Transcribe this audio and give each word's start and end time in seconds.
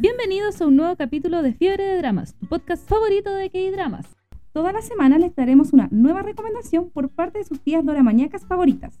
Bienvenidos 0.00 0.58
a 0.62 0.66
un 0.66 0.76
nuevo 0.76 0.96
capítulo 0.96 1.42
de 1.42 1.52
Fiebre 1.52 1.84
de 1.84 1.98
Dramas, 1.98 2.34
tu 2.38 2.46
podcast 2.46 2.88
favorito 2.88 3.34
de 3.34 3.50
K-Dramas. 3.50 4.06
Toda 4.54 4.72
la 4.72 4.80
semana 4.80 5.18
les 5.18 5.36
daremos 5.36 5.74
una 5.74 5.88
nueva 5.90 6.22
recomendación 6.22 6.88
por 6.88 7.10
parte 7.10 7.40
de 7.40 7.44
sus 7.44 7.60
tías 7.60 7.84
doramañacas 7.84 8.46
favoritas. 8.46 8.98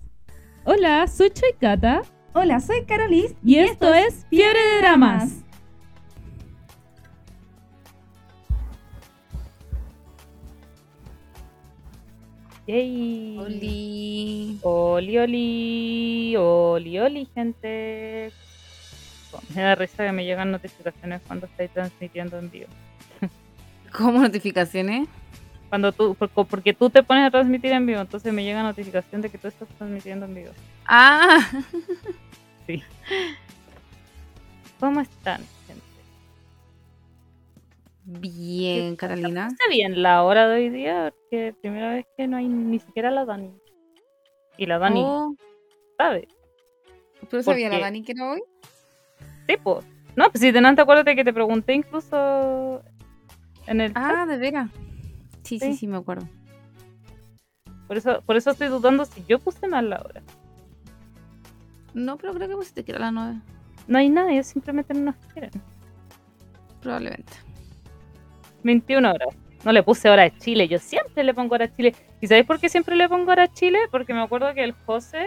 Hola, 0.66 1.06
soy 1.06 1.30
Choy 1.30 1.54
Kata. 1.58 2.02
Hola, 2.34 2.60
soy 2.60 2.84
Carolis 2.84 3.34
y, 3.42 3.56
esto, 3.56 3.94
es 3.94 4.26
Fiebre 4.28 4.60
de 4.60 4.78
Dramas. 4.80 5.42
Yay. 12.66 13.38
Oli. 13.38 14.58
Oli, 14.60 15.18
oli, 15.18 16.36
oli, 16.36 16.98
oli, 16.98 17.28
gente. 17.34 18.49
Me 19.54 19.62
da 19.62 19.74
risa 19.74 20.04
que 20.06 20.12
me 20.12 20.24
llegan 20.24 20.50
notificaciones 20.50 21.20
cuando 21.26 21.46
estáis 21.46 21.70
transmitiendo 21.70 22.38
en 22.38 22.50
vivo. 22.50 22.68
¿Cómo 23.96 24.20
notificaciones? 24.20 25.08
Cuando 25.68 25.92
tú, 25.92 26.16
porque 26.16 26.74
tú 26.74 26.90
te 26.90 27.02
pones 27.02 27.26
a 27.26 27.30
transmitir 27.30 27.70
en 27.72 27.86
vivo, 27.86 28.00
entonces 28.00 28.32
me 28.32 28.42
llega 28.42 28.62
notificación 28.62 29.22
de 29.22 29.30
que 29.30 29.38
tú 29.38 29.46
estás 29.48 29.68
transmitiendo 29.78 30.26
en 30.26 30.34
vivo. 30.34 30.50
Ah. 30.86 31.48
Sí. 32.66 32.84
¿Cómo 34.78 35.00
están, 35.00 35.40
gente? 35.66 35.82
Bien, 38.04 38.94
Carolina. 38.94 39.48
Está 39.48 39.68
bien 39.68 40.02
la 40.02 40.22
hora 40.22 40.48
de 40.48 40.56
hoy 40.56 40.68
día, 40.68 41.12
porque 41.12 41.54
primera 41.60 41.94
vez 41.94 42.06
que 42.16 42.28
no 42.28 42.36
hay 42.36 42.46
ni 42.46 42.78
siquiera 42.78 43.10
la 43.10 43.24
Dani. 43.24 43.50
Y 44.56 44.66
la 44.66 44.78
Dani 44.78 45.02
Oh, 45.04 45.34
sabe. 45.96 46.28
¿Pero 47.28 47.42
sabía 47.42 47.68
la 47.70 47.80
Dani 47.80 48.02
que 48.02 48.12
era 48.12 48.32
hoy? 48.32 48.42
No, 50.16 50.30
pues 50.30 50.40
si 50.40 50.52
te 50.52 50.60
te 50.60 50.80
acuérdate 50.80 51.16
que 51.16 51.24
te 51.24 51.32
pregunté 51.32 51.74
incluso 51.74 52.82
en 53.66 53.80
el. 53.80 53.92
Ah, 53.94 54.26
de 54.26 54.36
veras. 54.36 54.70
Sí, 55.42 55.58
sí, 55.58 55.72
Sí. 55.72 55.76
sí, 55.78 55.86
me 55.86 55.96
acuerdo. 55.96 56.28
Por 57.86 57.96
eso, 57.96 58.22
por 58.24 58.36
eso 58.36 58.50
estoy 58.50 58.68
dudando 58.68 59.04
si 59.04 59.24
yo 59.26 59.38
puse 59.38 59.66
mal 59.66 59.90
la 59.90 60.00
hora. 60.00 60.22
No, 61.94 62.16
pero 62.16 62.32
creo 62.34 62.48
que 62.48 62.54
pusiste 62.54 62.84
que 62.84 62.92
era 62.92 63.00
la 63.00 63.10
9. 63.10 63.40
No 63.88 63.98
hay 63.98 64.08
nada, 64.08 64.30
ellos 64.32 64.46
simplemente 64.46 64.94
no 64.94 65.00
nos 65.06 65.16
quieren. 65.32 65.50
Probablemente. 66.80 67.32
21 68.62 69.10
horas. 69.10 69.28
No 69.64 69.72
le 69.72 69.82
puse 69.82 70.08
hora 70.08 70.22
de 70.22 70.36
Chile, 70.38 70.68
yo 70.68 70.78
siempre 70.78 71.24
le 71.24 71.34
pongo 71.34 71.54
hora 71.54 71.66
de 71.66 71.74
Chile. 71.74 71.94
¿Y 72.20 72.26
sabéis 72.26 72.46
por 72.46 72.58
qué 72.60 72.68
siempre 72.68 72.96
le 72.96 73.08
pongo 73.08 73.30
hora 73.32 73.48
de 73.48 73.52
Chile? 73.52 73.78
Porque 73.90 74.14
me 74.14 74.22
acuerdo 74.22 74.54
que 74.54 74.64
el 74.64 74.72
José, 74.72 75.26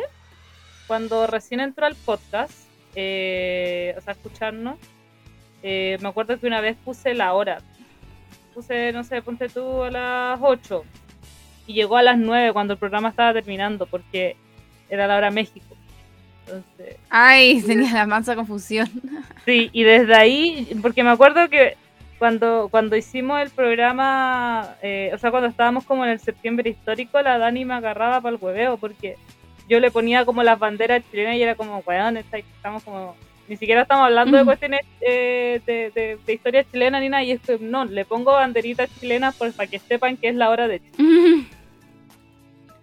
cuando 0.88 1.28
recién 1.28 1.60
entró 1.60 1.86
al 1.86 1.96
podcast, 1.96 2.52
eh, 2.96 3.96
o 3.98 4.02
sea, 4.02 4.14
escucharnos, 4.14 4.78
eh, 5.62 5.98
me 6.02 6.10
acuerdo 6.10 6.40
que 6.40 6.48
una 6.48 6.62
vez 6.62 6.76
puse 6.84 7.14
la 7.14 7.34
hora. 7.34 7.60
Puse, 8.54 8.92
no 8.92 9.04
sé, 9.04 9.22
ponte 9.22 9.50
tú 9.50 9.84
a 9.84 9.92
las 9.92 10.40
8. 10.42 10.84
Y 11.66 11.74
llegó 11.74 11.98
a 11.98 12.04
las 12.04 12.18
9 12.18 12.54
cuando 12.54 12.74
el 12.74 12.80
programa 12.80 13.10
estaba 13.10 13.34
terminando, 13.34 13.86
porque 13.86 14.36
era 14.90 15.08
la 15.08 15.18
hora 15.18 15.32
México. 15.32 15.76
Entonces, 16.46 16.98
Ay, 17.10 17.62
tenía 17.66 17.94
la 17.94 18.06
mansa 18.06 18.36
confusión. 18.36 18.90
Sí, 19.46 19.70
y 19.74 19.84
desde 19.84 20.16
ahí, 20.16 20.70
porque 20.82 21.04
me 21.04 21.10
acuerdo 21.10 21.50
que 21.50 21.76
cuando, 22.18 22.70
cuando 22.72 22.96
hicimos 22.96 23.42
el 23.42 23.50
programa, 23.50 24.78
eh, 24.82 25.12
o 25.14 25.18
sea, 25.18 25.32
cuando 25.32 25.50
estábamos 25.50 25.84
como 25.84 26.06
en 26.06 26.12
el 26.12 26.20
septiembre 26.22 26.70
histórico, 26.70 27.22
la 27.22 27.38
Dani 27.38 27.66
me 27.66 27.74
agarraba 27.74 28.22
para 28.22 28.38
el 28.38 28.42
hueveo, 28.42 28.78
porque 28.78 29.18
yo 29.70 29.80
le 29.80 29.92
ponía 29.92 30.26
como 30.26 30.44
las 30.44 30.60
banderas 30.60 31.04
chilenas 31.10 31.36
y 31.36 31.42
era 31.44 31.56
como, 31.56 31.80
weón, 31.86 32.18
estamos 32.18 32.84
como, 32.84 33.16
ni 33.48 33.58
siquiera 33.58 33.82
estamos 33.84 34.06
hablando 34.06 34.38
de 34.38 34.46
cuestiones 34.46 34.82
eh, 35.02 35.62
de, 35.66 35.92
de, 35.92 36.18
de 36.26 36.34
historia 36.34 36.64
chilena 36.70 37.00
ni 37.00 37.10
nada, 37.10 37.24
y 37.24 37.32
es 37.32 37.42
que 37.42 37.58
no, 37.60 37.86
le 37.86 38.06
pongo 38.06 38.32
banderitas 38.34 38.90
chilenas 39.00 39.36
pues, 39.38 39.54
para 39.56 39.70
que 39.70 39.80
sepan 39.80 40.18
que 40.18 40.30
es 40.30 40.36
la 40.36 40.50
hora 40.50 40.68
de 40.68 40.80
Chile. 40.80 41.46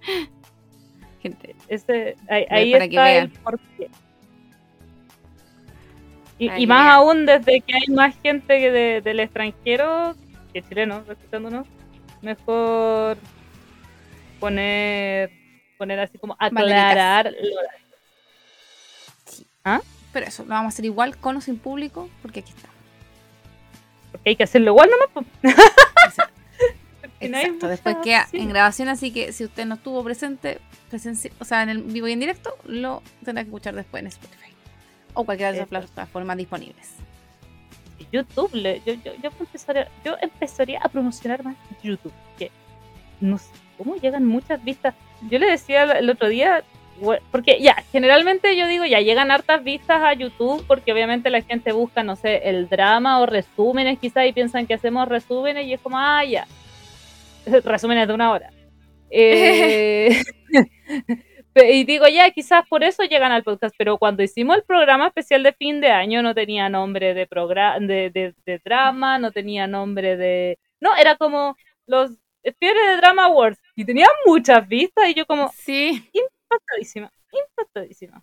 Gente, 1.23 1.55
Ese, 1.69 2.17
ahí, 2.29 2.47
ahí 2.49 2.73
para 2.73 2.89
que 2.89 2.97
está 2.97 3.13
el 3.13 3.29
vean. 3.29 3.43
porqué. 3.43 3.91
Y, 6.39 6.49
que 6.49 6.67
más 6.67 6.95
aún 6.95 7.27
desde 7.27 7.61
que 7.61 7.75
hay 7.75 7.95
más 7.95 8.15
gente 8.23 8.59
que 8.59 8.71
de- 8.71 9.01
del 9.03 9.21
extranjero 9.21 10.15
que 10.55 10.63
chilenos 10.63 11.07
escuchándonos, 11.07 11.67
mejor 12.23 13.19
poner 14.41 15.31
poner 15.81 15.99
así 15.99 16.19
como 16.19 16.37
aclarar 16.39 17.33
lo- 17.33 17.39
pero 20.13 20.27
eso, 20.27 20.43
lo 20.43 20.51
vamos 20.51 20.73
a 20.73 20.75
hacer 20.75 20.85
igual 20.85 21.17
con 21.17 21.37
o 21.37 21.41
sin 21.41 21.57
público, 21.59 22.11
porque 22.21 22.41
aquí 22.41 22.53
está. 22.55 22.69
porque 24.13 24.31
hay 24.31 24.37
que 24.37 24.43
hacerlo 24.45 24.73
igual 24.73 24.91
nomás. 24.91 25.27
Exacto, 27.21 27.53
mucha 27.53 27.69
después 27.69 27.97
queda 28.03 28.27
en 28.33 28.49
grabación, 28.49 28.89
así 28.89 29.13
que 29.13 29.33
si 29.33 29.45
usted 29.45 29.67
no 29.67 29.75
estuvo 29.77 30.03
presente, 30.03 30.59
presenci- 30.91 31.31
o 31.39 31.45
sea, 31.45 31.63
en 31.63 31.69
el 31.69 31.83
vivo 31.83 32.09
y 32.09 32.13
en 32.13 32.21
directo, 32.21 32.57
lo 32.65 33.03
tendrá 33.25 33.45
que 33.45 33.49
escuchar 33.51 33.75
después 33.75 34.01
en 34.03 34.07
Spotify. 34.09 34.53
O 35.15 35.25
cualquiera 35.25 35.53
de 35.53 35.59
esas 35.59 35.67
Eso. 35.71 35.87
plataformas 35.87 36.37
disponibles. 36.37 36.89
YouTube, 38.11 38.51
yo, 38.85 38.95
yo, 38.95 39.15
yo, 39.23 39.31
empezaría, 39.39 39.89
yo 40.05 40.17
empezaría 40.21 40.81
a 40.83 40.89
promocionar 40.89 41.45
más 41.45 41.57
YouTube, 41.83 42.13
que 42.39 42.51
no 43.21 43.39
sé 43.39 43.51
cómo 43.79 43.95
llegan 43.97 44.27
muchas 44.27 44.63
vistas. 44.65 44.95
Yo 45.29 45.39
le 45.39 45.51
decía 45.51 45.85
el, 45.85 46.09
otro 46.09 46.29
día, 46.29 46.65
porque 47.31 47.61
ya, 47.61 47.75
generalmente 47.93 48.57
yo 48.57 48.67
digo, 48.67 48.85
ya 48.85 49.01
llegan 49.01 49.31
hartas 49.31 49.63
vistas 49.63 50.03
a 50.03 50.15
YouTube, 50.15 50.65
porque 50.67 50.93
obviamente 50.93 51.31
la 51.31 51.43
gente 51.43 51.73
busca, 51.73 52.03
no 52.03 52.17
sé, 52.17 52.49
el 52.49 52.69
drama 52.69 53.21
o 53.21 53.27
resúmenes 53.27 53.99
quizás 53.99 54.27
y 54.27 54.33
piensan 54.33 54.67
que 54.67 54.75
hacemos 54.75 55.09
resúmenes 55.09 55.67
y 55.67 55.75
es 55.75 55.81
como, 55.81 55.99
ah, 55.99 56.25
ya, 56.25 56.47
resúmenes 57.65 58.09
de 58.09 58.15
una 58.15 58.31
hora. 58.31 58.51
Eh, 59.11 60.23
Y 61.55 61.85
digo, 61.85 62.07
ya, 62.07 62.31
quizás 62.31 62.65
por 62.69 62.85
eso 62.85 63.03
llegan 63.03 63.33
al 63.33 63.43
podcast, 63.43 63.75
pero 63.77 63.99
cuando 63.99 64.23
hicimos 64.23 64.57
el 64.57 64.63
programa 64.63 65.09
especial 65.09 65.43
de 65.43 65.53
fin 65.53 65.81
de 65.81 65.91
año 65.91 66.23
no 66.23 66.33
tenía 66.35 66.69
nombre 66.69 67.13
de, 67.13 67.27
de, 67.27 68.11
de, 68.11 68.35
de 68.47 68.61
drama, 68.65 69.19
no 69.19 69.33
tenía 69.33 69.67
nombre 69.67 70.17
de... 70.17 70.59
No, 70.81 70.95
era 70.97 71.17
como 71.17 71.57
los 71.87 72.13
Fiebre 72.59 72.81
de 72.91 72.97
Drama 72.97 73.27
Awards 73.27 73.61
y 73.77 73.85
tenía 73.85 74.07
muchas 74.27 74.67
vistas 74.69 75.09
y 75.09 75.15
yo 75.15 75.27
como 75.27 75.51
Sí, 75.53 76.11
impactadísima, 76.13 77.13
impactadísima. 77.33 78.23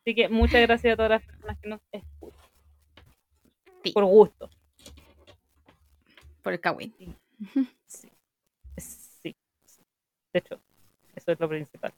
Así 0.00 0.14
que 0.14 0.28
muchas 0.28 0.60
gracias 0.62 0.92
a 0.92 0.96
todas 0.96 1.10
las 1.10 1.22
personas 1.24 1.58
que 1.60 1.68
nos 1.68 1.80
escuchan. 1.92 2.40
Sí. 3.82 3.92
Por 3.92 4.04
gusto. 4.04 4.50
por 6.42 6.52
el 6.52 6.60
Kawin. 6.60 6.94
Sí. 7.86 8.10
Sí. 8.76 9.34
De 10.32 10.38
hecho, 10.40 10.60
eso 11.14 11.32
es 11.32 11.40
lo 11.40 11.48
principal. 11.48 11.92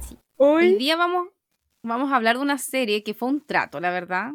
Sí. 0.00 0.16
Hoy 0.36 0.66
Hoy 0.66 0.74
día 0.76 0.94
vamos, 0.96 1.28
vamos 1.82 2.12
a 2.12 2.16
hablar 2.16 2.36
de 2.36 2.42
una 2.42 2.58
serie 2.58 3.02
que 3.02 3.14
fue 3.14 3.28
un 3.28 3.40
trato, 3.44 3.80
la 3.80 3.90
verdad. 3.90 4.32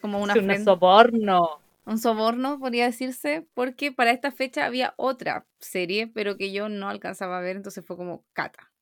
Como 0.00 0.20
una 0.22 0.34
es 0.34 0.38
un 0.38 0.44
ofrenda- 0.50 0.64
soborno. 0.72 1.60
Un 1.86 1.98
soborno, 1.98 2.58
podría 2.58 2.86
decirse, 2.86 3.46
porque 3.54 3.92
para 3.92 4.10
esta 4.10 4.32
fecha 4.32 4.64
había 4.64 4.94
otra 4.96 5.46
serie, 5.58 6.06
pero 6.06 6.36
que 6.36 6.52
yo 6.52 6.68
no 6.68 6.88
alcanzaba 6.88 7.38
a 7.38 7.40
ver, 7.42 7.56
entonces 7.56 7.84
fue 7.84 7.96
como 7.96 8.24
Cata. 8.32 8.72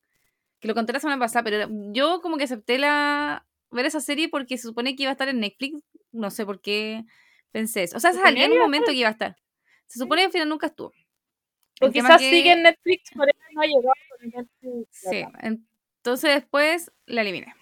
Que 0.60 0.68
lo 0.68 0.74
conté 0.74 0.92
la 0.92 1.00
semana 1.00 1.18
pasada, 1.18 1.42
pero 1.42 1.68
yo 1.92 2.20
como 2.20 2.36
que 2.36 2.44
acepté 2.44 2.78
la 2.78 3.44
ver 3.70 3.86
esa 3.86 4.00
serie 4.00 4.28
porque 4.28 4.56
se 4.58 4.68
supone 4.68 4.94
que 4.94 5.02
iba 5.04 5.10
a 5.10 5.12
estar 5.12 5.28
en 5.28 5.40
Netflix, 5.40 5.82
no 6.12 6.30
sé 6.30 6.44
por 6.46 6.60
qué 6.60 7.04
pensé 7.50 7.82
eso. 7.84 7.96
O 7.96 8.00
sea, 8.00 8.12
suponía 8.12 8.44
en 8.44 8.52
un 8.52 8.58
momento 8.58 8.92
que 8.92 8.98
iba 8.98 9.08
a 9.08 9.12
estar. 9.12 9.36
Se 9.86 9.98
supone 9.98 10.22
que 10.22 10.26
al 10.26 10.32
final 10.32 10.48
nunca 10.48 10.68
estuvo. 10.68 10.92
O 11.80 11.90
quizás 11.90 12.18
que- 12.20 12.30
sigue 12.30 12.52
en 12.52 12.62
Netflix, 12.62 13.10
por 13.16 13.28
eso 13.28 13.38
no 13.52 13.60
ha 13.62 13.64
llegado. 13.66 13.92
Netflix. 14.20 14.88
Sí, 14.90 15.24
entonces 15.40 16.34
después 16.34 16.92
la 17.06 17.22
eliminé 17.22 17.54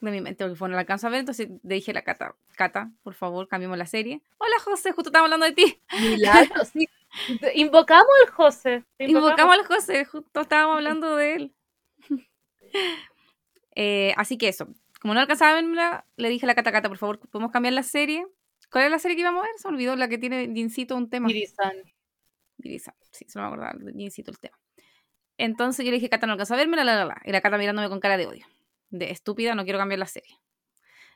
de 0.00 0.10
mi 0.10 0.20
mente 0.20 0.44
porque 0.44 0.56
fue, 0.56 0.68
no 0.68 0.74
la 0.76 0.80
alcanzo 0.80 1.08
a 1.08 1.10
ver, 1.10 1.20
entonces 1.20 1.48
dije 1.62 1.92
la 1.92 2.02
Cata, 2.02 2.34
Cata, 2.58 2.90
por 3.04 3.14
favor, 3.14 3.46
cambiemos 3.46 3.78
la 3.78 3.86
serie. 3.86 4.20
Hola 4.36 4.58
José, 4.64 4.90
justo 4.90 5.10
estábamos 5.10 5.32
hablando 5.32 5.46
de 5.46 5.52
ti. 5.52 5.80
Milagro, 6.00 6.64
sí. 6.64 6.88
Invocamos 7.54 8.10
al 8.26 8.32
José. 8.32 8.84
Invocamos 8.98 9.56
al 9.56 9.64
José, 9.64 10.04
justo 10.04 10.40
estábamos 10.40 10.76
hablando 10.76 11.16
de 11.16 11.34
él. 11.34 11.54
Eh, 13.80 14.12
así 14.16 14.36
que 14.38 14.48
eso, 14.48 14.66
como 15.00 15.14
no 15.14 15.20
alcanzaba 15.20 15.52
a 15.52 15.54
verla, 15.54 16.04
le 16.16 16.28
dije 16.30 16.44
a 16.44 16.48
la 16.48 16.56
Cata, 16.56 16.72
Cata, 16.72 16.88
por 16.88 16.98
favor, 16.98 17.20
¿podemos 17.30 17.52
cambiar 17.52 17.74
la 17.74 17.84
serie? 17.84 18.26
¿Cuál 18.72 18.86
es 18.86 18.90
la 18.90 18.98
serie 18.98 19.14
que 19.14 19.20
íbamos 19.20 19.44
a 19.44 19.46
ver? 19.46 19.56
Se 19.56 19.68
me 19.68 19.74
olvidó, 19.74 19.94
la 19.94 20.08
que 20.08 20.18
tiene 20.18 20.52
Jincito 20.52 20.96
un 20.96 21.08
tema. 21.08 21.28
Miri-san. 21.28 21.76
Dirisa, 22.56 22.96
sí, 23.12 23.24
se 23.28 23.38
me 23.38 23.46
acordaba, 23.46 23.78
Jincito 23.96 24.32
el 24.32 24.40
tema. 24.40 24.58
Entonces 25.36 25.84
yo 25.84 25.92
le 25.92 25.98
dije, 25.98 26.08
Cata, 26.08 26.26
no 26.26 26.32
alcanza 26.32 26.54
a 26.54 26.56
verme, 26.56 26.76
la, 26.76 26.82
la, 26.82 26.96
la, 26.96 27.04
la. 27.04 27.22
Y 27.24 27.30
la 27.30 27.40
Cata 27.40 27.56
mirándome 27.56 27.88
con 27.88 28.00
cara 28.00 28.16
de 28.16 28.26
odio. 28.26 28.46
De 28.90 29.12
estúpida, 29.12 29.54
no 29.54 29.62
quiero 29.62 29.78
cambiar 29.78 30.00
la 30.00 30.06
serie. 30.06 30.36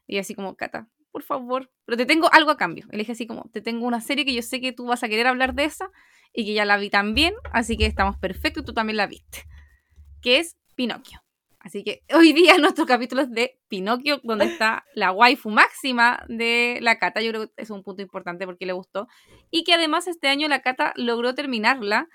Y 0.06 0.18
así 0.18 0.36
como, 0.36 0.54
Cata, 0.54 0.88
por 1.12 1.22
favor, 1.22 1.70
pero 1.84 1.96
te 1.96 2.06
tengo 2.06 2.28
algo 2.32 2.50
a 2.50 2.56
cambio. 2.56 2.86
Le 2.90 2.98
dije 2.98 3.12
así 3.12 3.26
como, 3.26 3.48
te 3.52 3.60
tengo 3.60 3.86
una 3.86 4.00
serie 4.00 4.24
que 4.24 4.34
yo 4.34 4.42
sé 4.42 4.60
que 4.60 4.72
tú 4.72 4.86
vas 4.86 5.02
a 5.04 5.08
querer 5.08 5.26
hablar 5.26 5.54
de 5.54 5.64
esa 5.64 5.90
y 6.32 6.46
que 6.46 6.54
ya 6.54 6.64
la 6.64 6.78
vi 6.78 6.90
también, 6.90 7.34
así 7.52 7.76
que 7.76 7.86
estamos 7.86 8.16
perfectos 8.16 8.62
y 8.62 8.66
tú 8.66 8.72
también 8.72 8.96
la 8.96 9.06
viste. 9.06 9.44
Que 10.22 10.38
es 10.38 10.56
Pinocchio. 10.74 11.22
Así 11.60 11.84
que 11.84 12.02
hoy 12.12 12.32
día 12.32 12.56
nuestro 12.58 12.86
capítulo 12.86 13.22
es 13.22 13.30
de 13.30 13.60
Pinocchio, 13.68 14.20
donde 14.24 14.46
está 14.46 14.84
la 14.94 15.12
waifu 15.12 15.50
máxima 15.50 16.24
de 16.28 16.78
la 16.80 16.98
Cata. 16.98 17.20
Yo 17.20 17.30
creo 17.30 17.46
que 17.46 17.52
es 17.56 17.70
un 17.70 17.82
punto 17.82 18.02
importante 18.02 18.46
porque 18.46 18.66
le 18.66 18.72
gustó. 18.72 19.06
Y 19.50 19.62
que 19.64 19.74
además 19.74 20.08
este 20.08 20.28
año 20.28 20.48
la 20.48 20.62
Cata 20.62 20.92
logró 20.96 21.34
terminarla, 21.34 22.08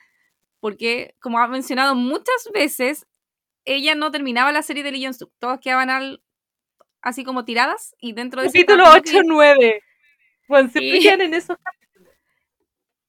porque 0.60 1.16
como 1.22 1.40
ha 1.40 1.48
mencionado 1.48 1.96
muchas 1.96 2.50
veces, 2.54 3.08
ella 3.64 3.96
no 3.96 4.12
terminaba 4.12 4.52
la 4.52 4.64
serie 4.64 4.84
de 4.84 4.92
Lee 4.92 5.14
Suk. 5.14 5.32
Todos 5.40 5.60
quedaban 5.60 5.90
al, 5.90 6.24
así 7.02 7.24
como 7.24 7.46
tiradas 7.46 7.96
y 8.00 8.14
dentro 8.14 8.42
de 8.42 8.48
Capítulo 8.48 8.86
8-9. 8.86 9.82
Bueno, 10.48 10.70
siempre 10.70 11.00
quedan 11.00 11.22
en 11.22 11.34
esos 11.34 11.58
capítulos. 11.58 12.14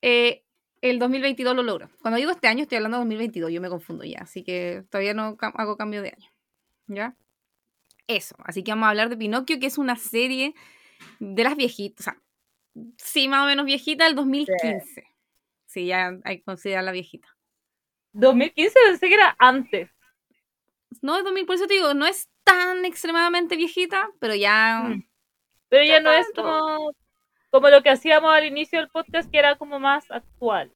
Eh, 0.03 0.45
el 0.81 0.99
2022 0.99 1.57
lo 1.57 1.63
logro. 1.63 1.91
Cuando 2.01 2.19
digo 2.19 2.31
este 2.31 2.49
año, 2.49 2.63
estoy 2.63 2.77
hablando 2.77 2.99
de 2.99 3.05
2022, 3.05 3.51
yo 3.51 3.61
me 3.61 3.69
confundo 3.69 4.05
ya, 4.05 4.21
así 4.21 4.45
que 4.45 4.85
todavía 4.91 5.15
no 5.15 5.37
hago 5.41 5.77
cambio 5.77 6.03
de 6.03 6.11
año. 6.17 6.31
¿Ya? 6.87 7.17
Eso, 8.07 8.37
así 8.45 8.63
que 8.63 8.73
vamos 8.73 8.87
a 8.87 8.91
hablar 8.91 9.09
de 9.09 9.17
Pinocchio, 9.17 9.61
que 9.61 9.67
es 9.67 9.77
una 9.77 9.97
serie 9.97 10.55
de 11.19 11.45
las 11.45 11.57
viejitas, 11.57 12.01
o 12.01 12.11
sea, 12.11 12.23
sí, 12.97 13.29
más 13.29 13.43
o 13.43 13.47
menos 13.47 13.67
viejita, 13.67 14.05
del 14.05 14.15
2015. 14.15 15.05
Sí, 15.67 15.87
ya 15.87 16.19
hay 16.25 16.39
que 16.39 16.45
considerar 16.45 16.85
la 16.85 16.93
viejita. 16.93 17.29
2015 18.13 18.75
pensé 18.87 19.09
que 19.09 19.15
era 19.15 19.37
antes. 19.39 19.91
No, 21.03 21.17
es 21.17 21.25
2000, 21.25 21.47
por 21.47 21.57
eso 21.57 21.67
te 21.67 21.75
digo, 21.75 21.95
no 21.95 22.07
es 22.07 22.29
tan 22.45 22.85
extremadamente 22.85 23.57
viejita, 23.57 24.11
pero 24.19 24.35
ya... 24.35 24.85
Mm. 24.87 25.09
Pero 25.69 25.85
ya 25.85 26.01
no 26.01 26.11
es 26.13 26.27
como 26.35 26.93
como 27.51 27.69
lo 27.69 27.83
que 27.83 27.91
hacíamos 27.91 28.35
al 28.35 28.47
inicio 28.47 28.79
del 28.79 28.89
podcast, 28.89 29.31
que 29.31 29.39
era 29.39 29.57
como 29.57 29.79
más 29.79 30.11
actual. 30.11 30.73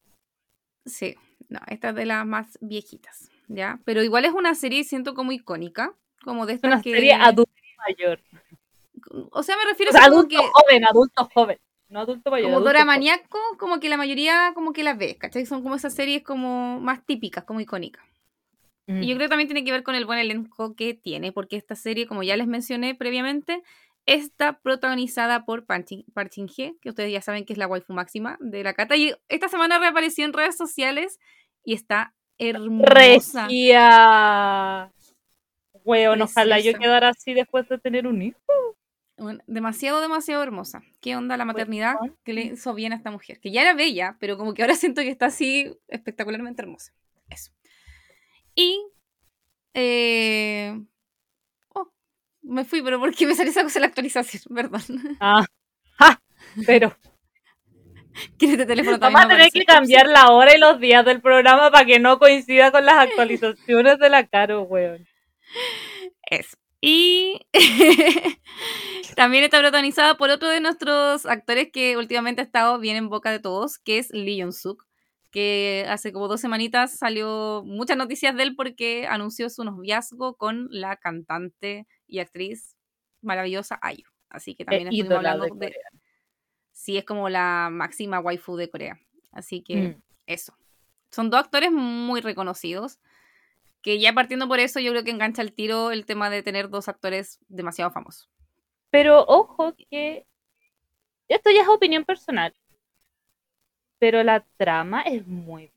Sí, 0.87 1.17
no, 1.49 1.61
esta 1.69 1.91
es 1.91 1.95
de 1.95 2.07
las 2.07 2.27
más 2.27 2.59
viejitas, 2.61 3.31
¿ya? 3.49 3.81
Pero 3.85 4.03
igual 4.03 4.25
es 4.25 4.33
una 4.33 4.55
serie, 4.55 4.85
siento 4.85 5.15
como 5.15 5.33
icónica, 5.33 5.95
como 6.25 6.47
de 6.47 6.55
esta 6.55 6.69
una 6.69 6.83
serie 6.83 7.15
adulto 7.15 7.53
mayor. 7.87 8.21
O 9.31 9.43
sea, 9.43 9.57
me 9.57 9.65
refiero 9.65 9.93
a 9.95 10.05
adulto 10.05 10.43
joven, 10.43 10.85
adulto 10.87 11.31
joven. 11.35 11.59
No 11.89 12.01
adulto 12.01 12.31
mayor. 12.31 12.51
Como 12.51 12.65
Dora 12.65 12.85
Maníaco, 12.87 13.39
como 13.59 13.79
que 13.79 13.91
la 13.91 13.99
mayoría 13.99 14.53
como 14.55 14.73
que 14.73 14.83
las 14.83 14.97
ve, 14.97 15.17
¿cachai? 15.19 15.45
Son 15.45 15.63
como 15.63 15.75
esas 15.75 15.95
series 15.95 16.23
como 16.23 16.81
más 16.81 17.05
típicas, 17.05 17.45
como 17.45 17.61
icónicas. 17.61 18.05
Y 18.87 19.07
yo 19.07 19.15
mm. 19.15 19.17
creo 19.17 19.19
que 19.19 19.29
también 19.29 19.49
tiene 19.49 19.65
que 19.65 19.73
ver 19.73 19.83
con 19.85 19.95
el 19.95 20.07
buen 20.07 20.19
elenco 20.19 20.75
que 20.75 20.95
tiene, 20.95 21.33
porque 21.33 21.57
esta 21.57 21.77
serie, 21.77 22.07
como 22.07 22.23
ya 22.23 22.37
les 22.37 22.47
mencioné 22.47 22.95
previamente, 22.95 23.63
Está 24.05 24.59
protagonizada 24.59 25.45
por 25.45 25.65
Park 25.65 25.87
Shin-hye, 25.87 26.75
que 26.81 26.89
ustedes 26.89 27.13
ya 27.13 27.23
saben 27.23 27.45
que 27.45 27.53
es 27.53 27.59
la 27.59 27.69
waifu 27.69 27.93
máxima 27.93 28.37
de 28.41 28.65
la 28.65 28.75
cata. 28.75 28.97
Y 28.97 29.15
esta 29.29 29.49
semana 29.49 29.79
reapareció 29.79 30.25
en 30.25 30.33
redes 30.33 30.57
sociales 30.57 31.21
y 31.65 31.75
está 31.75 32.13
hermosa. 32.39 33.47
Regia. 33.47 34.93
Weón, 35.85 36.23
ojalá 36.23 36.59
yo 36.59 36.75
quedara 36.75 37.11
así 37.11 37.33
después 37.33 37.69
de 37.69 37.79
tener 37.79 38.09
un 38.09 38.23
hijo. 38.23 38.41
demasiado, 39.47 40.01
demasiado 40.01 40.43
hermosa. 40.43 40.83
¿Qué 41.01 41.15
onda 41.15 41.37
la 41.37 41.45
maternidad 41.45 41.95
que 42.25 42.33
le 42.33 42.43
hizo 42.43 42.75
bien 42.75 42.93
a 42.93 42.97
esta 42.97 43.13
mujer? 43.13 43.39
Que 43.39 43.53
ya 43.53 43.63
era 43.63 43.75
bella, 43.75 44.17
pero 44.19 44.37
como 44.37 44.53
que 44.53 44.63
ahora 44.63 44.75
siento 44.75 45.03
que 45.03 45.11
está 45.11 45.27
así 45.27 45.79
espectacularmente 45.87 46.61
hermosa. 46.61 46.93
Y 48.55 48.85
eh, 49.75 50.79
me 52.43 52.65
fui, 52.65 52.83
pero 52.83 52.99
porque 52.99 53.27
me 53.27 53.35
salió 53.35 53.51
esa 53.51 53.63
cosa 53.63 53.81
la 53.81 53.87
actualización, 53.87 54.43
perdón. 54.55 54.83
Ah, 55.21 55.47
ah 55.99 56.19
pero. 56.67 56.97
este 58.39 58.67
teléfono 58.67 58.99
Vamos 58.99 59.25
a 59.25 59.29
tener 59.29 59.51
que 59.51 59.65
cambiar 59.65 60.07
la 60.07 60.31
hora 60.33 60.55
y 60.55 60.61
los 60.61 60.79
días 60.79 61.05
del 61.05 61.23
programa 61.23 61.71
para 61.71 61.87
que 61.87 61.99
no 61.99 62.19
coincida 62.19 62.71
con 62.71 62.85
las 62.85 62.99
actualizaciones 62.99 63.99
de 63.99 64.11
la 64.11 64.27
Caro, 64.27 64.63
weón. 64.63 65.07
Eso. 66.29 66.57
Y 66.81 67.41
también 69.17 69.45
está 69.45 69.61
protagonizada 69.61 70.17
por 70.17 70.31
otro 70.31 70.49
de 70.49 70.61
nuestros 70.61 71.27
actores 71.27 71.69
que 71.73 71.97
últimamente 71.97 72.41
ha 72.43 72.45
estado 72.45 72.79
bien 72.81 72.97
en 72.97 73.09
boca 73.09 73.31
de 73.31 73.39
todos, 73.39 73.79
que 73.79 73.99
es 73.99 74.11
Lee 74.11 74.43
Jong-suk, 74.43 74.85
que 75.33 75.87
hace 75.89 76.13
como 76.13 76.29
dos 76.29 76.43
semanitas 76.43 76.97
salió 76.97 77.63
muchas 77.65 77.97
noticias 77.97 78.37
de 78.37 78.43
él 78.45 78.55
porque 78.55 79.07
anunció 79.09 79.49
su 79.49 79.65
noviazgo 79.65 80.37
con 80.37 80.69
la 80.71 80.97
cantante 80.97 81.89
y 82.07 82.21
actriz 82.21 82.77
maravillosa 83.23 83.79
Ayu. 83.83 84.05
Así 84.29 84.55
que 84.55 84.65
también 84.65 84.89
estuvimos 84.89 85.17
hablando 85.17 85.47
de, 85.57 85.75
Sí, 86.71 86.99
es 86.99 87.05
como 87.05 87.29
la 87.29 87.71
máxima 87.73 88.21
waifu 88.21 88.57
de 88.57 88.71
Corea. 88.71 89.01
Así 89.31 89.63
que 89.63 89.77
mm. 89.77 90.03
eso. 90.27 90.55
Son 91.11 91.31
dos 91.31 91.41
actores 91.41 91.73
muy 91.73 92.21
reconocidos. 92.21 93.01
Que 93.81 93.99
ya 93.99 94.13
partiendo 94.13 94.47
por 94.47 94.61
eso, 94.61 94.81
yo 94.81 94.93
creo 94.93 95.03
que 95.03 95.11
engancha 95.11 95.43
el 95.43 95.53
tiro 95.53 95.91
el 95.91 96.07
tema 96.07 96.31
de 96.31 96.43
tener 96.43 96.69
dos 96.69 96.89
actores 96.89 97.41
demasiado 97.49 97.91
famosos. 97.91 98.31
Pero 98.91 99.25
ojo 99.27 99.75
que. 99.75 100.27
Esto 101.29 101.51
ya 101.51 101.63
es 101.63 101.69
opinión 101.69 102.05
personal. 102.05 102.55
Pero 104.03 104.25
la 104.25 104.45
trama 104.57 105.03
es 105.03 105.25
muy 105.29 105.71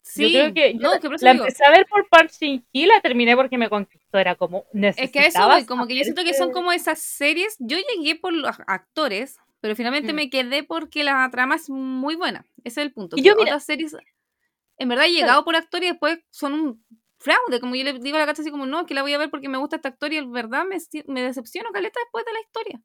Sí, 0.00 0.32
yo 0.32 0.40
creo 0.40 0.54
que, 0.54 0.74
no, 0.74 0.92
la 1.20 1.30
empecé 1.32 1.64
a 1.66 1.70
ver 1.70 1.86
por 1.86 2.08
Park 2.08 2.30
Shin 2.30 2.64
Hye, 2.72 2.86
la 2.86 3.02
terminé 3.02 3.36
porque 3.36 3.58
me 3.58 3.68
conquistó, 3.68 4.18
era 4.18 4.36
como 4.36 4.64
Es 4.72 5.10
que 5.10 5.26
eso, 5.26 5.38
como 5.68 5.86
que 5.86 5.94
yo 5.94 6.02
siento 6.02 6.24
que 6.24 6.32
son 6.32 6.50
como 6.50 6.72
esas 6.72 6.98
series, 6.98 7.56
yo 7.58 7.76
llegué 7.76 8.16
por 8.16 8.32
los 8.32 8.56
actores, 8.66 9.38
pero 9.60 9.76
finalmente 9.76 10.14
mm. 10.14 10.16
me 10.16 10.30
quedé 10.30 10.62
porque 10.62 11.04
la 11.04 11.28
trama 11.30 11.56
es 11.56 11.68
muy 11.68 12.14
buena, 12.14 12.46
ese 12.64 12.80
es 12.80 12.86
el 12.86 12.92
punto. 12.94 13.16
Y 13.18 13.22
yo, 13.22 13.36
mira, 13.36 13.50
otras 13.50 13.64
series, 13.64 13.94
en 14.78 14.88
verdad 14.88 15.04
he 15.04 15.12
llegado 15.12 15.44
por 15.44 15.54
actores 15.54 15.88
y 15.88 15.92
después 15.92 16.20
son 16.30 16.54
un 16.54 16.84
fraude, 17.18 17.60
como 17.60 17.74
yo 17.74 17.84
le 17.84 17.98
digo 17.98 18.16
a 18.16 18.20
la 18.20 18.26
gata 18.26 18.40
así 18.40 18.50
como, 18.50 18.64
no, 18.64 18.80
es 18.80 18.86
que 18.86 18.94
la 18.94 19.02
voy 19.02 19.12
a 19.12 19.18
ver 19.18 19.28
porque 19.28 19.50
me 19.50 19.58
gusta 19.58 19.76
esta 19.76 19.90
historia 19.90 20.20
y 20.20 20.24
en 20.24 20.32
verdad 20.32 20.64
me, 20.64 20.78
me 21.06 21.22
decepciono 21.22 21.68
caleta 21.70 22.00
después 22.00 22.24
de 22.24 22.32
la 22.32 22.40
historia. 22.40 22.80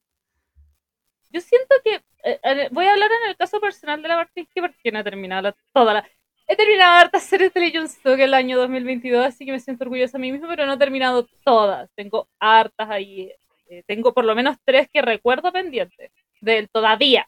Yo 1.29 1.41
siento 1.41 1.75
que, 1.83 2.01
eh, 2.23 2.69
voy 2.71 2.85
a 2.85 2.93
hablar 2.93 3.11
en 3.23 3.29
el 3.29 3.37
caso 3.37 3.59
personal 3.59 4.01
de 4.01 4.07
la 4.07 4.29
Hye 4.35 4.47
porque 4.55 4.91
no 4.91 4.99
he 4.99 5.03
terminado 5.03 5.55
toda 5.73 5.93
la 5.93 6.09
He 6.49 6.55
terminado 6.55 6.95
hartas 6.95 7.23
series 7.23 7.53
de 7.53 7.59
Legends 7.59 7.97
Stock 7.97 8.17
el 8.19 8.33
año 8.33 8.57
2022, 8.57 9.25
así 9.25 9.45
que 9.45 9.51
me 9.51 9.59
siento 9.59 9.83
orgullosa 9.83 10.17
a 10.17 10.21
mí 10.21 10.31
misma, 10.31 10.47
pero 10.47 10.65
no 10.65 10.73
he 10.73 10.77
terminado 10.77 11.27
todas. 11.43 11.89
Tengo 11.93 12.29
hartas 12.39 12.89
ahí. 12.89 13.29
Eh, 13.69 13.83
tengo 13.85 14.13
por 14.13 14.23
lo 14.23 14.33
menos 14.33 14.55
tres 14.63 14.87
que 14.91 15.01
recuerdo 15.01 15.51
pendientes 15.51 16.09
de 16.39 16.59
él 16.59 16.69
todavía. 16.71 17.27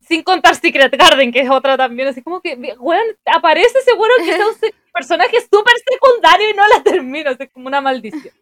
Sin 0.00 0.22
contar 0.22 0.54
Secret 0.54 0.96
Garden, 0.96 1.30
que 1.30 1.40
es 1.40 1.50
otra 1.50 1.76
también. 1.76 2.08
Así 2.08 2.22
como 2.22 2.40
que, 2.40 2.54
weón, 2.78 3.04
aparece 3.26 3.82
seguro 3.82 4.14
que 4.24 4.30
es 4.30 4.38
un 4.38 4.70
personaje 4.94 5.36
súper 5.42 5.74
secundario 5.86 6.50
y 6.50 6.54
no 6.54 6.66
la 6.68 6.82
termino. 6.82 7.30
Es 7.30 7.50
como 7.52 7.66
una 7.66 7.82
maldición. 7.82 8.34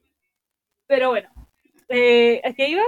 Pero 0.86 1.10
bueno, 1.10 1.30
eh, 1.88 2.40
¿a 2.44 2.52
qué 2.52 2.68
iba? 2.68 2.84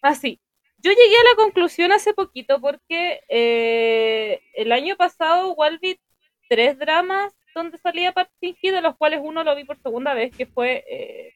Así. 0.00 0.40
Ah, 0.40 0.43
Yo 0.84 0.90
llegué 0.90 1.16
a 1.16 1.30
la 1.30 1.36
conclusión 1.36 1.92
hace 1.92 2.12
poquito 2.12 2.60
porque 2.60 3.22
eh, 3.30 4.42
el 4.52 4.70
año 4.70 4.96
pasado 4.96 5.54
Walbit 5.54 5.98
tres 6.46 6.78
dramas 6.78 7.32
donde 7.54 7.78
salía 7.78 8.12
Pat 8.12 8.28
de 8.38 8.80
los 8.82 8.94
cuales 8.98 9.20
uno 9.22 9.44
lo 9.44 9.56
vi 9.56 9.64
por 9.64 9.80
segunda 9.80 10.12
vez, 10.12 10.36
que 10.36 10.44
fue 10.44 10.84
eh, 10.86 11.32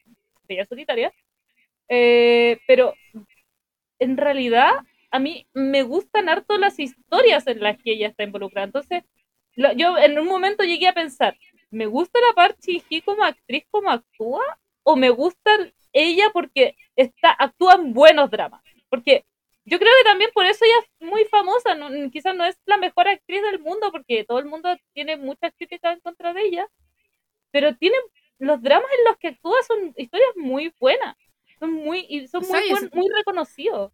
Bella 0.47 0.67
Solitaria. 0.67 1.11
Eh, 1.87 2.59
pero 2.67 2.93
en 3.97 4.17
realidad 4.17 4.69
a 5.09 5.17
mí 5.17 5.47
me 5.53 5.81
gustan 5.81 6.29
harto 6.29 6.55
las 6.59 6.77
historias 6.77 7.47
en 7.47 7.61
las 7.61 7.81
que 7.81 7.93
ella 7.93 8.09
está 8.09 8.23
involucrada. 8.23 8.67
Entonces, 8.67 9.03
yo 9.55 9.97
en 9.97 10.19
un 10.19 10.27
momento 10.27 10.63
llegué 10.63 10.89
a 10.89 10.93
pensar, 10.93 11.35
¿me 11.71 11.87
gusta 11.87 12.19
la 12.19 12.35
Park 12.35 12.59
como 13.03 13.23
actriz, 13.23 13.63
como 13.71 13.89
actúa? 13.89 14.43
¿O 14.83 14.95
me 14.95 15.09
gusta 15.09 15.57
ella 15.91 16.29
porque 16.33 16.75
está, 16.95 17.31
actúa 17.31 17.73
en 17.73 17.93
buenos 17.93 18.29
dramas? 18.29 18.61
Porque 18.89 19.25
yo 19.69 19.77
creo 19.77 19.91
que 19.99 20.03
también 20.03 20.31
por 20.33 20.45
eso 20.45 20.65
ella 20.65 20.75
es 20.79 21.07
muy 21.07 21.25
famosa, 21.25 21.77
quizás 22.11 22.35
no 22.35 22.45
es 22.45 22.57
la 22.65 22.77
mejor 22.77 23.07
actriz 23.07 23.41
del 23.43 23.59
mundo, 23.59 23.91
porque 23.91 24.25
todo 24.27 24.39
el 24.39 24.45
mundo 24.45 24.69
tiene 24.93 25.17
muchas 25.17 25.53
críticas 25.55 25.93
en 25.93 25.99
contra 26.01 26.33
de 26.33 26.41
ella, 26.41 26.67
pero 27.51 27.75
tiene 27.75 27.95
los 28.39 28.61
dramas 28.61 28.89
en 28.97 29.05
los 29.05 29.17
que 29.17 29.27
actúa 29.29 29.61
son 29.67 29.93
historias 29.97 30.31
muy 30.35 30.73
buenas, 30.79 31.15
son 31.59 31.73
muy, 31.73 32.27
son 32.27 32.43
muy, 32.47 32.89
muy 32.93 33.07
reconocidos. 33.15 33.91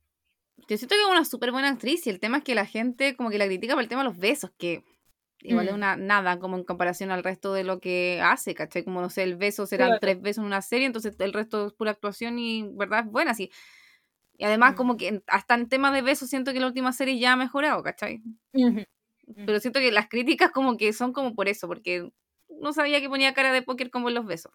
Yo 0.68 0.78
siento 0.78 0.96
que 0.96 1.02
es 1.02 1.08
una 1.08 1.26
súper 1.26 1.52
buena 1.52 1.70
actriz 1.70 2.08
y 2.08 2.10
el 2.10 2.20
tema 2.20 2.38
es 2.38 2.44
que 2.44 2.56
la 2.56 2.66
gente 2.66 3.16
como 3.16 3.30
que 3.30 3.38
la 3.38 3.46
critica 3.46 3.74
por 3.74 3.84
el 3.84 3.90
tema 3.90 4.04
de 4.04 4.10
los 4.10 4.18
besos, 4.18 4.52
que 4.58 4.84
igual 5.42 5.68
es 5.68 5.74
mm. 5.74 5.76
una 5.76 5.98
nada 5.98 6.40
como 6.40 6.56
en 6.58 6.64
comparación 6.64 7.12
al 7.12 7.24
resto 7.24 7.54
de 7.54 7.64
lo 7.64 7.80
que 7.80 8.22
hace, 8.24 8.56
¿cachai? 8.56 8.84
Como 8.84 9.02
no 9.02 9.10
sé, 9.10 9.24
el 9.24 9.36
beso 9.36 9.66
serán 9.66 10.00
tres 10.00 10.22
besos 10.22 10.42
en 10.42 10.46
una 10.46 10.62
serie, 10.62 10.86
entonces 10.86 11.16
el 11.20 11.34
resto 11.34 11.68
es 11.68 11.74
pura 11.74 11.92
actuación 11.92 12.40
y 12.40 12.64
verdad 12.74 13.02
es 13.06 13.12
buena, 13.12 13.34
sí. 13.34 13.52
Y 14.38 14.46
además, 14.46 14.76
como 14.76 14.98
que 14.98 15.22
hasta 15.28 15.56
en 15.56 15.70
temas 15.70 15.94
de 15.94 16.02
besos 16.02 16.30
siento 16.30 16.54
que 16.54 16.60
la 16.60 16.68
última 16.68 16.92
serie 16.92 17.18
ya 17.20 17.34
ha 17.34 17.38
mejorado, 17.38 17.82
¿cachai? 17.84 18.22
Pero 19.46 19.60
siento 19.60 19.80
que 19.80 19.92
las 19.92 20.08
críticas 20.08 20.52
como 20.52 20.78
que 20.78 20.94
son 20.94 21.14
como 21.14 21.34
por 21.36 21.48
eso, 21.48 21.68
porque 21.68 22.10
no 22.50 22.74
sabía 22.74 23.02
que 23.02 23.10
ponía 23.10 23.34
cara 23.34 23.52
de 23.52 23.62
póker 23.62 23.90
como 23.90 24.10
en 24.10 24.16
los 24.16 24.26
besos. 24.26 24.54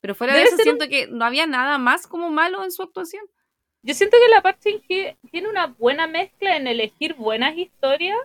Pero 0.00 0.14
fuera 0.14 0.34
de 0.34 0.42
eso 0.42 0.56
siento 0.56 0.88
que 0.88 1.06
no 1.08 1.24
había 1.24 1.46
nada 1.46 1.78
más 1.78 2.06
como 2.06 2.30
malo 2.30 2.62
en 2.64 2.70
su 2.70 2.82
actuación. 2.82 3.24
Yo 3.82 3.94
siento 3.94 4.16
que 4.24 4.30
la 4.30 4.42
parte 4.42 4.80
que 4.88 5.16
tiene 5.30 5.48
una 5.48 5.66
buena 5.66 6.06
mezcla 6.06 6.56
en 6.56 6.68
elegir 6.68 7.14
buenas 7.14 7.56
historias 7.56 8.18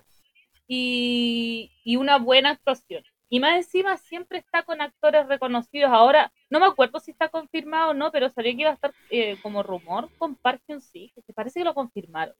y, 0.67 1.71
y 1.83 1.95
una 1.95 2.17
buena 2.17 2.51
actuación. 2.51 3.03
Y 3.29 3.39
más 3.39 3.55
encima 3.57 3.97
siempre 3.97 4.37
está 4.39 4.63
con 4.63 4.81
actores 4.81 5.27
reconocidos. 5.27 5.91
Ahora, 5.91 6.31
no 6.49 6.59
me 6.59 6.65
acuerdo 6.65 6.99
si 6.99 7.11
está 7.11 7.29
confirmado 7.29 7.91
o 7.91 7.93
no, 7.93 8.11
pero 8.11 8.29
salió 8.29 8.51
que 8.55 8.61
iba 8.61 8.69
a 8.71 8.73
estar 8.73 8.93
eh, 9.09 9.37
como 9.41 9.63
rumor 9.63 10.09
con 10.17 10.35
Park 10.35 10.61
Hyun-sik, 10.67 11.13
que 11.25 11.33
parece 11.33 11.59
que 11.59 11.65
lo 11.65 11.73
confirmaron. 11.73 12.35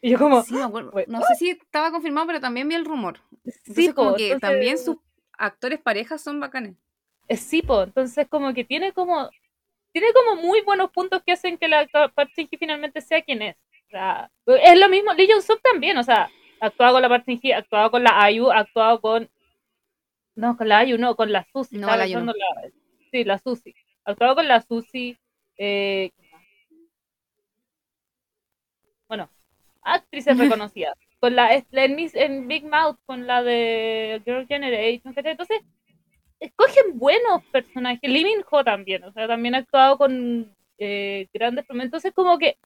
Y 0.00 0.10
yo 0.10 0.18
como... 0.18 0.42
Sí, 0.42 0.54
me 0.54 0.62
acuerdo. 0.62 0.92
No 1.08 1.22
sé 1.22 1.34
si 1.34 1.50
estaba 1.50 1.90
confirmado, 1.90 2.26
pero 2.28 2.40
también 2.40 2.68
vi 2.68 2.76
el 2.76 2.84
rumor. 2.84 3.20
Sí, 3.64 3.92
como 3.92 4.14
que 4.14 4.32
entonces- 4.32 4.40
también 4.40 4.78
sus 4.78 4.96
actores 5.36 5.80
parejas 5.80 6.22
son 6.22 6.38
bacanes. 6.40 6.76
Eh, 7.28 7.36
Sí, 7.36 7.62
po, 7.62 7.82
entonces 7.82 8.26
como 8.28 8.54
que 8.54 8.64
tiene 8.64 8.92
como 8.92 9.28
tiene 9.92 10.08
como 10.12 10.40
muy 10.40 10.60
buenos 10.62 10.90
puntos 10.90 11.22
que 11.24 11.32
hacen 11.32 11.58
que 11.58 11.66
la 11.66 11.86
Park 12.14 12.30
Shin-hye 12.36 12.58
finalmente 12.58 13.00
sea 13.00 13.22
quien 13.22 13.42
es. 13.42 13.56
O 13.88 13.90
sea, 13.90 14.30
es 14.46 14.78
lo 14.78 14.88
mismo, 14.88 15.12
Lee 15.14 15.28
Jong 15.30 15.42
Suk 15.42 15.60
también, 15.62 15.96
o 15.96 16.02
sea, 16.02 16.30
actuado 16.60 16.94
con 16.94 17.02
la 17.02 17.08
Park 17.08 17.24
ha 17.26 17.56
actuado 17.56 17.90
con 17.90 18.04
la 18.04 18.22
Ayu, 18.22 18.50
ha 18.50 18.58
actuado 18.60 19.00
con 19.00 19.28
no, 20.38 20.56
con 20.56 20.68
la 20.68 20.78
Ayu, 20.78 20.98
no, 20.98 21.16
con 21.16 21.32
la 21.32 21.44
Susi, 21.52 21.76
No, 21.78 21.88
la 21.88 22.04
Ayu 22.04 22.14
pensando 22.18 22.32
la- 22.32 22.70
sí, 23.10 23.24
la 23.24 23.38
Susi. 23.38 23.74
Actuado 24.04 24.36
con 24.36 24.48
la 24.48 24.60
Susi, 24.62 25.16
eh, 25.56 26.10
bueno, 29.08 29.28
actrices 29.82 30.36
reconocidas. 30.38 30.94
Con 31.20 31.34
la, 31.34 31.50
en, 31.54 31.96
Miss- 31.96 32.14
en 32.14 32.46
Big 32.46 32.64
Mouth, 32.64 32.98
con 33.04 33.26
la 33.26 33.42
de 33.42 34.22
Girl 34.24 34.46
Generation, 34.46 35.12
¿cachai? 35.12 35.32
Entonces, 35.32 35.60
escogen 36.38 36.98
buenos 36.98 37.44
personajes. 37.46 38.08
Lee 38.08 38.22
Min 38.24 38.44
Ho 38.50 38.62
también, 38.62 39.02
o 39.04 39.12
sea, 39.12 39.26
también 39.26 39.56
ha 39.56 39.58
actuado 39.58 39.98
con 39.98 40.54
eh, 40.78 41.26
grandes. 41.34 41.64
Entonces, 41.68 42.12
como 42.14 42.38
que 42.38 42.56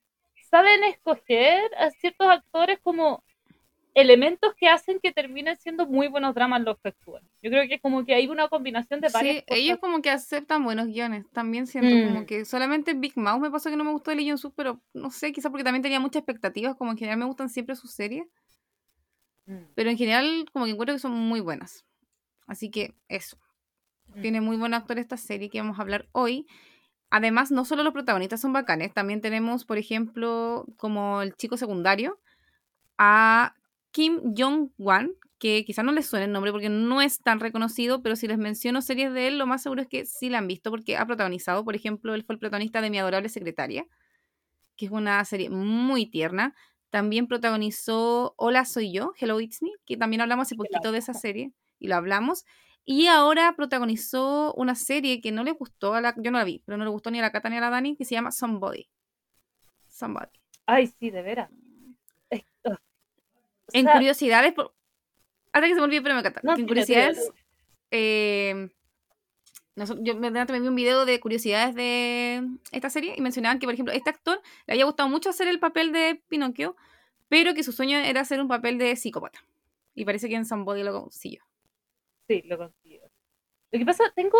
saben 0.50 0.84
escoger 0.84 1.62
a 1.78 1.90
ciertos 1.92 2.26
actores 2.28 2.78
como 2.82 3.24
elementos 3.94 4.54
que 4.56 4.68
hacen 4.68 5.00
que 5.00 5.12
terminen 5.12 5.58
siendo 5.58 5.86
muy 5.86 6.08
buenos 6.08 6.34
dramas 6.34 6.62
los 6.62 6.78
que 6.80 6.88
actúan. 6.90 7.22
Yo 7.42 7.50
creo 7.50 7.68
que 7.68 7.78
como 7.80 8.04
que 8.06 8.14
hay 8.14 8.26
una 8.26 8.48
combinación 8.48 9.00
de 9.00 9.08
varias 9.10 9.36
Sí, 9.36 9.42
cosas. 9.46 9.58
ellos 9.62 9.78
como 9.80 10.00
que 10.00 10.10
aceptan 10.10 10.64
buenos 10.64 10.86
guiones. 10.86 11.26
También 11.32 11.66
siento 11.66 11.94
Mm. 11.94 12.04
como 12.14 12.26
que 12.26 12.44
solamente 12.44 12.94
Big 12.94 13.16
Mouth 13.16 13.40
me 13.40 13.50
pasó 13.50 13.68
que 13.70 13.76
no 13.76 13.84
me 13.84 13.92
gustó 13.92 14.14
Lee 14.14 14.28
Jong-suk, 14.30 14.54
pero 14.56 14.80
no 14.94 15.10
sé, 15.10 15.32
quizás 15.32 15.50
porque 15.50 15.64
también 15.64 15.82
tenía 15.82 16.00
muchas 16.00 16.20
expectativas, 16.20 16.74
como 16.76 16.90
en 16.92 16.96
general 16.98 17.18
me 17.18 17.26
gustan 17.26 17.48
siempre 17.50 17.76
sus 17.76 17.92
series, 17.92 18.26
Mm, 19.46 19.64
pero 19.74 19.90
en 19.90 19.96
general 19.98 20.46
como 20.52 20.66
que 20.66 20.70
encuentro 20.70 20.94
que 20.94 21.00
son 21.00 21.12
muy 21.12 21.40
buenas. 21.40 21.84
Así 22.46 22.70
que 22.70 22.94
eso. 23.08 23.36
mm. 24.06 24.20
Tiene 24.22 24.40
muy 24.40 24.56
buen 24.56 24.72
actor 24.74 24.98
esta 24.98 25.16
serie 25.16 25.50
que 25.50 25.60
vamos 25.60 25.78
a 25.78 25.82
hablar 25.82 26.08
hoy. 26.12 26.46
Además, 27.10 27.50
no 27.50 27.64
solo 27.64 27.82
los 27.82 27.92
protagonistas 27.92 28.40
son 28.40 28.52
bacanes, 28.54 28.94
también 28.94 29.20
tenemos, 29.20 29.64
por 29.66 29.78
ejemplo, 29.78 30.64
como 30.78 31.22
el 31.22 31.34
chico 31.34 31.56
secundario, 31.58 32.18
a 32.98 33.54
Kim 33.92 34.34
Jong-wan, 34.36 35.12
que 35.38 35.64
quizás 35.64 35.84
no 35.84 35.92
les 35.92 36.06
suene 36.06 36.24
el 36.24 36.32
nombre 36.32 36.50
porque 36.50 36.68
no 36.68 37.02
es 37.02 37.20
tan 37.20 37.40
reconocido, 37.40 38.02
pero 38.02 38.16
si 38.16 38.26
les 38.26 38.38
menciono 38.38 38.82
series 38.82 39.12
de 39.12 39.28
él, 39.28 39.38
lo 39.38 39.46
más 39.46 39.62
seguro 39.62 39.82
es 39.82 39.88
que 39.88 40.06
sí 40.06 40.30
la 40.30 40.38
han 40.38 40.48
visto 40.48 40.70
porque 40.70 40.96
ha 40.96 41.06
protagonizado, 41.06 41.64
por 41.64 41.76
ejemplo, 41.76 42.14
él 42.14 42.24
fue 42.24 42.34
el 42.34 42.38
protagonista 42.38 42.80
de 42.80 42.90
Mi 42.90 42.98
Adorable 42.98 43.28
Secretaria, 43.28 43.86
que 44.76 44.86
es 44.86 44.90
una 44.90 45.24
serie 45.24 45.50
muy 45.50 46.06
tierna. 46.06 46.54
También 46.90 47.26
protagonizó 47.26 48.34
Hola, 48.36 48.64
soy 48.64 48.92
yo, 48.92 49.12
Hello 49.18 49.40
It's 49.40 49.62
Me, 49.62 49.70
que 49.84 49.96
también 49.96 50.20
hablamos 50.20 50.48
hace 50.48 50.56
poquito 50.56 50.92
de 50.92 50.98
esa 50.98 51.14
serie 51.14 51.52
y 51.78 51.88
lo 51.88 51.96
hablamos. 51.96 52.44
Y 52.84 53.06
ahora 53.06 53.54
protagonizó 53.56 54.52
una 54.54 54.74
serie 54.74 55.20
que 55.20 55.32
no 55.32 55.44
le 55.44 55.52
gustó 55.52 55.94
a 55.94 56.00
la. 56.00 56.14
Yo 56.16 56.30
no 56.30 56.38
la 56.38 56.44
vi, 56.44 56.62
pero 56.66 56.78
no 56.78 56.84
le 56.84 56.90
gustó 56.90 57.10
ni 57.10 57.20
a 57.20 57.22
la 57.22 57.30
Cata 57.30 57.48
ni 57.48 57.56
a 57.56 57.60
la 57.60 57.70
Dani, 57.70 57.96
que 57.96 58.04
se 58.04 58.14
llama 58.14 58.32
Somebody. 58.32 58.88
Somebody. 59.86 60.40
Ay, 60.66 60.88
sí, 60.98 61.10
de 61.10 61.22
veras. 61.22 61.50
En 63.72 63.84
sea, 63.84 63.94
curiosidades. 63.94 64.52
Por... 64.52 64.74
Hasta 65.52 65.66
que 65.66 65.74
se 65.74 65.80
me 65.80 65.84
olvide, 65.84 66.02
pero 66.02 66.14
me 66.14 66.20
encanta. 66.20 66.40
No, 66.42 66.56
en 66.56 66.66
curiosidades. 66.66 67.30
eh, 67.90 68.68
noso- 69.76 69.98
yo 70.02 70.14
me, 70.16 70.30
vi 70.30 70.68
un 70.68 70.74
video 70.74 71.04
de 71.04 71.20
curiosidades 71.20 71.74
de 71.74 72.42
esta 72.70 72.90
serie 72.90 73.14
y 73.16 73.20
mencionaban 73.20 73.58
que, 73.58 73.66
por 73.66 73.74
ejemplo, 73.74 73.92
este 73.94 74.10
actor 74.10 74.40
le 74.66 74.74
había 74.74 74.84
gustado 74.84 75.08
mucho 75.08 75.30
hacer 75.30 75.48
el 75.48 75.58
papel 75.58 75.92
de 75.92 76.22
Pinocchio, 76.28 76.76
pero 77.28 77.54
que 77.54 77.62
su 77.64 77.72
sueño 77.72 77.98
era 77.98 78.20
hacer 78.22 78.40
un 78.40 78.48
papel 78.48 78.78
de 78.78 78.96
psicópata. 78.96 79.44
Y 79.94 80.04
parece 80.04 80.28
que 80.28 80.36
en 80.36 80.46
Somebody 80.46 80.82
lo 80.82 80.92
consiguió. 81.02 81.42
Sí, 82.28 82.42
lo 82.46 82.56
consigo. 82.56 83.06
Lo 83.70 83.78
que 83.78 83.84
pasa, 83.84 84.04
tengo, 84.14 84.38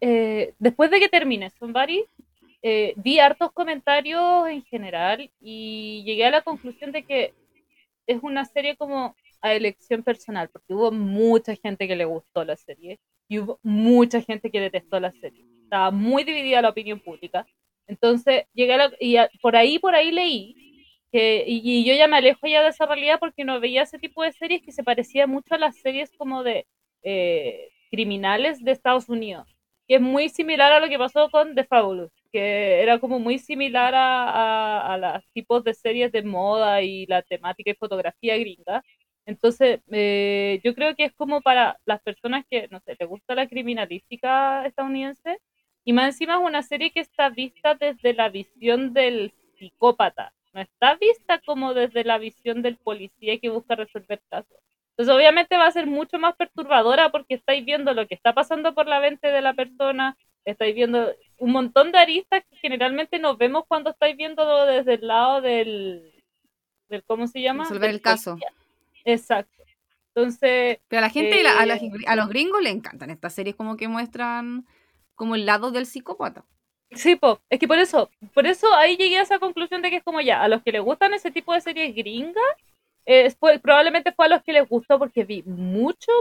eh, 0.00 0.54
después 0.58 0.90
de 0.90 1.00
que 1.00 1.08
termine 1.08 1.50
Somebody, 1.50 2.04
eh, 2.62 2.94
vi 2.96 3.18
hartos 3.18 3.52
comentarios 3.52 4.48
en 4.48 4.62
general 4.64 5.30
y 5.40 6.02
llegué 6.04 6.26
a 6.26 6.30
la 6.30 6.42
conclusión 6.42 6.92
de 6.92 7.04
que 7.04 7.34
es 8.06 8.22
una 8.22 8.44
serie 8.44 8.76
como 8.76 9.16
a 9.40 9.54
elección 9.54 10.02
personal, 10.02 10.48
porque 10.50 10.74
hubo 10.74 10.90
mucha 10.90 11.54
gente 11.56 11.86
que 11.86 11.96
le 11.96 12.04
gustó 12.04 12.44
la 12.44 12.56
serie 12.56 12.98
y 13.28 13.38
hubo 13.38 13.58
mucha 13.62 14.20
gente 14.22 14.50
que 14.50 14.60
detestó 14.60 15.00
la 15.00 15.12
serie. 15.12 15.44
Estaba 15.64 15.90
muy 15.90 16.24
dividida 16.24 16.62
la 16.62 16.70
opinión 16.70 17.00
pública. 17.00 17.46
Entonces, 17.86 18.44
llegué 18.54 18.74
a 18.74 18.76
la, 18.76 18.92
y 19.00 19.16
por 19.42 19.56
ahí, 19.56 19.78
por 19.78 19.94
ahí 19.94 20.10
leí 20.12 20.56
que, 21.12 21.44
y, 21.46 21.60
y 21.62 21.84
yo 21.84 21.94
ya 21.94 22.08
me 22.08 22.16
alejo 22.16 22.46
ya 22.46 22.62
de 22.62 22.70
esa 22.70 22.86
realidad 22.86 23.18
porque 23.20 23.44
no 23.44 23.60
veía 23.60 23.82
ese 23.82 23.98
tipo 23.98 24.22
de 24.22 24.32
series 24.32 24.62
que 24.62 24.72
se 24.72 24.82
parecía 24.82 25.26
mucho 25.26 25.54
a 25.54 25.58
las 25.58 25.76
series 25.76 26.10
como 26.16 26.42
de 26.42 26.66
eh, 27.02 27.68
criminales 27.90 28.64
de 28.64 28.72
Estados 28.72 29.08
Unidos, 29.08 29.46
que 29.86 29.96
es 29.96 30.00
muy 30.00 30.28
similar 30.28 30.72
a 30.72 30.80
lo 30.80 30.88
que 30.88 30.98
pasó 30.98 31.30
con 31.30 31.54
The 31.54 31.64
Fabulous, 31.64 32.10
que 32.34 32.82
era 32.82 32.98
como 32.98 33.20
muy 33.20 33.38
similar 33.38 33.94
a, 33.94 34.28
a, 34.28 34.94
a 34.94 34.98
los 34.98 35.24
tipos 35.32 35.62
de 35.62 35.72
series 35.72 36.10
de 36.10 36.24
moda 36.24 36.82
y 36.82 37.06
la 37.06 37.22
temática 37.22 37.70
y 37.70 37.74
fotografía 37.74 38.36
gringa. 38.36 38.82
Entonces, 39.24 39.80
eh, 39.92 40.60
yo 40.64 40.74
creo 40.74 40.96
que 40.96 41.04
es 41.04 41.12
como 41.14 41.42
para 41.42 41.78
las 41.86 42.02
personas 42.02 42.44
que, 42.50 42.66
no 42.72 42.80
sé, 42.80 42.96
les 42.98 43.08
gusta 43.08 43.36
la 43.36 43.46
criminalística 43.46 44.66
estadounidense, 44.66 45.38
y 45.84 45.92
más 45.92 46.06
encima 46.06 46.34
es 46.34 46.40
una 46.40 46.62
serie 46.64 46.90
que 46.90 47.00
está 47.00 47.28
vista 47.28 47.76
desde 47.76 48.14
la 48.14 48.28
visión 48.30 48.92
del 48.92 49.32
psicópata, 49.56 50.32
no 50.52 50.60
está 50.60 50.96
vista 50.96 51.40
como 51.46 51.72
desde 51.72 52.02
la 52.02 52.18
visión 52.18 52.62
del 52.62 52.78
policía 52.78 53.38
que 53.38 53.48
busca 53.50 53.76
resolver 53.76 54.20
casos. 54.28 54.58
Entonces, 54.90 55.14
obviamente 55.14 55.56
va 55.56 55.66
a 55.68 55.70
ser 55.70 55.86
mucho 55.86 56.18
más 56.18 56.34
perturbadora 56.34 57.10
porque 57.10 57.34
estáis 57.34 57.64
viendo 57.64 57.94
lo 57.94 58.08
que 58.08 58.16
está 58.16 58.32
pasando 58.32 58.74
por 58.74 58.88
la 58.88 58.98
mente 58.98 59.28
de 59.28 59.40
la 59.40 59.54
persona, 59.54 60.16
estáis 60.44 60.74
viendo 60.74 61.12
un 61.38 61.52
montón 61.52 61.92
de 61.92 61.98
aristas 61.98 62.42
que 62.50 62.56
generalmente 62.56 63.18
no 63.18 63.36
vemos 63.36 63.64
cuando 63.66 63.90
estáis 63.90 64.16
viendo 64.16 64.66
desde 64.66 64.94
el 64.94 65.06
lado 65.06 65.40
del, 65.40 66.12
del 66.88 67.02
¿cómo 67.04 67.26
se 67.26 67.40
llama? 67.42 67.64
Resolver 67.64 67.90
el 67.90 68.00
caso. 68.00 68.38
Exacto. 69.04 69.52
Entonces, 70.14 70.78
Pero 70.88 70.98
a 70.98 71.02
la 71.02 71.10
gente, 71.10 71.42
la- 71.42 71.58
a, 71.58 71.64
Eh, 71.64 71.66
las- 71.66 71.82
a 72.06 72.16
los 72.16 72.28
gringos 72.28 72.62
le 72.62 72.70
encantan 72.70 73.10
estas 73.10 73.34
series 73.34 73.56
como 73.56 73.76
que 73.76 73.88
muestran 73.88 74.64
como 75.16 75.34
el 75.34 75.44
lado 75.46 75.70
del 75.72 75.86
psicópata. 75.86 76.44
Sí, 76.92 77.16
po, 77.16 77.40
es 77.50 77.58
que 77.58 77.66
por 77.66 77.78
eso, 77.78 78.08
por 78.32 78.46
eso 78.46 78.72
ahí 78.74 78.96
llegué 78.96 79.18
a 79.18 79.22
esa 79.22 79.40
conclusión 79.40 79.82
de 79.82 79.90
que 79.90 79.96
es 79.96 80.04
como 80.04 80.20
ya, 80.20 80.42
a 80.42 80.48
los 80.48 80.62
que 80.62 80.70
les 80.70 80.82
gustan 80.82 81.12
ese 81.14 81.32
tipo 81.32 81.52
de 81.52 81.60
series 81.60 81.94
gringas, 81.94 82.44
eh, 83.06 83.28
probablemente 83.60 84.12
fue 84.12 84.26
a 84.26 84.28
los 84.28 84.42
que 84.44 84.52
les 84.52 84.68
gustó 84.68 84.98
porque 84.98 85.24
vi 85.24 85.42
mucho, 85.42 86.12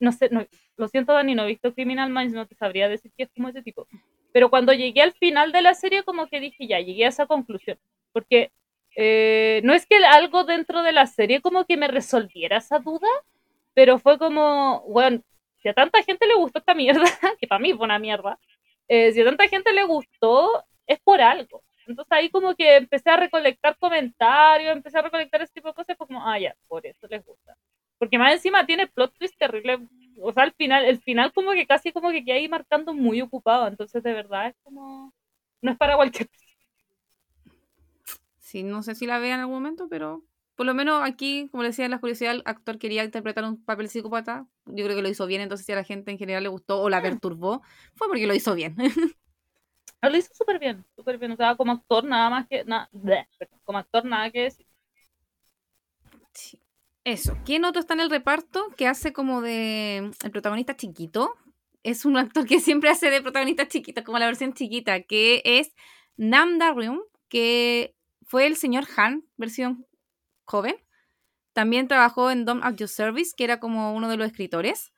no 0.00 0.12
sé, 0.12 0.28
no, 0.30 0.46
lo 0.76 0.88
siento 0.88 1.12
Dani, 1.12 1.34
no 1.34 1.44
he 1.44 1.48
visto 1.48 1.74
Criminal 1.74 2.10
Minds, 2.10 2.32
no 2.32 2.46
te 2.46 2.54
sabría 2.56 2.88
decir 2.88 3.12
que 3.16 3.24
es 3.24 3.30
como 3.34 3.48
ese 3.48 3.62
tipo, 3.62 3.86
pero 4.32 4.50
cuando 4.50 4.72
llegué 4.72 5.02
al 5.02 5.12
final 5.12 5.52
de 5.52 5.62
la 5.62 5.74
serie 5.74 6.02
como 6.04 6.26
que 6.26 6.40
dije 6.40 6.66
ya, 6.66 6.80
llegué 6.80 7.04
a 7.04 7.08
esa 7.08 7.26
conclusión, 7.26 7.78
porque 8.12 8.50
eh, 8.96 9.60
no 9.64 9.74
es 9.74 9.86
que 9.86 9.96
algo 10.04 10.44
dentro 10.44 10.82
de 10.82 10.92
la 10.92 11.06
serie 11.06 11.40
como 11.40 11.64
que 11.64 11.76
me 11.76 11.88
resolviera 11.88 12.56
esa 12.58 12.78
duda, 12.78 13.08
pero 13.74 13.98
fue 13.98 14.18
como, 14.18 14.82
bueno, 14.88 15.22
si 15.58 15.68
a 15.68 15.74
tanta 15.74 16.02
gente 16.02 16.26
le 16.26 16.34
gustó 16.34 16.58
esta 16.58 16.74
mierda, 16.74 17.04
que 17.40 17.46
para 17.46 17.60
mí 17.60 17.72
fue 17.74 17.84
una 17.84 17.98
mierda, 17.98 18.38
eh, 18.88 19.12
si 19.12 19.20
a 19.20 19.24
tanta 19.24 19.48
gente 19.48 19.72
le 19.72 19.84
gustó, 19.84 20.64
es 20.86 20.98
por 21.00 21.20
algo. 21.20 21.62
Entonces 21.86 22.12
ahí 22.12 22.30
como 22.30 22.54
que 22.54 22.76
empecé 22.76 23.10
a 23.10 23.16
recolectar 23.16 23.76
comentarios, 23.78 24.72
empecé 24.72 24.98
a 24.98 25.02
recolectar 25.02 25.42
ese 25.42 25.52
tipo 25.54 25.68
de 25.68 25.74
cosas, 25.74 25.96
fue 25.96 26.06
como, 26.06 26.26
ah, 26.26 26.38
ya, 26.38 26.54
por 26.68 26.86
eso 26.86 27.06
les 27.08 27.24
gusta. 27.24 27.56
Porque 28.00 28.18
más 28.18 28.32
encima 28.32 28.64
tiene 28.64 28.86
plot 28.86 29.12
twist 29.18 29.38
terrible. 29.38 29.78
O 30.22 30.32
sea, 30.32 30.44
al 30.44 30.52
final, 30.54 30.86
el 30.86 31.00
final 31.02 31.32
como 31.34 31.52
que 31.52 31.66
casi 31.66 31.92
como 31.92 32.10
que 32.10 32.24
queda 32.24 32.36
ahí 32.36 32.48
marcando 32.48 32.94
muy 32.94 33.20
ocupado. 33.20 33.68
Entonces 33.68 34.02
de 34.02 34.14
verdad 34.14 34.48
es 34.48 34.56
como, 34.64 35.12
no 35.60 35.70
es 35.70 35.76
para 35.78 35.96
cualquier 35.96 36.28
Sí, 38.38 38.62
no 38.62 38.82
sé 38.82 38.94
si 38.94 39.06
la 39.06 39.18
vea 39.18 39.34
en 39.34 39.40
algún 39.40 39.56
momento, 39.56 39.86
pero 39.90 40.24
por 40.56 40.66
lo 40.66 40.74
menos 40.74 41.02
aquí, 41.04 41.48
como 41.50 41.62
le 41.62 41.68
decía 41.68 41.84
en 41.84 41.90
la 41.90 42.00
curiosidad, 42.00 42.32
el 42.32 42.42
actor 42.46 42.78
quería 42.78 43.04
interpretar 43.04 43.44
un 43.44 43.62
papel 43.62 43.90
psicópata. 43.90 44.46
Yo 44.64 44.84
creo 44.84 44.96
que 44.96 45.02
lo 45.02 45.08
hizo 45.08 45.26
bien, 45.26 45.42
entonces 45.42 45.66
si 45.66 45.72
a 45.72 45.76
la 45.76 45.84
gente 45.84 46.10
en 46.10 46.18
general 46.18 46.42
le 46.42 46.48
gustó 46.48 46.80
o 46.80 46.88
la 46.88 47.02
perturbó, 47.02 47.62
fue 47.94 48.08
porque 48.08 48.26
lo 48.26 48.34
hizo 48.34 48.54
bien. 48.54 48.76
Lo 50.02 50.16
hizo 50.16 50.32
súper 50.34 50.58
bien, 50.58 50.84
súper 50.96 51.18
bien. 51.18 51.32
O 51.32 51.36
sea, 51.36 51.56
como 51.56 51.72
actor 51.72 52.04
nada 52.04 52.30
más 52.30 52.46
que, 52.48 52.64
nada, 52.64 52.88
perdón, 53.38 53.60
como 53.64 53.78
actor 53.78 54.04
nada 54.04 54.30
que 54.30 54.42
decir. 54.44 54.66
Sí. 56.32 56.59
Eso. 57.04 57.36
¿Quién 57.44 57.64
otro 57.64 57.80
está 57.80 57.94
en 57.94 58.00
el 58.00 58.10
reparto 58.10 58.68
que 58.76 58.86
hace 58.86 59.12
como 59.12 59.40
de 59.40 60.10
el 60.22 60.30
protagonista 60.30 60.76
chiquito? 60.76 61.34
Es 61.82 62.04
un 62.04 62.18
actor 62.18 62.46
que 62.46 62.60
siempre 62.60 62.90
hace 62.90 63.10
de 63.10 63.22
protagonista 63.22 63.68
chiquito, 63.68 64.04
como 64.04 64.18
la 64.18 64.26
versión 64.26 64.52
chiquita, 64.52 65.02
que 65.02 65.42
es 65.44 65.74
Nam 66.16 66.58
Da-ryum, 66.58 67.00
que 67.28 67.96
fue 68.22 68.46
el 68.46 68.56
señor 68.56 68.84
Han, 68.96 69.24
versión 69.36 69.86
joven. 70.44 70.76
También 71.54 71.88
trabajó 71.88 72.30
en 72.30 72.44
Dom 72.44 72.60
at 72.62 72.76
Your 72.76 72.88
Service, 72.88 73.32
que 73.36 73.44
era 73.44 73.60
como 73.60 73.94
uno 73.94 74.08
de 74.08 74.16
los 74.16 74.26
escritores. 74.26 74.92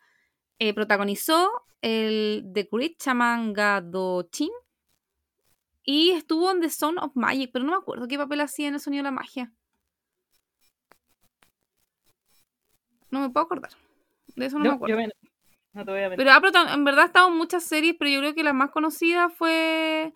eh, 0.58 0.74
protagonizó 0.74 1.50
el 1.82 2.50
The 2.54 2.68
Great 2.70 2.92
Shaman 3.02 3.52
Gadochin 3.52 4.50
y 5.84 6.10
estuvo 6.10 6.50
en 6.50 6.60
The 6.60 6.70
Son 6.70 6.98
of 6.98 7.16
Magic, 7.16 7.50
pero 7.52 7.64
no 7.64 7.72
me 7.72 7.78
acuerdo 7.78 8.06
qué 8.06 8.16
papel 8.16 8.40
hacía 8.40 8.68
en 8.68 8.74
el 8.74 8.80
sonido 8.80 9.00
de 9.00 9.04
la 9.04 9.10
magia. 9.10 9.52
No 13.12 13.20
me 13.20 13.30
puedo 13.30 13.46
acordar. 13.46 13.70
De 14.34 14.46
eso 14.46 14.58
no, 14.58 14.64
me 14.64 14.70
acuerdo. 14.74 14.96
yo 14.96 15.00
me- 15.00 15.12
no 15.74 15.84
te 15.84 15.90
voy 15.92 16.00
a 16.00 16.08
mentir. 16.08 16.26
Pero 16.26 16.40
prota- 16.40 16.74
en 16.74 16.84
verdad 16.84 17.04
ha 17.04 17.06
estado 17.06 17.28
en 17.28 17.36
muchas 17.36 17.62
series, 17.62 17.94
pero 17.98 18.10
yo 18.10 18.18
creo 18.18 18.34
que 18.34 18.42
la 18.42 18.52
más 18.52 18.70
conocida 18.70 19.28
fue. 19.30 20.12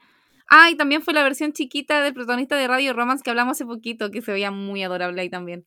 Ah, 0.48 0.70
y 0.70 0.76
también 0.76 1.02
fue 1.02 1.14
la 1.14 1.22
versión 1.22 1.52
chiquita 1.52 2.00
del 2.02 2.14
protagonista 2.14 2.56
de 2.56 2.66
Radio 2.68 2.92
Romance 2.92 3.22
que 3.22 3.30
hablamos 3.30 3.52
hace 3.52 3.64
poquito, 3.66 4.10
que 4.10 4.20
se 4.22 4.32
veía 4.32 4.50
muy 4.50 4.82
adorable 4.82 5.20
ahí 5.22 5.30
también. 5.30 5.64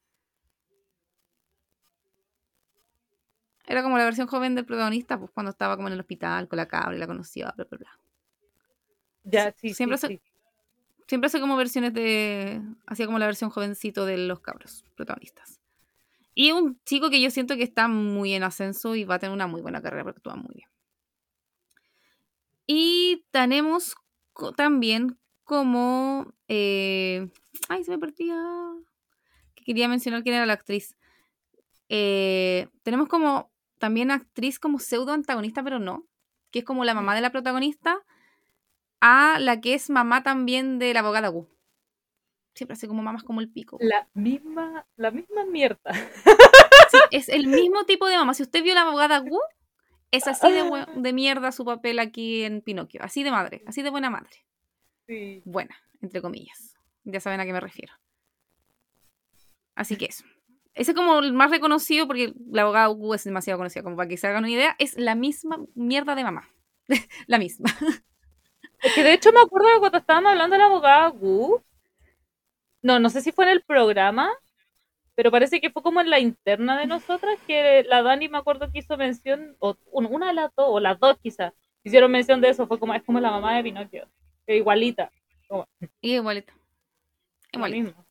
Era 3.65 3.83
como 3.83 3.98
la 3.98 4.05
versión 4.05 4.27
joven 4.27 4.55
del 4.55 4.65
protagonista, 4.65 5.19
pues 5.19 5.29
cuando 5.31 5.51
estaba 5.51 5.75
como 5.75 5.88
en 5.89 5.93
el 5.93 6.00
hospital 6.00 6.48
con 6.48 6.57
la 6.57 6.67
cabra 6.67 6.95
y 6.95 7.00
la 7.00 7.07
conocía, 7.07 7.53
bla, 7.55 7.65
bla, 7.69 7.77
bla. 7.77 8.00
Ya, 9.24 9.53
sí, 9.57 9.74
siempre 9.75 9.98
sí. 9.98 10.21
Siempre 11.07 11.27
hace 11.27 11.39
como 11.39 11.55
versiones 11.57 11.93
de. 11.93 12.62
Hacía 12.88 13.05
como 13.05 13.19
la 13.19 13.25
versión 13.25 13.50
jovencito 13.50 14.05
de 14.05 14.17
los 14.17 14.39
cabros 14.41 14.83
protagonistas. 14.95 15.58
Y 16.41 16.53
un 16.53 16.79
chico 16.86 17.10
que 17.10 17.19
yo 17.19 17.31
siento 17.31 17.58
que 17.58 17.63
está 17.63 17.89
muy 17.89 18.34
en 18.34 18.43
ascenso 18.43 18.96
y 18.96 19.03
va 19.03 19.15
a 19.15 19.19
tener 19.19 19.34
una 19.34 19.48
muy 19.48 19.62
buena 19.62 19.81
carrera 19.81 20.05
porque 20.05 20.19
actúa 20.19 20.38
muy 20.38 20.55
bien. 20.55 20.69
Y 22.65 23.25
tenemos 23.31 23.96
co- 24.31 24.53
también 24.53 25.17
como. 25.43 26.34
eh, 26.48 27.27
ay, 27.67 27.84
se 27.84 27.91
me 27.91 28.00
perdía. 28.00 28.36
Que 29.55 29.65
quería 29.65 29.89
mencionar 29.89 30.24
quién 30.24 30.36
era 30.36 30.46
la 30.46 30.53
actriz. 30.53 30.96
Eh, 31.89 32.67
tenemos 32.84 33.10
como 33.10 33.51
también 33.77 34.10
actriz 34.10 34.60
como 34.60 34.79
pseudo 34.79 35.12
antagonista, 35.12 35.62
pero 35.62 35.77
no. 35.79 36.08
Que 36.51 36.60
es 36.60 36.65
como 36.65 36.86
la 36.86 36.93
mamá 36.93 37.15
de 37.15 37.22
la 37.22 37.31
protagonista 37.31 38.00
a 39.01 39.39
la 39.39 39.60
que 39.60 39.74
es 39.74 39.89
mamá 39.89 40.24
también 40.24 40.79
de 40.79 40.93
la 40.93 41.01
abogada 41.01 41.29
Wu. 41.31 41.50
Siempre 42.55 42.73
hace 42.73 42.87
como 42.87 43.01
mamás 43.01 43.23
como 43.23 43.41
el 43.41 43.49
pico. 43.49 43.77
La 43.79 44.07
misma, 44.13 44.85
la 44.97 45.11
misma 45.11 45.45
mierda. 45.45 45.93
Sí, 46.89 46.97
es 47.11 47.29
el 47.29 47.47
mismo 47.47 47.85
tipo 47.85 48.07
de 48.07 48.17
mamá. 48.17 48.33
Si 48.33 48.43
usted 48.43 48.63
vio 48.63 48.73
la 48.73 48.81
abogada 48.81 49.21
Wu, 49.21 49.39
es 50.11 50.27
así 50.27 50.51
de, 50.51 50.63
de 50.95 51.13
mierda 51.13 51.51
su 51.51 51.63
papel 51.63 51.99
aquí 51.99 52.43
en 52.43 52.61
Pinocchio. 52.61 53.01
Así 53.03 53.23
de 53.23 53.31
madre, 53.31 53.63
así 53.67 53.81
de 53.81 53.89
buena 53.89 54.09
madre. 54.09 54.45
Sí. 55.07 55.41
Buena, 55.45 55.75
entre 56.01 56.21
comillas. 56.21 56.75
Ya 57.03 57.19
saben 57.19 57.39
a 57.39 57.45
qué 57.45 57.53
me 57.53 57.59
refiero. 57.59 57.93
Así 59.75 59.95
que 59.95 60.05
eso. 60.05 60.25
Ese 60.73 60.91
es 60.91 60.95
como 60.97 61.19
el 61.19 61.33
más 61.33 61.51
reconocido 61.51 62.07
porque 62.07 62.33
la 62.49 62.63
abogada 62.63 62.89
Wu 62.89 63.13
es 63.13 63.23
demasiado 63.23 63.57
conocida. 63.57 63.83
Como 63.83 63.95
para 63.95 64.09
que 64.09 64.17
se 64.17 64.27
hagan 64.27 64.43
una 64.43 64.51
idea, 64.51 64.75
es 64.79 64.97
la 64.97 65.15
misma 65.15 65.59
mierda 65.75 66.15
de 66.15 66.23
mamá. 66.23 66.49
la 67.27 67.37
misma. 67.37 67.69
Es 68.81 68.93
que 68.93 69.03
de 69.03 69.13
hecho 69.13 69.31
me 69.33 69.41
acuerdo 69.41 69.67
de 69.67 69.79
cuando 69.79 69.97
estábamos 69.97 70.31
hablando 70.31 70.53
de 70.53 70.59
la 70.59 70.65
abogada 70.65 71.09
Wu. 71.09 71.61
No, 72.81 73.00
no 73.00 73.09
sé 73.09 73.21
si 73.21 73.31
fue 73.31 73.45
en 73.45 73.51
el 73.51 73.62
programa, 73.63 74.29
pero 75.15 75.31
parece 75.31 75.62
que 75.62 75.69
fue 75.71 75.83
como 75.83 76.01
en 76.01 76.09
la 76.09 76.19
interna 76.19 76.79
de 76.79 76.88
nosotras 76.88 77.38
que 77.48 77.83
la 77.83 78.01
Dani 78.01 78.29
me 78.29 78.38
acuerdo 78.38 78.71
que 78.71 78.79
hizo 78.79 78.98
mención, 78.98 79.55
o 79.59 79.77
un- 79.91 80.05
una 80.07 80.27
de 80.27 80.33
las 80.33 80.51
dos, 80.55 80.67
o 80.69 80.79
las 80.79 81.00
dos 81.00 81.17
quizás, 81.21 81.53
hicieron 81.83 82.12
mención 82.12 82.41
de 82.41 82.50
eso. 82.50 82.67
Fue 82.67 82.79
como, 82.79 82.93
es 82.93 83.03
como 83.03 83.19
la 83.19 83.31
mamá 83.31 83.55
de 83.57 83.63
Pinocchio, 83.63 84.07
igualita, 84.48 85.12
Y 86.01 86.15
igualita. 86.15 86.53
Igualita. 87.51 87.83
mismo. 87.83 88.05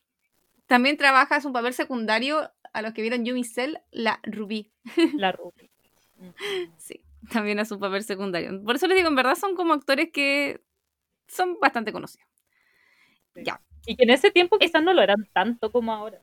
También 0.66 0.96
trabaja, 0.96 1.36
es 1.36 1.44
un 1.44 1.52
papel 1.52 1.72
secundario 1.72 2.52
a 2.74 2.82
los 2.82 2.92
que 2.92 3.02
vieron 3.02 3.24
Yumi 3.24 3.44
Cell, 3.44 3.76
la 3.90 4.20
Ruby. 4.24 4.70
La 5.16 5.32
Ruby. 5.32 5.70
Sí, 6.78 7.00
también 7.30 7.58
es 7.60 7.70
un 7.70 7.78
papel 7.80 8.02
secundario. 8.02 8.62
Por 8.64 8.74
eso 8.76 8.86
les 8.88 8.96
digo, 8.96 9.08
en 9.08 9.14
verdad 9.14 9.36
son 9.36 9.54
como 9.54 9.72
actores 9.72 10.10
que 10.12 10.60
son 11.28 11.58
bastante 11.60 11.92
conocidos. 11.92 12.26
Sí. 13.34 13.42
Ya. 13.44 13.60
Y 13.88 13.96
que 13.96 14.04
en 14.04 14.10
ese 14.10 14.30
tiempo 14.30 14.58
quizás 14.58 14.82
no 14.82 14.92
lo 14.92 15.00
eran 15.00 15.26
tanto 15.32 15.72
como 15.72 15.94
ahora. 15.94 16.20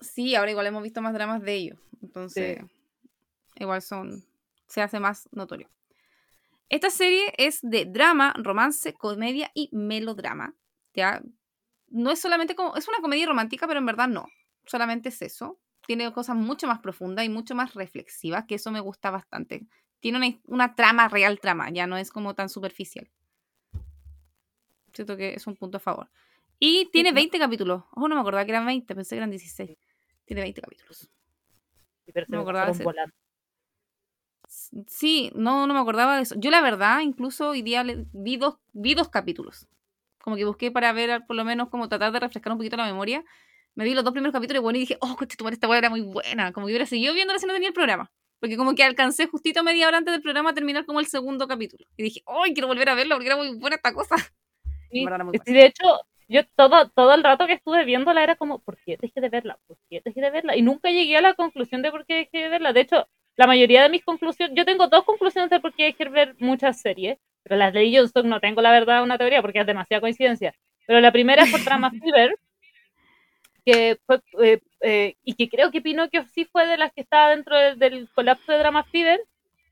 Sí, 0.00 0.34
ahora 0.34 0.50
igual 0.50 0.66
hemos 0.66 0.82
visto 0.82 1.02
más 1.02 1.12
dramas 1.12 1.42
de 1.42 1.52
ellos. 1.52 1.78
Entonces, 2.00 2.60
igual 3.56 3.82
son. 3.82 4.24
se 4.66 4.80
hace 4.80 4.98
más 5.00 5.28
notorio. 5.30 5.68
Esta 6.70 6.88
serie 6.88 7.34
es 7.36 7.58
de 7.60 7.84
drama, 7.84 8.32
romance, 8.38 8.94
comedia 8.94 9.50
y 9.52 9.68
melodrama. 9.70 10.54
¿ya? 10.94 11.22
No 11.88 12.10
es 12.10 12.20
solamente 12.20 12.54
como. 12.54 12.74
Es 12.74 12.88
una 12.88 13.02
comedia 13.02 13.26
romántica, 13.26 13.66
pero 13.66 13.80
en 13.80 13.86
verdad 13.86 14.08
no. 14.08 14.26
Solamente 14.64 15.10
es 15.10 15.20
eso. 15.20 15.60
Tiene 15.86 16.10
cosas 16.10 16.36
mucho 16.36 16.66
más 16.66 16.78
profundas 16.78 17.26
y 17.26 17.28
mucho 17.28 17.54
más 17.54 17.74
reflexivas, 17.74 18.46
que 18.46 18.54
eso 18.54 18.70
me 18.70 18.80
gusta 18.80 19.10
bastante. 19.10 19.66
Tiene 20.00 20.16
una, 20.16 20.40
una 20.46 20.74
trama, 20.74 21.08
real 21.08 21.38
trama, 21.38 21.68
ya 21.68 21.86
no 21.86 21.98
es 21.98 22.10
como 22.10 22.34
tan 22.34 22.48
superficial. 22.48 23.10
Siento 24.94 25.18
que 25.18 25.34
es 25.34 25.46
un 25.46 25.54
punto 25.56 25.76
a 25.76 25.80
favor. 25.80 26.08
Y 26.66 26.86
tiene 26.86 27.10
¿no? 27.10 27.16
20 27.16 27.38
capítulos. 27.38 27.84
Oh, 27.92 28.08
no 28.08 28.14
me 28.14 28.22
acordaba 28.22 28.44
que 28.46 28.52
eran 28.52 28.64
20, 28.64 28.94
pensé 28.94 29.14
que 29.14 29.18
eran 29.18 29.30
16. 29.30 29.76
Tiene 30.24 30.40
20 30.40 30.62
capítulos. 30.62 31.10
Pero 32.12 32.26
No 32.30 32.38
me 32.38 32.42
acordaba 32.42 32.72
de. 32.72 32.84
Sí, 34.88 35.30
no, 35.34 35.66
no 35.66 35.74
me 35.74 35.80
acordaba 35.80 36.16
de 36.16 36.22
eso. 36.22 36.34
Yo 36.38 36.50
la 36.50 36.62
verdad, 36.62 37.00
incluso 37.00 37.50
hoy 37.50 37.60
día 37.60 37.84
le- 37.84 38.06
vi 38.12 38.38
dos, 38.38 38.56
vi 38.72 38.94
dos 38.94 39.10
capítulos. 39.10 39.66
Como 40.22 40.36
que 40.36 40.46
busqué 40.46 40.70
para 40.70 40.92
ver, 40.94 41.26
por 41.26 41.36
lo 41.36 41.44
menos, 41.44 41.68
como 41.68 41.88
tratar 41.90 42.12
de 42.12 42.20
refrescar 42.20 42.52
un 42.52 42.58
poquito 42.58 42.78
la 42.78 42.86
memoria. 42.86 43.22
Me 43.74 43.84
vi 43.84 43.92
los 43.94 44.02
dos 44.04 44.12
primeros 44.14 44.32
capítulos 44.32 44.60
y 44.60 44.62
bueno, 44.62 44.76
y 44.78 44.80
dije, 44.80 44.96
oh, 45.00 45.16
esta 45.50 45.68
weá 45.68 45.78
era 45.78 45.90
muy 45.90 46.00
buena. 46.00 46.52
Como 46.52 46.66
que 46.66 46.72
hubiera 46.72 46.86
seguido 46.86 47.12
viéndola 47.12 47.38
si 47.40 47.46
no 47.46 47.52
tenía 47.52 47.68
el 47.68 47.74
programa. 47.74 48.10
Porque 48.40 48.56
como 48.56 48.74
que 48.74 48.84
alcancé 48.84 49.26
justito 49.26 49.62
media 49.62 49.86
hora 49.86 49.98
antes 49.98 50.12
del 50.12 50.22
programa 50.22 50.50
a 50.50 50.54
terminar 50.54 50.86
como 50.86 51.00
el 51.00 51.06
segundo 51.06 51.46
capítulo. 51.46 51.84
Y 51.98 52.04
dije, 52.04 52.22
¡ay, 52.26 52.54
quiero 52.54 52.68
volver 52.68 52.88
a 52.88 52.94
verlo 52.94 53.16
porque 53.16 53.26
era 53.26 53.36
muy 53.36 53.54
buena 53.56 53.76
esta 53.76 53.92
cosa! 53.92 54.16
Sí, 55.44 55.52
de 55.52 55.66
hecho, 55.66 55.84
yo 56.28 56.42
todo, 56.56 56.88
todo 56.90 57.14
el 57.14 57.22
rato 57.24 57.46
que 57.46 57.54
estuve 57.54 57.84
viéndola 57.84 58.22
era 58.22 58.36
como, 58.36 58.58
¿por 58.60 58.76
qué 58.84 58.96
dejé 59.00 59.20
de 59.20 59.28
verla? 59.28 59.58
¿Por 59.66 59.76
qué 59.90 60.00
dejé 60.04 60.20
de 60.20 60.30
verla? 60.30 60.56
Y 60.56 60.62
nunca 60.62 60.90
llegué 60.90 61.16
a 61.16 61.20
la 61.22 61.34
conclusión 61.34 61.82
de 61.82 61.90
por 61.90 62.06
qué 62.06 62.14
dejé 62.16 62.38
de 62.44 62.48
verla. 62.48 62.72
De 62.72 62.80
hecho, 62.80 63.06
la 63.36 63.46
mayoría 63.46 63.82
de 63.82 63.88
mis 63.88 64.04
conclusiones, 64.04 64.56
yo 64.56 64.64
tengo 64.64 64.86
dos 64.88 65.04
conclusiones 65.04 65.50
de 65.50 65.60
por 65.60 65.74
qué 65.74 65.84
dejé 65.84 66.04
de 66.04 66.10
ver 66.10 66.36
muchas 66.38 66.80
series, 66.80 67.18
pero 67.42 67.56
las 67.56 67.72
de 67.72 67.92
Johnson 67.94 68.28
no 68.28 68.40
tengo 68.40 68.62
la 68.62 68.70
verdad 68.72 69.02
una 69.02 69.18
teoría 69.18 69.42
porque 69.42 69.60
es 69.60 69.66
demasiada 69.66 70.00
coincidencia. 70.00 70.54
Pero 70.86 71.00
la 71.00 71.12
primera 71.12 71.42
es 71.42 71.50
por 71.50 71.64
Drama 71.64 71.90
Fever, 71.90 72.36
que 73.64 73.98
fue, 74.06 74.20
eh, 74.42 74.60
eh, 74.82 75.16
y 75.24 75.34
que 75.34 75.48
creo 75.48 75.70
que 75.70 75.80
Pinocchio 75.80 76.24
sí 76.34 76.44
fue 76.44 76.66
de 76.66 76.76
las 76.76 76.92
que 76.92 77.00
estaba 77.00 77.30
dentro 77.30 77.56
de- 77.56 77.74
del 77.76 78.08
colapso 78.14 78.52
de 78.52 78.58
Drama 78.58 78.84
Fever, 78.84 79.20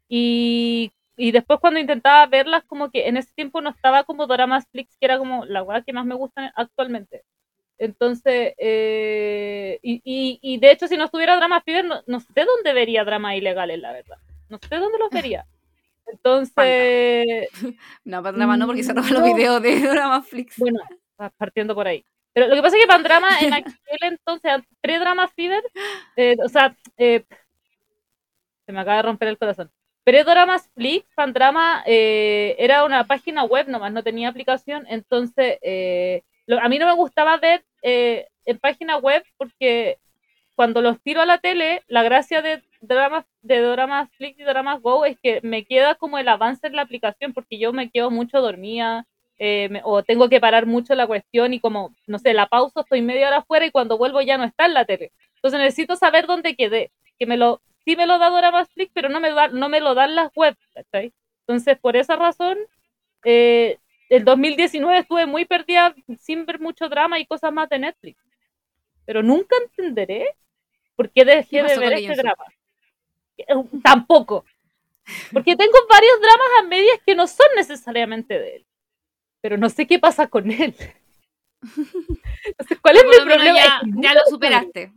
y 0.09 0.91
y 1.17 1.33
después 1.33 1.61
cuando 1.61 1.81
intentaba 1.81 2.27
verlas, 2.27 2.65
como 2.65 2.91
que 2.91 3.09
en 3.09 3.17
ese 3.17 3.33
tiempo 3.35 3.61
no 3.61 3.71
estaba 3.71 4.05
como 4.05 4.27
Doramas 4.27 4.67
Flix, 4.71 4.97
que 4.99 5.07
era 5.07 5.19
como 5.19 5.45
la 5.47 5.63
weá 5.63 5.83
que 5.83 5.93
más 5.93 6.07
me 6.07 6.15
gusta 6.15 6.53
actualmente. 6.57 7.23
Entonces, 7.79 8.55
eh, 8.59 9.79
y, 9.83 10.01
y, 10.05 10.39
y 10.43 10.59
de 10.59 10.71
hecho, 10.73 10.87
si 10.89 10.97
no 10.97 11.05
estuviera 11.05 11.37
Drama 11.37 11.61
Fever, 11.63 11.85
no, 11.85 12.03
no 12.07 12.21
sé 12.21 12.45
dónde 12.45 12.73
vería 12.73 13.05
dramas 13.05 13.37
ilegales, 13.37 13.81
la 13.81 13.93
verdad. 13.93 14.17
No 14.49 14.59
sé 14.59 14.77
dónde 14.77 14.99
los 14.99 15.11
vería. 15.11 15.45
Entonces, 16.07 17.49
No, 18.05 18.23
para 18.23 18.37
drama 18.37 18.57
no, 18.57 18.67
porque 18.67 18.83
se 18.83 18.93
roban 18.93 19.13
los 19.15 19.23
No. 19.23 19.35
videos 19.35 19.63
de 19.63 19.81
Drama 19.81 20.23
Flix. 20.23 20.59
bueno, 20.59 20.81
pa- 21.17 21.31
partiendo 21.31 21.75
por 21.75 21.87
ahí. 21.89 22.05
Pero 22.35 22.49
lo 22.49 22.55
que 22.57 22.63
pasa 22.63 22.77
es 22.77 22.83
que 22.83 22.89
Pandrama 22.89 23.41
en 23.43 23.53
aquel 23.55 23.99
entonces, 24.03 24.53
pre-Drama 24.81 25.29
Fever, 25.29 25.63
eh, 26.17 26.37
o 26.45 26.49
sea, 26.49 26.77
eh, 26.97 27.25
se 28.67 28.73
me 28.73 28.81
acaba 28.81 28.97
de 28.99 29.03
romper 29.03 29.29
el 29.29 29.39
corazón. 29.39 29.71
Pre-Doramas 30.05 30.69
Flix, 30.75 31.07
Pandrama 31.15 31.83
eh, 31.87 32.57
era 32.59 32.85
una 32.85 33.07
página 33.07 33.45
web 33.45 33.69
nomás, 33.69 33.93
no 33.93 34.03
tenía 34.03 34.29
aplicación, 34.29 34.85
entonces 34.89 35.59
eh, 35.63 36.23
a 36.61 36.69
mí 36.69 36.79
no 36.79 36.87
me 36.87 36.95
gustaba 36.95 37.37
ver 37.37 37.65
eh, 37.83 38.27
en 38.45 38.59
página 38.59 38.97
web 38.97 39.23
porque 39.37 39.99
cuando 40.57 40.83
los 40.83 41.01
tiro 41.03 41.21
a 41.21 41.27
la 41.27 41.39
tele, 41.39 41.83
la 41.87 42.03
gracia 42.03 42.43
de 42.43 42.63
dramas 42.81 43.25
de 43.43 43.59
Doramas 43.59 44.11
Flix 44.17 44.39
y 44.41 44.43
Doramas 44.43 44.81
Go 44.83 45.05
es 45.05 45.17
que 45.23 45.41
me 45.43 45.65
queda 45.65 45.95
como 45.95 46.19
el 46.19 46.29
avance 46.29 46.67
en 46.67 46.77
la 46.77 46.83
aplicación 46.83 47.33
porque 47.33 47.59
yo 47.59 47.73
me 47.73 47.91
quedo 47.91 48.11
mucho 48.11 48.41
dormida 48.41 49.07
eh, 49.39 49.81
o 49.85 50.03
tengo 50.03 50.29
que 50.29 50.41
parar 50.41 50.67
mucho 50.67 50.95
la 50.95 51.07
cuestión 51.07 51.55
y 51.55 51.61
como, 51.61 51.95
no 52.07 52.19
sé, 52.19 52.35
la 52.35 52.47
pausa, 52.47 52.81
estoy 52.81 53.03
media 53.03 53.29
hora 53.29 53.39
afuera 53.39 53.67
y 53.67 53.71
cuando 53.71 53.99
vuelvo 53.99 54.21
ya 54.21 54.37
no 54.37 54.45
está 54.45 54.67
en 54.67 54.75
la 54.75 54.85
tele. 54.85 55.13
Entonces 55.37 55.59
necesito 55.59 55.97
saber 55.97 56.27
dónde 56.27 56.55
quedé, 56.55 56.93
que 57.19 57.27
me 57.27 57.37
lo, 57.37 57.61
sí 57.85 57.97
me 57.97 58.07
lo 58.07 58.19
da 58.19 58.31
Doramas 58.31 58.69
Flix, 58.71 58.91
pero 58.95 59.09
no 59.09 59.21
me, 59.21 59.31
da, 59.31 59.49
no 59.49 59.69
me 59.69 59.81
lo 59.81 59.95
dan 59.95 60.15
las 60.15 60.31
webs, 60.35 60.59
¿cachai? 60.75 61.13
Entonces, 61.47 61.79
por 61.79 61.97
esa 61.97 62.17
razón, 62.17 62.59
eh, 63.25 63.79
el 64.09 64.25
2019 64.25 64.99
estuve 64.99 65.27
muy 65.27 65.45
perdida 65.45 65.95
sin 66.21 66.45
ver 66.47 66.61
mucho 66.61 66.89
drama 66.89 67.19
y 67.19 67.27
cosas 67.27 67.53
más 67.53 67.69
de 67.69 67.79
Netflix. 67.79 68.23
Pero 69.05 69.23
nunca 69.23 69.57
entenderé 69.63 70.37
por 70.95 71.11
qué 71.11 71.25
¿Qué 71.25 71.25
dejé 71.25 71.63
de 71.63 71.79
ver 71.79 71.93
este 71.95 72.17
drama. 72.17 72.45
Eh, 73.37 73.47
Tampoco. 73.83 74.45
Porque 75.33 75.57
tengo 75.57 75.79
varios 75.89 76.21
dramas 76.21 76.49
a 76.61 76.63
medias 76.69 77.01
que 77.05 77.15
no 77.15 77.27
son 77.27 77.47
necesariamente 77.57 78.39
de 78.39 78.57
él. 78.57 78.67
Pero 79.41 79.57
no 79.57 79.69
sé 79.69 79.87
qué 79.87 79.99
pasa 79.99 80.29
con 80.29 80.51
él. 80.51 80.75
Entonces, 82.45 82.79
¿cuál 82.81 82.97
es 82.97 83.05
mi 83.05 83.25
problema? 83.25 83.59
ya, 83.59 83.81
ya 83.97 84.15
lo 84.15 84.21
superaste. 84.29 84.93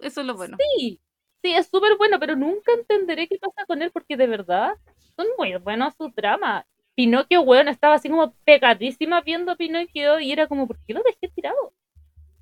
Eso 0.00 0.20
es 0.20 0.26
lo 0.26 0.34
bueno. 0.34 0.56
Sí, 0.58 1.00
Sí, 1.44 1.54
es 1.54 1.66
súper 1.66 1.98
bueno, 1.98 2.18
pero 2.18 2.36
nunca 2.36 2.72
entenderé 2.72 3.28
qué 3.28 3.36
pasa 3.38 3.66
con 3.66 3.82
él 3.82 3.90
porque 3.92 4.16
de 4.16 4.26
verdad 4.26 4.72
son 5.14 5.26
muy 5.36 5.54
buenos 5.56 5.92
sus 5.94 6.14
dramas. 6.14 6.64
Pinocchio, 6.94 7.42
weón, 7.42 7.68
estaba 7.68 7.96
así 7.96 8.08
como 8.08 8.32
pegadísima 8.46 9.20
viendo 9.20 9.54
Pinocchio 9.54 10.20
y 10.20 10.32
era 10.32 10.46
como, 10.46 10.66
¿por 10.66 10.78
qué 10.86 10.94
lo 10.94 11.02
dejé 11.02 11.28
tirado? 11.34 11.74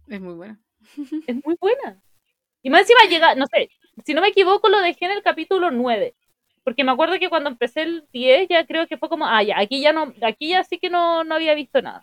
Es 0.06 0.20
muy 0.20 0.34
buena. 0.34 0.60
Es 1.26 1.34
muy 1.44 1.56
buena. 1.60 2.00
Y 2.62 2.70
más 2.70 2.82
encima 2.82 3.00
llega, 3.10 3.34
no 3.34 3.46
sé, 3.48 3.70
si 4.04 4.14
no 4.14 4.20
me 4.20 4.28
equivoco, 4.28 4.68
lo 4.68 4.80
dejé 4.80 5.06
en 5.06 5.12
el 5.12 5.22
capítulo 5.24 5.72
9. 5.72 6.14
Porque 6.62 6.84
me 6.84 6.92
acuerdo 6.92 7.18
que 7.18 7.28
cuando 7.28 7.50
empecé 7.50 7.82
el 7.82 8.06
10 8.12 8.46
ya 8.48 8.64
creo 8.66 8.86
que 8.86 8.98
fue 8.98 9.08
como, 9.08 9.26
ah, 9.26 9.42
ya, 9.42 9.58
aquí 9.58 9.80
ya 9.80 9.92
no, 9.92 10.14
aquí 10.22 10.50
ya 10.50 10.62
sí 10.62 10.78
que 10.78 10.90
no, 10.90 11.24
no 11.24 11.34
había 11.34 11.54
visto 11.54 11.82
nada. 11.82 12.02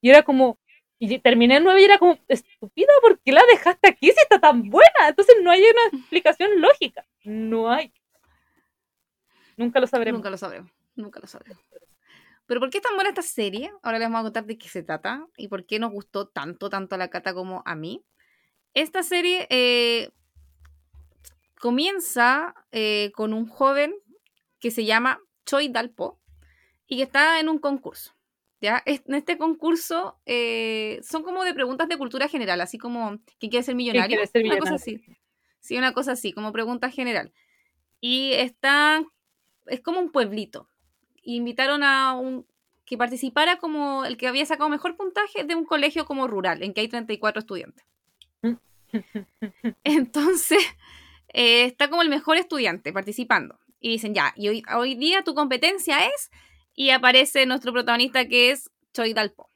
Y 0.00 0.08
era 0.08 0.22
como, 0.22 0.58
y 0.98 1.18
terminé 1.18 1.56
el 1.56 1.64
9 1.64 1.80
y 1.80 1.84
era 1.84 1.98
como, 1.98 2.18
estúpida, 2.28 2.92
¿por 3.02 3.18
qué 3.20 3.32
la 3.32 3.42
dejaste 3.50 3.88
aquí 3.88 4.06
si 4.06 4.20
está 4.20 4.40
tan 4.40 4.70
buena? 4.70 5.08
Entonces 5.08 5.36
no 5.42 5.50
hay 5.50 5.62
una 5.62 5.98
explicación 5.98 6.60
lógica. 6.60 7.06
No 7.24 7.70
hay. 7.70 7.92
Nunca 9.56 9.80
lo 9.80 9.86
sabremos. 9.86 10.18
Nunca 10.18 10.30
lo 10.30 10.36
sabremos. 10.36 10.70
Nunca 10.94 11.20
lo 11.20 11.26
sabremos. 11.26 11.62
Pero 12.46 12.60
¿por 12.60 12.70
qué 12.70 12.78
es 12.78 12.82
tan 12.82 12.94
buena 12.94 13.10
esta 13.10 13.22
serie? 13.22 13.72
Ahora 13.82 13.98
les 13.98 14.06
vamos 14.06 14.20
a 14.20 14.24
contar 14.24 14.44
de 14.44 14.58
qué 14.58 14.68
se 14.68 14.82
trata 14.82 15.26
y 15.36 15.48
por 15.48 15.64
qué 15.64 15.78
nos 15.78 15.92
gustó 15.92 16.28
tanto, 16.28 16.68
tanto 16.68 16.94
a 16.94 16.98
la 16.98 17.08
Cata 17.08 17.32
como 17.32 17.62
a 17.64 17.74
mí. 17.74 18.04
Esta 18.74 19.02
serie 19.02 19.46
eh, 19.50 20.10
comienza 21.58 22.54
eh, 22.72 23.12
con 23.14 23.32
un 23.32 23.46
joven 23.46 23.94
que 24.60 24.70
se 24.70 24.84
llama 24.84 25.20
Choi 25.46 25.68
Dalpo 25.68 26.20
y 26.86 26.96
que 26.98 27.04
está 27.04 27.40
en 27.40 27.48
un 27.48 27.58
concurso. 27.58 28.12
¿Ya? 28.60 28.82
En 28.86 29.14
este 29.14 29.38
concurso 29.38 30.18
eh, 30.26 31.00
son 31.02 31.22
como 31.22 31.44
de 31.44 31.54
preguntas 31.54 31.88
de 31.88 31.98
cultura 31.98 32.28
general, 32.28 32.60
así 32.60 32.78
como 32.78 33.18
¿quién 33.38 33.50
quiere 33.50 33.62
ser 33.62 33.74
millonario? 33.74 34.16
quiere 34.16 34.26
ser 34.26 34.44
Una 34.44 34.58
cosa 34.58 34.72
millonario? 34.72 35.04
así. 35.04 35.18
Sí, 35.60 35.78
una 35.78 35.92
cosa 35.92 36.12
así, 36.12 36.32
como 36.32 36.52
pregunta 36.52 36.90
general. 36.90 37.32
Y 38.00 38.32
está, 38.32 39.02
es 39.66 39.80
como 39.80 39.98
un 39.98 40.12
pueblito. 40.12 40.68
Invitaron 41.22 41.82
a 41.82 42.12
un 42.12 42.46
que 42.84 42.98
participara 42.98 43.56
como 43.56 44.04
el 44.04 44.16
que 44.16 44.28
había 44.28 44.44
sacado 44.44 44.68
mejor 44.68 44.96
puntaje 44.96 45.44
de 45.44 45.54
un 45.54 45.64
colegio 45.64 46.04
como 46.04 46.26
rural, 46.28 46.62
en 46.62 46.74
que 46.74 46.82
hay 46.82 46.88
34 46.88 47.40
estudiantes. 47.40 47.84
Entonces, 49.84 50.62
eh, 51.28 51.64
está 51.64 51.88
como 51.88 52.02
el 52.02 52.08
mejor 52.08 52.36
estudiante 52.36 52.92
participando. 52.92 53.58
Y 53.80 53.90
dicen, 53.90 54.14
ya, 54.14 54.32
y 54.36 54.48
hoy, 54.48 54.62
hoy 54.74 54.94
día 54.94 55.24
tu 55.24 55.34
competencia 55.34 56.06
es, 56.06 56.30
y 56.74 56.90
aparece 56.90 57.46
nuestro 57.46 57.72
protagonista 57.72 58.26
que 58.26 58.50
es 58.50 58.70
Choi 58.92 59.14
Dalpo. 59.14 59.50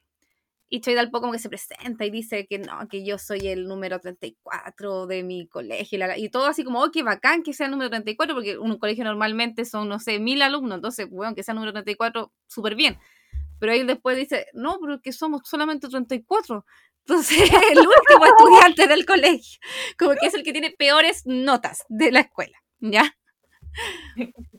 Y 0.71 0.81
Choi 0.81 0.93
Dalpo 0.93 1.19
como 1.19 1.33
que 1.33 1.39
se 1.39 1.49
presenta 1.49 2.05
y 2.05 2.11
dice 2.11 2.45
que 2.45 2.59
no, 2.59 2.87
que 2.87 3.03
yo 3.03 3.17
soy 3.17 3.47
el 3.47 3.67
número 3.67 3.99
34 3.99 5.07
de 5.07 5.23
mi 5.23 5.47
colegio. 5.47 5.99
Y, 6.15 6.29
todo 6.29 6.45
así 6.45 6.63
como, 6.63 6.83
oh, 6.83 6.91
qué 6.91 7.01
bacán 7.01 7.41
que 7.41 7.53
sea 7.53 7.65
el 7.65 7.71
número 7.71 7.89
34, 7.89 8.35
porque 8.35 8.57
un 8.57 8.77
colegio 8.77 9.03
normalmente 9.03 9.65
son, 9.65 9.89
no 9.89 9.99
sé, 9.99 10.19
mil 10.19 10.41
alumnos. 10.43 10.75
Entonces, 10.75 11.09
bueno, 11.09 11.33
que 11.33 11.41
sea 11.41 11.53
el 11.53 11.55
número 11.55 11.73
34, 11.73 12.31
súper 12.47 12.75
bien. 12.75 12.99
Pero 13.59 13.73
él 13.73 13.87
después 13.87 14.15
dice, 14.15 14.45
no, 14.53 14.77
pero 14.79 15.01
que 15.01 15.11
somos 15.11 15.41
solamente 15.43 15.89
34. 15.89 16.65
Entonces, 17.07 17.49
el 17.71 17.79
último 17.79 18.25
estudiante 18.25 18.87
del 18.87 19.05
colegio, 19.05 19.59
como 19.97 20.11
que 20.11 20.27
es 20.27 20.35
el 20.35 20.43
que 20.43 20.51
tiene 20.51 20.69
peores 20.69 21.23
notas 21.25 21.83
de 21.89 22.11
la 22.11 22.19
escuela, 22.19 22.59
¿ya? 22.79 23.17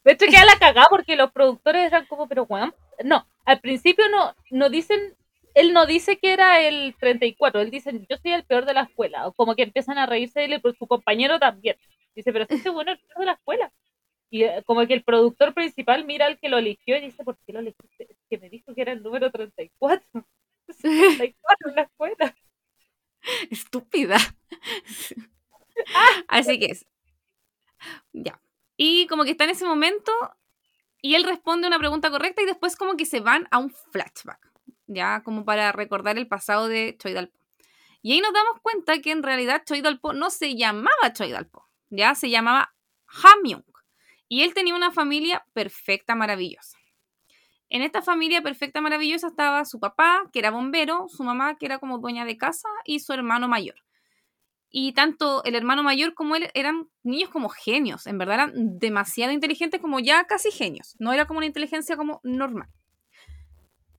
De 0.04 0.12
hecho, 0.12 0.26
queda 0.26 0.44
la 0.44 0.58
cagada 0.58 0.86
porque 0.90 1.16
los 1.16 1.32
productores 1.32 1.86
eran 1.86 2.06
como, 2.06 2.28
pero 2.28 2.44
weón. 2.44 2.74
No, 3.04 3.26
al 3.44 3.60
principio 3.60 4.08
no, 4.08 4.34
no 4.50 4.70
dicen, 4.70 5.16
él 5.54 5.72
no 5.72 5.86
dice 5.86 6.18
que 6.18 6.32
era 6.32 6.60
el 6.62 6.94
34, 6.98 7.60
él 7.60 7.70
dice, 7.70 7.92
yo 8.08 8.16
soy 8.16 8.32
el 8.32 8.44
peor 8.44 8.66
de 8.66 8.74
la 8.74 8.82
escuela. 8.82 9.26
O 9.26 9.32
como 9.32 9.54
que 9.54 9.62
empiezan 9.62 9.98
a 9.98 10.06
reírse 10.06 10.40
de 10.40 10.46
él, 10.46 10.60
pero 10.62 10.74
su 10.74 10.86
compañero 10.86 11.38
también. 11.38 11.76
Dice, 12.14 12.32
pero 12.32 12.46
este 12.48 12.70
bueno 12.70 12.92
es 12.92 12.98
el 13.00 13.06
peor 13.06 13.20
de 13.20 13.26
la 13.26 13.32
escuela. 13.32 13.72
Y 14.30 14.44
eh, 14.44 14.62
como 14.64 14.86
que 14.86 14.94
el 14.94 15.04
productor 15.04 15.54
principal 15.54 16.04
mira 16.04 16.26
al 16.26 16.38
que 16.38 16.48
lo 16.48 16.58
eligió 16.58 16.96
y 16.96 17.00
dice, 17.00 17.24
¿por 17.24 17.36
qué 17.46 17.52
lo 17.52 17.60
elegiste? 17.60 18.06
Es 18.10 18.16
que 18.28 18.38
me 18.38 18.48
dijo 18.48 18.74
que 18.74 18.82
era 18.82 18.92
el 18.92 19.02
número 19.02 19.30
34. 19.30 20.24
34 20.80 21.68
en 21.70 21.74
la 21.76 21.82
escuela. 21.82 22.34
Estúpida. 23.50 24.18
Así 26.28 26.58
que 26.58 26.66
es. 26.66 26.86
Ya. 28.12 28.40
Y 28.82 29.06
como 29.08 29.24
que 29.24 29.32
está 29.32 29.44
en 29.44 29.50
ese 29.50 29.66
momento 29.66 30.10
y 31.02 31.14
él 31.14 31.24
responde 31.24 31.66
una 31.68 31.78
pregunta 31.78 32.10
correcta 32.10 32.40
y 32.40 32.46
después 32.46 32.76
como 32.76 32.96
que 32.96 33.04
se 33.04 33.20
van 33.20 33.46
a 33.50 33.58
un 33.58 33.68
flashback, 33.68 34.50
ya 34.86 35.22
como 35.22 35.44
para 35.44 35.70
recordar 35.70 36.16
el 36.16 36.26
pasado 36.26 36.66
de 36.66 36.96
Choi 36.98 37.12
Dalpo. 37.12 37.38
Y 38.00 38.12
ahí 38.12 38.22
nos 38.22 38.32
damos 38.32 38.58
cuenta 38.62 38.98
que 39.02 39.10
en 39.10 39.22
realidad 39.22 39.64
Choi 39.66 39.82
Dalpo 39.82 40.14
no 40.14 40.30
se 40.30 40.56
llamaba 40.56 41.12
Choi 41.12 41.30
Dalpo, 41.30 41.68
ya 41.90 42.14
se 42.14 42.30
llamaba 42.30 42.74
Hamyung. 43.22 43.64
Y 44.28 44.44
él 44.44 44.54
tenía 44.54 44.74
una 44.74 44.90
familia 44.90 45.44
perfecta, 45.52 46.14
maravillosa. 46.14 46.78
En 47.68 47.82
esta 47.82 48.00
familia 48.00 48.40
perfecta, 48.40 48.80
maravillosa 48.80 49.26
estaba 49.26 49.66
su 49.66 49.78
papá, 49.78 50.22
que 50.32 50.38
era 50.38 50.50
bombero, 50.50 51.06
su 51.10 51.22
mamá, 51.22 51.58
que 51.58 51.66
era 51.66 51.80
como 51.80 51.98
dueña 51.98 52.24
de 52.24 52.38
casa, 52.38 52.70
y 52.86 53.00
su 53.00 53.12
hermano 53.12 53.46
mayor. 53.46 53.76
Y 54.70 54.92
tanto 54.92 55.42
el 55.44 55.56
hermano 55.56 55.82
mayor 55.82 56.14
como 56.14 56.36
él 56.36 56.48
eran 56.54 56.88
niños 57.02 57.30
como 57.30 57.48
genios, 57.48 58.06
en 58.06 58.18
verdad 58.18 58.34
eran 58.36 58.78
demasiado 58.78 59.32
inteligentes, 59.32 59.80
como 59.80 59.98
ya 59.98 60.24
casi 60.24 60.52
genios. 60.52 60.94
No 61.00 61.12
era 61.12 61.26
como 61.26 61.38
una 61.38 61.46
inteligencia 61.46 61.96
como 61.96 62.20
normal. 62.22 62.68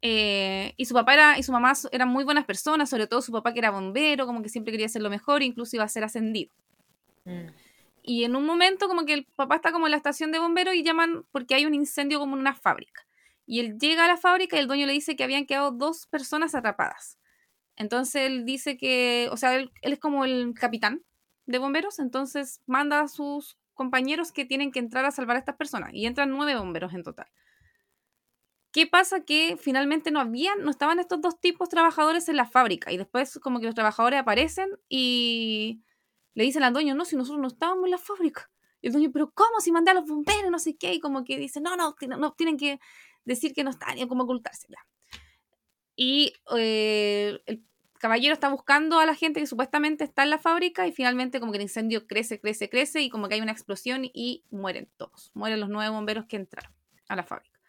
Eh, 0.01 0.73
y 0.77 0.85
su 0.85 0.93
papá 0.93 1.13
era, 1.13 1.37
y 1.37 1.43
su 1.43 1.51
mamá 1.51 1.73
eran 1.91 2.07
muy 2.07 2.23
buenas 2.23 2.45
personas, 2.45 2.89
sobre 2.89 3.05
todo 3.05 3.21
su 3.21 3.31
papá 3.31 3.53
que 3.53 3.59
era 3.59 3.69
bombero, 3.69 4.25
como 4.25 4.41
que 4.41 4.49
siempre 4.49 4.71
quería 4.71 4.87
hacer 4.87 5.01
lo 5.01 5.09
mejor, 5.09 5.43
incluso 5.43 5.75
iba 5.75 5.83
a 5.83 5.89
ser 5.89 6.03
ascendido. 6.03 6.51
Y 8.01 8.23
en 8.23 8.35
un 8.35 8.45
momento 8.45 8.87
como 8.87 9.05
que 9.05 9.13
el 9.13 9.25
papá 9.35 9.55
está 9.57 9.71
como 9.71 9.87
en 9.87 9.91
la 9.91 9.97
estación 9.97 10.31
de 10.31 10.39
bomberos 10.39 10.73
y 10.73 10.83
llaman 10.83 11.23
porque 11.31 11.53
hay 11.53 11.65
un 11.65 11.75
incendio 11.75 12.17
como 12.19 12.35
en 12.35 12.41
una 12.41 12.55
fábrica. 12.55 13.05
Y 13.45 13.59
él 13.59 13.77
llega 13.77 14.05
a 14.05 14.07
la 14.07 14.17
fábrica 14.17 14.55
y 14.55 14.59
el 14.59 14.67
dueño 14.67 14.87
le 14.87 14.93
dice 14.93 15.15
que 15.15 15.23
habían 15.23 15.45
quedado 15.45 15.71
dos 15.71 16.07
personas 16.07 16.55
atrapadas. 16.55 17.19
Entonces 17.81 18.27
él 18.27 18.45
dice 18.45 18.77
que, 18.77 19.27
o 19.31 19.37
sea, 19.37 19.55
él, 19.55 19.71
él 19.81 19.93
es 19.93 19.99
como 19.99 20.23
el 20.23 20.53
capitán 20.53 21.03
de 21.45 21.57
bomberos, 21.57 21.99
entonces 21.99 22.61
manda 22.67 23.01
a 23.01 23.07
sus 23.07 23.57
compañeros 23.73 24.31
que 24.31 24.45
tienen 24.45 24.71
que 24.71 24.79
entrar 24.79 25.05
a 25.05 25.11
salvar 25.11 25.35
a 25.35 25.39
estas 25.39 25.55
personas. 25.55 25.91
Y 25.93 26.05
entran 26.05 26.29
nueve 26.29 26.55
bomberos 26.55 26.93
en 26.93 27.03
total. 27.03 27.27
¿Qué 28.71 28.87
pasa? 28.87 29.25
Que 29.25 29.57
finalmente 29.57 30.11
no 30.11 30.19
habían, 30.19 30.63
no 30.63 30.69
estaban 30.69 30.99
estos 30.99 31.19
dos 31.19 31.39
tipos 31.39 31.67
trabajadores 31.67 32.29
en 32.29 32.37
la 32.37 32.45
fábrica. 32.45 32.91
Y 32.91 32.97
después 32.97 33.39
como 33.39 33.59
que 33.59 33.65
los 33.65 33.75
trabajadores 33.75 34.19
aparecen 34.19 34.69
y 34.87 35.81
le 36.35 36.43
dicen 36.43 36.63
al 36.63 36.73
dueño, 36.73 36.95
no, 36.95 37.03
si 37.03 37.15
nosotros 37.15 37.41
no 37.41 37.47
estábamos 37.47 37.85
en 37.85 37.91
la 37.91 37.97
fábrica. 37.97 38.49
Y 38.81 38.87
el 38.87 38.93
dueño, 38.93 39.09
pero 39.11 39.31
¿cómo? 39.31 39.59
Si 39.59 39.71
mandé 39.71 39.91
a 39.91 39.95
los 39.95 40.05
bomberos, 40.05 40.51
no 40.51 40.59
sé 40.59 40.77
qué. 40.77 40.93
Y 40.93 40.99
como 40.99 41.23
que 41.23 41.37
dice, 41.37 41.59
no, 41.59 41.75
no, 41.75 41.95
no, 42.17 42.33
tienen 42.33 42.57
que 42.57 42.79
decir 43.25 43.53
que 43.53 43.63
no 43.63 43.71
están 43.71 43.97
y 43.97 44.07
como 44.07 44.23
ocultarse. 44.23 44.67
Ya. 44.69 44.79
Y 45.95 46.33
eh, 46.55 47.39
el 47.45 47.65
caballero 48.01 48.33
está 48.33 48.49
buscando 48.49 48.99
a 48.99 49.05
la 49.05 49.15
gente 49.15 49.39
que 49.39 49.47
supuestamente 49.47 50.03
está 50.03 50.23
en 50.23 50.31
la 50.31 50.39
fábrica 50.39 50.87
y 50.87 50.91
finalmente 50.91 51.39
como 51.39 51.51
que 51.51 51.57
el 51.59 51.63
incendio 51.63 52.07
crece, 52.07 52.39
crece, 52.39 52.69
crece 52.69 53.01
y 53.01 53.09
como 53.09 53.27
que 53.29 53.35
hay 53.35 53.41
una 53.41 53.51
explosión 53.53 54.03
y 54.05 54.43
mueren 54.49 54.89
todos. 54.97 55.31
Mueren 55.33 55.59
los 55.59 55.69
nueve 55.69 55.89
bomberos 55.93 56.25
que 56.25 56.35
entraron 56.37 56.73
a 57.07 57.15
la 57.15 57.23
fábrica. 57.23 57.59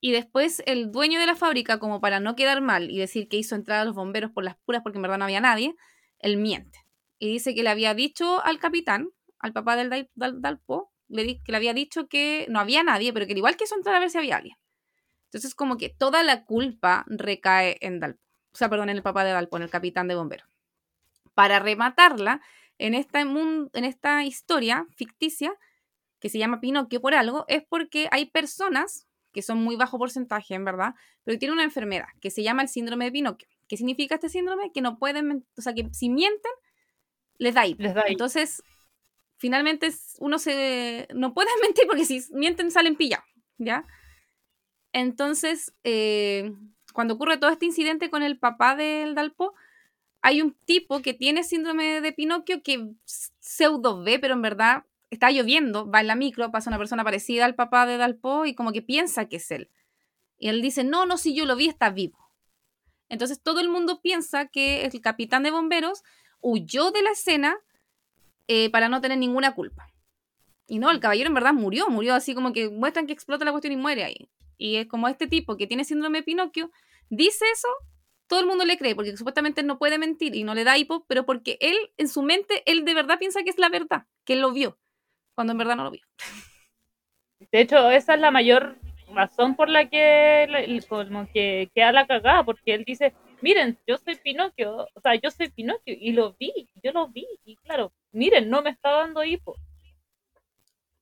Y 0.00 0.12
después 0.12 0.62
el 0.66 0.90
dueño 0.90 1.20
de 1.20 1.26
la 1.26 1.36
fábrica, 1.36 1.78
como 1.78 2.00
para 2.00 2.18
no 2.20 2.34
quedar 2.34 2.60
mal 2.60 2.90
y 2.90 2.98
decir 2.98 3.28
que 3.28 3.36
hizo 3.36 3.54
entrar 3.54 3.80
a 3.80 3.84
los 3.84 3.94
bomberos 3.94 4.32
por 4.32 4.42
las 4.44 4.56
puras 4.56 4.82
porque 4.82 4.98
en 4.98 5.02
verdad 5.02 5.18
no 5.18 5.24
había 5.24 5.40
nadie, 5.40 5.74
él 6.18 6.36
miente. 6.36 6.80
Y 7.18 7.28
dice 7.28 7.54
que 7.54 7.62
le 7.62 7.70
había 7.70 7.94
dicho 7.94 8.44
al 8.44 8.58
capitán, 8.58 9.10
al 9.38 9.52
papá 9.52 9.76
del 9.76 9.90
Dal- 9.90 10.10
Dal- 10.16 10.40
Dalpo, 10.40 10.92
le 11.08 11.22
di- 11.24 11.42
que 11.42 11.52
le 11.52 11.58
había 11.58 11.72
dicho 11.72 12.08
que 12.08 12.46
no 12.48 12.58
había 12.58 12.82
nadie, 12.82 13.12
pero 13.12 13.26
que 13.26 13.32
igual 13.32 13.56
quiso 13.56 13.76
entrar 13.76 13.94
a 13.94 14.00
ver 14.00 14.10
si 14.10 14.18
había 14.18 14.36
alguien. 14.38 14.56
Entonces 15.26 15.54
como 15.54 15.76
que 15.76 15.88
toda 15.88 16.22
la 16.24 16.44
culpa 16.44 17.04
recae 17.08 17.78
en 17.80 18.00
Dalpo. 18.00 18.20
O 18.52 18.56
sea, 18.56 18.68
perdón, 18.68 18.90
en 18.90 18.96
el 18.96 19.02
papá 19.02 19.24
de 19.24 19.32
Dalpo, 19.32 19.56
en 19.56 19.62
el 19.62 19.70
capitán 19.70 20.08
de 20.08 20.14
bomberos. 20.14 20.48
Para 21.34 21.58
rematarla, 21.58 22.40
en 22.78 22.94
esta, 22.94 23.20
en 23.20 23.84
esta 23.84 24.24
historia 24.24 24.86
ficticia, 24.94 25.54
que 26.20 26.28
se 26.28 26.38
llama 26.38 26.60
Pinocchio 26.60 27.00
por 27.00 27.14
algo, 27.14 27.44
es 27.48 27.64
porque 27.68 28.08
hay 28.10 28.26
personas 28.26 29.08
que 29.32 29.42
son 29.42 29.58
muy 29.58 29.76
bajo 29.76 29.98
porcentaje, 29.98 30.54
en 30.54 30.64
verdad, 30.64 30.94
pero 31.24 31.34
que 31.34 31.38
tienen 31.38 31.54
una 31.54 31.64
enfermedad 31.64 32.06
que 32.20 32.30
se 32.30 32.42
llama 32.42 32.62
el 32.62 32.68
síndrome 32.68 33.06
de 33.06 33.12
Pinocchio. 33.12 33.48
¿Qué 33.66 33.76
significa 33.76 34.16
este 34.16 34.28
síndrome? 34.28 34.70
Que 34.72 34.82
no 34.82 34.98
pueden, 34.98 35.46
o 35.56 35.62
sea, 35.62 35.74
que 35.74 35.88
si 35.92 36.10
mienten, 36.10 36.52
les 37.38 37.54
da 37.54 37.66
hipo. 37.66 37.82
Les 37.82 37.94
da 37.94 38.02
hipo. 38.02 38.10
Entonces, 38.10 38.62
finalmente 39.36 39.90
uno 40.20 40.38
se 40.38 41.08
no 41.14 41.34
puede 41.34 41.50
mentir 41.62 41.86
porque 41.86 42.04
si 42.04 42.22
mienten 42.32 42.70
salen 42.70 42.96
pillados, 42.96 43.26
¿ya? 43.58 43.86
Entonces, 44.92 45.74
eh, 45.84 46.52
cuando 46.92 47.14
ocurre 47.14 47.38
todo 47.38 47.50
este 47.50 47.66
incidente 47.66 48.10
con 48.10 48.22
el 48.22 48.38
papá 48.38 48.76
del 48.76 49.14
Dalpo, 49.14 49.54
hay 50.20 50.40
un 50.40 50.54
tipo 50.64 51.02
que 51.02 51.14
tiene 51.14 51.42
síndrome 51.42 52.00
de 52.00 52.12
Pinocchio 52.12 52.62
que 52.62 52.92
pseudo 53.04 54.02
ve, 54.02 54.18
pero 54.18 54.34
en 54.34 54.42
verdad 54.42 54.84
está 55.10 55.30
lloviendo, 55.30 55.90
va 55.90 56.00
en 56.00 56.06
la 56.06 56.14
micro, 56.14 56.50
pasa 56.50 56.70
una 56.70 56.78
persona 56.78 57.04
parecida 57.04 57.44
al 57.44 57.54
papá 57.54 57.86
de 57.86 57.96
Dalpo 57.96 58.46
y 58.46 58.54
como 58.54 58.72
que 58.72 58.82
piensa 58.82 59.26
que 59.26 59.36
es 59.36 59.50
él. 59.50 59.68
Y 60.38 60.48
él 60.48 60.62
dice, 60.62 60.84
no, 60.84 61.06
no, 61.06 61.18
si 61.18 61.34
yo 61.34 61.44
lo 61.44 61.56
vi, 61.56 61.68
está 61.68 61.90
vivo. 61.90 62.18
Entonces 63.08 63.40
todo 63.42 63.60
el 63.60 63.68
mundo 63.68 64.00
piensa 64.00 64.46
que 64.46 64.84
el 64.84 65.00
capitán 65.00 65.42
de 65.42 65.50
bomberos 65.50 66.02
huyó 66.40 66.90
de 66.90 67.02
la 67.02 67.10
escena 67.10 67.56
eh, 68.48 68.70
para 68.70 68.88
no 68.88 69.00
tener 69.00 69.18
ninguna 69.18 69.54
culpa. 69.54 69.92
Y 70.66 70.78
no, 70.78 70.90
el 70.90 71.00
caballero 71.00 71.28
en 71.28 71.34
verdad 71.34 71.52
murió, 71.52 71.90
murió 71.90 72.14
así 72.14 72.34
como 72.34 72.52
que 72.52 72.70
muestran 72.70 73.06
que 73.06 73.12
explota 73.12 73.44
la 73.44 73.50
cuestión 73.50 73.74
y 73.74 73.76
muere 73.76 74.04
ahí. 74.04 74.28
Y 74.62 74.76
es 74.76 74.86
como 74.86 75.08
este 75.08 75.26
tipo 75.26 75.56
que 75.56 75.66
tiene 75.66 75.84
síndrome 75.84 76.18
de 76.18 76.22
Pinocchio, 76.22 76.70
dice 77.10 77.44
eso, 77.52 77.66
todo 78.28 78.38
el 78.38 78.46
mundo 78.46 78.64
le 78.64 78.78
cree, 78.78 78.94
porque 78.94 79.16
supuestamente 79.16 79.64
no 79.64 79.76
puede 79.76 79.98
mentir 79.98 80.36
y 80.36 80.44
no 80.44 80.54
le 80.54 80.62
da 80.62 80.78
hipo, 80.78 81.04
pero 81.08 81.26
porque 81.26 81.58
él, 81.60 81.76
en 81.96 82.08
su 82.08 82.22
mente, 82.22 82.62
él 82.64 82.84
de 82.84 82.94
verdad 82.94 83.18
piensa 83.18 83.42
que 83.42 83.50
es 83.50 83.58
la 83.58 83.68
verdad, 83.68 84.06
que 84.24 84.34
él 84.34 84.40
lo 84.40 84.52
vio, 84.52 84.78
cuando 85.34 85.50
en 85.50 85.58
verdad 85.58 85.74
no 85.74 85.82
lo 85.82 85.90
vio. 85.90 86.02
De 87.50 87.60
hecho, 87.60 87.90
esa 87.90 88.14
es 88.14 88.20
la 88.20 88.30
mayor 88.30 88.76
razón 89.12 89.56
por 89.56 89.68
la 89.68 89.90
que 89.90 90.80
como 90.88 91.26
que 91.32 91.68
queda 91.74 91.90
la 91.90 92.06
cagada, 92.06 92.44
porque 92.44 92.74
él 92.74 92.84
dice, 92.86 93.12
miren, 93.40 93.76
yo 93.84 93.98
soy 93.98 94.14
Pinocchio, 94.14 94.86
o 94.94 95.00
sea, 95.00 95.16
yo 95.16 95.32
soy 95.32 95.50
Pinocchio 95.50 95.92
y 95.98 96.12
lo 96.12 96.34
vi, 96.34 96.68
yo 96.84 96.92
lo 96.92 97.08
vi, 97.08 97.26
y 97.44 97.56
claro, 97.56 97.92
miren, 98.12 98.48
no 98.48 98.62
me 98.62 98.70
está 98.70 98.92
dando 98.92 99.24
hipo. 99.24 99.56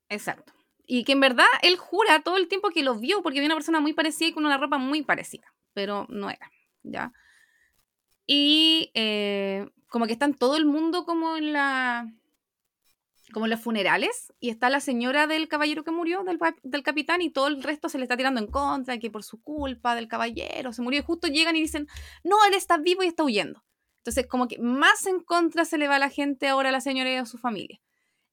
Exacto. 0.08 0.54
Y 0.92 1.04
que 1.04 1.12
en 1.12 1.20
verdad 1.20 1.46
él 1.62 1.76
jura 1.76 2.20
todo 2.20 2.36
el 2.36 2.48
tiempo 2.48 2.70
que 2.70 2.82
lo 2.82 2.96
vio, 2.96 3.22
porque 3.22 3.38
había 3.38 3.46
una 3.46 3.54
persona 3.54 3.78
muy 3.78 3.92
parecida 3.92 4.30
y 4.30 4.32
con 4.32 4.44
una 4.44 4.58
ropa 4.58 4.76
muy 4.76 5.02
parecida, 5.02 5.46
pero 5.72 6.04
no 6.08 6.28
era, 6.30 6.50
¿ya? 6.82 7.12
Y 8.26 8.90
eh, 8.94 9.68
como 9.86 10.08
que 10.08 10.14
está 10.14 10.24
en 10.24 10.34
todo 10.34 10.56
el 10.56 10.64
mundo 10.64 11.04
como 11.04 11.36
en 11.36 11.52
la 11.52 12.12
como 13.32 13.46
en 13.46 13.50
los 13.50 13.60
funerales, 13.60 14.32
y 14.40 14.48
está 14.48 14.68
la 14.68 14.80
señora 14.80 15.28
del 15.28 15.46
caballero 15.46 15.84
que 15.84 15.92
murió, 15.92 16.24
del, 16.24 16.40
del, 16.64 16.82
capitán, 16.82 17.22
y 17.22 17.30
todo 17.30 17.46
el 17.46 17.62
resto 17.62 17.88
se 17.88 17.98
le 17.98 18.02
está 18.02 18.16
tirando 18.16 18.40
en 18.40 18.48
contra, 18.48 18.98
que 18.98 19.12
por 19.12 19.22
su 19.22 19.40
culpa 19.40 19.94
del 19.94 20.08
caballero 20.08 20.72
se 20.72 20.82
murió, 20.82 20.98
y 20.98 21.04
justo 21.04 21.28
llegan 21.28 21.54
y 21.54 21.60
dicen, 21.60 21.86
no, 22.24 22.44
él 22.48 22.54
está 22.54 22.78
vivo 22.78 23.04
y 23.04 23.06
está 23.06 23.22
huyendo. 23.22 23.62
Entonces, 23.98 24.26
como 24.26 24.48
que 24.48 24.58
más 24.58 25.06
en 25.06 25.20
contra 25.20 25.64
se 25.64 25.78
le 25.78 25.86
va 25.86 26.00
la 26.00 26.08
gente 26.08 26.48
ahora 26.48 26.70
a 26.70 26.72
la 26.72 26.80
señora 26.80 27.12
y 27.12 27.14
a 27.14 27.26
su 27.26 27.38
familia. 27.38 27.80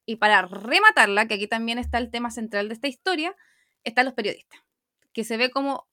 Y 0.07 0.15
para 0.15 0.41
rematarla, 0.43 1.27
que 1.27 1.35
aquí 1.35 1.47
también 1.47 1.77
está 1.77 1.99
el 1.99 2.09
tema 2.09 2.31
central 2.31 2.69
de 2.69 2.73
esta 2.73 2.87
historia, 2.87 3.35
están 3.83 4.05
los 4.05 4.13
periodistas, 4.15 4.61
que 5.13 5.23
se 5.23 5.37
ve 5.37 5.51
como 5.51 5.85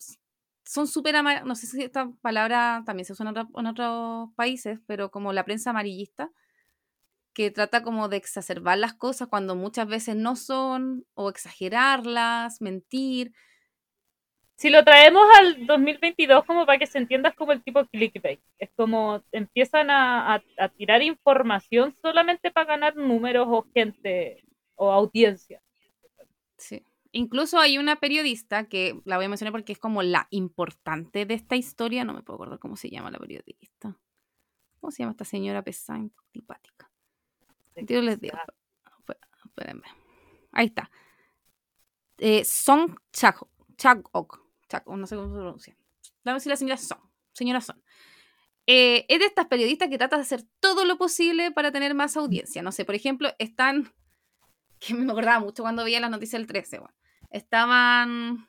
son 0.65 0.87
súper, 0.87 1.15
no 1.45 1.55
sé 1.57 1.67
si 1.67 1.83
esta 1.83 2.11
palabra 2.23 2.85
también 2.87 3.05
se 3.05 3.13
usa 3.13 3.27
en 3.29 3.67
otros 3.67 4.31
países, 4.37 4.79
pero 4.87 5.11
como 5.11 5.33
la 5.33 5.45
prensa 5.45 5.71
amarillista, 5.71 6.31
que 7.35 7.51
trata 7.51 7.83
como 7.83 8.09
de 8.09 8.17
exacerbar 8.17 8.79
las 8.79 8.95
cosas 8.95 9.29
cuando 9.29 9.57
muchas 9.57 9.89
veces 9.89 10.15
no 10.15 10.37
son, 10.37 11.05
o 11.15 11.29
exagerarlas, 11.29 12.61
mentir. 12.61 13.33
Si 14.57 14.71
lo 14.71 14.85
traemos 14.85 15.25
al 15.39 15.67
2022 15.67 16.45
como 16.45 16.65
para 16.65 16.79
que 16.79 16.87
se 16.87 16.99
entienda 16.99 17.31
es 17.31 17.35
como 17.35 17.53
el 17.53 17.63
tipo 17.63 17.85
clickbait, 17.87 18.41
es 18.59 18.71
como 18.77 19.23
empiezan 19.33 19.91
a, 19.91 20.35
a, 20.35 20.69
tirar 20.69 21.03
información 21.03 21.97
solamente 22.01 22.51
para 22.53 22.67
ganar 22.67 22.97
números 22.97 23.47
o 23.51 23.67
gente 23.75 24.45
o 24.77 24.93
audiencia. 24.93 25.61
Sí. 26.57 26.85
Incluso 27.11 27.59
hay 27.59 27.79
una 27.79 27.97
periodista 27.97 28.69
que 28.69 29.01
la 29.05 29.17
voy 29.17 29.27
a 29.27 29.29
mencionar 29.29 29.53
porque 29.53 29.73
es 29.73 29.79
como 29.79 30.03
la 30.03 30.27
importante 30.31 31.27
de 31.27 31.35
esta 31.35 31.57
historia, 31.57 32.05
no 32.05 32.13
me 32.13 32.23
puedo 32.23 32.37
acordar 32.37 32.59
cómo 32.59 32.77
se 32.77 32.91
llama 32.91 33.11
la 33.11 33.19
periodista. 33.19 33.97
¿Cómo 34.81 34.91
se 34.91 35.03
llama 35.03 35.13
esta 35.13 35.25
señora 35.25 35.63
pesada, 35.63 35.99
antipática? 35.99 36.91
les 37.77 38.21
digo. 38.21 38.37
Espérenme. 39.45 39.87
Ahí 40.53 40.67
está. 40.67 40.91
Eh, 42.19 42.45
Song 42.45 42.97
Chagok. 43.13 44.44
No 44.87 45.07
sé 45.07 45.17
cómo 45.17 45.29
se 45.29 45.35
pronuncia. 45.35 45.77
Dame 46.25 46.41
si 46.41 46.49
la 46.49 46.57
señora 46.57 46.77
Son. 46.77 46.99
Señora 47.33 47.61
Son. 47.61 47.83
Eh, 48.67 49.05
es 49.09 49.19
de 49.19 49.27
estas 49.27 49.47
periodistas 49.47 49.89
que 49.89 49.99
trata 49.99 50.17
de 50.17 50.23
hacer 50.23 50.43
todo 50.61 50.85
lo 50.85 50.97
posible 50.97 51.51
para 51.51 51.71
tener 51.71 51.95
más 51.95 52.17
audiencia. 52.17 52.63
No 52.63 52.73
sé, 52.73 52.85
por 52.85 52.95
ejemplo, 52.95 53.31
están. 53.39 53.93
Que 54.81 54.93
me 54.93 55.11
acordaba 55.11 55.41
mucho 55.41 55.63
cuando 55.63 55.85
veía 55.85 56.01
las 56.01 56.11
noticias 56.11 56.41
del 56.41 56.47
13. 56.47 56.81
estaban. 57.31 58.49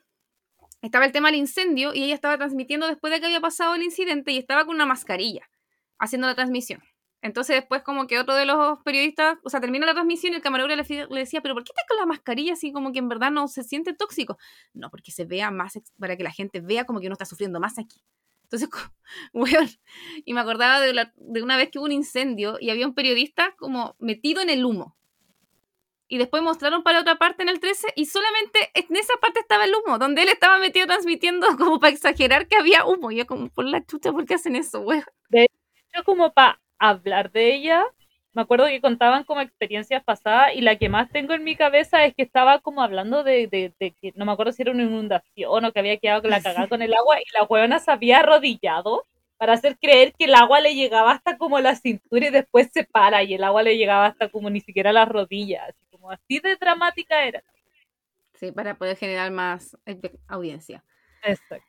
Estaba 0.82 1.06
el 1.06 1.12
tema 1.12 1.30
del 1.30 1.40
incendio 1.40 1.94
y 1.94 2.04
ella 2.04 2.14
estaba 2.14 2.38
transmitiendo 2.38 2.88
después 2.88 3.14
de 3.14 3.20
que 3.20 3.28
había 3.28 3.40
pasado 3.40 3.76
el 3.76 3.84
incidente 3.84 4.32
y 4.32 4.38
estaba 4.38 4.66
con 4.66 4.76
una 4.76 4.86
mascarilla 4.86 5.50
haciendo 5.98 6.28
la 6.28 6.36
transmisión. 6.36 6.84
Entonces 7.26 7.56
después 7.56 7.82
como 7.82 8.06
que 8.06 8.20
otro 8.20 8.36
de 8.36 8.46
los 8.46 8.78
periodistas, 8.84 9.40
o 9.44 9.50
sea, 9.50 9.60
termina 9.60 9.88
la 9.88 9.94
transmisión 9.94 10.34
y 10.34 10.36
el 10.36 10.44
camarógrafo 10.44 10.94
le, 10.94 11.20
decía, 11.20 11.42
pero 11.42 11.56
¿por 11.56 11.64
qué 11.64 11.72
estás 11.72 11.86
con 11.88 11.98
la 11.98 12.06
mascarilla 12.06 12.54
así 12.54 12.72
como 12.72 12.92
que 12.92 13.00
en 13.00 13.10
verdad 13.10 13.32
no 13.32 13.48
se 13.48 13.64
siente 13.64 13.94
tóxico? 13.94 14.38
No, 14.76 14.92
porque 14.92 15.12
se 15.12 15.26
vea 15.26 15.50
más, 15.50 15.74
para 15.98 16.18
que 16.18 16.24
la 16.24 16.30
gente 16.30 16.62
vea 16.62 16.86
como 16.86 17.00
que 17.00 17.08
uno 17.08 17.14
está 17.14 17.26
sufriendo 17.26 17.60
más 17.60 17.80
aquí. 17.80 18.00
Entonces, 18.44 18.70
bueno, 19.34 19.58
y 20.24 20.36
me 20.36 20.40
acordaba 20.40 20.80
de, 20.80 20.94
de 21.16 21.42
una 21.42 21.58
vez 21.58 21.72
que 21.72 21.80
hubo 21.80 21.86
un 21.86 21.94
incendio 21.94 22.58
y 22.60 22.70
había 22.70 22.86
un 22.86 22.94
periodista 22.94 23.56
como 23.58 23.96
metido 23.98 24.44
en 24.44 24.52
el 24.52 24.64
humo. 24.64 24.96
Y 26.08 26.20
después 26.20 26.44
mostraron 26.44 26.84
para 26.84 27.00
otra 27.00 27.18
parte 27.18 27.42
en 27.42 27.50
el 27.50 27.60
13 27.60 27.88
y 27.96 28.06
solamente 28.06 28.70
en 28.76 28.96
esa 28.96 29.16
parte 29.20 29.40
estaba 29.40 29.66
el 29.66 29.74
humo, 29.74 29.98
donde 29.98 30.22
él 30.22 30.30
estaba 30.30 30.60
metido 30.60 30.86
transmitiendo 30.86 31.48
como 31.58 31.80
para 31.80 31.92
exagerar 31.92 32.48
que 32.48 32.56
había 32.56 32.86
humo. 32.86 33.10
Y 33.10 33.16
yo 33.16 33.26
como, 33.26 33.50
por 33.50 33.66
la 33.66 33.84
chucha, 33.84 34.12
¿por 34.12 34.28
qué 34.28 34.36
hacen 34.36 34.56
eso, 34.56 34.82
güey? 34.82 35.02
De 35.30 35.46
hecho, 35.46 36.04
como 36.04 36.32
para 36.32 36.62
hablar 36.80 37.32
de 37.32 37.54
ella. 37.54 37.86
Me 38.34 38.42
acuerdo 38.42 38.68
que 38.68 38.82
contaban 38.82 39.24
como 39.24 39.42
experiencias 39.42 40.04
pasadas 40.04 40.54
y 40.56 40.62
la 40.62 40.76
que 40.78 40.90
más 40.90 41.10
tengo 41.10 41.34
en 41.34 41.44
mi 41.44 41.56
cabeza 41.56 42.06
es 42.06 42.14
que 42.14 42.24
estaba 42.24 42.60
como 42.60 42.82
hablando 42.82 43.24
de, 43.24 43.48
que 43.80 44.14
no 44.16 44.26
me 44.26 44.34
acuerdo 44.34 44.52
si 44.52 44.62
era 44.62 44.72
una 44.72 44.84
inundación 44.84 45.64
o 45.64 45.72
que 45.72 45.80
había 45.80 45.98
quedado 45.98 46.22
con 46.22 46.32
la 46.32 46.42
cagada 46.42 46.68
con 46.70 46.82
el 46.82 46.94
agua 46.94 47.18
y 47.20 47.24
la 47.34 47.46
huevona 47.46 47.80
se 47.80 47.92
había 47.92 48.20
arrodillado 48.20 49.06
para 49.38 49.54
hacer 49.54 49.78
creer 49.78 50.14
que 50.14 50.26
el 50.26 50.36
agua 50.36 50.60
le 50.60 50.76
llegaba 50.76 51.12
hasta 51.12 51.38
como 51.38 51.60
la 51.60 51.76
cintura 51.76 52.28
y 52.28 52.30
después 52.30 52.70
se 52.74 52.84
para 52.84 53.24
y 53.24 53.34
el 53.34 53.44
agua 53.44 53.64
le 53.64 53.78
llegaba 53.78 54.08
hasta 54.08 54.30
como 54.30 54.50
ni 54.50 54.62
siquiera 54.62 54.92
las 54.94 55.08
rodillas, 55.08 55.70
así 55.70 55.86
como 55.92 56.12
así 56.12 56.40
de 56.40 56.56
dramática 56.56 57.24
era. 57.24 57.44
Sí, 58.34 58.52
para 58.52 58.76
poder 58.76 58.98
generar 58.98 59.32
más 59.32 59.78
audiencia. 60.28 60.84
Exacto. 61.24 61.66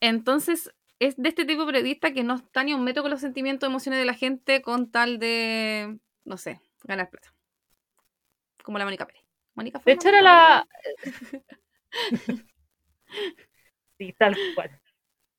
Entonces, 0.00 0.72
es 1.00 1.16
de 1.16 1.30
este 1.30 1.44
tipo 1.44 1.62
de 1.62 1.72
periodista 1.72 2.12
que 2.12 2.22
no 2.22 2.34
está 2.34 2.62
ni 2.62 2.74
un 2.74 2.84
metro 2.84 3.02
con 3.02 3.10
los 3.10 3.20
sentimientos 3.20 3.66
y 3.66 3.70
emociones 3.70 3.98
de 3.98 4.04
la 4.04 4.14
gente 4.14 4.62
con 4.62 4.90
tal 4.90 5.18
de, 5.18 5.98
no 6.24 6.36
sé, 6.36 6.60
ganar 6.84 7.10
plata. 7.10 7.34
Como 8.62 8.78
la 8.78 8.84
Mónica 8.84 9.06
Pérez. 9.06 9.24
Mónica 9.54 9.80
de 9.84 9.92
hecho 9.92 10.08
era 10.10 10.22
la... 10.22 10.68
sí, 13.98 14.12
tal 14.12 14.36
cual. 14.54 14.78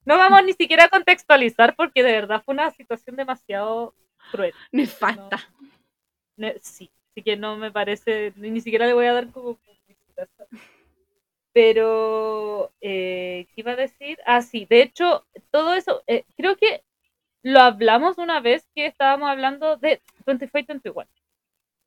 No 0.03 0.17
vamos 0.17 0.43
ni 0.43 0.53
siquiera 0.53 0.85
a 0.85 0.89
contextualizar 0.89 1.75
porque 1.75 2.01
de 2.01 2.11
verdad 2.11 2.41
fue 2.43 2.55
una 2.55 2.71
situación 2.71 3.15
demasiado 3.15 3.93
cruel. 4.31 4.55
Me 4.71 4.87
falta. 4.87 5.37
sí, 6.59 6.91
así 7.11 7.21
que 7.23 7.37
no 7.37 7.55
me 7.55 7.71
parece, 7.71 8.33
ni 8.35 8.61
siquiera 8.61 8.87
le 8.87 8.93
voy 8.93 9.05
a 9.05 9.13
dar 9.13 9.29
como 9.29 9.59
pero, 11.53 12.71
eh, 12.81 13.47
¿qué 13.49 13.61
iba 13.61 13.73
a 13.73 13.75
decir? 13.75 14.19
Ah, 14.25 14.41
sí, 14.41 14.65
de 14.69 14.81
hecho, 14.83 15.25
todo 15.51 15.73
eso, 15.73 16.03
eh, 16.07 16.23
creo 16.37 16.55
que 16.57 16.83
lo 17.43 17.59
hablamos 17.61 18.17
una 18.17 18.39
vez 18.41 18.67
que 18.75 18.87
estábamos 18.87 19.29
hablando 19.29 19.77
de 19.77 20.01
25-21, 20.25 21.09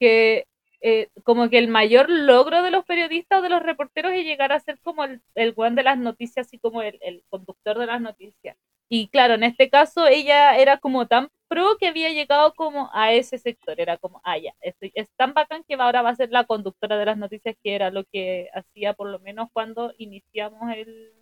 que 0.01 0.47
eh, 0.83 1.09
como 1.25 1.51
que 1.51 1.59
el 1.59 1.69
mayor 1.69 2.11
logro 2.11 2.63
de 2.63 2.71
los 2.71 2.85
periodistas 2.85 3.41
o 3.41 3.43
de 3.43 3.51
los 3.51 3.63
reporteros 3.63 4.13
es 4.13 4.25
llegar 4.25 4.53
a 4.53 4.61
ser 4.61 4.79
como 4.81 5.05
el, 5.05 5.23
el 5.35 5.55
de 5.77 5.83
las 5.83 5.99
noticias, 5.99 6.47
así 6.47 6.59
como 6.59 6.83
el, 6.83 6.99
el 7.03 7.25
conductor 7.31 7.79
de 7.79 7.87
las 7.87 8.01
noticias. 8.03 8.57
Y 8.89 9.09
claro, 9.09 9.35
en 9.35 9.45
este 9.45 9.71
caso 9.71 10.07
ella 10.07 10.57
era 10.57 10.79
como 10.79 11.07
tan 11.07 11.31
pro 11.49 11.77
que 11.79 11.89
había 11.89 12.11
llegado 12.11 12.55
como 12.55 12.91
a 12.93 13.13
ese 13.13 13.39
sector, 13.39 13.81
era 13.81 13.97
como, 13.99 14.21
ah, 14.25 14.39
ya, 14.39 14.55
es, 14.61 14.75
es 14.81 15.11
tan 15.17 15.35
bacán 15.35 15.65
que 15.65 15.75
ahora 15.75 16.03
va 16.03 16.11
a 16.11 16.17
ser 16.17 16.31
la 16.31 16.45
conductora 16.45 16.97
de 16.99 17.07
las 17.07 17.19
noticias, 17.19 17.57
que 17.63 17.75
era 17.75 17.91
lo 17.91 18.05
que 18.05 18.49
hacía 18.55 18.95
por 18.95 19.09
lo 19.09 19.19
menos 19.21 19.49
cuando 19.53 19.93
iniciamos 19.99 20.61
el... 20.75 21.13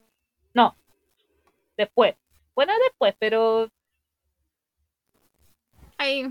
No, 0.55 0.77
después. 1.77 2.15
Bueno, 2.55 2.73
después, 2.85 3.15
pero... 3.19 3.71
Ahí. 5.99 6.27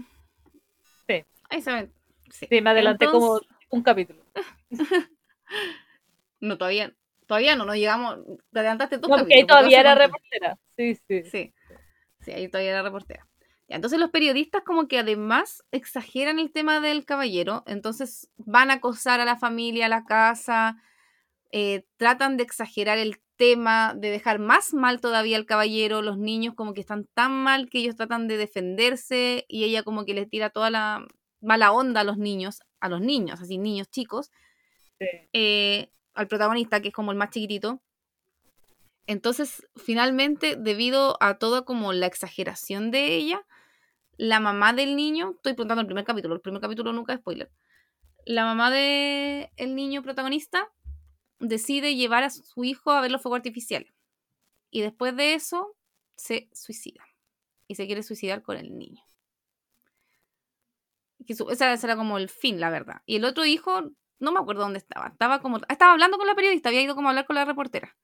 Sí. 1.08 1.24
Ahí 1.50 1.62
saben. 1.62 1.94
Sí, 2.30 2.46
sí 2.50 2.62
me 2.62 2.72
adelanté 2.72 3.06
como 3.08 3.40
un 3.70 3.84
capítulo. 3.84 4.24
no, 6.40 6.58
todavía, 6.58 6.94
Todavía 7.32 7.56
no, 7.56 7.64
nos 7.64 7.78
llegamos. 7.78 8.20
Te 8.52 8.60
adelantaste 8.60 8.98
tú. 8.98 9.08
porque 9.08 9.36
ahí 9.36 9.48
todavía 9.48 9.80
era 9.80 9.96
reportera. 9.96 10.60
Sí, 10.76 10.98
sí. 11.08 11.24
Sí. 11.24 11.54
Sí, 12.20 12.32
ahí 12.34 12.50
todavía 12.50 12.72
era 12.72 12.82
reportera. 12.82 13.26
entonces 13.70 14.02
los 14.02 14.10
periodistas 14.10 14.64
como 14.64 14.90
que 14.90 15.00
además 15.00 15.64
exageran 15.72 16.40
el 16.40 16.52
tema 16.52 16.82
del 16.82 17.06
caballero, 17.06 17.64
entonces 17.68 18.30
van 18.36 18.70
a 18.70 18.76
acosar 18.76 19.22
a 19.22 19.26
la 19.26 19.38
familia, 19.38 19.86
a 19.86 19.90
la 19.90 20.04
casa, 20.04 20.84
eh, 21.54 21.86
tratan 21.96 22.36
de 22.36 22.44
exagerar 22.44 22.98
el 22.98 23.22
tema, 23.38 23.94
de 23.96 24.10
dejar 24.10 24.40
más 24.40 24.74
mal 24.74 25.00
todavía 25.00 25.38
al 25.38 25.46
caballero, 25.46 26.02
los 26.02 26.18
niños 26.18 26.54
como 26.54 26.74
que 26.74 26.82
están 26.82 27.08
tan 27.14 27.32
mal 27.32 27.70
que 27.70 27.78
ellos 27.78 27.96
tratan 27.96 28.28
de 28.28 28.36
defenderse 28.36 29.46
y 29.48 29.64
ella 29.64 29.84
como 29.84 30.04
que 30.04 30.16
les 30.16 30.28
tira 30.28 30.50
toda 30.50 30.70
la 30.70 31.08
mala 31.40 31.72
onda 31.72 32.02
a 32.02 32.04
los 32.04 32.18
niños, 32.18 32.60
a 32.82 32.90
los 32.90 33.00
niños, 33.00 33.40
así 33.40 33.58
niños 33.58 33.90
chicos. 33.90 34.32
Sí. 35.00 35.08
Eh, 35.32 35.92
al 36.14 36.28
protagonista, 36.28 36.82
que 36.82 36.90
es 36.90 36.94
como 36.94 37.12
el 37.12 37.18
más 37.18 37.30
chiquitito. 37.30 37.82
Entonces, 39.08 39.68
finalmente, 39.76 40.56
debido 40.56 41.18
a 41.22 41.38
toda 41.38 41.64
como 41.64 41.94
la 41.94 42.06
exageración 42.06 42.92
de 42.92 43.16
ella, 43.16 43.46
la 44.18 44.40
mamá 44.40 44.74
del 44.74 44.96
niño, 44.96 45.32
estoy 45.36 45.54
preguntando 45.54 45.82
el 45.82 45.88
primer 45.88 46.06
capítulo, 46.06 46.36
el 46.36 46.42
primer 46.42 46.62
capítulo 46.62 46.94
nunca 46.94 47.14
es 47.14 47.20
spoiler. 47.20 47.52
La 48.26 48.46
mamá 48.46 48.70
del 48.70 49.50
el 49.58 49.76
niño 49.76 50.04
protagonista 50.04 50.70
decide 51.40 51.96
llevar 51.96 52.24
a 52.24 52.30
su 52.30 52.64
hijo 52.64 52.92
a 52.92 53.02
ver 53.02 53.12
los 53.12 53.22
fuegos 53.22 53.38
artificiales. 53.38 53.92
Y 54.70 54.82
después 54.82 55.16
de 55.16 55.34
eso, 55.34 55.76
se 56.16 56.50
suicida. 56.54 57.04
Y 57.68 57.76
se 57.76 57.88
quiere 57.88 58.04
suicidar 58.04 58.44
con 58.44 58.58
el 58.58 58.78
niño. 58.78 59.04
Ese 61.28 61.78
será 61.78 61.96
como 61.96 62.18
el 62.18 62.30
fin, 62.30 62.60
la 62.60 62.70
verdad. 62.70 63.02
Y 63.06 63.16
el 63.16 63.26
otro 63.26 63.46
hijo, 63.46 63.92
no 64.22 64.32
me 64.32 64.40
acuerdo 64.40 64.62
dónde 64.64 64.80
estaba. 64.80 65.08
Estaba 65.08 65.42
como. 65.42 65.58
Estaba 65.70 65.94
hablando 65.94 66.18
con 66.18 66.28
la 66.28 66.36
periodista, 66.36 66.70
había 66.70 66.82
ido 66.84 66.96
como 66.96 67.10
a 67.10 67.12
hablar 67.12 67.26
con 67.26 67.36
la 67.36 67.46
reportera. 67.46 67.96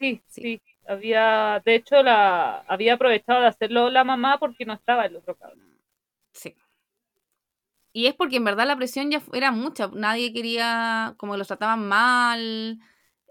Sí, 0.00 0.22
Sí. 0.26 0.42
sí. 0.42 0.62
Había, 0.88 1.60
de 1.64 1.74
hecho, 1.74 2.02
la 2.02 2.60
había 2.68 2.94
aprovechado 2.94 3.40
de 3.42 3.48
hacerlo 3.48 3.90
la 3.90 4.04
mamá 4.04 4.38
porque 4.38 4.64
no 4.64 4.72
estaba 4.74 5.04
el 5.06 5.16
otro 5.16 5.36
cabrón. 5.36 5.78
Sí. 6.32 6.56
Y 7.92 8.06
es 8.06 8.14
porque 8.14 8.36
en 8.36 8.44
verdad 8.44 8.66
la 8.66 8.76
presión 8.76 9.10
ya 9.10 9.22
era 9.32 9.50
mucha. 9.50 9.88
Nadie 9.92 10.32
quería, 10.32 11.14
como 11.18 11.36
los 11.36 11.48
trataban 11.48 11.86
mal, 11.88 12.78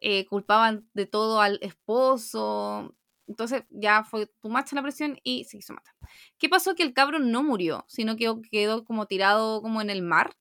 eh, 0.01 0.25
culpaban 0.25 0.89
de 0.93 1.05
todo 1.05 1.41
al 1.41 1.59
esposo. 1.61 2.95
Entonces 3.27 3.63
ya 3.69 4.03
fue 4.03 4.27
tu 4.27 4.49
macha 4.49 4.75
la 4.75 4.81
presión 4.81 5.19
y 5.23 5.43
se 5.45 5.57
quiso 5.57 5.73
matar. 5.73 5.93
¿Qué 6.37 6.49
pasó? 6.49 6.75
Que 6.75 6.83
el 6.83 6.93
cabro 6.93 7.19
no 7.19 7.43
murió, 7.43 7.85
sino 7.87 8.15
que 8.15 8.33
quedó 8.51 8.83
como 8.85 9.05
tirado 9.05 9.61
como 9.61 9.81
en 9.81 9.89
el 9.89 10.01
mar. 10.01 10.35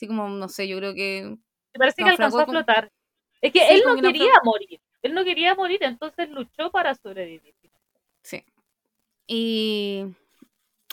Así 0.00 0.06
como, 0.06 0.26
no 0.30 0.48
sé, 0.48 0.66
yo 0.66 0.78
creo 0.78 0.94
que... 0.94 1.36
Me 1.74 1.78
parece 1.78 2.02
que 2.02 2.08
alcanzó 2.08 2.38
a 2.40 2.46
flotar. 2.46 2.90
Es 3.42 3.52
que 3.52 3.58
Sí, 3.60 3.66
él 3.68 3.82
no 3.84 3.96
que 3.96 4.00
naufragó. 4.00 4.12
quería 4.12 4.32
morir. 4.42 4.80
Él 5.02 5.12
no 5.12 5.24
quería 5.24 5.54
morir, 5.54 5.78
entonces 5.82 6.30
luchó 6.30 6.70
para 6.70 6.94
sobrevivir. 6.94 7.54
Sí. 8.22 8.42
Y 9.26 10.06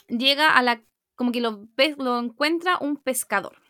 llega 0.09 0.57
a 0.57 0.61
la... 0.61 0.81
como 1.15 1.31
que 1.31 1.39
lo, 1.39 1.67
lo 1.99 2.19
encuentra 2.19 2.79
un 2.81 2.97
pescador. 2.97 3.61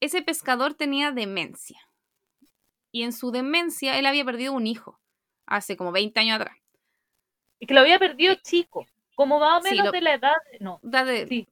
Ese 0.00 0.20
pescador 0.20 0.74
tenía 0.74 1.10
demencia. 1.10 1.80
Y 2.90 3.04
en 3.04 3.14
su 3.14 3.30
demencia 3.30 3.98
él 3.98 4.04
había 4.04 4.26
perdido 4.26 4.52
un 4.52 4.66
hijo 4.66 5.00
hace 5.46 5.78
como 5.78 5.90
20 5.90 6.20
años 6.20 6.36
atrás. 6.38 6.58
Y 7.60 7.66
que 7.66 7.72
lo 7.72 7.80
había 7.80 7.98
perdido 7.98 8.34
chico. 8.44 8.84
Como 9.14 9.38
más 9.40 9.60
o 9.60 9.62
Sí, 9.66 9.70
menos 9.70 9.86
lo- 9.86 9.92
de 9.92 10.00
la 10.02 10.14
edad. 10.16 10.34
No. 10.60 10.80
De- 10.82 11.26
Sí. 11.28 11.48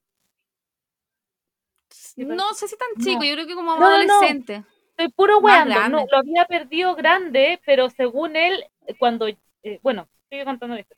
No 2.16 2.52
sé 2.54 2.68
si 2.68 2.76
tan 2.76 2.88
No. 2.96 3.04
chico, 3.04 3.24
yo 3.24 3.34
creo 3.34 3.46
que 3.46 3.54
como 3.54 3.72
No, 3.72 3.86
adolescente. 3.86 4.64
Estoy 4.90 5.08
puro 5.12 5.38
weando. 5.38 6.06
Lo 6.10 6.18
había 6.18 6.44
perdido 6.44 6.94
grande, 6.94 7.60
pero 7.64 7.88
según 7.90 8.36
él, 8.36 8.64
cuando. 8.98 9.28
eh, 9.28 9.78
bueno, 9.82 10.08
sigue 10.30 10.44
contando 10.44 10.76
esto. 10.76 10.94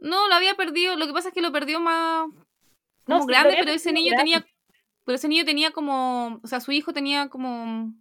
No, 0.00 0.28
lo 0.28 0.34
había 0.34 0.54
perdido, 0.54 0.96
lo 0.96 1.06
que 1.06 1.12
pasa 1.12 1.28
es 1.28 1.34
que 1.34 1.40
lo 1.40 1.52
perdió 1.52 1.80
más 1.80 2.28
No, 3.06 3.18
como 3.18 3.26
sí, 3.26 3.26
grande, 3.26 3.56
pero 3.58 3.70
ese 3.72 3.92
niño 3.92 4.10
grande. 4.10 4.30
tenía 4.32 4.44
pero 5.04 5.16
ese 5.16 5.28
niño 5.28 5.44
tenía 5.44 5.70
como, 5.70 6.40
o 6.42 6.46
sea, 6.46 6.60
su 6.60 6.72
hijo 6.72 6.92
tenía 6.94 7.28
como 7.28 7.92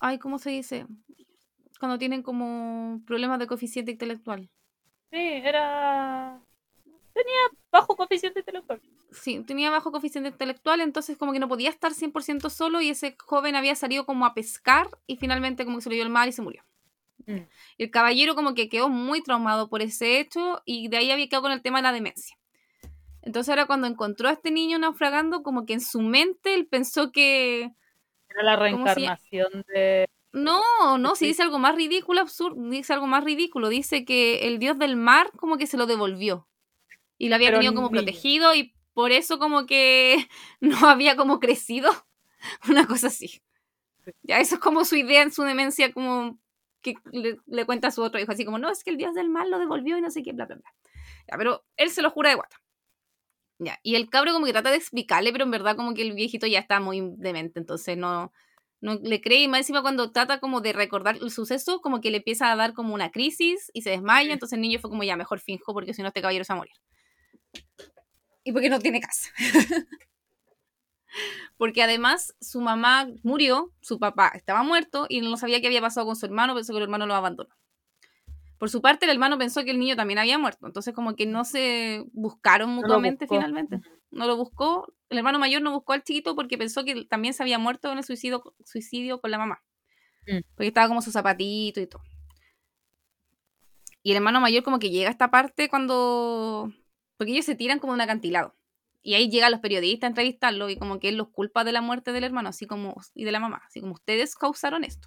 ay, 0.00 0.18
¿cómo 0.18 0.38
se 0.38 0.50
dice? 0.50 0.86
Cuando 1.78 1.98
tienen 1.98 2.22
como 2.22 3.00
problemas 3.06 3.38
de 3.38 3.46
coeficiente 3.46 3.92
intelectual. 3.92 4.50
Sí, 5.10 5.18
era. 5.44 6.42
Tenía 7.12 7.40
bajo 7.70 7.96
coeficiente 7.96 8.40
intelectual. 8.40 8.80
Sí, 9.10 9.42
tenía 9.46 9.70
bajo 9.70 9.90
coeficiente 9.90 10.30
intelectual, 10.30 10.80
entonces 10.80 11.16
como 11.16 11.32
que 11.32 11.38
no 11.38 11.48
podía 11.48 11.70
estar 11.70 11.92
100% 11.92 12.48
solo 12.48 12.80
y 12.80 12.88
ese 12.88 13.16
joven 13.18 13.54
había 13.54 13.74
salido 13.74 14.06
como 14.06 14.24
a 14.24 14.34
pescar 14.34 14.88
y 15.06 15.16
finalmente 15.16 15.64
como 15.64 15.78
que 15.78 15.82
se 15.82 15.90
le 15.90 15.96
dio 15.96 16.04
el 16.04 16.10
mal 16.10 16.28
y 16.28 16.32
se 16.32 16.42
murió. 16.42 16.64
Mm. 17.26 17.42
El 17.78 17.90
caballero 17.90 18.34
como 18.34 18.54
que 18.54 18.68
quedó 18.68 18.88
muy 18.88 19.22
traumado 19.22 19.68
por 19.68 19.82
ese 19.82 20.18
hecho 20.18 20.62
y 20.64 20.88
de 20.88 20.96
ahí 20.96 21.10
había 21.10 21.28
quedado 21.28 21.42
con 21.42 21.52
el 21.52 21.62
tema 21.62 21.78
de 21.78 21.82
la 21.82 21.92
demencia. 21.92 22.36
Entonces 23.20 23.50
ahora 23.50 23.66
cuando 23.66 23.86
encontró 23.86 24.28
a 24.28 24.32
este 24.32 24.50
niño 24.50 24.78
naufragando, 24.78 25.42
como 25.42 25.64
que 25.66 25.74
en 25.74 25.80
su 25.80 26.00
mente 26.00 26.54
él 26.54 26.66
pensó 26.66 27.12
que 27.12 27.70
Era 28.28 28.42
la 28.42 28.56
¿Cómo 28.56 28.86
se 28.86 28.94
reencarnación 28.94 29.64
de. 29.68 30.06
no, 30.32 30.98
no, 30.98 31.14
si 31.14 31.26
dice 31.26 31.42
algo 31.42 31.58
más 31.58 31.76
ridículo, 31.76 32.20
absurdo, 32.20 32.60
dice 32.70 32.92
algo 32.94 33.06
más 33.06 33.22
ridículo, 33.22 33.68
dice 33.68 34.04
que 34.04 34.48
el 34.48 34.58
dios 34.58 34.78
del 34.78 34.96
mar 34.96 35.30
como 35.36 35.58
que 35.58 35.66
se 35.66 35.76
lo 35.76 35.86
devolvió 35.86 36.48
y 37.22 37.28
lo 37.28 37.36
había 37.36 37.50
Pero 37.50 37.58
tenido 37.58 37.72
como 37.72 37.88
niño. 37.88 37.90
protegido 37.90 38.52
y 38.52 38.74
por 38.94 39.12
eso 39.12 39.38
como 39.38 39.64
que 39.64 40.28
no 40.60 40.88
había 40.88 41.14
como 41.14 41.38
crecido, 41.38 41.88
una 42.68 42.88
cosa 42.88 43.06
así. 43.06 43.42
Ya 44.24 44.40
eso 44.40 44.56
es 44.56 44.60
como 44.60 44.84
su 44.84 44.96
idea 44.96 45.22
en 45.22 45.30
su 45.30 45.44
demencia, 45.44 45.92
como 45.92 46.40
que 46.82 46.96
le, 47.12 47.38
le 47.46 47.64
cuenta 47.64 47.88
a 47.88 47.90
su 47.92 48.02
otro 48.02 48.20
hijo, 48.20 48.32
así 48.32 48.44
como, 48.44 48.58
no, 48.58 48.70
es 48.70 48.82
que 48.82 48.90
el 48.90 48.96
dios 48.96 49.14
del 49.14 49.28
mal 49.28 49.52
lo 49.52 49.60
devolvió 49.60 49.96
y 49.96 50.00
no 50.00 50.10
sé 50.10 50.24
qué, 50.24 50.32
bla, 50.32 50.46
bla, 50.46 50.56
bla. 50.56 50.74
Ya, 51.30 51.38
pero 51.38 51.64
él 51.76 51.90
se 51.90 52.02
lo 52.02 52.10
jura 52.10 52.30
de 52.30 52.34
guata. 52.34 52.56
Ya, 53.60 53.78
y 53.84 53.94
el 53.94 54.10
cabro 54.10 54.32
como 54.32 54.46
que 54.46 54.52
trata 54.52 54.72
de 54.72 54.78
explicarle, 54.78 55.30
pero 55.30 55.44
en 55.44 55.52
verdad 55.52 55.76
como 55.76 55.94
que 55.94 56.02
el 56.02 56.14
viejito 56.14 56.48
ya 56.48 56.58
está 56.58 56.80
muy 56.80 57.14
demente, 57.18 57.60
entonces 57.60 57.96
no, 57.96 58.32
no 58.80 58.98
le 59.00 59.20
cree 59.20 59.44
y 59.44 59.48
más 59.48 59.60
encima 59.60 59.82
cuando 59.82 60.10
trata 60.10 60.40
como 60.40 60.60
de 60.60 60.72
recordar 60.72 61.18
el 61.22 61.30
suceso, 61.30 61.80
como 61.80 62.00
que 62.00 62.10
le 62.10 62.16
empieza 62.16 62.50
a 62.50 62.56
dar 62.56 62.72
como 62.72 62.94
una 62.94 63.12
crisis 63.12 63.70
y 63.72 63.82
se 63.82 63.90
desmaya, 63.90 64.32
entonces 64.32 64.56
el 64.56 64.62
niño 64.62 64.80
fue 64.80 64.90
como 64.90 65.04
ya, 65.04 65.14
mejor 65.16 65.38
finjo 65.38 65.72
porque 65.72 65.94
si 65.94 66.02
no 66.02 66.08
este 66.08 66.20
caballero 66.20 66.44
se 66.44 66.52
va 66.52 66.56
a 66.56 66.58
morir. 66.62 66.74
Y 68.44 68.52
porque 68.52 68.70
no 68.70 68.80
tiene 68.80 69.00
casa. 69.00 69.30
porque 71.56 71.82
además 71.82 72.34
su 72.40 72.60
mamá 72.60 73.08
murió, 73.22 73.72
su 73.80 73.98
papá 73.98 74.32
estaba 74.34 74.62
muerto 74.62 75.06
y 75.08 75.20
no 75.20 75.36
sabía 75.36 75.60
qué 75.60 75.68
había 75.68 75.80
pasado 75.80 76.06
con 76.06 76.16
su 76.16 76.26
hermano, 76.26 76.54
pensó 76.54 76.72
que 76.72 76.78
el 76.78 76.84
hermano 76.84 77.06
lo 77.06 77.14
abandonó. 77.14 77.54
Por 78.58 78.70
su 78.70 78.80
parte, 78.80 79.06
el 79.06 79.12
hermano 79.12 79.38
pensó 79.38 79.64
que 79.64 79.72
el 79.72 79.78
niño 79.78 79.96
también 79.96 80.18
había 80.18 80.38
muerto, 80.38 80.66
entonces 80.66 80.94
como 80.94 81.14
que 81.14 81.26
no 81.26 81.44
se 81.44 82.04
buscaron 82.12 82.70
mutuamente 82.70 83.26
finalmente 83.26 83.80
no 84.12 84.26
lo 84.26 84.36
buscó, 84.36 84.94
el 85.08 85.18
hermano 85.18 85.38
mayor 85.38 85.62
no 85.62 85.72
buscó 85.72 85.94
al 85.94 86.04
chiquito 86.04 86.36
porque 86.36 86.58
pensó 86.58 86.84
que 86.84 87.04
también 87.06 87.34
se 87.34 87.42
había 87.42 87.58
muerto 87.58 87.90
en 87.90 87.98
el 87.98 88.04
suicidio, 88.04 88.54
suicidio 88.64 89.20
con 89.20 89.30
la 89.30 89.38
mamá. 89.38 89.62
Mm. 90.26 90.40
Porque 90.54 90.68
estaba 90.68 90.86
como 90.86 91.02
su 91.02 91.10
zapatito 91.10 91.80
y 91.80 91.86
todo. 91.86 92.02
Y 94.02 94.10
el 94.10 94.18
hermano 94.18 94.40
mayor 94.40 94.62
como 94.62 94.78
que 94.78 94.90
llega 94.90 95.08
a 95.08 95.12
esta 95.12 95.30
parte 95.30 95.68
cuando... 95.68 96.72
Porque 97.22 97.34
ellos 97.34 97.44
se 97.44 97.54
tiran 97.54 97.78
como 97.78 97.92
un 97.92 98.00
acantilado. 98.00 98.56
Y 99.00 99.14
ahí 99.14 99.30
llegan 99.30 99.52
los 99.52 99.60
periodistas 99.60 100.08
a 100.08 100.10
entrevistarlo 100.10 100.68
y 100.70 100.76
como 100.76 100.98
que 100.98 101.08
él 101.08 101.16
los 101.16 101.28
culpa 101.28 101.62
de 101.62 101.70
la 101.70 101.80
muerte 101.80 102.10
del 102.10 102.24
hermano, 102.24 102.48
así 102.48 102.66
como... 102.66 102.96
Y 103.14 103.22
de 103.22 103.30
la 103.30 103.38
mamá, 103.38 103.62
así 103.64 103.80
como 103.80 103.92
ustedes 103.92 104.34
causaron 104.34 104.82
esto. 104.82 105.06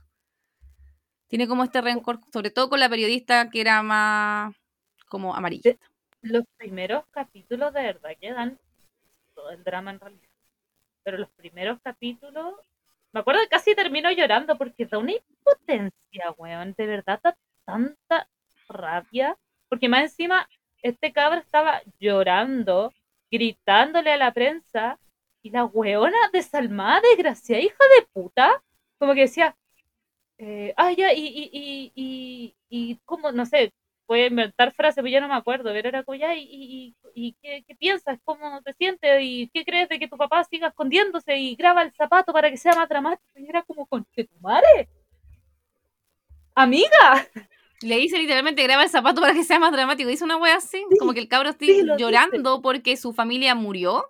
Tiene 1.27 1.45
como 1.45 1.65
este 1.65 1.81
rencor, 1.81 2.21
sobre 2.31 2.51
todo 2.51 2.69
con 2.69 2.79
la 2.79 2.87
periodista 2.87 3.49
que 3.49 3.59
era 3.59 3.83
más 3.83 4.55
como 5.09 5.35
amarillista. 5.35 5.85
Los 6.21 6.45
primeros 6.55 7.03
capítulos 7.11 7.73
de 7.73 7.81
verdad 7.81 8.11
que 8.17 8.31
dan 8.31 8.57
todo 9.33 9.49
el 9.49 9.61
drama 9.65 9.91
en 9.91 9.99
realidad. 9.99 10.29
Pero 11.03 11.17
los 11.17 11.31
primeros 11.31 11.81
capítulos. 11.81 12.53
Me 13.11 13.19
acuerdo 13.19 13.41
que 13.41 13.49
casi 13.49 13.75
termino 13.75 14.09
llorando 14.09 14.57
porque 14.57 14.85
da 14.85 14.99
una 14.99 15.11
impotencia, 15.11 16.31
weón. 16.37 16.75
De 16.77 16.87
verdad 16.87 17.19
da 17.21 17.37
tanta 17.65 18.29
rabia. 18.69 19.37
Porque 19.67 19.89
más 19.89 20.03
encima, 20.03 20.47
este 20.89 21.11
cabro 21.11 21.39
estaba 21.39 21.81
llorando, 21.99 22.93
gritándole 23.31 24.11
a 24.11 24.17
la 24.17 24.33
prensa. 24.33 24.99
Y 25.41 25.51
la 25.51 25.65
weona 25.65 26.17
desalmada, 26.33 27.01
desgraciada, 27.01 27.61
hija 27.61 27.83
de 27.99 28.07
puta. 28.13 28.63
Como 28.97 29.13
que 29.13 29.21
decía, 29.21 29.55
eh, 30.37 30.73
ah, 30.77 30.91
ya, 30.91 31.13
y, 31.13 31.25
y, 31.27 31.49
y, 31.53 31.91
y, 31.95 32.55
y, 32.69 32.99
¿cómo? 33.05 33.31
No 33.31 33.45
sé, 33.45 33.71
voy 34.07 34.21
a 34.21 34.27
inventar 34.27 34.73
frases, 34.73 34.97
pero 34.97 35.07
ya 35.07 35.21
no 35.21 35.27
me 35.27 35.35
acuerdo, 35.35 35.71
pero 35.71 35.89
era 35.89 36.03
como 36.03 36.17
y, 36.17 36.95
y, 37.15 37.33
¿qué, 37.41 37.63
piensas? 37.79 38.19
¿Cómo 38.23 38.61
te 38.61 38.73
sientes? 38.73 39.19
¿Y 39.21 39.49
qué 39.53 39.65
crees 39.65 39.89
de 39.89 39.99
que 39.99 40.07
tu 40.07 40.17
papá 40.17 40.43
siga 40.43 40.67
escondiéndose 40.69 41.35
y 41.37 41.55
graba 41.55 41.83
el 41.83 41.93
zapato 41.93 42.33
para 42.33 42.49
que 42.49 42.57
sea 42.57 42.75
más 42.75 42.89
dramático? 42.89 43.39
Y 43.39 43.49
era 43.49 43.63
como, 43.63 43.85
conche 43.87 44.25
tu 44.25 44.39
madre. 44.39 44.87
Amiga, 46.55 47.27
Le 47.81 47.97
dice 47.97 48.17
literalmente 48.17 48.63
graba 48.63 48.83
el 48.83 48.89
zapato 48.89 49.21
para 49.21 49.33
que 49.33 49.43
sea 49.43 49.59
más 49.59 49.71
dramático. 49.71 50.09
Dice 50.09 50.23
una 50.23 50.37
wea 50.37 50.55
así, 50.55 50.83
Sí, 50.89 50.97
como 50.97 51.13
que 51.13 51.19
el 51.19 51.27
cabro 51.27 51.51
sí, 51.59 51.83
lo 51.83 51.97
llorando 51.97 52.61
porque 52.61 52.97
su 52.97 53.13
familia 53.13 53.53
murió, 53.55 54.05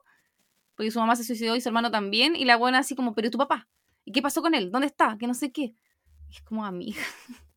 porque 0.75 0.91
su 0.91 0.99
mamá 0.99 1.15
se 1.15 1.23
suicidó 1.23 1.55
y 1.55 1.61
su 1.61 1.69
hermano 1.69 1.91
también, 1.91 2.35
y 2.35 2.45
la 2.45 2.57
buena 2.57 2.79
así 2.79 2.95
como, 2.95 3.13
pero 3.15 3.27
¿y 3.27 3.31
tu 3.31 3.37
papá? 3.37 3.67
¿Y 4.05 4.11
qué 4.11 4.21
pasó 4.21 4.41
con 4.41 4.53
él? 4.55 4.71
¿Dónde 4.71 4.87
está? 4.87 5.17
Que 5.19 5.27
no 5.27 5.33
sé 5.33 5.51
qué. 5.51 5.73
Y 6.29 6.33
es 6.35 6.41
como 6.41 6.65
amiga. 6.65 7.01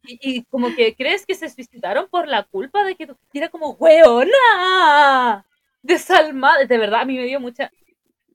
y, 0.03 0.19
y 0.23 0.45
como 0.45 0.75
que 0.75 0.95
crees 0.97 1.27
que 1.27 1.35
se 1.35 1.49
suicidaron 1.51 2.09
por 2.09 2.29
la 2.29 2.45
culpa 2.45 2.85
de 2.85 2.97
que 2.97 3.07
tu... 3.07 3.17
y 3.33 3.39
era 3.39 3.49
como, 3.49 3.71
weona, 3.73 5.47
desalmada, 5.83 6.65
de 6.65 6.79
verdad, 6.79 7.03
a 7.03 7.05
mí 7.05 7.17
me 7.17 7.25
dio 7.25 7.41
mucha... 7.41 7.71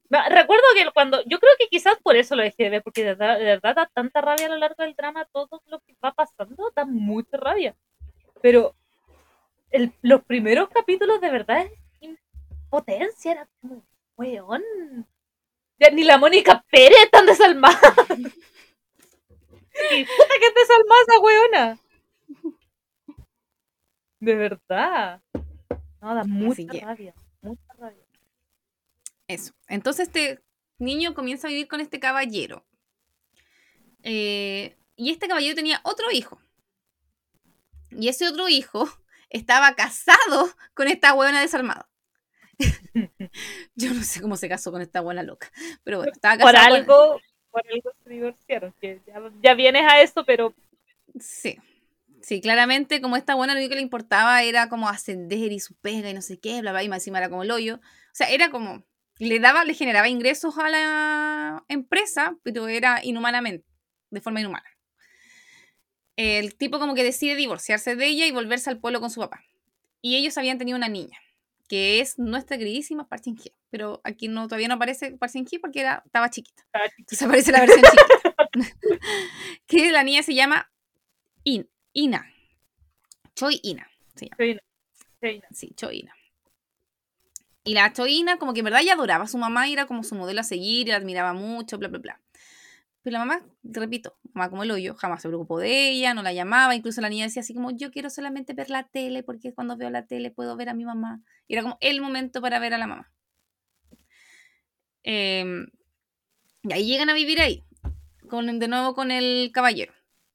Recuerdo 0.10 0.64
que 0.76 0.92
cuando, 0.94 1.24
yo 1.26 1.40
creo 1.40 1.54
que 1.58 1.68
quizás 1.70 1.98
por 2.04 2.16
eso 2.16 2.36
lo 2.36 2.44
dejé 2.44 2.64
de 2.66 2.70
ver, 2.70 2.84
porque 2.84 3.02
de 3.04 3.16
verdad, 3.16 3.40
de 3.40 3.46
verdad 3.46 3.76
da 3.76 3.90
tanta 3.94 4.22
rabia 4.22 4.46
a 4.46 4.50
lo 4.50 4.58
largo 4.58 4.84
del 4.84 4.94
drama, 4.96 5.26
todo 5.32 5.62
lo 5.66 5.80
que 5.80 5.96
va 6.04 6.12
pasando 6.14 6.72
da 6.76 6.86
mucha 6.86 7.38
rabia. 7.38 7.76
Pero 8.42 8.76
el- 9.72 9.92
los 10.02 10.24
primeros 10.24 10.70
capítulos 10.70 11.20
de 11.20 11.32
verdad 11.32 11.62
es 11.66 11.72
impotencia, 12.02 13.32
era 13.32 13.48
como, 13.60 13.84
weón. 14.16 14.62
Ya 15.80 15.90
ni 15.90 16.04
la 16.04 16.18
Mónica 16.20 16.64
Pérez 16.70 17.10
tan 17.12 17.26
desalmada. 17.26 17.80
y 19.92 20.06
puta 20.06 20.34
que 20.40 20.46
es 20.48 20.54
desalmada 20.56 21.02
esa 21.08 21.20
weona. 21.20 21.78
De 24.20 24.36
verdad. 24.36 25.22
No, 26.02 26.14
da 26.16 26.24
mucha 26.24 26.62
rabia. 26.82 27.14
Eso. 29.34 29.54
Entonces 29.68 30.08
este 30.08 30.42
niño 30.78 31.14
comienza 31.14 31.48
a 31.48 31.50
vivir 31.52 31.68
con 31.68 31.82
este 31.82 32.00
caballero. 32.00 32.66
Eh, 34.04 34.76
y 34.96 35.12
este 35.12 35.28
caballero 35.28 35.56
tenía 35.56 35.82
otro 35.84 36.12
hijo. 36.12 36.40
Y 37.92 38.08
ese 38.10 38.28
otro 38.28 38.50
hijo 38.50 38.88
estaba 39.30 39.76
casado 39.76 40.50
con 40.74 40.88
esta 40.88 41.14
buena 41.14 41.42
desarmada. 41.42 41.90
Yo 43.76 43.94
no 43.94 44.04
sé 44.04 44.22
cómo 44.22 44.38
se 44.38 44.50
casó 44.50 44.72
con 44.72 44.82
esta 44.82 45.02
buena 45.02 45.24
loca. 45.24 45.52
Pero 45.84 45.98
bueno, 45.98 46.12
estaba 46.14 46.38
Por 46.42 46.52
casado. 46.54 46.70
con- 46.70 46.80
algo, 46.82 47.22
por 47.52 47.64
algo 47.72 47.92
se 48.04 48.10
divorciaron. 48.10 48.74
Que 48.80 49.02
ya, 49.08 49.22
ya 49.42 49.54
vienes 49.54 49.84
a 49.90 50.02
eso, 50.02 50.24
pero 50.26 50.54
Sí. 51.20 51.58
Sí, 52.22 52.40
claramente, 52.40 53.02
como 53.02 53.18
esta 53.18 53.36
buena 53.36 53.54
lo 53.54 53.60
único 53.60 53.72
que 53.72 53.76
le 53.76 53.82
importaba 53.82 54.42
era 54.44 54.70
como 54.70 54.88
ascender 54.88 55.52
y 55.52 55.60
su 55.60 55.76
pega 55.76 56.10
y 56.10 56.14
no 56.14 56.22
sé 56.22 56.40
qué, 56.40 56.62
bla, 56.62 56.72
bla, 56.72 56.82
y 56.82 56.88
más 56.88 57.00
encima 57.02 57.18
era 57.18 57.30
como 57.30 57.44
el 57.44 57.52
hoyo. 57.52 57.76
O 57.76 58.14
sea, 58.16 58.30
era 58.30 58.50
como, 58.50 58.84
le 59.24 59.40
daba, 59.40 59.64
le 59.66 59.74
generaba 59.74 60.08
ingresos 60.10 60.58
a 60.58 60.70
la 60.70 61.64
empresa, 61.68 62.36
pero 62.44 62.68
era 62.68 63.00
inhumanamente, 63.04 63.66
de 64.10 64.22
forma 64.22 64.40
inhumana. 64.42 64.66
El 66.16 66.56
tipo 66.56 66.80
como 66.80 66.94
que 66.94 67.04
decide 67.04 67.36
divorciarse 67.36 67.96
de 67.96 68.06
ella 68.06 68.26
y 68.28 68.32
volverse 68.32 68.70
al 68.70 68.80
pueblo 68.80 69.00
con 69.00 69.10
su 69.10 69.20
papá. 69.20 69.44
Y 70.02 70.16
ellos 70.16 70.38
habían 70.38 70.58
tenido 70.58 70.78
una 70.78 70.90
niña, 70.90 71.18
que 71.68 72.00
es 72.02 72.20
nuestra 72.20 72.58
queridísima 72.58 73.08
Parchin. 73.08 73.40
Pero 73.72 74.00
aquí 74.04 74.28
no, 74.28 74.48
todavía 74.48 74.68
no 74.68 74.76
aparece 74.76 75.14
Parchin 75.14 75.46
porque 75.60 75.80
era, 75.80 76.04
estaba 76.06 76.30
chiquita. 76.30 76.64
Entonces 76.98 77.22
aparece 77.24 77.52
la 77.52 77.62
versión 77.62 77.82
chiquita. 77.82 78.50
que 79.68 79.92
la 79.92 80.04
niña 80.04 80.22
se 80.24 80.36
llama 80.36 80.72
In- 81.44 81.70
Ina. 81.94 82.30
Choi 83.36 83.60
Ina. 83.64 83.90
se 84.16 84.26
llama. 84.26 84.36
Sí, 84.40 84.60
sí, 85.22 85.42
Sí, 85.52 85.74
Choi 85.76 86.00
Ina. 86.02 86.16
Y 87.66 87.74
la 87.74 87.94
Choi 87.94 88.14
Ina 88.20 88.38
como 88.38 88.54
que 88.54 88.60
en 88.60 88.66
verdad 88.66 88.82
ella 88.82 88.94
adoraba 88.94 89.24
a 89.26 89.28
su 89.28 89.38
mamá 89.38 89.68
y 89.68 89.74
era 89.74 89.86
como 89.86 90.04
su 90.04 90.16
modelo 90.16 90.42
a 90.42 90.44
seguir, 90.44 90.88
y 90.88 90.92
la 90.92 90.98
admiraba 90.98 91.34
mucho, 91.34 91.78
bla, 91.78 91.88
bla, 91.88 92.00
bla. 92.00 92.22
Pero 93.04 93.14
la 93.14 93.20
mamá, 93.20 93.46
repito, 93.64 94.18
mamá 94.34 94.50
como 94.50 94.64
el 94.64 94.72
hoyo, 94.72 94.96
jamás 94.96 95.22
se 95.22 95.28
preocupó 95.30 95.60
de 95.60 95.90
ella, 95.92 96.14
no 96.14 96.24
la 96.24 96.34
llamaba, 96.34 96.76
incluso 96.76 97.02
la 97.02 97.10
niña 97.10 97.26
decía 97.26 97.42
así 97.42 97.54
como, 97.54 97.72
yo 97.72 97.92
quiero 97.92 98.10
solamente 98.10 98.54
ver 98.54 98.70
la 98.70 98.84
tele, 98.84 99.24
porque 99.24 99.54
cuando 99.54 99.78
veo 99.78 99.90
la 99.90 100.06
tele 100.08 100.32
puedo 100.32 100.56
ver 100.58 100.70
a 100.70 100.74
mi 100.74 100.86
mamá. 100.86 101.22
Era 101.50 101.64
como 101.64 101.78
el 101.82 102.02
momento 102.02 102.42
para 102.42 102.60
ver 102.60 102.74
a 102.74 102.78
la 102.78 102.88
mamá. 102.88 103.12
Em, 105.04 105.68
y 106.64 106.74
ahí 106.74 106.88
llegan 106.88 107.10
a 107.10 107.14
vivir 107.14 107.42
ahí, 107.42 107.64
con, 108.30 108.60
de 108.60 108.68
nuevo 108.68 108.96
con 108.96 109.12
el 109.12 109.52
caballero. 109.54 109.94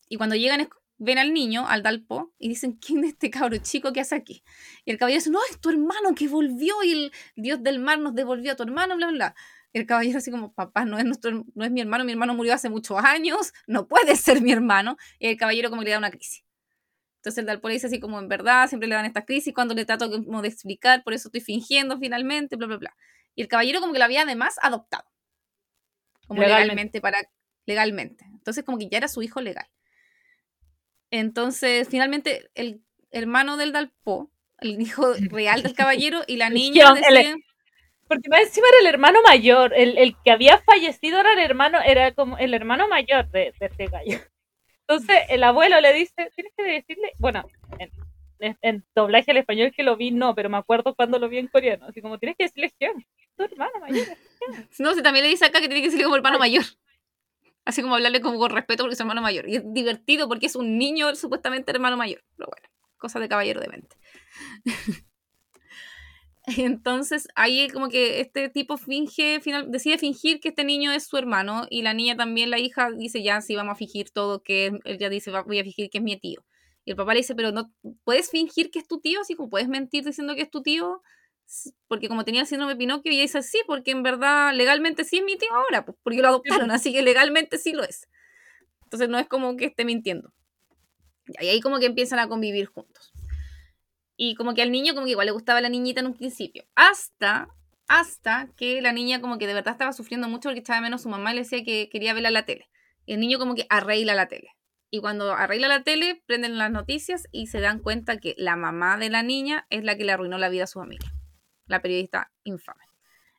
Y 0.09 0.17
cuando 0.19 0.37
llegan 0.37 0.61
es- 0.61 0.69
ven 0.99 1.19
al 1.19 1.33
niño, 1.33 1.67
al 1.69 1.83
Dalpo, 1.83 2.35
y 2.39 2.49
dicen, 2.49 2.73
¿quién 2.75 3.05
es 3.05 3.13
este 3.13 3.31
cabro 3.31 3.57
chico 3.59 3.93
que 3.93 4.01
hace 4.01 4.15
aquí? 4.15 4.43
Y 4.85 4.91
el 4.91 4.99
caballero 4.99 5.21
dice, 5.21 5.31
no, 5.31 5.41
es 5.51 5.61
tu 5.61 5.71
hermano 5.71 6.15
que 6.15 6.29
volvió 6.29 6.83
y 6.83 6.93
el 6.93 7.13
dios 7.37 7.63
del 7.63 7.79
mar 7.79 7.99
nos 7.99 8.15
devolvió 8.15 8.53
a 8.53 8.57
tu 8.57 8.65
hermano, 8.65 8.97
bla, 8.97 9.07
bla, 9.09 9.15
bla. 9.15 9.35
El 9.73 9.87
caballero 9.87 10.19
así 10.19 10.31
como, 10.31 10.53
papá, 10.53 10.85
no 10.85 10.99
es, 10.99 11.05
nuestro, 11.05 11.45
no 11.55 11.65
es 11.65 11.71
mi 11.71 11.81
hermano, 11.81 12.05
mi 12.05 12.13
hermano 12.13 12.35
murió 12.35 12.55
hace 12.55 12.69
muchos 12.69 12.99
años, 13.03 13.53
no 13.67 13.87
puede 13.87 14.17
ser 14.17 14.41
mi 14.41 14.53
hermano. 14.53 14.97
Y 15.19 15.29
el 15.29 15.37
caballero 15.37 15.71
como 15.71 15.83
que 15.83 15.87
le 15.87 15.93
da 15.93 15.99
una 15.99 16.11
crisis. 16.11 16.45
Entonces 17.19 17.39
el 17.39 17.47
Dalpo 17.47 17.69
le 17.69 17.75
dice 17.75 17.89
así 17.89 18.01
como, 18.01 18.19
en 18.19 18.29
verdad, 18.29 18.69
siempre 18.69 18.89
le 18.89 18.95
dan 18.95 19.05
estas 19.05 19.25
crisis 19.25 19.53
cuando 19.53 19.75
le 19.75 19.85
trato 19.85 20.11
como 20.11 20.41
de 20.41 20.49
explicar, 20.49 21.03
por 21.05 21.13
eso 21.15 21.29
estoy 21.29 21.41
fingiendo 21.41 21.99
finalmente, 21.99 22.57
bla, 22.57 22.67
bla, 22.67 22.77
bla. 22.77 22.97
Y 23.35 23.43
el 23.43 23.49
caballero 23.49 23.81
como 23.81 23.93
que 23.93 23.99
lo 23.99 24.05
había 24.05 24.23
además 24.23 24.57
adoptado. 24.63 25.05
Como 26.27 26.41
Legalmente. 26.41 26.99
legalmente, 26.99 27.01
para, 27.01 27.19
legalmente. 27.67 28.25
Entonces 28.33 28.65
como 28.65 28.79
que 28.79 28.89
ya 28.89 28.99
era 28.99 29.09
su 29.09 29.23
hijo 29.23 29.41
legal. 29.41 29.67
Entonces, 31.11 31.89
finalmente, 31.89 32.51
el 32.55 32.83
hermano 33.11 33.57
del 33.57 33.73
Dalpo, 33.73 34.31
el 34.61 34.81
hijo 34.81 35.15
real 35.31 35.63
del 35.63 35.75
caballero, 35.75 36.21
y 36.27 36.37
la 36.37 36.51
niña 36.51 36.85
deciden- 36.95 37.45
Porque 38.09 38.29
más 38.31 38.41
encima 38.41 38.67
era 38.69 38.79
el 38.81 38.87
hermano 38.95 39.21
mayor, 39.23 39.73
el, 39.77 39.99
el 39.99 40.17
que 40.25 40.31
había 40.31 40.59
fallecido 40.59 41.21
era 41.21 41.33
el 41.35 41.39
hermano, 41.41 41.79
era 41.85 42.13
como 42.15 42.39
el 42.39 42.55
hermano 42.55 42.89
mayor 42.89 43.31
de, 43.31 43.53
de 43.59 43.67
este 43.67 43.87
gallo. 43.87 44.19
Entonces 44.87 45.19
el 45.29 45.43
abuelo 45.45 45.79
le 45.81 45.93
dice, 45.93 46.31
tienes 46.35 46.53
que 46.57 46.63
decirle, 46.63 47.13
bueno, 47.19 47.45
en, 47.79 47.91
en- 48.41 48.59
en 48.63 48.85
doblaje 48.95 49.31
al 49.33 49.37
español 49.37 49.73
que 49.77 49.83
lo 49.83 49.97
vi, 49.97 50.11
no, 50.11 50.35
pero 50.35 50.49
me 50.49 50.57
acuerdo 50.57 50.95
cuando 50.95 51.19
lo 51.19 51.29
vi 51.29 51.37
en 51.39 51.49
coreano, 51.49 51.87
así 51.87 52.01
como 52.01 52.19
tienes 52.19 52.37
que 52.39 52.45
decirle, 52.45 52.73
Hyun, 52.81 53.05
tu 53.37 53.43
hermano 53.45 53.79
mayor. 53.81 54.07
No, 54.79 54.95
si 54.95 55.03
también 55.03 55.25
le 55.25 55.31
dice 55.31 55.45
acá 55.45 55.61
que 55.61 55.67
tiene 55.69 55.81
que 55.83 55.89
decirle 55.89 56.05
como 56.05 56.17
hermano 56.17 56.39
mayor. 56.39 56.65
Así 57.69 57.83
como 57.83 57.97
hablarle 57.97 58.23
como 58.23 58.39
con 58.41 58.51
respeto 58.51 58.85
porque 58.85 58.95
es 58.95 59.01
hermano 59.01 59.23
mayor. 59.23 59.49
Y 59.49 59.57
es 59.57 59.65
divertido 59.67 60.29
porque 60.29 60.47
es 60.47 60.57
un 60.57 60.79
niño 60.79 61.15
supuestamente 61.17 61.73
hermano 61.73 61.97
mayor. 61.99 62.25
Pero 62.37 62.51
bueno, 62.51 62.69
cosa 62.99 63.21
de 63.21 63.29
caballero 63.31 63.61
de 63.61 63.69
mente. 63.69 63.97
Entonces 66.57 67.29
ahí 67.35 67.69
como 67.69 67.89
que 67.89 68.21
este 68.21 68.49
tipo 68.49 68.79
finge, 68.79 69.41
final, 69.41 69.71
decide 69.71 69.99
fingir 69.99 70.41
que 70.41 70.49
este 70.51 70.65
niño 70.65 70.93
es 70.93 71.05
su 71.07 71.17
hermano 71.19 71.67
y 71.69 71.83
la 71.83 71.93
niña 71.95 72.17
también, 72.17 72.51
la 72.51 72.59
hija, 72.59 72.91
dice 72.91 73.23
ya, 73.23 73.41
sí, 73.43 73.55
vamos 73.55 73.73
a 73.73 73.77
fingir 73.77 74.11
todo, 74.11 74.43
que 74.43 74.73
él 74.85 74.99
ya 74.99 75.11
dice, 75.11 75.31
"Va- 75.31 75.43
voy 75.43 75.59
a 75.59 75.65
fingir 75.65 75.91
que 75.91 75.99
es 75.99 76.05
mi 76.05 76.17
tío. 76.19 76.43
Y 76.87 76.93
el 76.93 76.97
papá 76.97 77.13
le 77.13 77.21
dice, 77.21 77.35
pero 77.35 77.53
no, 77.53 77.71
¿puedes 78.05 78.31
fingir 78.31 78.71
que 78.71 78.79
es 78.79 78.87
tu 78.89 78.99
tío? 79.01 79.21
Así 79.21 79.35
como, 79.35 79.51
¿puedes 79.51 79.69
mentir 79.69 80.05
diciendo 80.05 80.35
que 80.35 80.43
es 80.43 80.51
tu 80.51 80.63
tío? 80.63 81.03
Porque 81.87 82.09
como 82.09 82.25
tenía 82.25 82.45
síndrome 82.45 82.75
de 82.75 82.79
Pinocchio, 82.79 83.11
y 83.11 83.17
ella 83.17 83.23
dice, 83.23 83.43
sí, 83.43 83.59
porque 83.67 83.91
en 83.91 84.03
verdad 84.03 84.53
legalmente 84.55 85.05
sí 85.05 85.19
es 85.19 85.25
mi 85.25 85.37
tío 85.37 85.53
ahora, 85.53 85.85
pues, 85.85 85.97
porque 86.03 86.21
lo 86.21 86.29
adoptaron, 86.29 86.71
así 86.71 86.93
que 86.93 87.03
legalmente 87.03 87.59
sí 87.59 87.73
lo 87.73 87.85
es. 87.85 88.09
Entonces 88.85 89.09
no 89.09 89.19
es 89.19 89.27
como 89.29 89.57
que 89.57 89.67
esté 89.67 89.85
mintiendo. 89.85 90.33
Y 91.41 91.47
ahí 91.47 91.61
como 91.61 91.79
que 91.79 91.87
empiezan 91.87 92.19
a 92.19 92.29
convivir 92.29 92.67
juntos. 92.67 93.13
Y 94.17 94.35
como 94.35 94.55
que 94.55 94.63
al 94.63 94.73
niño 94.73 94.95
como 94.95 95.05
que 95.05 95.13
igual 95.13 95.27
le 95.27 95.33
gustaba 95.33 95.61
la 95.61 95.69
niñita 95.69 96.01
en 96.01 96.07
un 96.07 96.15
principio. 96.15 96.65
Hasta, 96.75 97.49
hasta 97.87 98.49
que 98.57 98.81
la 98.83 98.93
niña 98.93 99.21
como 99.21 99.39
que 99.39 99.47
de 99.47 99.55
verdad 99.55 99.73
estaba 99.73 99.93
sufriendo 99.93 100.29
mucho 100.29 100.49
porque 100.49 100.61
echaba 100.61 100.81
menos 100.81 101.03
su 101.03 101.09
mamá 101.09 101.33
y 101.33 101.37
le 101.37 101.43
decía 101.43 101.63
que 101.65 101.89
quería 101.91 102.15
verla 102.15 102.31
la 102.31 102.45
tele. 102.45 102.69
Y 103.07 103.13
el 103.13 103.21
niño 103.21 103.39
como 103.39 103.55
que 103.55 103.67
arregla 103.69 104.15
la 104.15 104.27
tele. 104.27 104.51
Y 104.91 105.01
cuando 105.01 105.35
arregla 105.35 105.69
la 105.69 105.83
tele, 105.83 106.23
prenden 106.27 106.57
las 106.57 106.71
noticias 106.71 107.29
y 107.31 107.49
se 107.49 107.61
dan 107.61 107.79
cuenta 107.79 108.17
que 108.19 108.35
la 108.39 108.57
mamá 108.57 108.97
de 108.97 109.11
la 109.11 109.23
niña 109.23 109.67
es 109.71 109.85
la 109.85 109.97
que 109.97 110.05
le 110.05 110.13
arruinó 110.13 110.39
la 110.39 110.49
vida 110.49 110.65
a 110.65 110.67
su 110.67 110.81
amiga. 110.81 111.07
La 111.69 111.81
periodista 111.81 112.31
infame. 112.45 112.85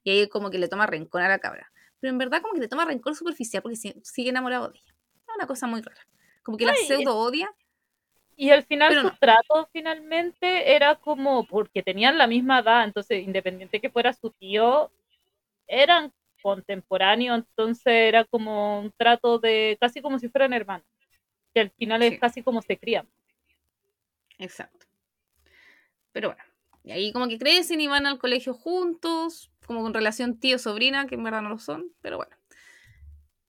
Y 0.03 0.11
ahí 0.11 0.30
como 0.30 0.49
que 0.49 0.57
le 0.59 0.67
toma 0.67 0.86
rencor 0.88 1.21
a 1.21 1.27
la 1.27 1.39
cabra. 1.39 1.71
Pero 1.99 2.11
en 2.11 2.17
verdad 2.17 2.41
como 2.41 2.53
que 2.53 2.61
le 2.61 2.67
toma 2.69 2.86
rencor 2.86 3.15
superficial 3.15 3.61
porque 3.61 3.75
si- 3.75 3.95
sigue 4.03 4.30
enamorado 4.30 4.69
de 4.69 4.77
ella. 4.80 4.93
Es 5.27 5.36
una 5.36 5.45
cosa 5.47 5.67
muy 5.67 5.82
rara. 5.82 6.01
Como 6.43 6.57
que 6.57 6.65
la 6.65 6.71
Ay, 6.71 6.86
pseudo 6.86 7.17
odia. 7.17 7.53
Y 8.36 8.51
al 8.51 8.63
final 8.63 8.93
su 8.95 9.03
no. 9.03 9.17
trato 9.19 9.67
finalmente 9.73 10.73
era 10.73 10.95
como, 10.95 11.45
porque 11.45 11.84
tenían 11.84 12.17
la 12.17 12.25
misma 12.25 12.59
edad, 12.59 12.86
entonces 12.86 13.21
independiente 13.21 13.82
que 13.82 13.89
fuera 13.89 14.13
su 14.13 14.30
tío, 14.32 14.89
eran 15.67 16.13
contemporáneos, 16.41 17.39
entonces 17.39 17.86
era 17.93 18.23
como 18.23 18.80
un 18.80 18.91
trato 18.93 19.39
de 19.39 19.77
casi 19.82 20.01
como 20.01 20.19
si 20.19 20.30
fueran 20.30 20.53
hermanos, 20.53 20.88
que 21.53 21.59
al 21.59 21.71
final 21.71 22.01
Sí. 22.01 22.07
es 22.13 22.19
casi 22.19 22.41
como 22.41 22.61
se 22.61 22.77
crían. 22.77 23.09
Exacto. 24.38 24.86
Pero 26.13 26.30
bueno, 26.30 26.43
y 26.84 26.91
ahí 26.91 27.11
como 27.11 27.27
que 27.27 27.38
crecen 27.38 27.82
y 27.82 27.88
van 27.88 28.05
al 28.05 28.19
colegio 28.19 28.53
juntos, 28.53 29.51
como 29.65 29.82
con 29.82 29.93
relación 29.93 30.39
tío-sobrina, 30.39 31.07
que 31.07 31.15
en 31.15 31.23
verdad 31.23 31.41
no 31.41 31.49
lo 31.49 31.59
son, 31.59 31.93
pero 32.01 32.17
bueno. 32.17 32.36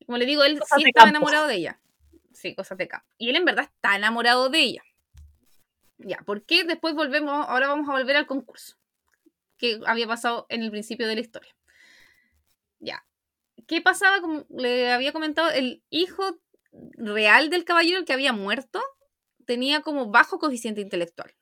Como 0.06 0.18
le 0.18 0.26
digo, 0.26 0.42
él 0.44 0.58
Cosas 0.58 0.78
sí 0.78 0.84
estaba 0.88 1.04
campo. 1.04 1.16
enamorado 1.16 1.46
de 1.46 1.54
ella. 1.54 1.80
Sí, 2.32 2.54
cosas 2.54 2.78
de 2.78 2.88
campo. 2.88 3.06
Y 3.18 3.30
él 3.30 3.36
en 3.36 3.44
verdad 3.44 3.64
está 3.64 3.96
enamorado 3.96 4.48
de 4.50 4.60
ella. 4.60 4.82
Ya, 5.98 6.18
¿por 6.24 6.42
qué 6.44 6.64
después 6.64 6.94
volvemos? 6.94 7.46
Ahora 7.48 7.68
vamos 7.68 7.88
a 7.88 7.92
volver 7.92 8.16
al 8.16 8.26
concurso 8.26 8.76
que 9.60 9.78
había 9.86 10.06
pasado 10.06 10.46
en 10.48 10.62
el 10.62 10.70
principio 10.70 11.06
de 11.06 11.14
la 11.14 11.20
historia. 11.20 11.54
Ya. 12.78 13.04
¿Qué 13.66 13.82
pasaba? 13.82 14.20
Como 14.20 14.46
le 14.48 14.90
había 14.90 15.12
comentado, 15.12 15.50
el 15.50 15.82
hijo 15.90 16.40
real 16.96 17.50
del 17.50 17.64
caballero, 17.64 17.98
el 17.98 18.04
que 18.06 18.14
había 18.14 18.32
muerto, 18.32 18.80
tenía 19.44 19.82
como 19.82 20.10
bajo 20.10 20.38
coeficiente 20.38 20.80
intelectual. 20.80 21.34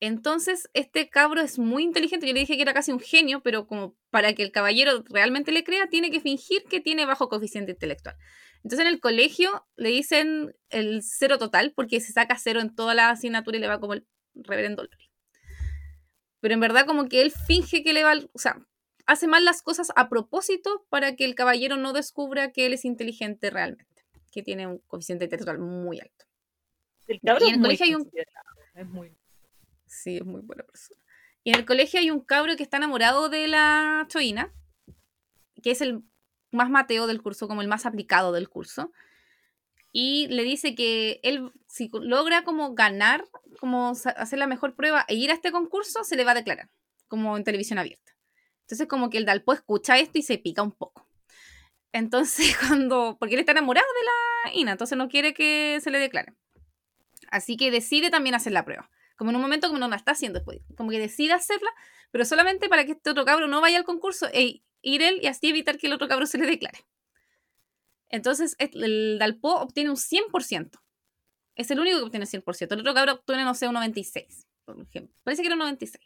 Entonces, 0.00 0.68
este 0.74 1.08
cabro 1.08 1.40
es 1.40 1.58
muy 1.58 1.82
inteligente. 1.82 2.26
Yo 2.26 2.34
le 2.34 2.40
dije 2.40 2.56
que 2.56 2.62
era 2.62 2.74
casi 2.74 2.92
un 2.92 3.00
genio, 3.00 3.42
pero 3.42 3.66
como 3.66 3.96
para 4.10 4.34
que 4.34 4.42
el 4.42 4.52
caballero 4.52 5.02
realmente 5.08 5.52
le 5.52 5.64
crea, 5.64 5.86
tiene 5.88 6.10
que 6.10 6.20
fingir 6.20 6.64
que 6.64 6.80
tiene 6.80 7.06
bajo 7.06 7.28
coeficiente 7.28 7.72
intelectual. 7.72 8.16
Entonces, 8.62 8.80
en 8.80 8.92
el 8.92 9.00
colegio 9.00 9.66
le 9.76 9.88
dicen 9.90 10.54
el 10.70 11.02
cero 11.02 11.38
total, 11.38 11.72
porque 11.74 12.00
se 12.00 12.12
saca 12.12 12.36
cero 12.36 12.60
en 12.60 12.74
toda 12.74 12.94
la 12.94 13.10
asignatura 13.10 13.56
y 13.56 13.60
le 13.60 13.68
va 13.68 13.80
como 13.80 13.94
el 13.94 14.06
reverendo 14.34 14.82
Lori. 14.82 15.10
Pero 16.40 16.54
en 16.54 16.60
verdad, 16.60 16.84
como 16.86 17.08
que 17.08 17.22
él 17.22 17.30
finge 17.32 17.82
que 17.82 17.92
le 17.94 18.04
va. 18.04 18.12
O 18.32 18.38
sea, 18.38 18.60
hace 19.06 19.26
mal 19.26 19.44
las 19.46 19.62
cosas 19.62 19.92
a 19.96 20.08
propósito 20.10 20.84
para 20.90 21.16
que 21.16 21.24
el 21.24 21.34
caballero 21.34 21.76
no 21.78 21.92
descubra 21.94 22.52
que 22.52 22.66
él 22.66 22.74
es 22.74 22.84
inteligente 22.84 23.48
realmente, 23.50 24.04
que 24.30 24.42
tiene 24.42 24.66
un 24.66 24.78
coeficiente 24.86 25.24
intelectual 25.24 25.58
muy 25.58 26.00
alto. 26.00 26.26
El 27.06 27.20
cabro 27.20 27.44
Y 27.46 27.48
en 27.48 27.50
es 27.50 27.54
el 27.54 27.60
muy 27.60 27.66
colegio 27.68 27.86
hay 27.86 27.94
un- 27.94 28.02
considerado, 28.02 28.50
es 28.74 28.86
muy- 28.88 29.16
Sí, 30.02 30.18
es 30.18 30.24
muy 30.24 30.42
buena 30.42 30.62
persona. 30.62 31.00
Y 31.42 31.50
en 31.50 31.56
el 31.56 31.64
colegio 31.64 32.00
hay 32.00 32.10
un 32.10 32.20
cabro 32.20 32.56
que 32.56 32.62
está 32.62 32.76
enamorado 32.76 33.28
de 33.28 33.48
la 33.48 34.06
Choina, 34.08 34.52
que 35.62 35.70
es 35.70 35.80
el 35.80 36.02
más 36.50 36.70
mateo 36.70 37.06
del 37.06 37.22
curso, 37.22 37.48
como 37.48 37.62
el 37.62 37.68
más 37.68 37.86
aplicado 37.86 38.32
del 38.32 38.48
curso. 38.48 38.92
Y 39.92 40.26
le 40.28 40.42
dice 40.42 40.74
que 40.74 41.20
él, 41.22 41.52
si 41.66 41.90
logra 41.92 42.44
como 42.44 42.74
ganar, 42.74 43.24
como 43.58 43.90
hacer 43.90 44.38
la 44.38 44.46
mejor 44.46 44.74
prueba 44.74 45.04
e 45.08 45.14
ir 45.14 45.30
a 45.30 45.34
este 45.34 45.52
concurso, 45.52 46.04
se 46.04 46.16
le 46.16 46.24
va 46.24 46.32
a 46.32 46.34
declarar, 46.34 46.68
como 47.08 47.36
en 47.36 47.44
televisión 47.44 47.78
abierta. 47.78 48.12
Entonces 48.62 48.88
como 48.88 49.08
que 49.08 49.18
el 49.18 49.24
Dalpo 49.24 49.52
escucha 49.52 49.98
esto 49.98 50.18
y 50.18 50.22
se 50.22 50.38
pica 50.38 50.62
un 50.62 50.72
poco. 50.72 51.08
Entonces 51.92 52.54
cuando, 52.68 53.16
porque 53.18 53.34
él 53.34 53.40
está 53.40 53.52
enamorado 53.52 53.86
de 53.86 54.04
la 54.04 54.60
Ina, 54.60 54.72
entonces 54.72 54.98
no 54.98 55.08
quiere 55.08 55.32
que 55.32 55.78
se 55.80 55.90
le 55.90 55.98
declare. 55.98 56.34
Así 57.30 57.56
que 57.56 57.70
decide 57.70 58.10
también 58.10 58.34
hacer 58.34 58.52
la 58.52 58.64
prueba. 58.64 58.90
Como 59.16 59.30
en 59.30 59.36
un 59.36 59.42
momento 59.42 59.68
como 59.68 59.78
no 59.78 59.88
la 59.88 59.96
está 59.96 60.12
haciendo 60.12 60.38
después. 60.38 60.60
Como 60.76 60.90
que 60.90 60.98
decide 60.98 61.32
hacerla, 61.32 61.70
pero 62.10 62.24
solamente 62.24 62.68
para 62.68 62.84
que 62.84 62.92
este 62.92 63.10
otro 63.10 63.24
cabro 63.24 63.48
no 63.48 63.60
vaya 63.60 63.78
al 63.78 63.84
concurso 63.84 64.28
e 64.32 64.62
ir 64.82 65.02
él 65.02 65.18
y 65.22 65.26
así 65.26 65.48
evitar 65.48 65.78
que 65.78 65.86
el 65.86 65.92
otro 65.92 66.08
cabro 66.08 66.26
se 66.26 66.38
le 66.38 66.46
declare. 66.46 66.78
Entonces 68.08 68.56
el 68.58 69.18
Dalpo 69.18 69.54
obtiene 69.56 69.90
un 69.90 69.96
100%. 69.96 70.80
Es 71.56 71.70
el 71.70 71.80
único 71.80 71.98
que 71.98 72.04
obtiene 72.04 72.26
100%. 72.26 72.74
El 72.74 72.80
otro 72.80 72.94
cabro 72.94 73.14
obtiene, 73.14 73.44
no 73.44 73.54
sé, 73.54 73.66
un 73.66 73.74
96, 73.74 74.46
por 74.64 74.80
ejemplo. 74.80 75.16
Parece 75.24 75.42
que 75.42 75.48
era 75.48 75.54
un 75.54 75.60
96. 75.60 76.04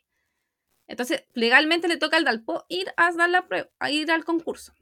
Entonces, 0.87 1.25
legalmente 1.35 1.87
le 1.87 1.97
toca 1.99 2.17
al 2.17 2.25
Dalpo 2.25 2.65
ir 2.69 2.93
a 2.97 3.13
dar 3.13 3.31
la 3.31 3.47
prueba, 3.47 3.71
a 3.79 3.91
ir 3.91 4.11
al 4.11 4.25
concurso. 4.25 4.75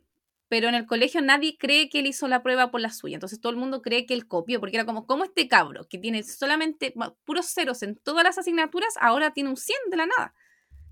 Pero 0.48 0.68
en 0.68 0.74
el 0.74 0.86
colegio 0.86 1.20
nadie 1.20 1.56
cree 1.58 1.88
que 1.88 2.00
él 2.00 2.06
hizo 2.06 2.26
la 2.26 2.42
prueba 2.42 2.70
por 2.70 2.80
la 2.80 2.90
suya. 2.90 3.14
Entonces 3.14 3.40
todo 3.40 3.50
el 3.50 3.58
mundo 3.58 3.82
cree 3.82 4.06
que 4.06 4.14
él 4.14 4.26
copió, 4.26 4.60
porque 4.60 4.76
era 4.76 4.86
como, 4.86 5.06
¿cómo 5.06 5.24
este 5.24 5.46
cabro, 5.46 5.86
que 5.88 5.98
tiene 5.98 6.22
solamente 6.22 6.94
puros 7.24 7.46
ceros 7.52 7.82
en 7.82 7.96
todas 7.96 8.24
las 8.24 8.38
asignaturas, 8.38 8.94
ahora 9.00 9.32
tiene 9.32 9.50
un 9.50 9.56
100 9.56 9.76
de 9.90 9.96
la 9.96 10.06
nada? 10.06 10.34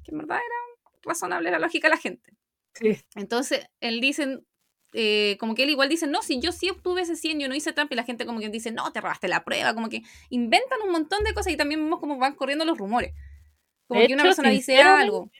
Que 0.05 0.13
en 0.13 0.19
verdad 0.19 0.39
era 0.39 1.01
razonable 1.03 1.51
la 1.51 1.59
lógica 1.59 1.89
de 1.89 1.95
la 1.95 2.01
gente. 2.01 2.33
Sí. 2.75 2.99
Entonces, 3.15 3.67
él 3.81 4.01
dice, 4.01 4.41
eh, 4.93 5.37
como 5.41 5.55
que 5.55 5.63
él 5.63 5.71
igual 5.71 5.89
dice, 5.89 6.07
no, 6.07 6.23
si 6.23 6.41
yo 6.41 6.53
sí 6.53 6.69
obtuve 6.71 7.03
ese 7.03 7.17
100, 7.17 7.41
yo 7.41 7.49
no 7.49 7.55
hice 7.55 7.73
trampa, 7.73 7.95
y 7.95 7.97
la 7.97 8.05
gente 8.05 8.27
como 8.27 8.41
que 8.41 8.49
dice, 8.51 8.73
no, 8.73 8.93
te 8.93 9.01
robaste 9.01 9.29
la 9.29 9.45
prueba, 9.45 9.75
como 9.75 9.89
que 9.89 10.03
inventan 10.31 10.81
un 10.85 10.93
montón 10.93 11.25
de 11.25 11.35
cosas 11.35 11.53
y 11.53 11.57
también 11.57 11.83
vemos 11.83 12.01
cómo 12.01 12.19
van 12.19 12.35
corriendo 12.35 12.65
los 12.65 12.77
rumores. 12.79 13.15
Como 13.89 14.01
De 14.01 14.07
que 14.07 14.15
una 14.15 14.23
hecho, 14.23 14.29
persona 14.29 14.51
dice 14.51 14.81
algo. 14.81 15.31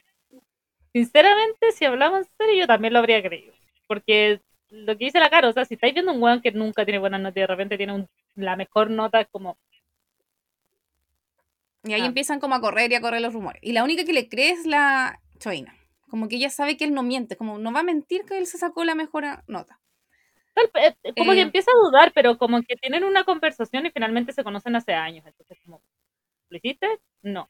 Sinceramente, 0.93 1.71
si 1.73 1.85
hablamos 1.85 2.19
en 2.19 2.27
serio, 2.37 2.61
yo 2.61 2.67
también 2.67 2.93
lo 2.93 2.99
habría 2.99 3.21
creído. 3.21 3.56
Porque 3.87 4.41
lo 4.69 4.97
que 4.97 5.05
dice 5.05 5.19
la 5.19 5.29
cara, 5.29 5.49
o 5.49 5.53
sea, 5.53 5.65
si 5.65 5.75
estáis 5.75 5.93
viendo 5.93 6.11
un 6.11 6.21
weón 6.21 6.41
que 6.41 6.51
nunca 6.51 6.85
tiene 6.85 6.99
buenas 6.99 7.21
notas 7.21 7.37
y 7.37 7.41
de 7.41 7.47
repente 7.47 7.77
tiene 7.77 7.93
un- 7.93 8.07
la 8.35 8.55
mejor 8.55 8.89
nota, 8.89 9.21
es 9.21 9.27
como, 9.31 9.57
Y 11.83 11.93
ahí 11.93 12.01
Ah. 12.01 12.05
empiezan 12.07 12.39
como 12.41 12.55
a 12.55 12.59
correr 12.59 12.91
y 12.91 12.95
a 12.95 13.01
correr 13.01 13.21
los 13.21 13.31
rumores. 13.33 13.61
Y 13.63 13.71
la 13.71 13.83
única 13.83 14.03
que 14.03 14.11
le 14.11 14.27
cree 14.27 14.49
es 14.49 14.65
la 14.65 15.21
Choina. 15.39 15.73
Como 16.09 16.27
que 16.27 16.35
ella 16.35 16.49
sabe 16.49 16.75
que 16.75 16.83
él 16.83 16.93
no 16.93 17.01
miente, 17.03 17.37
como 17.37 17.59
no 17.59 17.71
va 17.71 17.79
a 17.79 17.83
mentir 17.83 18.25
que 18.25 18.37
él 18.37 18.45
se 18.47 18.57
sacó 18.57 18.83
la 18.83 18.95
mejor 18.95 19.23
nota. 19.47 19.79
tal- 20.55 20.71
eh, 21.03 21.13
como 21.15 21.31
que 21.33 21.37
Eh. 21.39 21.41
empieza 21.43 21.69
a 21.71 21.77
dudar, 21.85 22.11
pero 22.15 22.37
como 22.39 22.61
que 22.63 22.75
tienen 22.75 23.03
una 23.03 23.23
conversación 23.23 23.85
y 23.85 23.91
finalmente 23.91 24.33
se 24.33 24.43
conocen 24.43 24.75
hace 24.75 24.91
años. 24.93 25.23
Entonces, 25.25 25.59
como, 25.63 25.81
¿lo 26.49 26.57
hiciste? 26.57 26.87
No. 27.21 27.47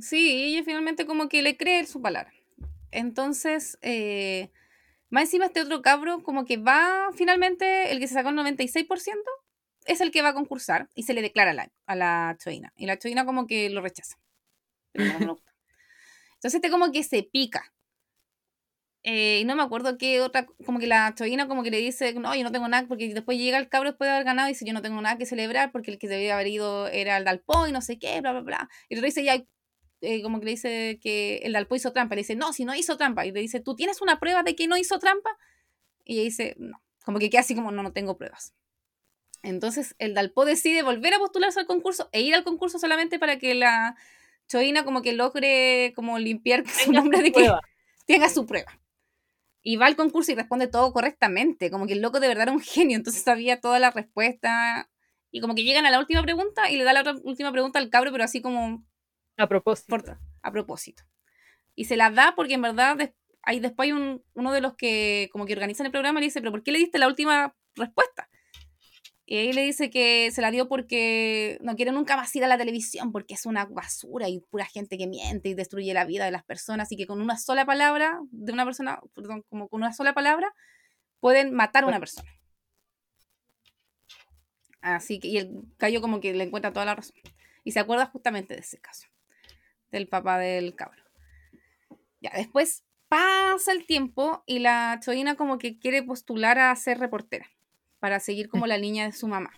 Sí, 0.00 0.32
y 0.50 0.54
ella 0.56 0.64
finalmente 0.64 1.06
como 1.06 1.28
que 1.28 1.40
le 1.42 1.56
cree 1.56 1.86
su 1.86 2.02
palabra. 2.02 2.32
Entonces, 2.94 3.78
eh, 3.82 4.50
más 5.10 5.24
encima 5.24 5.46
este 5.46 5.62
otro 5.62 5.82
cabro 5.82 6.22
como 6.22 6.44
que 6.44 6.56
va 6.56 7.10
finalmente, 7.14 7.92
el 7.92 7.98
que 7.98 8.08
se 8.08 8.14
sacó 8.14 8.30
el 8.30 8.36
96%, 8.36 8.88
es 9.86 10.00
el 10.00 10.10
que 10.10 10.22
va 10.22 10.30
a 10.30 10.34
concursar 10.34 10.88
y 10.94 11.02
se 11.02 11.12
le 11.12 11.22
declara 11.22 11.52
la, 11.52 11.70
a 11.86 11.96
la 11.96 12.36
Choina. 12.42 12.72
Y 12.76 12.86
la 12.86 12.98
Choina 12.98 13.26
como 13.26 13.46
que 13.46 13.68
lo 13.70 13.80
rechaza. 13.82 14.16
Entonces 14.94 16.54
este 16.54 16.70
como 16.70 16.92
que 16.92 17.02
se 17.02 17.22
pica. 17.24 17.72
Eh, 19.02 19.40
y 19.42 19.44
no 19.44 19.54
me 19.54 19.62
acuerdo 19.62 19.98
qué 19.98 20.22
otra, 20.22 20.46
como 20.64 20.78
que 20.78 20.86
la 20.86 21.14
Choina 21.14 21.46
como 21.46 21.62
que 21.62 21.70
le 21.70 21.78
dice, 21.78 22.14
no, 22.14 22.34
yo 22.34 22.42
no 22.42 22.52
tengo 22.52 22.68
nada, 22.68 22.86
porque 22.88 23.12
después 23.12 23.36
llega 23.36 23.58
el 23.58 23.68
cabro 23.68 23.90
después 23.90 24.08
de 24.08 24.12
haber 24.14 24.24
ganado 24.24 24.48
y 24.48 24.52
dice, 24.52 24.64
yo 24.64 24.72
no 24.72 24.80
tengo 24.80 25.00
nada 25.02 25.18
que 25.18 25.26
celebrar 25.26 25.72
porque 25.72 25.90
el 25.90 25.98
que 25.98 26.08
debía 26.08 26.34
haber 26.34 26.46
ido 26.46 26.88
era 26.88 27.18
el 27.18 27.24
Dalpó 27.24 27.66
y 27.66 27.72
no 27.72 27.82
sé 27.82 27.98
qué, 27.98 28.20
bla, 28.22 28.32
bla, 28.32 28.40
bla. 28.40 28.68
Y 28.88 28.96
le 28.96 29.02
dice, 29.02 29.22
ya, 29.22 29.44
eh, 30.04 30.22
como 30.22 30.38
que 30.38 30.44
le 30.46 30.50
dice 30.52 30.98
que 31.02 31.38
el 31.38 31.52
Dalpó 31.54 31.76
hizo 31.76 31.92
trampa. 31.92 32.14
Le 32.14 32.20
dice, 32.22 32.36
no, 32.36 32.52
si 32.52 32.64
no 32.64 32.74
hizo 32.74 32.96
trampa. 32.96 33.26
Y 33.26 33.32
le 33.32 33.40
dice, 33.40 33.60
¿tú 33.60 33.74
tienes 33.74 34.00
una 34.02 34.20
prueba 34.20 34.42
de 34.42 34.54
que 34.54 34.66
no 34.68 34.76
hizo 34.76 34.98
trampa? 34.98 35.30
Y 36.04 36.14
ella 36.16 36.24
dice, 36.24 36.54
no. 36.58 36.82
Como 37.04 37.18
que 37.18 37.30
queda 37.30 37.40
así 37.40 37.54
como, 37.54 37.70
no, 37.70 37.82
no 37.82 37.92
tengo 37.92 38.16
pruebas. 38.16 38.54
Entonces 39.42 39.94
el 39.98 40.14
Dalpó 40.14 40.44
decide 40.44 40.82
volver 40.82 41.12
a 41.14 41.18
postularse 41.18 41.60
al 41.60 41.66
concurso 41.66 42.08
e 42.12 42.22
ir 42.22 42.34
al 42.34 42.44
concurso 42.44 42.78
solamente 42.78 43.18
para 43.18 43.38
que 43.38 43.54
la 43.54 43.94
Choina 44.48 44.84
como 44.84 45.02
que 45.02 45.12
logre 45.12 45.92
como 45.94 46.18
limpiar 46.18 46.64
su 46.68 46.92
Tenga 46.92 47.00
nombre 47.00 47.18
su 47.18 47.24
de 47.24 47.32
que 47.32 47.34
prueba. 47.40 47.60
tenga 48.06 48.28
su 48.28 48.46
prueba. 48.46 48.80
Y 49.62 49.76
va 49.76 49.86
al 49.86 49.96
concurso 49.96 50.32
y 50.32 50.34
responde 50.34 50.66
todo 50.68 50.92
correctamente. 50.92 51.70
Como 51.70 51.86
que 51.86 51.94
el 51.94 52.02
loco 52.02 52.20
de 52.20 52.28
verdad 52.28 52.44
era 52.44 52.52
un 52.52 52.60
genio, 52.60 52.96
entonces 52.96 53.22
sabía 53.22 53.60
toda 53.60 53.78
la 53.78 53.90
respuesta. 53.90 54.90
Y 55.30 55.40
como 55.40 55.54
que 55.54 55.64
llegan 55.64 55.86
a 55.86 55.90
la 55.90 55.98
última 55.98 56.22
pregunta 56.22 56.70
y 56.70 56.76
le 56.76 56.84
da 56.84 56.92
la 56.92 57.14
última 57.24 57.50
pregunta 57.52 57.78
al 57.78 57.90
cabro, 57.90 58.12
pero 58.12 58.24
así 58.24 58.40
como 58.42 58.84
A 59.36 59.46
propósito. 59.48 59.88
por- 59.88 60.18
a 60.42 60.52
propósito. 60.52 61.02
Y 61.74 61.86
se 61.86 61.96
la 61.96 62.10
da 62.10 62.34
porque 62.36 62.54
en 62.54 62.62
verdad 62.62 62.96
des- 62.96 63.12
hay, 63.42 63.60
después 63.60 63.86
hay 63.86 63.92
un- 63.92 64.22
uno 64.34 64.52
de 64.52 64.60
los 64.60 64.74
que 64.76 65.28
como 65.32 65.44
que 65.46 65.52
organizan 65.54 65.86
el 65.86 65.92
programa 65.92 66.20
le 66.20 66.26
dice, 66.26 66.40
pero 66.40 66.52
¿por 66.52 66.62
qué 66.62 66.72
le 66.72 66.78
diste 66.78 66.98
la 66.98 67.08
última 67.08 67.54
respuesta? 67.74 68.28
Y 69.26 69.38
ahí 69.38 69.52
le 69.54 69.62
dice 69.62 69.88
que 69.90 70.30
se 70.32 70.42
la 70.42 70.50
dio 70.50 70.68
porque 70.68 71.58
no 71.62 71.76
quiere 71.76 71.92
nunca 71.92 72.14
más 72.16 72.34
ir 72.36 72.44
a 72.44 72.48
la 72.48 72.58
televisión 72.58 73.10
porque 73.10 73.32
es 73.34 73.46
una 73.46 73.64
basura 73.64 74.28
y 74.28 74.40
pura 74.40 74.66
gente 74.66 74.98
que 74.98 75.06
miente 75.06 75.48
y 75.48 75.54
destruye 75.54 75.94
la 75.94 76.04
vida 76.04 76.26
de 76.26 76.30
las 76.30 76.44
personas 76.44 76.92
y 76.92 76.96
que 76.96 77.06
con 77.06 77.22
una 77.22 77.38
sola 77.38 77.64
palabra 77.64 78.20
de 78.30 78.52
una 78.52 78.66
persona, 78.66 79.00
perdón, 79.14 79.42
como 79.48 79.68
con 79.68 79.80
una 79.82 79.94
sola 79.94 80.12
palabra 80.12 80.54
pueden 81.20 81.54
matar 81.54 81.84
a 81.84 81.86
una 81.86 81.98
persona. 82.00 82.30
Así 84.82 85.18
que, 85.18 85.28
y 85.28 85.38
el 85.38 85.62
gallo 85.78 86.00
como 86.02 86.20
que 86.20 86.34
le 86.34 86.44
encuentra 86.44 86.72
toda 86.72 86.84
la 86.86 86.94
razón. 86.94 87.16
Y 87.64 87.72
se 87.72 87.80
acuerda 87.80 88.06
justamente 88.06 88.54
de 88.54 88.60
ese 88.60 88.78
caso, 88.78 89.06
del 89.94 90.08
papá 90.08 90.38
del 90.38 90.74
cabro. 90.74 91.02
Ya, 92.20 92.30
después 92.36 92.84
pasa 93.08 93.72
el 93.72 93.86
tiempo 93.86 94.42
y 94.46 94.58
la 94.58 94.98
Choina 95.02 95.36
como 95.36 95.58
que 95.58 95.78
quiere 95.78 96.02
postular 96.02 96.58
a 96.58 96.74
ser 96.76 96.98
reportera 96.98 97.46
para 98.00 98.18
seguir 98.20 98.48
como 98.48 98.66
la 98.66 98.76
línea 98.76 99.04
de 99.06 99.12
su 99.12 99.28
mamá. 99.28 99.52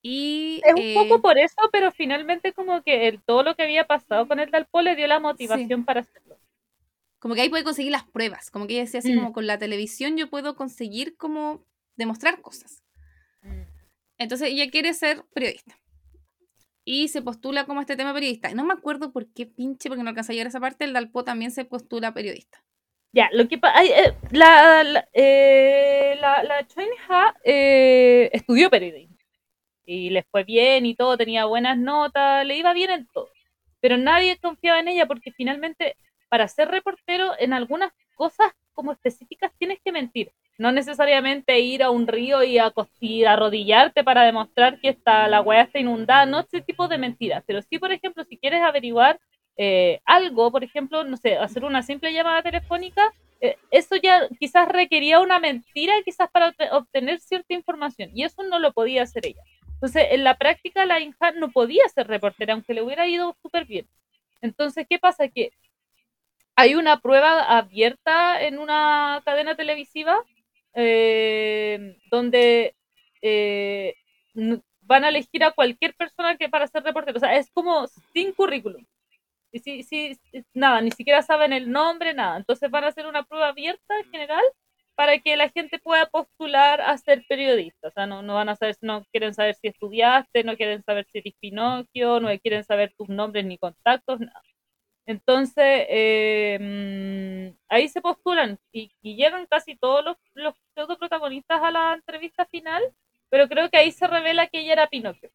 Y 0.00 0.60
Es 0.64 0.72
un 0.74 0.80
eh, 0.80 0.94
poco 0.94 1.22
por 1.22 1.38
eso, 1.38 1.56
pero 1.70 1.92
finalmente 1.92 2.52
como 2.52 2.82
que 2.82 3.06
el- 3.08 3.22
todo 3.22 3.42
lo 3.44 3.54
que 3.54 3.62
había 3.62 3.86
pasado 3.86 4.26
con 4.26 4.40
el 4.40 4.50
Dalpo 4.50 4.80
le 4.82 4.96
dio 4.96 5.06
la 5.06 5.20
motivación 5.20 5.84
para 5.84 6.00
hacerlo. 6.00 6.38
como 7.20 7.36
que 7.36 7.42
ahí 7.42 7.48
puede 7.48 7.62
conseguir 7.62 7.92
las 7.92 8.02
pruebas. 8.02 8.50
Como 8.50 8.66
que 8.66 8.72
ella 8.74 8.82
decía 8.82 8.98
así 8.98 9.12
Mm. 9.12 9.16
como 9.18 9.32
con 9.32 9.46
la 9.46 9.56
televisión 9.56 10.16
yo 10.16 10.28
puedo 10.28 10.56
conseguir 10.56 11.16
como 11.16 11.64
demostrar 11.96 12.40
cosas. 12.40 12.82
Entonces 14.18 14.48
ella 14.48 14.68
quiere 14.72 14.92
ser 14.92 15.24
periodista. 15.32 15.78
Y 16.84 17.08
se 17.08 17.22
postula 17.22 17.64
como 17.64 17.80
este 17.80 17.96
tema 17.96 18.12
periodista. 18.12 18.52
No 18.54 18.64
me 18.64 18.74
acuerdo 18.74 19.12
por 19.12 19.32
qué 19.32 19.46
pinche, 19.46 19.88
porque 19.88 20.02
no 20.02 20.10
alcanza 20.10 20.32
a 20.32 20.34
llegar 20.34 20.46
a 20.46 20.50
esa 20.50 20.60
parte, 20.60 20.84
el 20.84 20.92
Dalpo 20.92 21.24
también 21.24 21.50
se 21.50 21.64
postula 21.64 22.12
periodista. 22.12 22.64
Ya, 23.12 23.28
lo 23.32 23.46
que 23.46 23.58
pasa, 23.58 23.82
la, 24.30 24.82
la, 24.82 25.08
eh, 25.12 26.16
la, 26.18 26.42
la 26.42 26.66
Ha, 27.10 27.34
eh, 27.44 28.30
estudió 28.32 28.70
periodismo 28.70 29.12
y 29.84 30.10
le 30.10 30.22
fue 30.24 30.44
bien 30.44 30.86
y 30.86 30.94
todo, 30.94 31.16
tenía 31.16 31.44
buenas 31.44 31.78
notas, 31.78 32.46
le 32.46 32.56
iba 32.56 32.72
bien 32.72 32.90
en 32.90 33.06
todo, 33.08 33.30
pero 33.80 33.96
nadie 33.96 34.38
confiaba 34.38 34.80
en 34.80 34.88
ella 34.88 35.06
porque 35.06 35.32
finalmente 35.32 35.96
para 36.28 36.48
ser 36.48 36.68
reportero 36.68 37.32
en 37.38 37.52
algunas 37.52 37.92
cosas 38.14 38.52
como 38.72 38.92
específicas 38.92 39.52
tienes 39.58 39.78
que 39.84 39.92
mentir, 39.92 40.32
no 40.58 40.72
necesariamente 40.72 41.58
ir 41.60 41.82
a 41.82 41.90
un 41.90 42.06
río 42.06 42.42
y, 42.42 42.58
a, 42.58 42.72
y 43.00 43.24
arrodillarte 43.24 44.04
para 44.04 44.22
demostrar 44.22 44.80
que 44.80 44.88
está, 44.90 45.28
la 45.28 45.40
weá 45.40 45.62
está 45.62 45.78
inundada, 45.78 46.26
no 46.26 46.40
ese 46.40 46.60
tipo 46.60 46.88
de 46.88 46.98
mentiras, 46.98 47.42
pero 47.46 47.62
sí, 47.62 47.78
por 47.78 47.92
ejemplo, 47.92 48.24
si 48.24 48.38
quieres 48.38 48.62
averiguar 48.62 49.18
eh, 49.56 50.00
algo, 50.04 50.50
por 50.50 50.64
ejemplo, 50.64 51.04
no 51.04 51.16
sé, 51.16 51.36
hacer 51.36 51.64
una 51.64 51.82
simple 51.82 52.12
llamada 52.12 52.42
telefónica, 52.42 53.12
eh, 53.40 53.56
eso 53.70 53.96
ya 53.96 54.28
quizás 54.38 54.68
requería 54.68 55.20
una 55.20 55.38
mentira, 55.38 55.94
quizás 56.04 56.30
para 56.30 56.52
obte- 56.52 56.68
obtener 56.72 57.20
cierta 57.20 57.54
información, 57.54 58.10
y 58.14 58.24
eso 58.24 58.42
no 58.44 58.58
lo 58.58 58.72
podía 58.72 59.02
hacer 59.02 59.26
ella. 59.26 59.42
Entonces, 59.74 60.06
en 60.12 60.22
la 60.22 60.36
práctica, 60.36 60.86
la 60.86 61.00
Inha 61.00 61.32
no 61.36 61.50
podía 61.50 61.82
ser 61.92 62.06
reportera, 62.06 62.54
aunque 62.54 62.72
le 62.72 62.82
hubiera 62.82 63.06
ido 63.08 63.36
súper 63.42 63.64
bien. 63.64 63.86
Entonces, 64.40 64.86
¿qué 64.88 64.98
pasa? 64.98 65.28
Que 65.28 65.50
hay 66.54 66.74
una 66.74 67.00
prueba 67.00 67.42
abierta 67.58 68.42
en 68.42 68.58
una 68.58 69.22
cadena 69.24 69.54
televisiva 69.56 70.22
eh, 70.74 71.96
donde 72.10 72.74
eh, 73.22 73.94
van 74.82 75.04
a 75.04 75.08
elegir 75.10 75.44
a 75.44 75.52
cualquier 75.52 75.94
persona 75.94 76.36
que 76.36 76.48
para 76.48 76.66
ser 76.66 76.82
reportero. 76.82 77.16
O 77.16 77.20
sea, 77.20 77.36
es 77.36 77.50
como 77.52 77.86
sin 78.12 78.32
currículum. 78.32 78.84
Y 79.52 79.60
sí, 79.60 79.82
sí, 79.82 80.18
nada, 80.54 80.80
ni 80.80 80.90
siquiera 80.92 81.22
saben 81.22 81.52
el 81.52 81.70
nombre, 81.70 82.14
nada. 82.14 82.38
Entonces 82.38 82.70
van 82.70 82.84
a 82.84 82.88
hacer 82.88 83.06
una 83.06 83.24
prueba 83.24 83.48
abierta 83.48 83.98
en 83.98 84.10
general 84.10 84.42
para 84.94 85.18
que 85.18 85.36
la 85.36 85.48
gente 85.50 85.78
pueda 85.78 86.06
postular 86.06 86.80
a 86.80 86.96
ser 86.98 87.24
periodista. 87.28 87.88
O 87.88 87.90
sea, 87.90 88.06
no, 88.06 88.22
no 88.22 88.34
van 88.34 88.48
a 88.48 88.56
saber, 88.56 88.76
no 88.82 89.04
quieren 89.12 89.34
saber 89.34 89.54
si 89.56 89.68
estudiaste, 89.68 90.44
no 90.44 90.56
quieren 90.56 90.82
saber 90.84 91.06
si 91.12 91.18
eres 91.18 91.34
Pinocchio, 91.40 92.20
no 92.20 92.28
quieren 92.40 92.64
saber 92.64 92.94
tus 92.96 93.08
nombres 93.08 93.44
ni 93.44 93.58
contactos, 93.58 94.20
nada. 94.20 94.42
Entonces, 95.06 95.86
eh, 95.88 96.58
mm, 96.60 97.56
ahí 97.68 97.88
se 97.88 98.00
postulan 98.00 98.58
y, 98.72 98.92
y 99.02 99.16
llegan 99.16 99.46
casi 99.46 99.76
todos 99.76 100.04
los, 100.04 100.16
los 100.34 100.54
protagonistas 100.98 101.60
a 101.62 101.70
la 101.70 101.94
entrevista 101.94 102.46
final, 102.46 102.82
pero 103.28 103.48
creo 103.48 103.68
que 103.70 103.78
ahí 103.78 103.90
se 103.92 104.06
revela 104.06 104.46
que 104.48 104.60
ella 104.60 104.74
era 104.74 104.88
Pinocchio. 104.88 105.30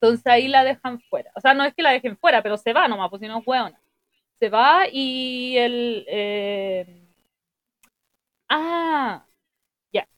Entonces 0.00 0.26
ahí 0.26 0.48
la 0.48 0.64
dejan 0.64 1.00
fuera. 1.08 1.30
O 1.34 1.40
sea, 1.40 1.54
no 1.54 1.64
es 1.64 1.74
que 1.74 1.82
la 1.82 1.90
dejen 1.92 2.16
fuera, 2.18 2.42
pero 2.42 2.56
se 2.56 2.72
va 2.72 2.86
nomás, 2.88 3.08
pues 3.10 3.20
si 3.20 3.28
no 3.28 3.38
es 3.38 3.46
hueona. 3.46 3.80
Se 4.40 4.48
va 4.50 4.86
y 4.92 5.56
el... 5.58 6.04
eh, 6.08 7.02
Ah, 8.48 9.26
ya. 9.92 10.08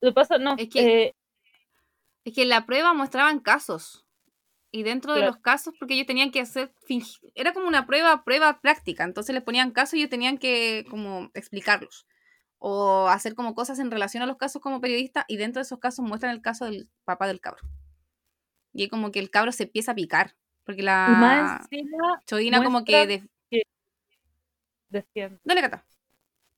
Lo 0.00 0.14
pasa, 0.14 0.38
no, 0.38 0.56
Es 0.58 0.68
que- 0.68 1.04
eh, 1.08 1.14
Es 2.24 2.34
que 2.34 2.42
en 2.42 2.48
la 2.50 2.66
prueba 2.66 2.92
mostraban 2.92 3.38
casos. 3.40 4.03
Y 4.76 4.82
dentro 4.82 5.12
de 5.14 5.20
Claro. 5.20 5.34
los 5.34 5.40
casos, 5.40 5.72
porque 5.78 5.94
ellos 5.94 6.06
tenían 6.08 6.32
que 6.32 6.40
hacer, 6.40 6.74
fingi- 6.88 7.20
era 7.36 7.52
como 7.52 7.68
una 7.68 7.86
prueba, 7.86 8.24
prueba 8.24 8.60
práctica. 8.60 9.04
Entonces 9.04 9.32
les 9.32 9.44
ponían 9.44 9.70
casos 9.70 9.94
y 9.94 9.98
ellos 9.98 10.10
tenían 10.10 10.36
que 10.36 10.84
como 10.90 11.30
explicarlos. 11.34 12.06
O 12.58 13.06
hacer 13.06 13.36
como 13.36 13.54
cosas 13.54 13.78
en 13.78 13.90
relación 13.92 14.24
a 14.24 14.26
los 14.26 14.36
casos 14.36 14.60
como 14.60 14.80
periodista. 14.80 15.26
Y 15.28 15.36
dentro 15.36 15.60
de 15.60 15.62
esos 15.62 15.78
casos 15.78 16.04
muestran 16.04 16.32
el 16.32 16.42
caso 16.42 16.64
del 16.64 16.88
papá 17.04 17.28
del 17.28 17.40
cabro. 17.40 17.62
Y 18.72 18.88
como 18.88 19.12
que 19.12 19.20
el 19.20 19.30
cabro 19.30 19.52
se 19.52 19.62
empieza 19.62 19.92
a 19.92 19.94
picar. 19.94 20.34
Porque 20.64 20.82
más 20.82 20.88
la 20.90 21.58
encima 21.62 22.20
Chodina 22.26 22.64
como 22.64 22.84
que... 22.84 23.06
de- 23.06 23.28
decían. 24.88 25.40
Dale, 25.44 25.60
Cata. 25.60 25.84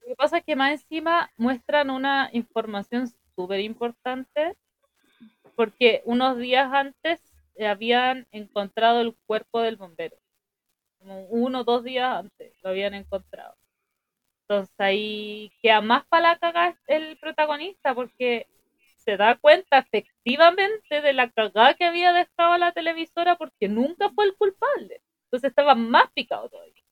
Lo 0.00 0.06
que 0.08 0.16
pasa 0.16 0.38
es 0.38 0.44
que 0.44 0.56
más 0.56 0.72
encima 0.72 1.30
muestran 1.36 1.90
una 1.90 2.30
información 2.32 3.12
súper 3.34 3.60
importante 3.60 4.56
porque 5.54 6.02
unos 6.04 6.38
días 6.38 6.72
antes 6.72 7.20
habían 7.60 8.26
encontrado 8.32 9.00
el 9.00 9.16
cuerpo 9.26 9.60
del 9.60 9.76
bombero. 9.76 10.16
Como 10.98 11.26
uno 11.26 11.60
o 11.60 11.64
dos 11.64 11.84
días 11.84 12.18
antes 12.18 12.54
lo 12.62 12.70
habían 12.70 12.94
encontrado. 12.94 13.56
Entonces 14.42 14.74
ahí 14.78 15.52
queda 15.62 15.80
más 15.80 16.06
para 16.06 16.30
la 16.30 16.38
cagada 16.38 16.78
el 16.86 17.16
protagonista 17.18 17.94
porque 17.94 18.48
se 18.96 19.16
da 19.16 19.36
cuenta 19.36 19.78
efectivamente 19.78 21.00
de 21.00 21.12
la 21.12 21.30
cagada 21.30 21.74
que 21.74 21.84
había 21.84 22.12
dejado 22.12 22.58
la 22.58 22.72
televisora 22.72 23.36
porque 23.36 23.68
nunca 23.68 24.10
fue 24.10 24.26
el 24.26 24.36
culpable. 24.36 25.02
Entonces 25.24 25.50
estaba 25.50 25.74
más 25.74 26.10
picado 26.12 26.48
todavía. 26.48 26.82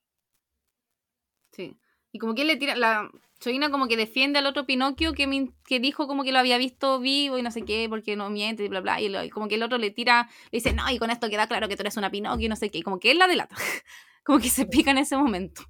Sí. 1.53 1.77
Y 2.15 2.19
como 2.21 2.37
que 2.37 2.43
él 2.43 2.47
le 2.49 2.57
tira, 2.57 2.77
la 2.77 3.11
Chodina 3.41 3.71
como 3.73 3.89
que 3.89 3.97
defiende 3.97 4.39
al 4.39 4.47
otro 4.47 4.65
Pinocchio 4.67 5.15
que, 5.15 5.27
min- 5.27 5.53
que 5.67 5.81
dijo 5.81 6.07
como 6.07 6.23
que 6.23 6.31
lo 6.31 6.39
había 6.39 6.59
visto 6.59 7.01
vivo 7.01 7.39
y 7.39 7.43
no 7.43 7.51
sé 7.51 7.62
qué, 7.65 7.89
porque 7.89 8.15
no 8.15 8.31
miente 8.31 8.62
y 8.65 8.69
bla, 8.69 8.81
bla. 8.81 9.01
Y, 9.01 9.09
lo- 9.09 9.25
y 9.25 9.31
como 9.31 9.49
que 9.49 9.57
el 9.57 9.65
otro 9.65 9.79
le 9.79 9.91
tira, 9.91 10.29
le 10.53 10.59
dice, 10.59 10.73
no, 10.73 10.89
y 10.91 10.99
con 11.01 11.11
esto 11.11 11.29
queda 11.29 11.49
claro 11.49 11.67
que 11.69 11.75
tú 11.77 11.83
eres 11.83 11.97
una 11.97 12.12
Pinocchio 12.12 12.47
y 12.47 12.49
no 12.49 12.55
sé 12.55 12.71
qué. 12.71 12.79
Y 12.79 12.83
como 12.83 13.01
que 13.01 13.11
él 13.11 13.19
la 13.19 13.27
delata. 13.27 13.57
como 14.25 14.39
que 14.39 14.49
se 14.49 14.65
pica 14.67 14.93
en 14.93 14.99
ese 14.99 15.17
momento. 15.17 15.62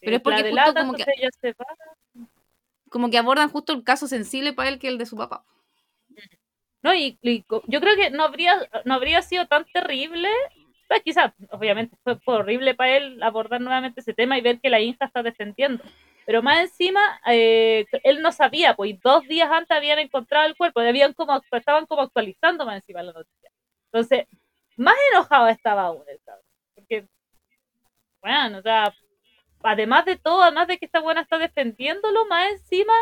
Pero 0.00 0.16
es 0.16 0.22
porque 0.22 0.42
la 0.42 0.48
justo 0.50 0.54
delata, 0.60 0.80
como 0.80 0.94
que- 0.94 1.04
se 1.40 1.52
va. 1.54 1.66
Como 2.88 3.10
que 3.10 3.18
abordan 3.18 3.50
justo 3.50 3.72
el 3.72 3.84
caso 3.84 4.06
sensible 4.08 4.52
para 4.52 4.68
él 4.70 4.78
que 4.78 4.88
el 4.88 4.98
de 4.98 5.06
su 5.06 5.16
papá. 5.16 5.44
No, 6.82 6.94
y, 6.94 7.18
y 7.22 7.44
yo 7.66 7.80
creo 7.80 7.96
que 7.96 8.10
no 8.10 8.22
habría, 8.24 8.56
no 8.84 8.94
habría 8.94 9.20
sido 9.22 9.46
tan 9.48 9.64
terrible. 9.72 10.28
Pues 10.88 11.02
quizás, 11.02 11.32
obviamente, 11.50 11.96
fue, 12.04 12.18
horrible 12.26 12.74
para 12.74 12.96
él 12.96 13.22
abordar 13.22 13.60
nuevamente 13.60 14.00
ese 14.00 14.14
tema 14.14 14.38
y 14.38 14.40
ver 14.40 14.60
que 14.60 14.70
la 14.70 14.80
hija 14.80 15.06
está 15.06 15.22
defendiendo. 15.22 15.82
Pero 16.24 16.42
más 16.42 16.60
encima, 16.60 17.20
eh, 17.26 17.86
él 18.02 18.22
no 18.22 18.32
sabía, 18.32 18.74
pues 18.74 19.00
dos 19.00 19.26
días 19.28 19.50
antes 19.50 19.76
habían 19.76 19.98
encontrado 19.98 20.46
el 20.46 20.56
cuerpo, 20.56 20.80
habían 20.80 21.12
como, 21.14 21.40
estaban 21.52 21.86
como 21.86 22.02
actualizando 22.02 22.64
más 22.66 22.76
encima 22.76 23.02
la 23.02 23.12
noticia. 23.12 23.50
Entonces, 23.92 24.26
más 24.76 24.96
enojado 25.12 25.48
estaba 25.48 25.82
aún 25.82 26.04
el 26.08 26.20
cabrón. 26.24 26.44
Porque, 26.74 27.06
bueno, 28.20 28.58
o 28.58 28.62
sea, 28.62 28.94
además 29.62 30.04
de 30.04 30.16
todo, 30.16 30.42
además 30.42 30.68
de 30.68 30.78
que 30.78 30.86
esta 30.86 31.00
buena 31.00 31.22
está 31.22 31.38
defendiéndolo, 31.38 32.26
más 32.26 32.50
encima 32.52 32.94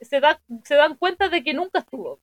se, 0.00 0.20
da, 0.20 0.40
se 0.64 0.74
dan 0.74 0.96
cuenta 0.96 1.28
de 1.28 1.42
que 1.42 1.54
nunca 1.54 1.80
estuvo. 1.80 2.20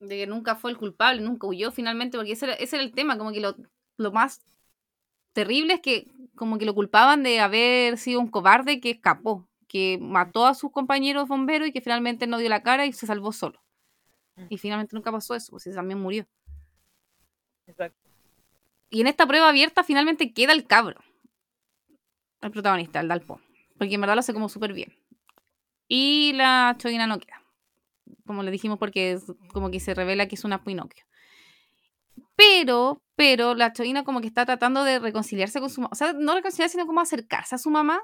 De 0.00 0.16
que 0.16 0.26
nunca 0.26 0.56
fue 0.56 0.70
el 0.70 0.76
culpable, 0.76 1.22
nunca 1.22 1.46
huyó 1.46 1.70
finalmente, 1.70 2.18
porque 2.18 2.32
ese 2.32 2.46
era, 2.46 2.54
ese 2.54 2.76
era 2.76 2.84
el 2.84 2.92
tema, 2.92 3.16
como 3.16 3.32
que 3.32 3.40
lo, 3.40 3.56
lo 3.96 4.12
más 4.12 4.40
terrible 5.32 5.74
es 5.74 5.80
que 5.80 6.06
como 6.34 6.58
que 6.58 6.66
lo 6.66 6.74
culpaban 6.74 7.22
de 7.22 7.40
haber 7.40 7.98
sido 7.98 8.20
un 8.20 8.28
cobarde 8.28 8.80
que 8.80 8.90
escapó, 8.90 9.48
que 9.68 9.98
mató 10.00 10.46
a 10.46 10.54
sus 10.54 10.70
compañeros 10.70 11.28
bomberos 11.28 11.68
y 11.68 11.72
que 11.72 11.80
finalmente 11.80 12.26
no 12.26 12.38
dio 12.38 12.48
la 12.48 12.62
cara 12.62 12.86
y 12.86 12.92
se 12.92 13.06
salvó 13.06 13.32
solo. 13.32 13.62
Y 14.50 14.58
finalmente 14.58 14.94
nunca 14.94 15.10
pasó 15.10 15.34
eso, 15.34 15.50
pues 15.50 15.64
también 15.74 15.98
murió. 15.98 16.26
Exacto. 17.66 17.98
Y 18.90 19.00
en 19.00 19.06
esta 19.06 19.26
prueba 19.26 19.48
abierta 19.48 19.82
finalmente 19.82 20.32
queda 20.32 20.52
el 20.52 20.66
cabro. 20.66 21.00
El 22.40 22.50
protagonista, 22.50 23.00
el 23.00 23.08
Dalpo. 23.08 23.40
Porque 23.78 23.94
en 23.94 24.00
verdad 24.00 24.14
lo 24.14 24.20
hace 24.20 24.34
como 24.34 24.48
súper 24.48 24.72
bien. 24.72 24.94
Y 25.88 26.32
la 26.34 26.76
Chodina 26.78 27.06
no 27.06 27.18
queda. 27.18 27.42
Como 28.26 28.42
le 28.42 28.50
dijimos, 28.50 28.78
porque 28.78 29.12
es 29.12 29.24
como 29.52 29.70
que 29.70 29.80
se 29.80 29.94
revela 29.94 30.26
que 30.26 30.34
es 30.36 30.44
una 30.44 30.62
Pinocchio. 30.64 31.04
Pero, 32.36 33.02
pero 33.14 33.54
la 33.54 33.72
Chodina 33.72 34.04
como 34.04 34.20
que 34.20 34.26
está 34.26 34.44
tratando 34.44 34.84
de 34.84 34.98
reconciliarse 34.98 35.60
con 35.60 35.70
su 35.70 35.80
mamá. 35.80 35.90
O 35.92 35.96
sea, 35.96 36.12
no 36.12 36.34
reconciliarse, 36.34 36.72
sino 36.74 36.86
como 36.86 37.00
acercarse 37.00 37.54
a 37.54 37.58
su 37.58 37.70
mamá. 37.70 38.00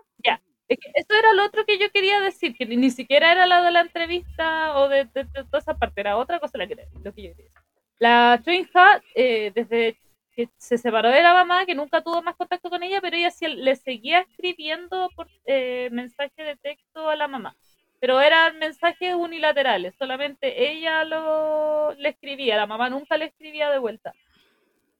Es 0.68 0.78
que 0.78 0.90
eso 0.94 1.12
era 1.18 1.34
lo 1.34 1.44
otro 1.44 1.64
que 1.66 1.78
yo 1.78 1.90
quería 1.90 2.20
decir, 2.20 2.54
que 2.56 2.64
ni, 2.64 2.90
siquiera 2.90 3.32
era 3.32 3.46
la 3.46 3.62
de 3.62 3.70
la 3.72 3.80
entrevista 3.82 4.78
o 4.78 4.88
de, 4.88 5.04
de- 5.12 5.24
de 5.24 5.44
toda 5.44 5.58
esa 5.58 5.76
parte, 5.76 6.00
era 6.00 6.16
otra 6.16 6.40
cosa 6.40 6.56
la 6.56 6.66
que, 6.66 6.76
lo 6.76 7.12
que 7.12 7.22
yo 7.22 7.34
quería 7.34 7.46
decir. 7.46 7.62
La 7.98 8.40
Choi 8.42 8.66
Ha, 8.72 9.02
eh, 9.14 9.52
desde 9.54 9.98
que 10.34 10.48
se 10.56 10.78
separó 10.78 11.10
de 11.10 11.20
la 11.22 11.34
mamá, 11.34 11.66
que 11.66 11.74
nunca 11.74 12.02
tuvo 12.02 12.22
más 12.22 12.36
contacto 12.36 12.70
con 12.70 12.82
ella, 12.82 13.02
pero 13.02 13.16
ella 13.16 13.30
sí 13.30 13.46
le 13.48 13.76
seguía 13.76 14.20
escribiendo 14.20 15.10
por 15.14 15.28
eh, 15.44 15.90
mensaje 15.92 16.42
de 16.42 16.56
texto 16.56 17.10
a 17.10 17.16
la 17.16 17.28
mamá. 17.28 17.54
Pero 18.02 18.20
eran 18.20 18.58
mensajes 18.58 19.14
unilaterales, 19.14 19.94
solamente 19.96 20.72
ella 20.72 21.04
lo, 21.04 21.94
le 21.94 22.08
escribía, 22.08 22.56
la 22.56 22.66
mamá 22.66 22.90
nunca 22.90 23.16
le 23.16 23.26
escribía 23.26 23.70
de 23.70 23.78
vuelta. 23.78 24.12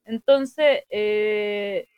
Entonces, 0.05 0.85
eh, 0.89 1.89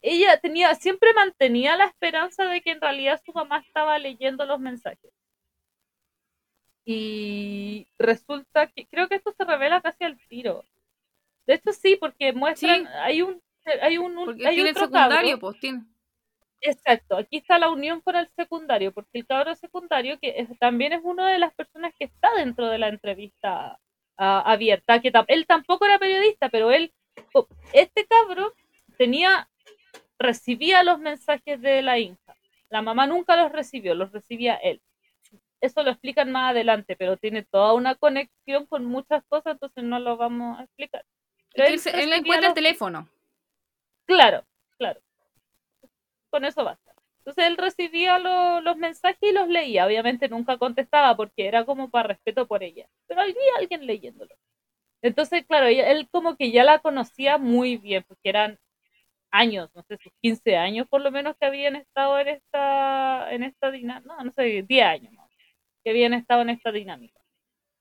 ella 0.00 0.38
tenía, 0.38 0.72
siempre 0.76 1.12
mantenía 1.12 1.76
la 1.76 1.86
esperanza 1.86 2.44
de 2.44 2.60
que 2.60 2.70
en 2.70 2.80
realidad 2.80 3.20
su 3.26 3.32
mamá 3.32 3.64
estaba 3.66 3.98
leyendo 3.98 4.46
los 4.46 4.60
mensajes. 4.60 5.10
Y 6.84 7.88
resulta 7.98 8.68
que, 8.68 8.86
creo 8.86 9.08
que 9.08 9.16
esto 9.16 9.34
se 9.36 9.44
revela 9.44 9.80
casi 9.80 10.04
al 10.04 10.16
tiro. 10.28 10.64
De 11.48 11.54
hecho, 11.54 11.72
sí, 11.72 11.96
porque 11.96 12.32
muestran, 12.32 12.82
Sí. 12.82 12.88
hay 13.00 13.22
un, 13.22 13.42
hay 13.82 13.98
un, 13.98 14.40
hay 14.46 14.60
otro 14.60 14.84
secundario, 14.84 15.30
cabro. 15.32 15.40
pues 15.40 15.58
tiene. 15.58 15.82
Exacto, 16.66 17.18
aquí 17.18 17.36
está 17.36 17.58
la 17.58 17.68
unión 17.68 18.00
con 18.00 18.16
el 18.16 18.26
secundario, 18.36 18.90
porque 18.90 19.18
el 19.18 19.26
cabro 19.26 19.54
secundario 19.54 20.18
que 20.18 20.34
es- 20.38 20.58
también 20.58 20.94
es 20.94 21.00
una 21.04 21.30
de 21.30 21.38
las 21.38 21.52
personas 21.54 21.92
que 21.98 22.06
está 22.06 22.32
dentro 22.36 22.68
de 22.68 22.78
la 22.78 22.88
entrevista 22.88 23.78
abierta, 24.16 25.00
que 25.00 25.12
él 25.28 25.46
tampoco 25.46 25.84
era 25.84 25.98
periodista, 25.98 26.48
pero 26.48 26.70
él, 26.70 26.92
este 27.74 28.06
cabro 28.06 28.54
tenía, 28.96 29.48
recibía 30.18 30.82
los 30.84 30.98
mensajes 31.00 31.60
de 31.60 31.82
la 31.82 31.98
hija. 31.98 32.34
La 32.70 32.80
mamá 32.80 33.06
nunca 33.06 33.36
los 33.36 33.52
recibió, 33.52 33.94
los 33.94 34.10
recibía 34.12 34.54
él. 34.54 34.80
Eso 35.60 35.82
lo 35.82 35.90
explican 35.90 36.30
más 36.32 36.52
adelante, 36.52 36.96
pero 36.96 37.16
tiene 37.18 37.42
toda 37.42 37.74
una 37.74 37.94
conexión 37.94 38.66
con 38.66 38.84
muchas 38.86 39.22
cosas, 39.28 39.54
entonces 39.54 39.84
no 39.84 39.98
lo 39.98 40.16
vamos 40.16 40.58
a 40.58 40.62
explicar. 40.64 41.04
Pero 41.54 41.68
Él, 41.68 41.80
él 41.94 42.12
encuentra 42.12 42.48
el 42.48 42.54
teléfono. 42.54 43.08
Claro, 44.06 44.44
claro. 44.78 45.00
Con 46.34 46.44
eso 46.44 46.64
basta. 46.64 46.92
Entonces 47.18 47.46
él 47.46 47.56
recibía 47.56 48.18
lo- 48.18 48.60
los 48.60 48.76
mensajes 48.76 49.18
y 49.22 49.32
los 49.32 49.48
leía. 49.48 49.86
Obviamente 49.86 50.28
nunca 50.28 50.58
contestaba 50.58 51.16
porque 51.16 51.46
era 51.46 51.64
como 51.64 51.90
para 51.90 52.08
respeto 52.08 52.46
por 52.48 52.62
ella. 52.64 52.88
Pero 53.06 53.20
había 53.22 53.34
alguien 53.58 53.86
leyéndolo. 53.86 54.34
Entonces, 55.02 55.44
claro, 55.46 55.66
él 55.68 56.08
como 56.12 56.36
que 56.36 56.50
ya 56.52 56.64
la 56.64 56.80
conocía 56.80 57.38
muy 57.38 57.76
bien 57.78 58.04
porque 58.08 58.30
eran 58.30 58.58
años, 59.30 59.70
no 59.74 59.82
sé, 59.84 59.98
sus 59.98 60.12
15 60.22 60.56
años 60.56 60.88
por 60.88 61.00
lo 61.02 61.10
menos 61.12 61.36
que 61.40 61.46
habían 61.46 61.76
estado 61.76 62.18
en 62.20 62.28
esta, 62.28 63.32
en 63.34 63.42
esta 63.44 63.70
dinámica. 63.70 64.14
No, 64.16 64.24
no 64.24 64.32
sé, 64.32 64.64
10 64.68 64.84
años 64.86 65.12
que 65.84 65.90
habían 65.90 66.14
estado 66.14 66.42
en 66.42 66.50
esta 66.50 66.72
dinámica. 66.72 67.20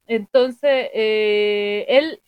Entonces, 0.08 0.90
eh, 0.94 1.86
él, 1.88 2.22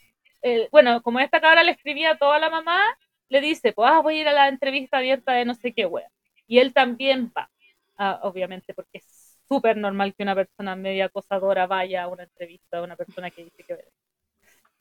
eh, 0.43 0.69
bueno, 0.71 1.01
como 1.03 1.19
esta 1.19 1.41
cabra 1.41 1.63
le 1.63 1.71
escribía 1.73 2.11
a 2.11 2.17
toda 2.17 2.39
la 2.39 2.49
mamá, 2.49 2.81
le 3.29 3.41
dice, 3.41 3.73
pues 3.73 3.89
ah, 3.91 4.01
voy 4.01 4.17
a 4.17 4.21
ir 4.21 4.27
a 4.27 4.33
la 4.33 4.47
entrevista 4.47 4.97
abierta 4.97 5.33
de 5.33 5.45
no 5.45 5.55
sé 5.55 5.73
qué 5.73 5.85
wea. 5.85 6.09
Y 6.47 6.59
él 6.59 6.73
también 6.73 7.31
va, 7.35 7.49
ah, 7.97 8.19
obviamente, 8.23 8.73
porque 8.73 8.99
es 8.99 9.39
súper 9.47 9.77
normal 9.77 10.13
que 10.15 10.23
una 10.23 10.35
persona 10.35 10.75
media 10.75 11.05
acosadora 11.05 11.67
vaya 11.67 12.03
a 12.03 12.07
una 12.07 12.23
entrevista 12.23 12.79
a 12.79 12.83
una 12.83 12.95
persona 12.95 13.29
que 13.31 13.43
dice 13.45 13.63
que 13.63 13.73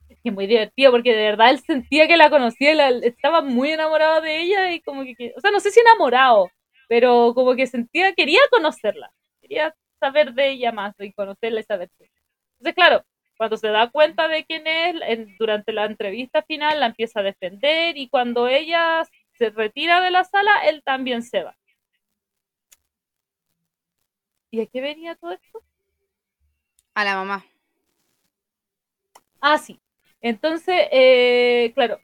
es 0.08 0.18
que 0.22 0.30
muy 0.30 0.46
divertido 0.46 0.92
porque 0.92 1.14
de 1.14 1.22
verdad 1.22 1.50
él 1.50 1.60
sentía 1.60 2.06
que 2.06 2.16
la 2.16 2.30
conocía, 2.30 2.88
estaba 3.02 3.42
muy 3.42 3.70
enamorado 3.70 4.20
de 4.20 4.40
ella 4.40 4.72
y 4.72 4.80
como 4.80 5.02
que, 5.04 5.34
o 5.36 5.40
sea, 5.40 5.50
no 5.50 5.60
sé 5.60 5.70
si 5.70 5.80
enamorado, 5.80 6.50
pero 6.88 7.32
como 7.34 7.54
que 7.54 7.66
sentía, 7.66 8.12
quería 8.14 8.40
conocerla, 8.50 9.10
quería 9.40 9.74
saber 10.00 10.34
de 10.34 10.50
ella 10.50 10.72
más 10.72 10.94
y 10.98 11.12
conocerla 11.12 11.60
y 11.60 11.64
saber. 11.64 11.90
Entonces, 12.58 12.74
claro, 12.74 13.04
cuando 13.36 13.56
se 13.56 13.68
da 13.68 13.90
cuenta 13.90 14.28
de 14.28 14.44
quién 14.44 14.66
es, 14.66 14.96
en- 15.06 15.36
durante 15.38 15.72
la 15.72 15.84
entrevista 15.86 16.42
final 16.42 16.80
la 16.80 16.86
empieza 16.86 17.20
a 17.20 17.22
defender 17.22 17.96
y 17.96 18.08
cuando 18.08 18.48
ella 18.48 19.04
se 19.38 19.50
retira 19.50 20.00
de 20.00 20.10
la 20.10 20.24
sala, 20.24 20.52
él 20.68 20.82
también 20.84 21.22
se 21.22 21.42
va. 21.44 21.56
¿Y 24.50 24.60
a 24.62 24.66
qué 24.66 24.80
venía 24.80 25.16
todo 25.16 25.32
esto? 25.32 25.62
A 26.94 27.04
la 27.04 27.14
mamá. 27.16 27.44
Ah, 29.40 29.58
sí. 29.58 29.80
Entonces, 30.20 30.88
eh, 30.90 31.72
claro. 31.74 32.00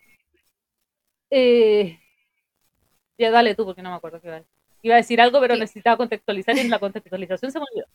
Eh, 1.31 1.99
ya 3.19 3.31
dale 3.31 3.55
tú, 3.55 3.65
porque 3.65 3.83
no 3.83 3.91
me 3.91 3.97
acuerdo 3.97 4.21
qué 4.21 4.29
iba 4.29 4.37
a 4.37 4.41
decir. 4.41 4.51
Iba 4.83 4.95
a 4.95 4.99
decir 4.99 5.21
algo, 5.21 5.41
pero 5.41 5.55
Sí. 5.55 5.61
necesitaba 5.61 5.97
contextualizar 5.97 6.57
y 6.57 6.61
en 6.61 6.71
la 6.71 6.79
contextualización 6.79 7.53
se 7.53 7.59
me 7.59 7.67
olvidó. 7.71 7.87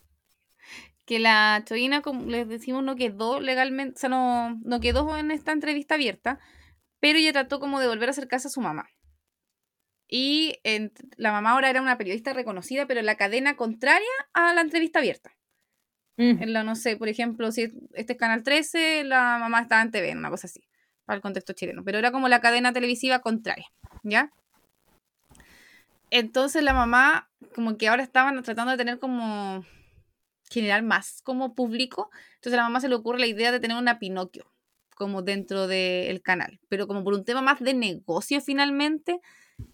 Que 1.06 1.20
la 1.20 1.62
Choina, 1.66 2.02
como 2.02 2.26
les 2.26 2.48
decimos, 2.48 2.84
no 2.84 2.96
quedó 2.96 3.40
legalmente, 3.40 3.96
o 3.96 4.00
sea, 4.00 4.10
no, 4.10 4.60
no 4.64 4.80
quedó 4.80 5.18
en 5.18 5.32
esta 5.32 5.52
entrevista 5.52 5.96
abierta, 5.96 6.40
pero 7.00 7.20
ella 7.20 7.32
trató 7.34 7.60
como 7.60 7.80
de 7.80 7.88
volver 7.88 8.10
a 8.10 8.12
acercarse 8.12 8.48
a 8.48 8.52
su 8.52 8.62
mamá. 8.62 8.90
Y 10.08 10.60
en- 10.64 10.92
la 11.18 11.32
mamá 11.32 11.52
ahora 11.52 11.70
era 11.70 11.82
una 11.82 11.98
periodista 11.98 12.34
reconocida, 12.34 12.86
pero 12.88 13.00
en 13.00 13.06
la 13.06 13.16
cadena 13.16 13.56
contraria 13.56 14.08
a 14.34 14.54
la 14.54 14.62
entrevista 14.62 15.00
abierta. 15.00 15.32
Mm. 16.18 16.44
En 16.44 16.54
la, 16.54 16.64
no 16.64 16.76
sé, 16.76 16.96
por 16.98 17.10
ejemplo, 17.10 17.52
si 17.52 17.74
este 17.94 18.14
es 18.14 18.20
Canal 18.20 18.44
13, 18.44 19.04
la 19.04 19.38
mamá 19.40 19.62
estaba 19.62 19.82
en 19.82 19.92
TV, 19.92 20.14
una 20.14 20.30
cosa 20.30 20.48
así, 20.48 20.62
para 21.06 21.18
el 21.18 21.22
contexto 21.22 21.54
chileno. 21.54 21.84
Pero 21.84 21.98
era 22.00 22.12
como 22.12 22.28
la 22.30 22.40
cadena 22.42 22.72
televisiva 22.74 23.20
contraria, 23.20 23.68
¿ya? 24.04 24.32
Entonces 26.12 26.64
la 26.64 26.74
mamá, 26.74 27.30
como 27.54 27.78
que 27.78 27.88
ahora 27.88 28.04
estaban 28.04 28.42
tratando 28.44 28.72
de 28.72 28.78
tener 28.78 29.00
como, 29.00 29.66
generar 30.56 30.84
más 30.84 31.22
como 31.22 31.54
público. 31.54 32.10
Entonces 32.36 32.54
a 32.54 32.58
la 32.58 32.64
mamá 32.64 32.80
se 32.80 32.90
le 32.90 32.96
ocurre 32.96 33.20
la 33.20 33.28
idea 33.28 33.52
de 33.52 33.60
tener 33.60 33.78
una 33.78 34.00
Pinocchio, 34.00 34.52
como 34.96 35.22
dentro 35.22 35.68
del 35.68 36.22
canal. 36.22 36.60
Pero 36.70 36.88
como 36.88 37.04
por 37.04 37.14
un 37.14 37.26
tema 37.26 37.42
más 37.42 37.60
de 37.60 37.74
negocio 37.74 38.40
finalmente, 38.42 39.20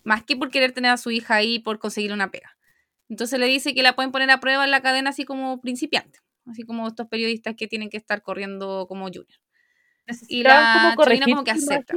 más 0.03 0.23
que 0.23 0.35
por 0.35 0.49
querer 0.49 0.71
tener 0.71 0.91
a 0.91 0.97
su 0.97 1.11
hija 1.11 1.35
ahí 1.35 1.59
por 1.59 1.77
conseguir 1.77 2.11
una 2.11 2.31
pega. 2.31 2.57
Entonces 3.09 3.39
le 3.39 3.45
dice 3.45 3.75
que 3.75 3.83
la 3.83 3.95
pueden 3.95 4.11
poner 4.11 4.31
a 4.31 4.39
prueba 4.39 4.63
en 4.63 4.71
la 4.71 4.81
cadena 4.81 5.11
así 5.11 5.23
como 5.23 5.61
principiante, 5.61 6.19
así 6.47 6.63
como 6.63 6.87
estos 6.87 7.07
periodistas 7.07 7.55
que 7.55 7.67
tienen 7.67 7.89
que 7.89 7.97
estar 7.97 8.23
corriendo 8.23 8.87
como 8.87 9.05
junior. 9.05 9.39
Necesitaban 10.07 10.89
la 10.89 10.95
como 10.95 11.19
como 11.25 11.43
que 11.43 11.51
acepta. 11.51 11.93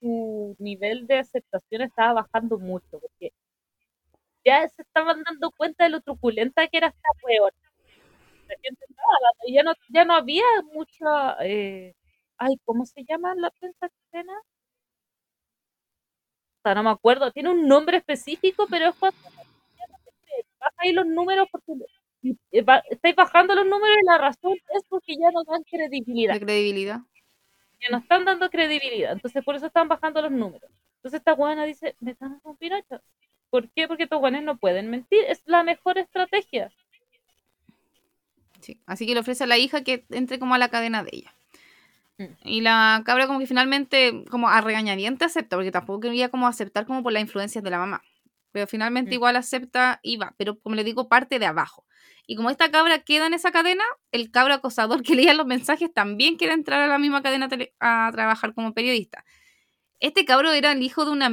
su 0.00 0.56
nivel 0.60 1.06
de 1.08 1.18
aceptación 1.18 1.82
estaba 1.82 2.22
bajando 2.22 2.58
mucho, 2.58 3.00
porque 3.00 3.32
ya 4.48 4.68
se 4.68 4.82
estaban 4.82 5.22
dando 5.22 5.50
cuenta 5.52 5.84
de 5.84 5.90
lo 5.90 6.00
truculenta 6.00 6.66
que 6.68 6.78
era 6.78 6.88
esta. 6.88 7.08
La 8.48 8.54
gente 8.62 8.84
estaba 8.88 9.16
y 9.46 9.54
ya 9.54 9.62
no, 9.62 9.72
ya 9.90 10.04
no 10.04 10.14
había 10.14 10.44
mucha, 10.72 11.36
eh, 11.44 11.94
ay, 12.38 12.56
¿cómo 12.64 12.86
se 12.86 13.04
llama 13.04 13.34
la 13.36 13.50
prensa 13.50 13.88
chilena? 13.88 14.32
No 16.64 16.82
me 16.82 16.90
acuerdo, 16.90 17.30
tiene 17.32 17.50
un 17.50 17.66
nombre 17.66 17.96
específico, 17.96 18.66
pero 18.68 18.90
es 18.90 18.94
cuando 18.96 19.16
ahí 20.76 20.92
los 20.92 21.06
números 21.06 21.48
porque 21.50 21.72
estáis 22.90 23.16
bajando 23.16 23.54
los 23.54 23.64
números 23.64 23.96
y 24.02 24.06
la 24.06 24.18
razón 24.18 24.52
es 24.74 24.82
porque 24.88 25.16
ya 25.18 25.30
no 25.30 25.44
dan 25.44 25.62
credibilidad 25.62 26.34
De 26.34 26.40
credibilidad. 26.40 27.00
que 27.80 27.90
no 27.90 27.98
están 27.98 28.24
dando 28.24 28.50
credibilidad. 28.50 29.12
Entonces, 29.12 29.44
por 29.44 29.54
eso 29.56 29.66
están 29.66 29.88
bajando 29.88 30.20
los 30.20 30.32
números. 30.32 30.70
Entonces, 30.96 31.20
esta 31.20 31.34
buena 31.34 31.64
dice, 31.64 31.96
me 32.00 32.10
están 32.10 32.40
con 32.40 32.56
Pinocho. 32.56 33.00
¿Por 33.50 33.68
qué? 33.70 33.88
Porque 33.88 34.04
estos 34.04 34.20
buenos 34.20 34.42
no 34.42 34.56
pueden 34.58 34.90
mentir. 34.90 35.20
Es 35.28 35.42
la 35.46 35.62
mejor 35.62 35.98
estrategia. 35.98 36.70
Sí. 38.60 38.80
Así 38.86 39.06
que 39.06 39.14
le 39.14 39.20
ofrece 39.20 39.44
a 39.44 39.46
la 39.46 39.56
hija 39.58 39.82
que 39.82 40.04
entre 40.10 40.38
como 40.38 40.54
a 40.54 40.58
la 40.58 40.68
cadena 40.68 41.02
de 41.04 41.10
ella. 41.12 41.34
Mm. 42.18 42.24
Y 42.44 42.60
la 42.60 43.02
cabra 43.04 43.26
como 43.26 43.38
que 43.38 43.46
finalmente, 43.46 44.24
como 44.30 44.48
a 44.48 44.60
regañadiente 44.60 45.24
acepta, 45.24 45.56
porque 45.56 45.70
tampoco 45.70 46.00
quería 46.00 46.28
como 46.28 46.46
aceptar 46.46 46.84
como 46.86 47.02
por 47.02 47.12
las 47.12 47.22
influencias 47.22 47.62
de 47.62 47.70
la 47.70 47.78
mamá. 47.78 48.02
Pero 48.52 48.66
finalmente 48.66 49.12
Mm. 49.12 49.14
igual 49.14 49.36
acepta 49.36 50.00
y 50.02 50.16
va, 50.16 50.34
pero 50.36 50.58
como 50.58 50.74
le 50.74 50.84
digo, 50.84 51.08
parte 51.08 51.38
de 51.38 51.46
abajo. 51.46 51.84
Y 52.26 52.36
como 52.36 52.50
esta 52.50 52.70
cabra 52.70 52.98
queda 52.98 53.26
en 53.26 53.34
esa 53.34 53.52
cadena, 53.52 53.84
el 54.12 54.30
cabra 54.30 54.54
acosador 54.56 55.02
que 55.04 55.14
leía 55.14 55.32
los 55.34 55.46
mensajes 55.46 55.92
también 55.94 56.36
quiere 56.36 56.52
entrar 56.54 56.82
a 56.82 56.88
la 56.88 56.98
misma 56.98 57.22
cadena 57.22 57.48
a 57.80 58.10
trabajar 58.12 58.52
como 58.54 58.74
periodista. 58.74 59.24
Este 60.00 60.24
cabro 60.24 60.52
era 60.52 60.72
el 60.72 60.82
hijo 60.82 61.04
de 61.04 61.12
una 61.12 61.30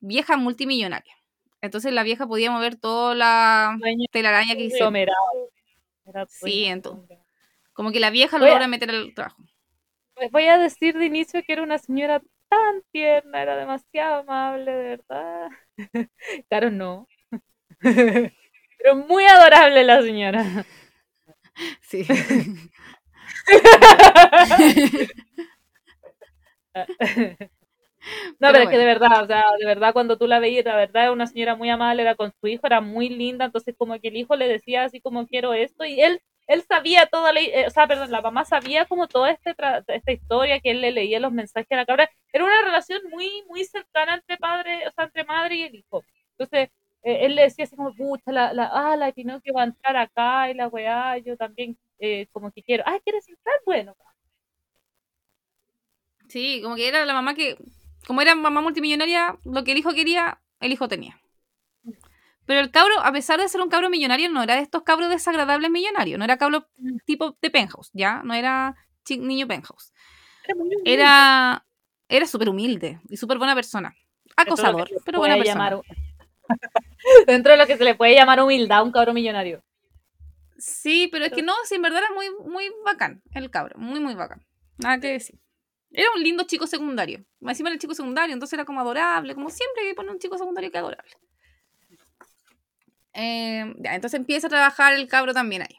vieja 0.00 0.36
multimillonaria. 0.36 1.14
Entonces 1.60 1.92
la 1.92 2.02
vieja 2.02 2.26
podía 2.26 2.50
mover 2.50 2.76
toda 2.76 3.14
la 3.14 3.76
telaraña 4.10 4.54
que. 4.56 4.66
Era 6.06 6.26
Sí, 6.28 6.66
entonces. 6.66 7.18
Como 7.72 7.92
que 7.92 8.00
la 8.00 8.10
vieja 8.10 8.38
lo 8.38 8.46
logra 8.46 8.68
meter 8.68 8.90
al 8.90 9.12
trabajo. 9.14 9.42
Pues 10.14 10.30
voy 10.30 10.46
a 10.46 10.58
decir 10.58 10.96
de 10.96 11.06
inicio 11.06 11.42
que 11.46 11.52
era 11.52 11.62
una 11.62 11.78
señora 11.78 12.22
tan 12.48 12.82
tierna, 12.90 13.42
era 13.42 13.56
demasiado 13.56 14.20
amable, 14.20 14.72
de 14.72 14.82
verdad. 14.96 15.48
Claro, 16.48 16.70
no. 16.70 17.06
Pero 18.78 18.96
muy 19.08 19.24
adorable 19.26 19.84
la 19.84 20.02
señora. 20.02 20.44
Sí. 21.82 22.06
No, 28.40 28.52
pero, 28.52 28.64
es 28.64 28.70
que 28.70 28.76
bueno. 28.76 28.78
de 28.78 28.84
verdad, 28.84 29.22
o 29.24 29.26
sea, 29.26 29.44
de 29.58 29.66
verdad 29.66 29.92
cuando 29.92 30.16
tú 30.18 30.26
la 30.26 30.38
veías, 30.38 30.64
la 30.64 30.76
verdad 30.76 31.04
era 31.04 31.12
una 31.12 31.26
señora 31.26 31.56
muy 31.56 31.70
amable, 31.70 32.02
era 32.02 32.14
con 32.14 32.32
su 32.40 32.46
hijo, 32.48 32.66
era 32.66 32.80
muy 32.80 33.08
linda, 33.08 33.46
entonces 33.46 33.74
como 33.78 33.98
que 34.00 34.08
el 34.08 34.16
hijo 34.16 34.36
le 34.36 34.48
decía 34.48 34.84
así 34.84 35.00
como 35.00 35.26
quiero 35.26 35.54
esto 35.54 35.84
y 35.84 36.00
él 36.00 36.20
él 36.48 36.62
sabía 36.62 37.06
toda 37.06 37.32
la, 37.32 37.40
eh, 37.40 37.66
o 37.66 37.70
sea, 37.70 37.88
perdón, 37.88 38.12
la 38.12 38.20
mamá 38.22 38.44
sabía 38.44 38.84
como 38.86 39.08
toda 39.08 39.32
este 39.32 39.56
tra- 39.56 39.82
esta 39.88 40.12
historia 40.12 40.60
que 40.60 40.70
él 40.70 40.80
le 40.80 40.92
leía 40.92 41.18
los 41.18 41.32
mensajes 41.32 41.66
a 41.72 41.76
la 41.76 41.86
cabra, 41.86 42.08
era 42.32 42.44
una 42.44 42.62
relación 42.62 43.00
muy 43.10 43.42
muy 43.48 43.64
cercana 43.64 44.14
entre 44.14 44.36
padre, 44.38 44.86
o 44.86 44.92
sea, 44.92 45.04
entre 45.06 45.24
madre 45.24 45.56
y 45.56 45.62
el 45.64 45.74
hijo. 45.74 46.04
Entonces, 46.38 46.70
eh, 47.02 47.26
él 47.26 47.34
le 47.34 47.42
decía 47.42 47.64
así 47.64 47.74
como, 47.76 47.94
pucha, 47.94 48.30
la, 48.32 48.52
la, 48.52 48.70
ah, 48.72 48.96
la 48.96 49.10
Pinocchio 49.12 49.54
va 49.54 49.62
a 49.62 49.64
entrar 49.66 49.96
acá 49.96 50.48
y 50.50 50.54
la 50.54 50.68
weá, 50.68 51.18
yo 51.18 51.36
también 51.36 51.76
eh, 51.98 52.26
como 52.32 52.50
que 52.52 52.62
quiero, 52.62 52.84
ah, 52.86 52.98
¿quieres 53.04 53.28
entrar? 53.28 53.56
Bueno, 53.66 53.94
Sí, 56.28 56.60
como 56.62 56.76
que 56.76 56.88
era 56.88 57.04
la 57.04 57.14
mamá 57.14 57.34
que, 57.34 57.56
como 58.06 58.22
era 58.22 58.34
mamá 58.34 58.60
multimillonaria, 58.60 59.38
lo 59.44 59.64
que 59.64 59.72
el 59.72 59.78
hijo 59.78 59.92
quería, 59.92 60.40
el 60.60 60.72
hijo 60.72 60.88
tenía. 60.88 61.20
Pero 62.46 62.60
el 62.60 62.70
cabro, 62.70 62.94
a 63.02 63.10
pesar 63.12 63.40
de 63.40 63.48
ser 63.48 63.60
un 63.60 63.68
cabro 63.68 63.90
millonario, 63.90 64.28
no 64.30 64.42
era 64.42 64.54
de 64.54 64.62
estos 64.62 64.82
cabros 64.84 65.08
desagradables 65.10 65.68
millonarios, 65.70 66.16
no 66.18 66.24
era 66.24 66.36
cabro 66.38 66.68
tipo 67.04 67.36
de 67.42 67.50
penthouse, 67.50 67.90
¿ya? 67.92 68.22
No 68.22 68.34
era 68.34 68.76
niño 69.08 69.46
penthouse. 69.48 69.92
era 70.44 70.54
muy 70.54 70.66
humilde. 70.68 70.92
Era, 70.92 71.66
era 72.08 72.26
súper 72.26 72.48
humilde 72.48 73.00
y 73.08 73.16
súper 73.16 73.38
buena 73.38 73.54
persona. 73.56 73.94
Acosador, 74.36 74.88
pero 75.04 75.18
buena 75.18 75.36
persona. 75.36 75.70
llamar- 75.70 75.82
Dentro 77.26 77.52
de 77.52 77.58
lo 77.58 77.66
que 77.66 77.76
se 77.76 77.84
le 77.84 77.94
puede 77.96 78.14
llamar 78.14 78.40
humildad 78.40 78.78
a 78.78 78.82
un 78.82 78.92
cabro 78.92 79.12
millonario. 79.12 79.64
Sí, 80.58 81.08
pero 81.12 81.24
es 81.24 81.32
que 81.32 81.42
no, 81.42 81.52
sí, 81.64 81.74
en 81.74 81.82
verdad 81.82 82.02
era 82.04 82.14
muy, 82.14 82.26
muy 82.50 82.70
bacán 82.84 83.22
el 83.34 83.50
cabro, 83.50 83.76
muy, 83.78 83.98
muy 84.00 84.14
bacán. 84.14 84.46
Nada 84.78 84.98
que 85.00 85.08
decir. 85.12 85.38
Era 85.96 86.08
un 86.14 86.22
lindo 86.22 86.44
chico 86.44 86.66
secundario. 86.66 87.24
Encima 87.40 87.70
era 87.70 87.74
el 87.74 87.80
chico 87.80 87.94
secundario, 87.94 88.34
entonces 88.34 88.52
era 88.52 88.66
como 88.66 88.82
adorable, 88.82 89.34
como 89.34 89.48
siempre 89.48 89.82
que 89.82 89.94
pone 89.94 90.10
un 90.10 90.18
chico 90.18 90.36
secundario 90.36 90.70
que 90.70 90.76
adorable. 90.76 91.10
Eh, 93.14 93.74
ya, 93.78 93.94
entonces 93.94 94.20
empieza 94.20 94.46
a 94.46 94.50
trabajar 94.50 94.92
el 94.92 95.08
cabro 95.08 95.32
también 95.32 95.62
ahí. 95.62 95.78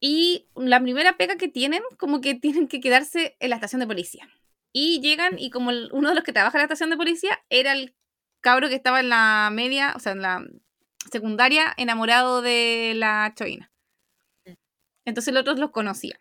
Y 0.00 0.48
la 0.56 0.80
primera 0.80 1.16
pega 1.16 1.36
que 1.36 1.46
tienen, 1.46 1.80
como 1.96 2.20
que 2.20 2.34
tienen 2.34 2.66
que 2.66 2.80
quedarse 2.80 3.36
en 3.38 3.50
la 3.50 3.56
estación 3.56 3.78
de 3.78 3.86
policía. 3.86 4.28
Y 4.72 5.00
llegan 5.00 5.38
y 5.38 5.50
como 5.50 5.70
uno 5.92 6.08
de 6.08 6.16
los 6.16 6.24
que 6.24 6.32
trabaja 6.32 6.58
en 6.58 6.62
la 6.62 6.64
estación 6.64 6.90
de 6.90 6.96
policía 6.96 7.38
era 7.50 7.70
el 7.70 7.94
cabro 8.40 8.68
que 8.68 8.74
estaba 8.74 8.98
en 8.98 9.10
la 9.10 9.50
media, 9.52 9.92
o 9.94 10.00
sea, 10.00 10.10
en 10.10 10.22
la 10.22 10.44
secundaria, 11.12 11.72
enamorado 11.76 12.42
de 12.42 12.94
la 12.96 13.32
Choina. 13.36 13.70
Entonces 15.04 15.32
los 15.32 15.42
otros 15.42 15.60
los 15.60 15.70
conocían. 15.70 16.18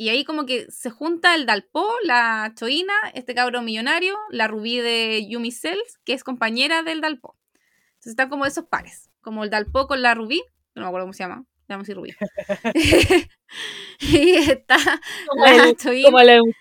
Y 0.00 0.08
ahí 0.08 0.24
como 0.24 0.46
que 0.46 0.64
se 0.70 0.88
junta 0.88 1.34
el 1.34 1.44
Dalpo, 1.44 1.86
la 2.04 2.54
Choina, 2.56 2.94
este 3.12 3.34
cabro 3.34 3.60
millonario, 3.60 4.16
la 4.30 4.48
Rubí 4.48 4.78
de 4.78 5.26
Yumi 5.28 5.52
Cells, 5.52 5.98
que 6.06 6.14
es 6.14 6.24
compañera 6.24 6.82
del 6.82 7.02
Dalpo. 7.02 7.36
Entonces 7.88 8.12
están 8.12 8.30
como 8.30 8.46
esos 8.46 8.64
pares, 8.64 9.10
como 9.20 9.44
el 9.44 9.50
Dalpo 9.50 9.86
con 9.86 10.00
la 10.00 10.14
Rubí, 10.14 10.42
no 10.74 10.80
me 10.80 10.88
acuerdo 10.88 11.04
cómo 11.04 11.12
se 11.12 11.24
llama, 11.24 11.44
le 11.68 11.74
a 11.74 11.78
decir 11.78 11.96
Rubí. 11.96 12.12
y 14.00 14.36
está 14.36 14.78
Como 15.28 15.44
la 15.44 15.68
el, 15.68 15.76
Choina. 15.76 16.06
como 16.06 16.20
el, 16.20 16.28
Eu- 16.30 16.54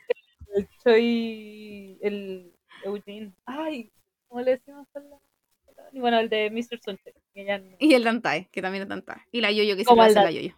el 0.56 0.68
Choi, 0.84 1.98
el 2.02 2.54
Eugene. 2.84 3.32
Ay, 3.46 3.90
¿cómo 4.28 4.42
le 4.42 4.52
decimos 4.58 4.86
la- 4.96 5.90
Y 5.94 6.02
bueno, 6.02 6.20
el 6.20 6.28
de 6.28 6.50
Mr. 6.52 6.78
Sunshine. 6.84 7.70
no- 7.72 7.78
Y 7.80 7.94
el 7.94 8.04
Dantae, 8.04 8.50
que 8.52 8.62
también 8.62 8.82
es 8.82 8.90
Dantae. 8.90 9.22
Y 9.32 9.40
la 9.40 9.50
Yoyo, 9.50 9.78
que 9.78 9.86
se 9.86 9.94
el 9.94 10.00
hace 10.02 10.14
la 10.16 10.30
Yoyo. 10.30 10.54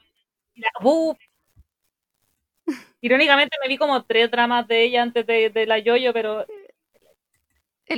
la- 0.56 0.72
¡Buf! 0.82 1.16
Irónicamente 3.02 3.58
me 3.62 3.68
vi 3.68 3.78
como 3.78 4.04
tres 4.06 4.30
dramas 4.30 4.68
de 4.68 4.84
ella 4.84 5.02
antes 5.02 5.26
de, 5.26 5.50
de 5.50 5.66
la 5.66 5.80
Yoyo, 5.80 6.14
pero 6.14 6.46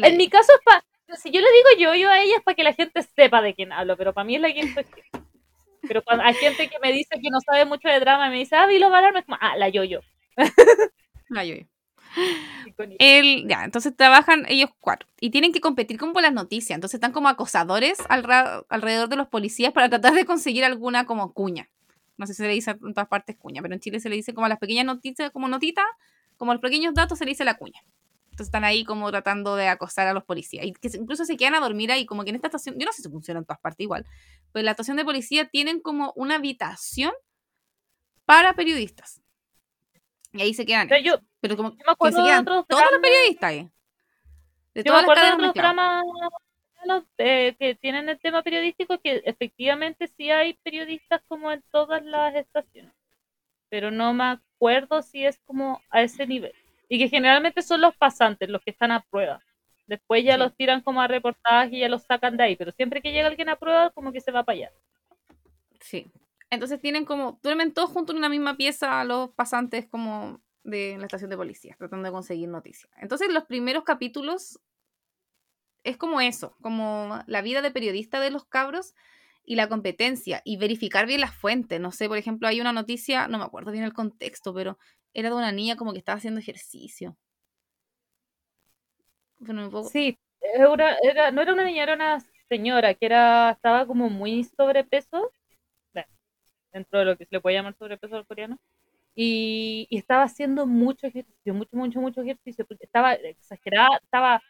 en 0.01 0.17
mi 0.17 0.29
caso 0.29 0.51
es 0.53 0.61
para. 0.63 0.83
Si 1.17 1.29
yo 1.29 1.41
le 1.41 1.47
digo 1.51 1.91
Yoyo 1.91 2.09
a 2.09 2.21
ella 2.21 2.37
es 2.37 2.43
para 2.43 2.55
que 2.55 2.63
la 2.63 2.73
gente 2.73 3.03
sepa 3.03 3.41
de 3.41 3.53
quién 3.53 3.71
hablo, 3.71 3.95
pero 3.97 4.13
para 4.13 4.25
mí 4.25 4.35
es 4.35 4.41
la 4.41 4.51
quien 4.51 4.73
soy. 4.73 4.85
Pero 5.85 6.01
cuando 6.01 6.23
hay 6.23 6.33
gente 6.35 6.69
que 6.69 6.79
me 6.81 6.93
dice 6.93 7.19
que 7.21 7.29
no 7.29 7.41
sabe 7.41 7.65
mucho 7.65 7.89
de 7.89 7.99
drama 7.99 8.27
y 8.27 8.29
me 8.29 8.37
dice, 8.37 8.55
ah, 8.55 8.67
vi 8.67 8.79
los 8.79 8.89
Valar", 8.89 9.17
es 9.17 9.25
como, 9.25 9.37
ah, 9.41 9.57
la 9.57 9.67
Yoyo. 9.67 9.99
La 11.27 11.43
Yoyo. 11.43 11.65
El, 12.99 13.49
ya, 13.49 13.65
entonces 13.65 13.93
trabajan 13.93 14.45
ellos 14.47 14.69
cuatro 14.79 15.09
y 15.19 15.31
tienen 15.31 15.51
que 15.51 15.59
competir 15.59 15.97
como 15.97 16.13
por 16.13 16.21
las 16.21 16.31
noticias. 16.31 16.75
Entonces 16.77 16.95
están 16.95 17.11
como 17.11 17.27
acosadores 17.27 17.97
alrededor 18.07 19.09
de 19.09 19.15
los 19.17 19.27
policías 19.27 19.73
para 19.73 19.89
tratar 19.89 20.13
de 20.13 20.25
conseguir 20.25 20.63
alguna 20.63 21.05
como 21.05 21.33
cuña. 21.33 21.69
No 22.17 22.27
sé 22.27 22.33
si 22.33 22.37
se 22.37 22.47
le 22.47 22.53
dice 22.53 22.71
en 22.71 22.93
todas 22.93 23.07
partes 23.07 23.37
cuña, 23.37 23.61
pero 23.61 23.73
en 23.73 23.79
Chile 23.79 23.99
se 23.99 24.09
le 24.09 24.15
dice 24.15 24.33
como 24.33 24.45
a 24.45 24.49
las 24.49 24.59
pequeñas 24.59 24.85
noticias, 24.85 25.31
como 25.31 25.47
notita, 25.47 25.83
como 26.37 26.51
a 26.51 26.55
los 26.55 26.61
pequeños 26.61 26.93
datos 26.93 27.17
se 27.17 27.25
le 27.25 27.31
dice 27.31 27.45
la 27.45 27.57
cuña. 27.57 27.81
Entonces 28.25 28.47
están 28.47 28.63
ahí 28.63 28.83
como 28.83 29.11
tratando 29.11 29.55
de 29.55 29.67
acosar 29.67 30.07
a 30.07 30.13
los 30.13 30.23
policías. 30.23 30.65
Y 30.65 30.73
que 30.73 30.89
incluso 30.97 31.23
se 31.23 31.37
quedan 31.37 31.53
a 31.53 31.59
dormir 31.59 31.91
ahí, 31.91 32.05
como 32.05 32.23
que 32.23 32.31
en 32.31 32.35
esta 32.35 32.47
estación, 32.47 32.79
yo 32.79 32.85
no 32.85 32.91
sé 32.91 33.03
si 33.03 33.09
funciona 33.09 33.39
en 33.39 33.45
todas 33.45 33.59
partes 33.59 33.83
igual, 33.83 34.05
pero 34.51 34.61
en 34.61 34.65
la 34.65 34.71
estación 34.71 34.97
de 34.97 35.05
policía 35.05 35.49
tienen 35.49 35.79
como 35.79 36.13
una 36.15 36.35
habitación 36.35 37.11
para 38.25 38.53
periodistas. 38.53 39.21
Y 40.31 40.41
ahí 40.41 40.53
se 40.55 40.65
quedan. 40.65 40.87
Pero 40.87 41.03
yo, 41.03 41.19
Pero 41.41 41.55
como 41.55 41.69
yo 41.71 41.77
me 41.87 41.95
que 42.09 42.15
se 42.15 42.23
quedan 42.23 42.45
todos 42.45 42.65
los 42.69 43.01
periodistas 43.01 43.49
ahí. 43.49 43.69
De 44.73 44.83
Yo 44.83 44.93
me 44.93 45.03
todas 45.03 45.05
las 45.05 45.17
acuerdo 45.17 45.37
de 45.37 45.43
mezcladas. 45.43 45.75
dramas 45.75 46.03
los, 46.85 47.03
eh, 47.17 47.55
que 47.59 47.75
tienen 47.75 48.09
el 48.09 48.19
tema 48.19 48.43
periodístico 48.43 48.99
que 48.99 49.21
efectivamente 49.25 50.07
sí 50.07 50.29
hay 50.31 50.53
periodistas 50.63 51.21
como 51.27 51.51
en 51.51 51.63
todas 51.71 52.03
las 52.05 52.35
estaciones, 52.35 52.93
pero 53.69 53.91
no 53.91 54.13
me 54.13 54.23
acuerdo 54.25 55.01
si 55.01 55.25
es 55.25 55.39
como 55.45 55.81
a 55.89 56.01
ese 56.03 56.27
nivel. 56.27 56.53
Y 56.89 56.99
que 56.99 57.09
generalmente 57.09 57.61
son 57.63 57.81
los 57.81 57.95
pasantes 57.97 58.49
los 58.49 58.61
que 58.61 58.71
están 58.71 58.91
a 58.91 59.01
prueba. 59.09 59.41
Después 59.87 60.23
ya 60.23 60.33
Sí. 60.33 60.39
los 60.39 60.55
tiran 60.55 60.81
como 60.81 61.01
a 61.01 61.07
reportaje 61.07 61.75
y 61.77 61.79
ya 61.79 61.89
los 61.89 62.03
sacan 62.03 62.37
de 62.37 62.43
ahí, 62.43 62.55
pero 62.55 62.71
siempre 62.71 63.01
que 63.01 63.11
llega 63.11 63.27
alguien 63.27 63.49
a 63.49 63.55
prueba 63.57 63.89
como 63.91 64.11
que 64.11 64.21
se 64.21 64.31
va 64.31 64.43
para 64.43 64.57
allá. 64.57 64.71
Sí. 65.81 66.11
Entonces 66.49 66.79
tienen 66.79 67.03
como, 67.05 67.39
duermen 67.41 67.73
todos 67.73 67.89
juntos 67.89 68.13
en 68.13 68.19
una 68.19 68.29
misma 68.29 68.55
pieza 68.57 69.03
los 69.05 69.31
pasantes 69.31 69.87
como 69.87 70.39
de 70.63 70.97
la 70.97 71.05
estación 71.05 71.29
de 71.29 71.35
policía, 71.37 71.75
tratando 71.77 72.05
de 72.05 72.11
conseguir 72.11 72.47
noticias. 72.47 72.91
Entonces 72.97 73.29
los 73.33 73.43
primeros 73.45 73.83
capítulos 73.83 74.59
es 75.83 75.97
como 75.97 76.21
eso, 76.21 76.55
como 76.61 77.19
la 77.27 77.41
vida 77.41 77.61
de 77.61 77.71
periodista 77.71 78.19
de 78.19 78.29
los 78.31 78.45
cabros 78.45 78.93
y 79.45 79.55
la 79.55 79.67
competencia 79.69 80.41
y 80.45 80.57
verificar 80.57 81.05
bien 81.07 81.21
las 81.21 81.35
fuentes. 81.35 81.79
No 81.81 81.91
sé, 81.91 82.07
por 82.07 82.17
ejemplo, 82.17 82.47
hay 82.47 82.61
una 82.61 82.73
noticia, 82.73 83.27
no 83.27 83.37
me 83.39 83.45
acuerdo 83.45 83.71
bien 83.71 83.83
el 83.83 83.93
contexto, 83.93 84.53
pero 84.53 84.77
era 85.13 85.29
de 85.29 85.35
una 85.35 85.51
niña 85.51 85.75
como 85.77 85.91
que 85.93 85.99
estaba 85.99 86.17
haciendo 86.17 86.39
ejercicio. 86.39 87.17
Bueno, 89.39 89.65
un 89.65 89.71
poco- 89.71 89.89
Sí, 89.89 90.17
era, 90.41 90.95
era- 91.03 91.31
no 91.31 91.41
era 91.41 91.53
una 91.53 91.65
niña, 91.65 91.83
era 91.83 91.93
una 91.93 92.19
señora 92.49 92.93
que 92.95 93.05
era, 93.05 93.51
estaba 93.51 93.85
como 93.85 94.09
muy 94.09 94.43
sobrepeso, 94.43 95.31
dentro 96.71 96.99
de 96.99 97.05
lo 97.05 97.17
que 97.17 97.25
se 97.25 97.35
le 97.35 97.41
puede 97.41 97.55
llamar 97.55 97.75
sobrepeso 97.75 98.15
al 98.17 98.25
coreano, 98.25 98.57
y, 99.15 99.87
estaba 99.91 100.23
haciendo 100.23 100.67
mucho 100.67 101.07
ejercicio, 101.07 101.53
mucho, 101.53 101.75
mucho, 101.77 102.01
mucho 102.01 102.21
ejercicio, 102.21 102.65
estaba 102.81 103.13
exagerada, 103.15 103.99
estaba, 104.03 104.41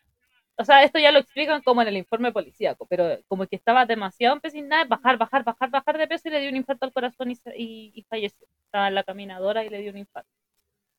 o 0.55 0.65
sea, 0.65 0.83
esto 0.83 0.99
ya 0.99 1.11
lo 1.11 1.19
explican 1.19 1.61
como 1.63 1.81
en 1.81 1.87
el 1.87 1.97
informe 1.97 2.31
policíaco, 2.31 2.85
pero 2.87 3.17
como 3.27 3.47
que 3.47 3.55
estaba 3.55 3.85
demasiado 3.85 4.35
empecinada 4.35 4.85
bajar, 4.85 5.17
bajar, 5.17 5.43
bajar, 5.43 5.69
bajar 5.71 5.97
de 5.97 6.07
peso 6.07 6.27
y 6.27 6.31
le 6.31 6.41
dio 6.41 6.49
un 6.49 6.57
infarto 6.57 6.85
al 6.85 6.93
corazón 6.93 7.31
y, 7.31 7.37
y, 7.55 7.91
y 7.95 8.03
falleció. 8.03 8.47
Estaba 8.65 8.87
en 8.87 8.95
la 8.95 9.03
caminadora 9.03 9.65
y 9.65 9.69
le 9.69 9.79
dio 9.79 9.91
un 9.91 9.97
infarto. 9.97 10.29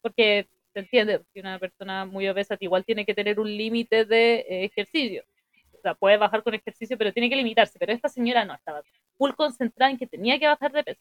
Porque 0.02 0.48
se 0.72 0.80
entiende 0.80 1.22
que 1.32 1.40
una 1.40 1.58
persona 1.58 2.04
muy 2.04 2.28
obesa 2.28 2.56
igual 2.60 2.84
tiene 2.84 3.06
que 3.06 3.14
tener 3.14 3.38
un 3.38 3.48
límite 3.56 4.04
de 4.04 4.40
eh, 4.40 4.64
ejercicio. 4.64 5.24
O 5.72 5.80
sea, 5.80 5.94
puede 5.94 6.16
bajar 6.16 6.42
con 6.42 6.54
ejercicio, 6.54 6.98
pero 6.98 7.12
tiene 7.12 7.30
que 7.30 7.36
limitarse. 7.36 7.78
Pero 7.78 7.92
esta 7.92 8.08
señora 8.08 8.44
no, 8.44 8.54
estaba 8.54 8.82
full 9.16 9.32
concentrada 9.32 9.90
en 9.92 9.98
que 9.98 10.06
tenía 10.06 10.38
que 10.38 10.48
bajar 10.48 10.72
de 10.72 10.82
peso. 10.84 11.00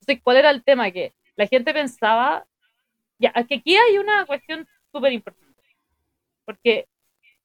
Entonces, 0.00 0.22
¿cuál 0.22 0.38
era 0.38 0.50
el 0.50 0.64
tema? 0.64 0.90
Que 0.90 1.14
la 1.36 1.46
gente 1.46 1.72
pensaba, 1.72 2.46
ya, 3.18 3.32
que 3.48 3.56
aquí 3.56 3.76
hay 3.76 3.98
una 3.98 4.26
cuestión 4.26 4.66
súper 4.90 5.12
importante. 5.12 5.62
Porque 6.44 6.88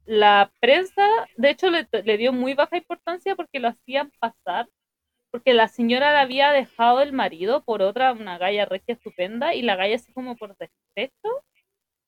la 0.09 0.51
prensa, 0.59 1.07
de 1.37 1.51
hecho, 1.51 1.69
le, 1.69 2.17
dio 2.17 2.33
muy 2.33 2.55
baja 2.55 2.77
importancia 2.77 3.35
porque 3.35 3.59
lo 3.59 3.67
hacían 3.67 4.11
pasar 4.19 4.67
porque 5.29 5.53
la 5.53 5.67
señora 5.67 6.11
le 6.11 6.17
había 6.17 6.51
dejado 6.51 7.01
el 7.01 7.13
marido 7.13 7.63
por 7.63 7.83
otra, 7.83 8.13
una 8.13 8.39
galla 8.39 8.65
regia 8.65 8.95
estupenda, 8.95 9.53
y 9.53 9.61
la 9.61 9.75
galla 9.75 9.97
así 9.97 10.11
como 10.11 10.35
por 10.35 10.57
despecho 10.57 11.29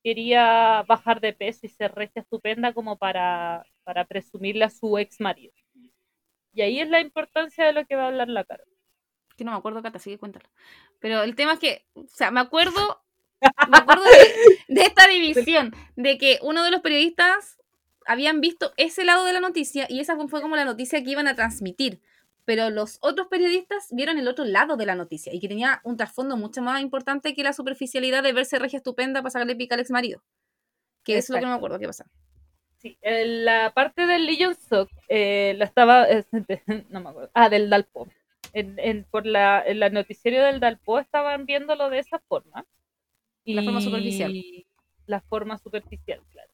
quería 0.03 0.83
bajar 0.87 1.21
de 1.21 1.33
peso 1.33 1.59
y 1.61 1.69
ser 1.69 1.93
regia 1.93 2.23
estupenda 2.23 2.73
como 2.73 2.97
para, 2.97 3.63
para 3.83 4.05
presumirle 4.05 4.65
a 4.65 4.71
su 4.71 4.97
ex 4.97 5.19
marido. 5.19 5.53
Y 6.53 6.63
ahí 6.63 6.79
es 6.79 6.89
la 6.89 7.01
importancia 7.01 7.67
de 7.67 7.73
lo 7.73 7.85
que 7.85 7.95
va 7.95 8.05
a 8.05 8.07
hablar 8.07 8.29
la 8.29 8.43
cara. 8.43 8.63
que 9.37 9.43
no 9.43 9.51
me 9.51 9.57
acuerdo, 9.57 9.83
Cata, 9.83 9.99
sigue 9.99 10.17
cuéntalo. 10.17 10.49
Pero 10.99 11.21
el 11.21 11.35
tema 11.35 11.53
es 11.53 11.59
que, 11.59 11.85
o 11.93 12.07
sea, 12.07 12.31
me 12.31 12.39
acuerdo, 12.39 13.03
me 13.69 13.77
acuerdo 13.77 14.05
de 14.67 14.81
esta 14.81 15.05
división, 15.05 15.71
de 15.95 16.17
que 16.17 16.39
uno 16.41 16.63
de 16.63 16.71
los 16.71 16.81
periodistas 16.81 17.60
habían 18.05 18.41
visto 18.41 18.73
ese 18.77 19.03
lado 19.05 19.25
de 19.25 19.33
la 19.33 19.39
noticia 19.39 19.85
y 19.89 19.99
esa 19.99 20.15
fue 20.27 20.41
como 20.41 20.55
la 20.55 20.65
noticia 20.65 21.03
que 21.03 21.09
iban 21.11 21.27
a 21.27 21.35
transmitir. 21.35 22.01
Pero 22.43 22.69
los 22.71 22.97
otros 23.01 23.27
periodistas 23.27 23.87
vieron 23.91 24.17
el 24.17 24.27
otro 24.27 24.45
lado 24.45 24.75
de 24.75 24.85
la 24.87 24.95
noticia 24.95 25.33
y 25.33 25.39
que 25.39 25.47
tenía 25.47 25.79
un 25.83 25.95
trasfondo 25.95 26.37
mucho 26.37 26.61
más 26.61 26.81
importante 26.81 27.35
que 27.35 27.43
la 27.43 27.53
superficialidad 27.53 28.23
de 28.23 28.33
verse 28.33 28.57
regia 28.57 28.77
estupenda 28.77 29.21
para 29.21 29.29
sacarle 29.31 29.55
pica 29.55 29.75
al 29.75 29.81
ex 29.81 29.91
marido. 29.91 30.23
Que 31.03 31.17
eso 31.17 31.25
es 31.25 31.29
lo 31.29 31.35
que 31.37 31.45
no 31.45 31.51
me 31.51 31.57
acuerdo 31.57 31.79
qué 31.79 31.87
pasa. 31.87 32.05
Sí, 32.79 32.97
la 33.03 33.71
parte 33.75 34.07
del 34.07 34.25
Legion 34.25 34.55
Sock 34.55 34.89
eh, 35.07 35.53
la 35.57 35.65
estaba, 35.65 36.09
eh, 36.09 36.25
no 36.89 36.99
me 37.01 37.09
acuerdo, 37.09 37.29
ah, 37.35 37.47
del 37.49 37.69
Dalpo. 37.69 38.07
En, 38.53 38.77
en- 38.79 39.03
por 39.05 39.27
la, 39.27 39.63
en 39.65 39.81
el 39.83 39.93
noticiero 39.93 40.43
del 40.43 40.59
Dalpo 40.59 40.97
estaban 40.99 41.45
viéndolo 41.45 41.89
de 41.91 41.99
esa 41.99 42.19
forma. 42.27 42.65
La 43.45 43.61
forma 43.61 43.81
superficial. 43.81 44.33
La 45.05 45.21
forma 45.21 45.57
superficial, 45.59 46.21
claro. 46.31 46.50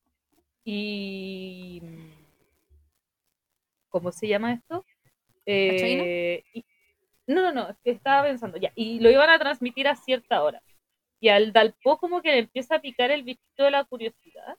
Y... 0.69 1.81
¿Cómo 3.89 4.11
se 4.11 4.27
llama 4.27 4.53
esto? 4.53 4.85
Eh, 5.45 6.43
y- 6.53 6.65
no, 7.27 7.41
no, 7.41 7.53
no, 7.53 7.69
es 7.69 7.77
que 7.83 7.91
estaba 7.91 8.23
pensando 8.27 8.57
ya. 8.57 8.71
Y 8.75 8.99
lo 8.99 9.09
iban 9.11 9.29
a 9.29 9.39
transmitir 9.39 9.87
a 9.87 9.95
cierta 9.95 10.43
hora. 10.43 10.61
Y 11.21 11.29
al 11.29 11.53
Dalpo 11.53 11.97
como 11.97 12.21
que 12.21 12.31
le 12.31 12.39
empieza 12.39 12.75
a 12.75 12.81
picar 12.81 13.11
el 13.11 13.23
bichito 13.23 13.63
de 13.63 13.71
la 13.71 13.85
curiosidad 13.85 14.57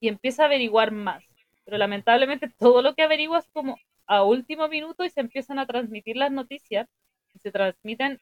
y 0.00 0.08
empieza 0.08 0.44
a 0.44 0.46
averiguar 0.46 0.92
más. 0.92 1.24
Pero 1.64 1.78
lamentablemente 1.78 2.50
todo 2.58 2.82
lo 2.82 2.94
que 2.94 3.02
averigua 3.02 3.38
es 3.40 3.48
como 3.50 3.78
a 4.06 4.24
último 4.24 4.68
minuto 4.68 5.04
y 5.04 5.10
se 5.10 5.20
empiezan 5.20 5.58
a 5.58 5.66
transmitir 5.66 6.16
las 6.16 6.32
noticias 6.32 6.88
y 7.34 7.38
se 7.40 7.52
transmiten, 7.52 8.20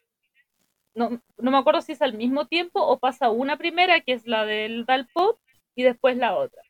no, 0.94 1.22
no 1.38 1.50
me 1.50 1.58
acuerdo 1.58 1.82
si 1.82 1.92
es 1.92 2.02
al 2.02 2.14
mismo 2.14 2.46
tiempo 2.46 2.80
o 2.86 2.98
pasa 2.98 3.30
una 3.30 3.56
primera 3.56 4.00
que 4.02 4.12
es 4.12 4.26
la 4.26 4.44
del 4.46 4.84
Dalpot 4.86 5.38
y 5.74 5.84
después 5.84 6.16
la 6.18 6.36
otra. 6.36 6.62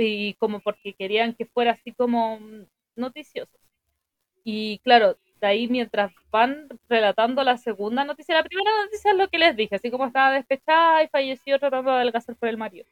Y 0.00 0.34
como 0.34 0.60
porque 0.60 0.94
querían 0.94 1.34
que 1.34 1.46
fuera 1.46 1.72
así 1.72 1.92
como 1.92 2.38
mm, 2.38 2.66
noticioso. 2.96 3.58
Y 4.44 4.78
claro, 4.78 5.18
de 5.40 5.46
ahí 5.46 5.68
mientras 5.68 6.12
van 6.30 6.68
relatando 6.88 7.42
la 7.44 7.58
segunda 7.58 8.04
noticia, 8.04 8.34
la 8.36 8.44
primera 8.44 8.70
noticia 8.84 9.10
es 9.12 9.16
lo 9.16 9.28
que 9.28 9.38
les 9.38 9.56
dije, 9.56 9.76
así 9.76 9.90
como 9.90 10.06
estaba 10.06 10.32
despechada 10.32 11.02
y 11.02 11.08
falleció 11.08 11.58
tratando 11.58 11.90
de 11.90 11.96
adelgazar 11.98 12.36
por 12.36 12.48
el 12.48 12.56
marido. 12.56 12.86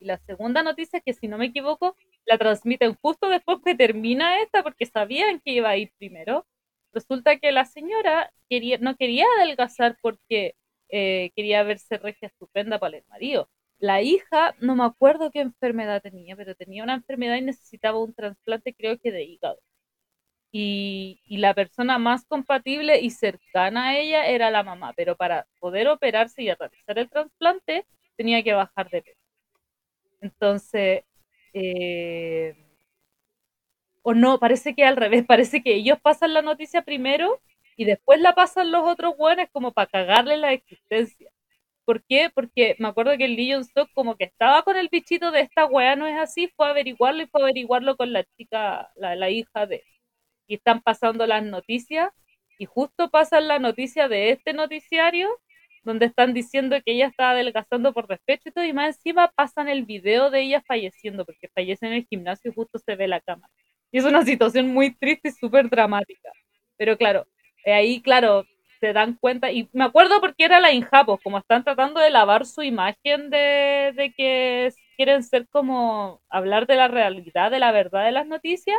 Y 0.00 0.06
la 0.06 0.18
segunda 0.18 0.62
noticia, 0.62 1.00
que 1.00 1.14
si 1.14 1.28
no 1.28 1.38
me 1.38 1.46
equivoco, 1.46 1.96
la 2.26 2.38
transmiten 2.38 2.94
justo 2.94 3.28
después 3.28 3.58
que 3.64 3.74
termina 3.74 4.42
esta, 4.42 4.62
porque 4.62 4.86
sabían 4.86 5.40
que 5.40 5.52
iba 5.52 5.70
a 5.70 5.76
ir 5.76 5.92
primero. 5.98 6.46
Resulta 6.92 7.36
que 7.38 7.52
la 7.52 7.64
señora 7.64 8.32
quería, 8.48 8.78
no 8.78 8.96
quería 8.96 9.26
adelgazar 9.38 9.96
porque 10.00 10.54
eh, 10.88 11.30
quería 11.34 11.62
verse 11.62 11.98
regia 11.98 12.28
estupenda 12.28 12.78
para 12.78 12.98
el 12.98 13.04
marido. 13.08 13.48
La 13.78 14.02
hija, 14.02 14.54
no 14.60 14.74
me 14.76 14.84
acuerdo 14.84 15.30
qué 15.30 15.40
enfermedad 15.40 16.02
tenía, 16.02 16.36
pero 16.36 16.54
tenía 16.54 16.82
una 16.84 16.94
enfermedad 16.94 17.36
y 17.36 17.42
necesitaba 17.42 18.02
un 18.02 18.14
trasplante, 18.14 18.74
creo 18.74 18.98
que 18.98 19.12
de 19.12 19.24
hígado. 19.24 19.58
Y, 20.52 21.20
y 21.26 21.38
la 21.38 21.54
persona 21.54 21.98
más 21.98 22.24
compatible 22.26 23.00
y 23.00 23.10
cercana 23.10 23.88
a 23.90 23.98
ella 23.98 24.26
era 24.26 24.50
la 24.50 24.62
mamá, 24.64 24.94
pero 24.96 25.16
para 25.16 25.46
poder 25.60 25.88
operarse 25.88 26.42
y 26.42 26.52
realizar 26.54 26.98
el 26.98 27.10
trasplante 27.10 27.86
tenía 28.16 28.42
que 28.42 28.54
bajar 28.54 28.90
de 28.90 29.02
peso. 29.02 29.20
Entonces, 30.20 31.04
eh, 31.54 32.54
o 34.02 34.14
no, 34.14 34.38
parece 34.38 34.74
que 34.74 34.84
al 34.84 34.96
revés, 34.96 35.24
parece 35.28 35.62
que 35.62 35.74
ellos 35.74 35.98
pasan 36.00 36.32
la 36.34 36.42
noticia 36.42 36.82
primero 36.82 37.40
y 37.76 37.84
después 37.84 38.20
la 38.20 38.34
pasan 38.34 38.70
los 38.72 38.84
otros 38.84 39.16
buenos 39.18 39.48
como 39.52 39.72
para 39.72 39.88
cagarle 39.88 40.36
la 40.38 40.52
existencia. 40.52 41.30
¿Por 41.86 42.04
qué? 42.04 42.30
Porque 42.34 42.76
me 42.78 42.88
acuerdo 42.88 43.16
que 43.16 43.24
el 43.24 43.36
Legion 43.36 43.62
Stock 43.62 43.88
como 43.94 44.16
que 44.16 44.24
estaba 44.24 44.62
con 44.64 44.76
el 44.76 44.88
bichito 44.90 45.30
de 45.30 45.40
esta 45.40 45.66
weá, 45.66 45.96
no 45.96 46.06
es 46.06 46.18
así, 46.18 46.48
fue 46.56 46.66
a 46.66 46.70
averiguarlo 46.70 47.22
y 47.22 47.26
fue 47.28 47.40
a 47.40 47.44
averiguarlo 47.44 47.96
con 47.96 48.12
la 48.12 48.24
chica, 48.36 48.90
la, 48.96 49.16
la 49.16 49.30
hija 49.30 49.66
de... 49.66 49.84
Y 50.48 50.56
están 50.56 50.82
pasando 50.82 51.26
las 51.26 51.44
noticias 51.44 52.10
y 52.58 52.66
justo 52.66 53.10
pasan 53.10 53.48
la 53.48 53.58
noticia 53.58 54.08
de 54.08 54.30
este 54.30 54.52
noticiario 54.52 55.28
donde 55.86 56.06
están 56.06 56.34
diciendo 56.34 56.76
que 56.84 56.92
ella 56.92 57.06
estaba 57.06 57.30
adelgazando 57.30 57.92
por 57.92 58.08
despecho 58.08 58.48
y 58.48 58.52
todo, 58.52 58.64
y 58.64 58.72
más 58.72 58.96
encima 58.96 59.30
pasan 59.36 59.68
el 59.68 59.84
video 59.84 60.30
de 60.30 60.42
ella 60.42 60.62
falleciendo, 60.66 61.24
porque 61.24 61.48
fallece 61.54 61.86
en 61.86 61.92
el 61.92 62.06
gimnasio 62.06 62.50
y 62.50 62.54
justo 62.54 62.80
se 62.80 62.96
ve 62.96 63.06
la 63.06 63.20
cámara. 63.20 63.52
Y 63.92 63.98
es 63.98 64.04
una 64.04 64.24
situación 64.24 64.68
muy 64.68 64.96
triste 64.96 65.28
y 65.28 65.32
súper 65.32 65.70
dramática. 65.70 66.30
Pero 66.76 66.96
claro, 66.98 67.26
eh, 67.64 67.72
ahí, 67.72 68.02
claro, 68.02 68.44
se 68.86 68.92
dan 68.92 69.14
cuenta, 69.14 69.50
y 69.52 69.68
me 69.72 69.84
acuerdo 69.84 70.20
porque 70.20 70.44
era 70.44 70.60
la 70.60 70.72
Injapo, 70.72 71.18
como 71.18 71.38
están 71.38 71.64
tratando 71.64 72.00
de 72.00 72.10
lavar 72.10 72.46
su 72.46 72.62
imagen 72.62 73.30
de, 73.30 73.92
de 73.96 74.12
que 74.16 74.72
quieren 74.96 75.22
ser 75.22 75.48
como 75.48 76.20
hablar 76.28 76.66
de 76.66 76.76
la 76.76 76.88
realidad, 76.88 77.50
de 77.50 77.58
la 77.58 77.72
verdad 77.72 78.04
de 78.04 78.12
las 78.12 78.26
noticias, 78.26 78.78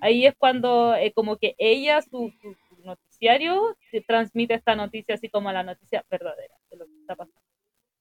ahí 0.00 0.26
es 0.26 0.34
cuando 0.36 0.94
eh, 0.96 1.12
como 1.14 1.36
que 1.38 1.54
ella, 1.58 2.02
su, 2.02 2.32
su, 2.42 2.54
su 2.68 2.76
noticiario 2.84 3.76
se 3.90 4.00
transmite 4.02 4.54
esta 4.54 4.74
noticia 4.76 5.14
así 5.14 5.28
como 5.30 5.50
la 5.52 5.62
noticia 5.62 6.04
verdadera 6.10 6.54
de 6.70 6.76
lo 6.78 6.86
que 6.86 6.92
está 7.00 7.16
pasando. 7.16 7.40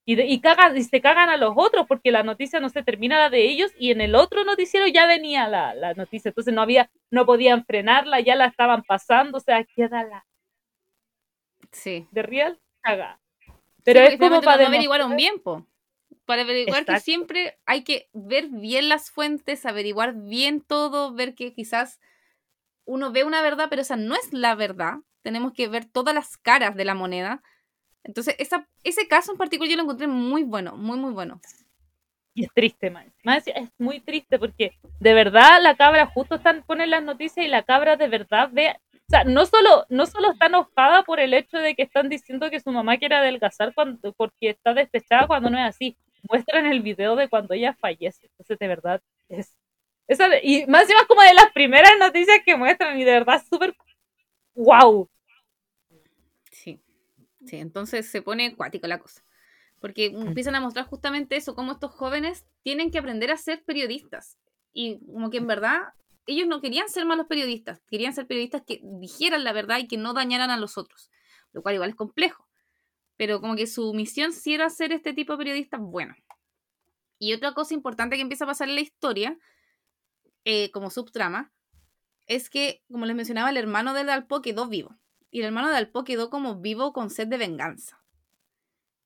Y, 0.06 0.16
de- 0.16 0.26
y, 0.28 0.42
cagan, 0.42 0.76
y 0.78 0.84
se 0.84 1.02
cagan 1.02 1.30
a 1.30 1.38
los 1.38 1.54
otros 1.56 1.86
porque 1.88 2.12
la 2.12 2.24
noticia 2.24 2.60
no 2.60 2.70
se 2.70 2.84
termina 2.84 3.20
la 3.20 3.30
de 3.30 3.46
ellos 3.46 3.72
y 3.80 3.92
en 3.92 4.02
el 4.02 4.16
otro 4.16 4.44
noticiero 4.44 4.86
ya 4.88 5.08
venía 5.08 5.48
la, 5.48 5.74
la 5.76 5.94
noticia. 5.94 6.30
Entonces 6.30 6.54
no 6.54 6.62
había, 6.62 6.90
no 7.12 7.26
podían 7.26 7.66
frenarla, 7.66 8.20
ya 8.20 8.36
la 8.36 8.46
estaban 8.48 8.84
pasando, 8.84 9.38
o 9.38 9.42
sea, 9.42 9.64
queda 9.76 10.04
la 10.04 10.26
Sí. 11.74 12.08
de 12.12 12.22
real 12.24 12.60
caga. 12.82 13.20
Pero 13.84 14.00
Sí, 14.00 14.06
es 14.06 14.12
porque 14.14 14.30
como 14.30 14.42
para 14.42 14.62
no 14.64 14.68
averiguaron 14.70 15.10
demostrar- 15.10 15.18
bien, 15.18 15.40
po. 15.44 15.68
Para 16.26 16.44
averiguar 16.44 16.86
que 16.86 16.92
Exacto. 16.94 17.04
siempre 17.04 17.58
hay 17.66 17.84
que 17.84 18.08
ver 18.14 18.48
bien 18.48 18.88
las 18.88 19.12
fuentes, 19.12 19.66
averiguar 19.66 20.14
bien 20.14 20.62
todo, 20.62 21.14
ver 21.14 21.36
que 21.36 21.54
quizás 21.54 22.00
uno 22.86 23.12
ve 23.12 23.26
una 23.26 23.42
verdad, 23.42 23.68
pero 23.70 23.82
esa 23.82 23.98
no 23.98 24.16
es 24.16 24.32
la 24.32 24.56
verdad. 24.56 25.00
Tenemos 25.22 25.52
que 25.52 25.68
ver 25.68 25.84
todas 25.86 26.16
las 26.16 26.38
caras 26.38 26.76
de 26.76 26.86
la 26.86 26.96
moneda. 26.96 27.42
Entonces, 28.06 28.36
esa, 28.40 28.68
ese 28.84 29.08
caso 29.08 29.34
en 29.34 29.38
particular 29.38 29.70
yo 29.70 29.76
lo 29.78 29.84
encontré 29.84 30.08
muy 30.08 30.44
bueno, 30.44 30.78
muy, 30.78 30.98
muy 30.98 31.12
bueno. 31.12 31.42
Y 32.36 32.46
es 32.46 32.52
triste. 32.54 32.90
Más 33.24 33.46
es 33.48 33.70
muy 33.78 34.00
triste 34.00 34.40
porque 34.40 34.78
de 35.00 35.14
verdad 35.14 35.62
la 35.62 35.76
cabra 35.76 36.08
justo 36.08 36.36
están 36.36 36.64
ponen 36.64 36.90
las 36.90 37.04
noticias 37.04 37.46
y 37.46 37.50
la 37.50 37.64
cabra 37.64 37.96
de 37.96 38.08
verdad 38.08 38.50
ve, 38.52 38.76
sea, 39.14 39.24
no 39.24 39.46
solo 39.46 39.86
no 39.90 40.06
solo 40.06 40.32
está 40.32 40.48
enojada 40.48 41.04
por 41.04 41.20
el 41.20 41.34
hecho 41.34 41.58
de 41.58 41.76
que 41.76 41.84
están 41.84 42.10
diciendo 42.10 42.50
que 42.50 42.60
su 42.60 42.72
mamá 42.72 42.98
quiere 42.98 43.16
adelgazar 43.16 43.74
cuando 43.74 44.14
porque 44.14 44.50
está 44.50 44.74
despechada 44.74 45.28
cuando 45.28 45.50
no 45.50 45.58
es 45.58 45.66
así. 45.66 45.98
Muestran 46.30 46.66
el 46.66 46.82
video 46.82 47.16
de 47.16 47.30
cuando 47.30 47.54
ella 47.54 47.74
fallece. 47.74 48.28
Entonces, 48.28 48.58
de 48.60 48.68
verdad 48.68 49.02
es 49.30 49.56
esa 50.08 50.28
y 50.42 50.66
más 50.68 50.84
encima 50.84 51.02
es 51.02 51.08
como 51.08 51.22
de 51.22 51.34
las 51.34 51.52
primeras 51.54 51.94
noticias 52.00 52.40
que 52.46 52.58
muestran 52.58 53.00
y 53.00 53.04
de 53.04 53.12
verdad 53.12 53.42
súper 53.50 53.76
wow. 54.56 55.10
Sí, 56.52 56.82
sí, 57.46 57.58
entonces 57.58 58.10
se 58.10 58.22
pone 58.22 58.48
acuática 58.48 58.88
la 58.88 59.00
cosa. 59.00 59.24
Porque 59.80 60.06
empiezan 60.06 60.56
a 60.56 60.62
mostrar 60.62 60.86
justamente 60.86 61.36
eso, 61.36 61.56
cómo 61.56 61.74
estos 61.74 61.92
jóvenes 61.92 62.46
tienen 62.64 62.90
que 62.90 63.00
aprender 63.00 63.32
a 63.32 63.38
ser 63.38 63.64
periodistas. 63.64 64.38
Y 64.72 65.00
como 65.06 65.30
que 65.30 65.38
en 65.38 65.48
verdad 65.48 65.82
ellos 66.26 66.48
no 66.48 66.62
querían 66.62 66.90
ser 66.90 67.06
malos 67.06 67.28
periodistas, 67.28 67.82
querían 67.90 68.14
ser 68.14 68.28
periodistas 68.28 68.64
que 68.66 68.82
dijeran 68.84 69.44
la 69.44 69.54
verdad 69.54 69.80
y 69.80 69.88
que 69.88 69.98
no 69.98 70.14
dañaran 70.14 70.50
a 70.50 70.58
los 70.58 70.78
otros, 70.78 71.12
lo 71.52 71.62
cual 71.62 71.76
igual 71.76 71.90
es 71.90 71.96
complejo. 71.96 72.48
Pero 73.18 73.42
como 73.42 73.56
que 73.56 73.68
su 73.68 73.94
misión 73.94 74.34
sí 74.34 74.54
era 74.54 74.70
ser 74.70 74.92
este 74.92 75.14
tipo 75.14 75.34
de 75.34 75.38
periodistas 75.38 75.80
bueno. 75.82 76.16
Y 77.20 77.34
otra 77.34 77.54
cosa 77.54 77.74
importante 77.74 78.16
que 78.16 78.22
empieza 78.22 78.46
a 78.46 78.48
pasar 78.48 78.70
en 78.70 78.76
la 78.76 78.82
historia, 78.82 79.38
eh, 80.46 80.72
como 80.72 80.90
subtrama, 80.90 81.54
es 82.28 82.50
que, 82.50 82.84
como 82.92 83.06
les 83.06 83.16
mencionaba, 83.16 83.50
el 83.50 83.58
hermano 83.58 83.94
de 83.94 84.04
Dalpo 84.04 84.42
quedó 84.42 84.68
vivo. 84.68 84.98
Y 85.30 85.40
el 85.40 85.48
hermano 85.48 85.70
de 85.70 85.78
Alpo 85.78 86.04
quedó 86.04 86.30
como 86.30 86.60
vivo 86.60 86.94
con 86.94 87.10
sed 87.10 87.28
de 87.28 87.38
venganza. 87.38 88.04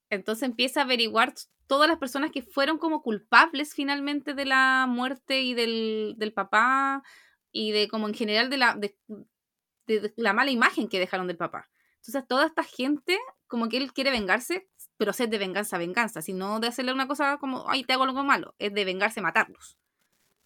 Entonces 0.10 0.44
empieza 0.44 0.82
a 0.82 0.84
averiguar 0.84 1.34
todas 1.68 1.90
las 1.90 2.00
personas 2.00 2.32
que 2.32 2.42
fueron 2.42 2.78
como 2.78 3.02
culpables 3.02 3.74
finalmente 3.74 4.34
de 4.34 4.46
la 4.46 4.86
muerte 4.88 5.42
y 5.42 5.54
del, 5.54 6.16
del 6.18 6.34
papá 6.34 7.04
y 7.52 7.72
de 7.72 7.88
como 7.88 8.08
en 8.08 8.14
general 8.14 8.50
de 8.50 8.58
la, 8.58 8.76
de, 8.76 10.14
la 10.16 10.34
mala 10.34 10.52
imagen 10.52 10.88
que 10.88 11.00
dejaron 11.00 11.28
del 11.28 11.38
papá. 11.38 11.70
Entonces 11.98 12.28
toda 12.28 12.46
esta 12.46 12.64
gente 12.64 13.18
como 13.48 13.70
que 13.70 13.78
él 13.78 13.94
quiere 13.94 14.12
vengarse, 14.12 14.70
pero 14.98 15.14
sed 15.14 15.30
de 15.30 15.38
venganza, 15.38 15.78
venganza, 15.78 16.22
sino 16.22 16.60
de 16.60 16.68
hacerle 16.68 16.94
una 16.94 17.08
cosa 17.08 17.38
como, 17.38 17.70
ay, 17.70 17.84
te 17.84 17.94
hago 17.94 18.04
algo 18.04 18.24
malo, 18.24 18.56
es 18.60 18.74
de 18.74 18.86
vengarse, 18.86 19.22
matarlos. 19.22 19.78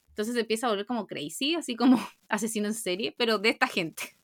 Entonces 0.10 0.36
empieza 0.36 0.68
a 0.68 0.70
volver 0.70 0.86
como 0.86 1.08
crazy, 1.08 1.56
así 1.56 1.76
como 1.76 1.98
asesino 2.30 2.68
en 2.68 2.74
serie, 2.74 3.16
pero 3.18 3.38
de 3.38 3.50
esta 3.50 3.68
gente. 3.68 4.18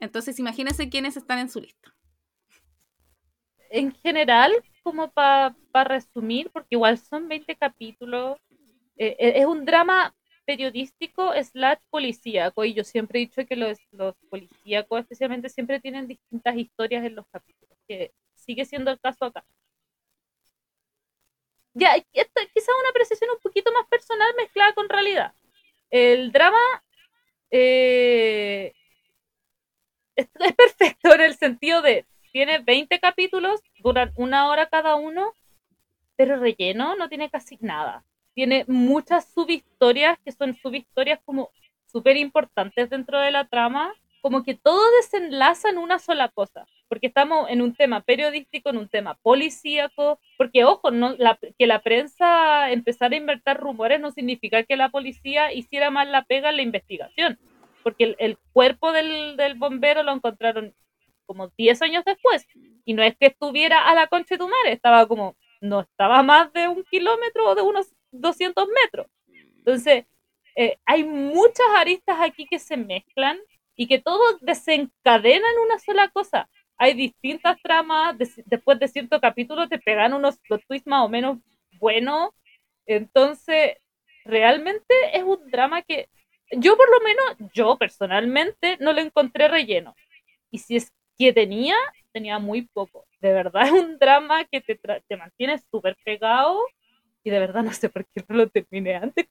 Entonces 0.00 0.38
imagínense 0.38 0.88
quiénes 0.88 1.16
están 1.16 1.38
en 1.38 1.48
su 1.48 1.60
lista. 1.60 1.94
en 3.70 3.92
general, 3.92 4.52
como 4.82 5.10
para 5.12 5.54
resumir, 5.84 6.50
porque 6.50 6.74
igual 6.76 6.98
son 6.98 7.28
20 7.28 7.56
capítulos, 7.56 8.38
eh, 8.96 9.16
eh, 9.18 9.32
es 9.36 9.46
un 9.46 9.64
drama 9.64 10.14
periodístico 10.44 11.32
slash 11.42 11.78
policíaco, 11.90 12.64
y 12.64 12.74
yo 12.74 12.84
siempre 12.84 13.18
he 13.20 13.26
dicho 13.26 13.46
que 13.46 13.56
los, 13.56 13.78
los 13.92 14.14
policíacos 14.30 15.00
especialmente 15.00 15.48
siempre 15.48 15.80
tienen 15.80 16.08
distintas 16.08 16.56
historias 16.56 17.04
en 17.04 17.14
los 17.14 17.26
capítulos, 17.28 17.78
que 17.88 18.12
sigue 18.34 18.64
siendo 18.64 18.90
el 18.90 19.00
caso 19.00 19.26
acá. 19.26 19.44
Ya, 21.74 21.94
quizás 22.12 22.74
una 22.80 22.90
apreciación 22.90 23.30
un 23.30 23.38
poquito 23.40 23.72
más 23.72 23.86
personal 23.88 24.34
mezclada 24.36 24.74
con 24.74 24.88
realidad. 24.88 25.32
El 25.90 26.32
drama 26.32 26.58
eh, 27.50 28.74
es, 30.16 30.28
es 30.40 30.54
perfecto 30.54 31.14
en 31.14 31.20
el 31.22 31.36
sentido 31.36 31.82
de 31.82 32.06
tiene 32.32 32.58
20 32.58 32.98
capítulos, 32.98 33.60
duran 33.78 34.12
una 34.16 34.48
hora 34.48 34.66
cada 34.66 34.96
uno, 34.96 35.32
pero 36.16 36.36
relleno 36.36 36.96
no 36.96 37.08
tiene 37.08 37.30
casi 37.30 37.58
nada. 37.60 38.04
Tiene 38.34 38.64
muchas 38.66 39.30
subhistorias 39.32 40.18
que 40.24 40.32
son 40.32 40.56
subhistorias 40.56 41.20
como 41.24 41.50
súper 41.86 42.16
importantes 42.16 42.88
dentro 42.88 43.20
de 43.20 43.30
la 43.30 43.46
trama, 43.46 43.92
como 44.22 44.42
que 44.44 44.54
todo 44.54 44.80
desenlaza 45.02 45.68
en 45.68 45.78
una 45.78 45.98
sola 45.98 46.28
cosa, 46.28 46.66
porque 46.88 47.08
estamos 47.08 47.50
en 47.50 47.60
un 47.60 47.74
tema 47.74 48.00
periodístico, 48.00 48.70
en 48.70 48.78
un 48.78 48.88
tema 48.88 49.14
policíaco, 49.22 50.18
porque 50.38 50.64
ojo, 50.64 50.90
no, 50.90 51.16
que 51.58 51.66
la 51.66 51.82
prensa 51.82 52.70
empezara 52.70 53.14
a 53.14 53.18
inventar 53.18 53.60
rumores 53.60 54.00
no 54.00 54.10
significa 54.10 54.62
que 54.62 54.76
la 54.76 54.88
policía 54.88 55.52
hiciera 55.52 55.90
mal 55.90 56.10
la 56.12 56.24
pega 56.24 56.50
en 56.50 56.56
la 56.56 56.62
investigación, 56.62 57.38
porque 57.82 58.14
el, 58.18 58.38
cuerpo 58.52 58.92
del 58.92 59.54
bombero 59.56 60.02
lo 60.02 60.12
encontraron 60.12 60.72
como 61.26 61.48
10 61.56 61.80
años 61.82 62.04
después. 62.04 62.46
Y 62.84 62.94
no 62.94 63.02
es 63.02 63.16
que 63.18 63.26
estuviera 63.26 63.88
a 63.88 63.94
la 63.94 64.06
concha 64.08 64.34
de 64.34 64.38
tu 64.38 64.48
madre, 64.48 64.72
estaba 64.72 65.06
como, 65.06 65.36
no 65.60 65.80
estaba 65.80 66.22
más 66.22 66.52
de 66.52 66.68
un 66.68 66.84
kilómetro 66.84 67.48
o 67.50 67.54
de 67.54 67.62
unos 67.62 67.88
200 68.10 68.66
metros. 68.82 69.06
Entonces, 69.58 70.04
eh, 70.56 70.78
hay 70.84 71.04
muchas 71.04 71.66
aristas 71.76 72.16
aquí 72.20 72.46
que 72.46 72.58
se 72.58 72.76
mezclan 72.76 73.38
y 73.76 73.86
que 73.88 73.98
todo 73.98 74.20
desencadena 74.40 75.46
en 75.54 75.60
una 75.64 75.78
sola 75.78 76.08
cosa. 76.10 76.48
Hay 76.76 76.94
distintas 76.94 77.56
tramas, 77.62 78.18
des- 78.18 78.42
después 78.46 78.78
de 78.78 78.88
cierto 78.88 79.20
capítulo 79.20 79.68
te 79.68 79.78
pegan 79.78 80.12
unos 80.14 80.38
twists 80.66 80.86
más 80.86 81.04
o 81.04 81.08
menos 81.08 81.38
buenos. 81.80 82.30
Entonces, 82.86 83.76
realmente 84.24 84.94
es 85.14 85.22
un 85.22 85.50
drama 85.50 85.82
que 85.82 86.08
yo 86.52 86.76
por 86.76 86.90
lo 86.90 87.00
menos, 87.00 87.50
yo 87.54 87.78
personalmente 87.78 88.76
no 88.80 88.92
le 88.92 89.02
encontré 89.02 89.48
relleno. 89.48 89.94
Y 90.50 90.58
si 90.58 90.76
es 90.76 90.92
que 91.24 91.32
tenía, 91.32 91.76
tenía 92.12 92.38
muy 92.38 92.62
poco. 92.62 93.06
De 93.20 93.32
verdad 93.32 93.66
es 93.66 93.72
un 93.72 93.98
drama 93.98 94.44
que 94.44 94.60
te, 94.60 94.76
te 94.76 95.16
mantiene 95.16 95.58
súper 95.70 95.96
pegado. 96.04 96.60
Y 97.24 97.30
de 97.30 97.38
verdad 97.38 97.62
no 97.62 97.72
sé 97.72 97.88
por 97.88 98.04
qué 98.06 98.24
no 98.28 98.36
lo 98.36 98.48
terminé 98.48 98.96
antes, 98.96 99.26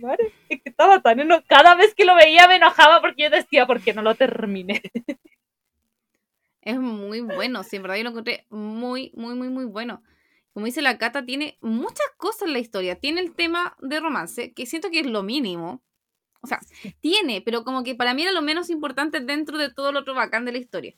madre. 0.00 0.32
Es 0.48 0.60
que 0.62 0.70
estaba 0.70 1.00
tan 1.00 1.20
enojada. 1.20 1.46
Cada 1.46 1.74
vez 1.76 1.94
que 1.94 2.04
lo 2.04 2.16
veía 2.16 2.48
me 2.48 2.56
enojaba 2.56 3.00
porque 3.00 3.24
yo 3.24 3.30
decía, 3.30 3.66
¿por 3.66 3.80
qué 3.80 3.94
no 3.94 4.02
lo 4.02 4.16
terminé? 4.16 4.82
Es 6.66 6.80
muy 6.80 7.20
bueno, 7.20 7.62
sí, 7.62 7.76
en 7.76 7.82
verdad 7.82 7.96
yo 7.96 8.02
lo 8.02 8.10
encontré 8.10 8.44
muy, 8.50 9.12
muy, 9.14 9.36
muy, 9.36 9.48
muy 9.48 9.66
bueno. 9.66 10.02
Como 10.52 10.66
dice 10.66 10.82
la 10.82 10.98
Cata, 10.98 11.24
tiene 11.24 11.58
muchas 11.60 12.08
cosas 12.16 12.48
en 12.48 12.54
la 12.54 12.58
historia. 12.58 12.98
Tiene 12.98 13.20
el 13.20 13.36
tema 13.36 13.76
de 13.80 14.00
romance, 14.00 14.52
que 14.52 14.66
siento 14.66 14.90
que 14.90 14.98
es 14.98 15.06
lo 15.06 15.22
mínimo. 15.22 15.80
O 16.40 16.48
sea, 16.48 16.58
tiene, 17.00 17.40
pero 17.40 17.62
como 17.62 17.84
que 17.84 17.94
para 17.94 18.14
mí 18.14 18.22
era 18.22 18.32
lo 18.32 18.42
menos 18.42 18.68
importante 18.68 19.20
dentro 19.20 19.58
de 19.58 19.72
todo 19.72 19.92
lo 19.92 20.00
otro 20.00 20.14
bacán 20.14 20.44
de 20.44 20.52
la 20.52 20.58
historia. 20.58 20.96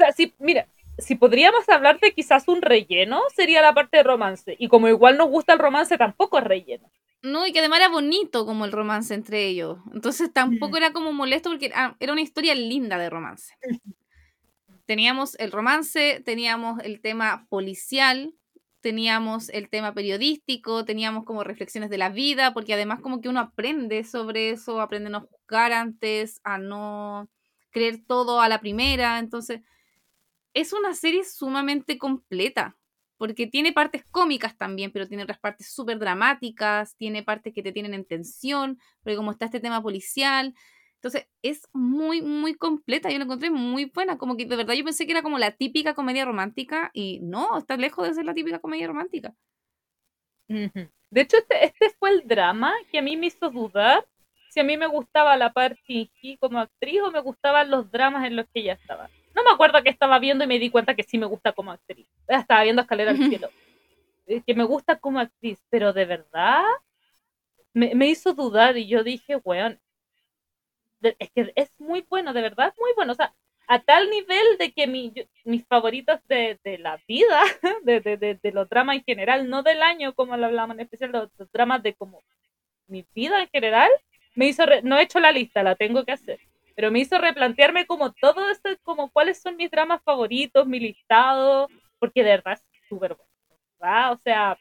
O 0.00 0.02
sea, 0.02 0.12
si, 0.12 0.32
mira, 0.38 0.66
si 0.96 1.14
podríamos 1.14 1.68
hablar 1.68 2.00
de 2.00 2.12
quizás 2.12 2.48
un 2.48 2.62
relleno, 2.62 3.20
sería 3.34 3.60
la 3.60 3.74
parte 3.74 3.98
de 3.98 4.02
romance. 4.02 4.56
Y 4.58 4.68
como 4.68 4.88
igual 4.88 5.18
nos 5.18 5.28
gusta 5.28 5.52
el 5.52 5.58
romance, 5.58 5.98
tampoco 5.98 6.38
es 6.38 6.44
relleno. 6.44 6.90
No, 7.22 7.46
y 7.46 7.52
que 7.52 7.58
además 7.58 7.80
era 7.80 7.90
bonito 7.90 8.46
como 8.46 8.64
el 8.64 8.72
romance 8.72 9.12
entre 9.12 9.46
ellos. 9.46 9.76
Entonces 9.92 10.32
tampoco 10.32 10.78
era 10.78 10.92
como 10.94 11.12
molesto 11.12 11.50
porque 11.50 11.66
era 11.66 11.96
era 12.00 12.12
una 12.12 12.22
historia 12.22 12.54
linda 12.54 12.96
de 12.96 13.10
romance. 13.10 13.54
Teníamos 14.86 15.38
el 15.38 15.52
romance, 15.52 16.22
teníamos 16.24 16.80
el 16.82 17.02
tema 17.02 17.46
policial, 17.50 18.34
teníamos 18.80 19.50
el 19.50 19.68
tema 19.68 19.92
periodístico, 19.92 20.86
teníamos 20.86 21.26
como 21.26 21.44
reflexiones 21.44 21.90
de 21.90 21.98
la 21.98 22.08
vida, 22.08 22.54
porque 22.54 22.72
además 22.72 23.00
como 23.00 23.20
que 23.20 23.28
uno 23.28 23.40
aprende 23.40 24.02
sobre 24.04 24.48
eso, 24.48 24.80
aprende 24.80 25.08
a 25.08 25.10
no 25.10 25.20
juzgar 25.20 25.72
antes, 25.74 26.40
a 26.42 26.56
no 26.56 27.28
creer 27.70 28.00
todo 28.06 28.40
a 28.40 28.48
la 28.48 28.60
primera. 28.60 29.18
Entonces, 29.18 29.60
es 30.54 30.72
una 30.72 30.94
serie 30.94 31.24
sumamente 31.24 31.98
completa, 31.98 32.76
porque 33.16 33.46
tiene 33.46 33.72
partes 33.72 34.04
cómicas 34.10 34.56
también, 34.56 34.90
pero 34.92 35.06
tiene 35.06 35.24
otras 35.24 35.38
partes 35.38 35.72
súper 35.72 35.98
dramáticas, 35.98 36.96
tiene 36.96 37.22
partes 37.22 37.52
que 37.52 37.62
te 37.62 37.72
tienen 37.72 37.94
en 37.94 38.04
tensión, 38.04 38.78
porque 39.02 39.16
como 39.16 39.30
está 39.30 39.44
este 39.44 39.60
tema 39.60 39.82
policial, 39.82 40.54
entonces 40.94 41.26
es 41.42 41.68
muy, 41.72 42.20
muy 42.20 42.54
completa, 42.54 43.10
yo 43.10 43.18
la 43.18 43.24
encontré 43.24 43.50
muy 43.50 43.86
buena, 43.86 44.18
como 44.18 44.36
que 44.36 44.46
de 44.46 44.56
verdad 44.56 44.74
yo 44.74 44.84
pensé 44.84 45.06
que 45.06 45.12
era 45.12 45.22
como 45.22 45.38
la 45.38 45.52
típica 45.52 45.94
comedia 45.94 46.24
romántica 46.24 46.90
y 46.92 47.20
no, 47.20 47.58
está 47.58 47.76
lejos 47.76 48.06
de 48.06 48.14
ser 48.14 48.24
la 48.24 48.34
típica 48.34 48.58
comedia 48.58 48.86
romántica. 48.86 49.34
De 50.48 51.20
hecho, 51.20 51.36
este, 51.38 51.64
este 51.64 51.90
fue 51.98 52.10
el 52.10 52.26
drama 52.26 52.74
que 52.90 52.98
a 52.98 53.02
mí 53.02 53.16
me 53.16 53.26
hizo 53.26 53.50
dudar 53.50 54.06
si 54.50 54.60
a 54.60 54.64
mí 54.64 54.76
me 54.76 54.88
gustaba 54.88 55.36
la 55.36 55.52
Party 55.52 56.10
como 56.40 56.58
actriz 56.58 57.00
o 57.02 57.10
me 57.10 57.20
gustaban 57.20 57.70
los 57.70 57.90
dramas 57.90 58.26
en 58.26 58.36
los 58.36 58.46
que 58.52 58.60
ella 58.60 58.72
estaba. 58.74 59.08
No 59.40 59.50
me 59.50 59.54
acuerdo 59.54 59.82
qué 59.82 59.88
estaba 59.88 60.18
viendo 60.18 60.44
y 60.44 60.46
me 60.46 60.58
di 60.58 60.68
cuenta 60.68 60.94
que 60.94 61.02
sí 61.02 61.16
me 61.16 61.24
gusta 61.24 61.52
como 61.52 61.72
actriz. 61.72 62.06
Estaba 62.28 62.62
viendo 62.62 62.82
Escalera 62.82 63.12
al 63.12 63.16
Cielo. 63.16 63.48
Que 64.26 64.54
me 64.54 64.64
gusta 64.64 64.98
como 64.98 65.18
actriz, 65.18 65.58
pero 65.70 65.94
de 65.94 66.04
verdad 66.04 66.62
me, 67.72 67.94
me 67.94 68.08
hizo 68.08 68.34
dudar 68.34 68.76
y 68.76 68.86
yo 68.86 69.02
dije, 69.02 69.36
weón, 69.36 69.80
es 71.02 71.30
que 71.30 71.52
es 71.54 71.72
muy 71.78 72.04
bueno, 72.08 72.34
de 72.34 72.42
verdad, 72.42 72.74
muy 72.78 72.90
bueno. 72.94 73.12
O 73.12 73.16
sea, 73.16 73.34
a 73.66 73.78
tal 73.80 74.10
nivel 74.10 74.58
de 74.58 74.72
que 74.72 74.86
mi, 74.86 75.12
mis 75.44 75.66
favoritos 75.66 76.20
de, 76.28 76.58
de 76.62 76.78
la 76.78 77.00
vida, 77.08 77.40
de, 77.84 78.00
de, 78.00 78.38
de, 78.42 78.52
los 78.52 78.68
dramas 78.68 78.96
en 78.96 79.04
general, 79.04 79.48
no 79.48 79.62
del 79.62 79.82
año 79.82 80.14
como 80.14 80.36
lo 80.36 80.46
hablamos 80.46 80.74
en 80.74 80.80
especial, 80.80 81.12
los, 81.12 81.30
los 81.38 81.50
dramas 81.50 81.82
de 81.82 81.94
como 81.94 82.22
mi 82.88 83.06
vida 83.14 83.40
en 83.40 83.48
general, 83.48 83.90
me 84.34 84.48
hizo, 84.48 84.64
no 84.82 84.98
he 84.98 85.02
hecho 85.02 85.20
la 85.20 85.32
lista, 85.32 85.62
la 85.62 85.76
tengo 85.76 86.04
que 86.04 86.12
hacer, 86.12 86.40
pero 86.74 86.90
me 86.90 87.00
hizo 87.00 87.18
replantearme 87.18 87.86
como 87.86 88.12
todo 88.12 88.50
esto, 88.50 88.70
como 88.82 89.10
cuáles 89.10 89.40
son 89.40 89.56
mis 89.56 89.70
dramas 89.70 90.02
favoritos, 90.02 90.66
mi 90.66 90.80
listado, 90.80 91.68
porque 91.98 92.22
de 92.22 92.30
verdad 92.30 92.54
es 92.54 92.88
súper 92.88 93.14
bueno, 93.14 93.60
¿verdad? 93.78 94.12
O 94.12 94.18
sea, 94.18 94.58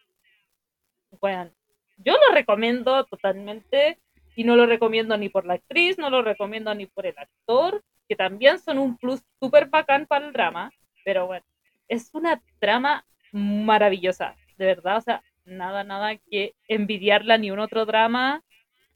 bueno, 1.20 1.52
yo 1.98 2.14
lo 2.14 2.34
recomiendo 2.34 3.06
totalmente 3.06 4.00
y 4.36 4.44
no 4.44 4.56
lo 4.56 4.66
recomiendo 4.66 5.18
ni 5.18 5.30
por 5.30 5.46
la 5.46 5.56
actriz, 5.56 5.98
no 5.98 6.10
lo 6.10 6.22
recomiendo 6.22 6.74
ni 6.74 6.86
por 6.86 7.06
el 7.06 7.18
actor, 7.18 7.84
que 8.08 8.16
también 8.16 8.60
son 8.60 8.78
un 8.80 8.98
plus 8.98 9.22
súper 9.40 9.68
bacán 9.68 10.06
para 10.06 10.28
el 10.28 10.34
drama, 10.34 10.72
pero 11.04 11.28
bueno, 11.28 11.46
es 11.88 12.10
una 12.14 12.42
trama 12.60 13.06
maravillosa, 13.32 14.36
de 14.58 14.66
verdad, 14.66 14.98
o 14.98 15.02
sea, 15.02 15.24
nada, 15.46 15.84
nada 15.84 16.16
que 16.16 16.56
envidiarla 16.68 17.38
ni 17.38 17.52
un 17.52 17.60
otro 17.60 17.86
drama, 17.86 18.44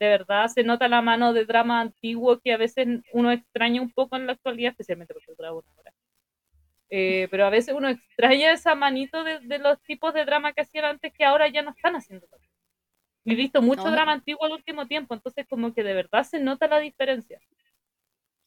de 0.04 0.10
verdad 0.10 0.48
se 0.48 0.64
nota 0.64 0.88
la 0.88 1.02
mano 1.02 1.34
de 1.34 1.46
drama 1.46 1.82
antiguo 1.82 2.40
que 2.40 2.54
a 2.54 2.58
veces 2.58 2.88
uno 3.14 3.32
extraña 3.32 3.82
un 3.82 3.92
poco 3.92 4.16
en 4.16 4.28
la 4.28 4.34
actualidad, 4.34 4.72
especialmente 4.72 5.14
porque 5.14 5.34
dura 5.36 5.54
una 5.54 5.68
hora. 5.78 5.94
Eh, 6.90 7.28
pero 7.32 7.46
a 7.46 7.50
veces 7.50 7.74
uno 7.76 7.90
extraña 7.90 8.52
esa 8.52 8.76
manito 8.76 9.24
de, 9.24 9.40
de, 9.40 9.58
los 9.58 9.82
tipos 9.82 10.14
de 10.14 10.26
drama 10.26 10.54
que 10.54 10.62
hacían 10.62 10.86
antes 10.86 11.12
que 11.14 11.26
ahora 11.26 11.48
ya 11.48 11.62
no 11.62 11.72
están 11.72 11.96
haciendo. 11.96 12.28
He 13.26 13.36
visto 13.36 13.62
mucho 13.62 13.90
drama 13.90 14.12
antiguo 14.12 14.46
al 14.46 14.52
último 14.52 14.86
tiempo, 14.86 15.14
entonces 15.14 15.48
como 15.50 15.74
que 15.74 15.84
de 15.84 15.94
verdad 15.94 16.24
se 16.24 16.40
nota 16.40 16.68
la 16.68 16.80
diferencia 16.80 17.40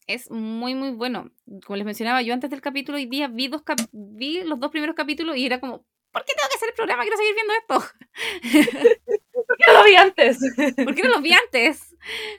es 0.06 0.30
muy, 0.30 0.74
muy 0.74 0.90
bueno. 0.90 1.30
Como 1.64 1.76
les 1.76 1.84
mencionaba, 1.84 2.22
yo 2.22 2.32
antes 2.32 2.50
del 2.50 2.60
capítulo 2.60 2.96
hoy 2.96 3.06
día 3.06 3.28
vi, 3.28 3.48
dos 3.48 3.62
vi 3.92 4.42
los 4.44 4.60
dos 4.60 4.70
primeros 4.70 4.94
capítulos 4.94 5.36
y 5.36 5.46
era 5.46 5.60
como, 5.60 5.84
¿por 6.12 6.24
qué 6.24 6.32
tengo 6.34 6.48
que 6.48 6.56
hacer 6.56 6.68
el 6.68 6.74
programa? 6.74 7.02
Quiero 7.02 7.16
seguir 7.16 7.34
viendo 7.34 7.54
esto. 7.54 9.20
¿Por 9.56 9.64
qué 9.64 9.72
no 9.72 9.78
lo 9.78 9.84
vi 9.84 9.96
antes? 9.96 10.38
¿Por 10.84 10.94
qué 10.94 11.02
no 11.02 11.10
lo 11.10 11.20
vi 11.20 11.32
antes? 11.32 11.96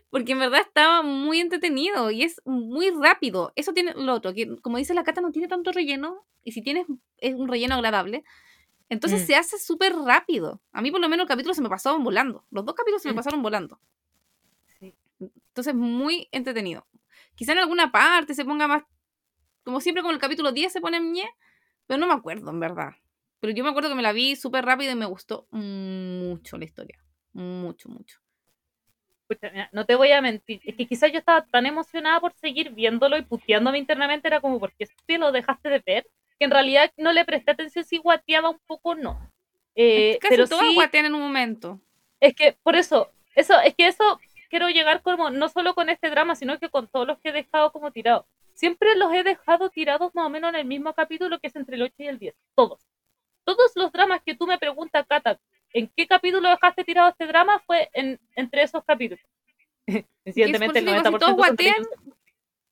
Porque 0.09 0.33
en 0.33 0.39
verdad 0.39 0.61
estaba 0.61 1.01
muy 1.01 1.39
entretenido 1.39 2.11
y 2.11 2.23
es 2.23 2.41
muy 2.45 2.91
rápido. 2.91 3.53
Eso 3.55 3.73
tiene 3.73 3.93
lo 3.95 4.13
otro, 4.13 4.33
que 4.33 4.57
como 4.61 4.77
dice 4.77 4.93
la 4.93 5.03
Cata, 5.03 5.21
no 5.21 5.31
tiene 5.31 5.47
tanto 5.47 5.71
relleno 5.71 6.25
y 6.43 6.51
si 6.51 6.61
tienes 6.61 6.85
es 7.17 7.33
un 7.33 7.47
relleno 7.47 7.75
agradable. 7.75 8.23
Entonces 8.89 9.23
mm. 9.23 9.25
se 9.25 9.35
hace 9.35 9.57
súper 9.57 9.93
rápido. 9.95 10.61
A 10.71 10.81
mí 10.81 10.91
por 10.91 11.01
lo 11.01 11.09
menos 11.09 11.25
el 11.25 11.27
capítulo 11.27 11.53
se 11.53 11.61
me 11.61 11.69
pasó 11.69 11.97
volando. 11.99 12.45
Los 12.51 12.65
dos 12.65 12.75
capítulos 12.75 13.01
se 13.01 13.09
me 13.09 13.13
mm. 13.13 13.17
pasaron 13.17 13.41
volando. 13.41 13.79
Entonces 15.19 15.73
muy 15.73 16.29
entretenido. 16.31 16.87
Quizá 17.35 17.53
en 17.53 17.59
alguna 17.59 17.91
parte 17.91 18.33
se 18.33 18.45
ponga 18.45 18.67
más. 18.67 18.83
Como 19.63 19.81
siempre, 19.81 20.01
como 20.01 20.13
el 20.13 20.19
capítulo 20.19 20.51
10 20.51 20.71
se 20.71 20.81
pone 20.81 20.99
ñe, 20.99 21.27
pero 21.87 21.99
no 21.99 22.07
me 22.07 22.13
acuerdo, 22.13 22.51
en 22.51 22.59
verdad. 22.59 22.91
Pero 23.39 23.53
yo 23.53 23.63
me 23.63 23.69
acuerdo 23.69 23.89
que 23.89 23.95
me 23.95 24.01
la 24.01 24.13
vi 24.13 24.35
súper 24.35 24.65
rápido 24.65 24.91
y 24.91 24.95
me 24.95 25.05
gustó 25.05 25.47
mucho 25.51 26.57
la 26.57 26.65
historia. 26.65 27.03
Mucho, 27.37 27.87
mucho. 27.89 28.19
no 29.71 29.85
te 29.85 29.93
voy 29.93 30.11
a 30.11 30.21
mentir, 30.21 30.59
es 30.65 30.75
que 30.75 30.87
quizás 30.87 31.11
yo 31.11 31.19
estaba 31.19 31.45
tan 31.45 31.67
emocionada 31.67 32.19
por 32.19 32.33
seguir 32.33 32.71
viéndolo 32.71 33.15
y 33.15 33.21
puteándome 33.21 33.77
internamente, 33.77 34.27
era 34.27 34.41
como, 34.41 34.59
porque 34.59 34.87
si 34.87 35.17
lo 35.17 35.31
dejaste 35.31 35.69
de 35.69 35.83
ver? 35.85 36.07
Que 36.39 36.45
en 36.45 36.51
realidad 36.51 36.91
no 36.97 37.13
le 37.13 37.25
presté 37.25 37.51
atención 37.51 37.85
si 37.85 37.99
guateaba 37.99 38.49
un 38.49 38.59
poco 38.65 38.89
o 38.89 38.95
no. 38.95 39.19
Eh, 39.75 40.17
pero 40.27 40.47
todos 40.47 40.73
guatean 40.73 41.05
en 41.05 41.13
un 41.13 41.21
momento. 41.21 41.79
Es 42.19 42.33
que, 42.33 42.57
por 42.63 42.75
eso, 42.75 43.11
eso, 43.35 43.59
es 43.59 43.75
que 43.75 43.85
eso 43.85 44.19
quiero 44.49 44.69
llegar 44.69 45.03
como, 45.03 45.29
no 45.29 45.47
solo 45.47 45.75
con 45.75 45.89
este 45.89 46.09
drama, 46.09 46.35
sino 46.35 46.57
que 46.57 46.69
con 46.69 46.87
todos 46.87 47.05
los 47.05 47.19
que 47.19 47.29
he 47.29 47.33
dejado 47.33 47.71
como 47.71 47.91
tirados. 47.91 48.25
Siempre 48.55 48.95
los 48.95 49.13
he 49.13 49.21
dejado 49.21 49.69
tirados 49.69 50.15
más 50.15 50.25
o 50.25 50.29
menos 50.31 50.49
en 50.49 50.55
el 50.55 50.65
mismo 50.65 50.91
capítulo 50.95 51.37
que 51.39 51.47
es 51.47 51.55
entre 51.55 51.75
el 51.75 51.83
8 51.83 51.93
y 51.99 52.07
el 52.07 52.17
10. 52.17 52.35
Todos. 52.55 52.81
Todos 53.43 53.73
los 53.75 53.91
dramas 53.91 54.21
que 54.25 54.33
tú 54.33 54.47
me 54.47 54.57
preguntas, 54.57 55.05
Cata, 55.07 55.39
¿en 55.77 55.91
qué 55.95 56.07
capítulo 56.07 56.49
dejaste 56.49 56.83
tirado 56.83 57.09
este 57.09 57.27
drama? 57.27 57.61
Fue 57.65 57.89
en, 57.93 58.19
entre 58.35 58.63
esos 58.63 58.83
capítulos. 58.83 59.23
Evidentemente, 60.25 60.79
el 60.79 60.87
90% 60.87 61.03
casi 61.03 61.19
todos 61.19 61.35
guatean, 61.35 61.83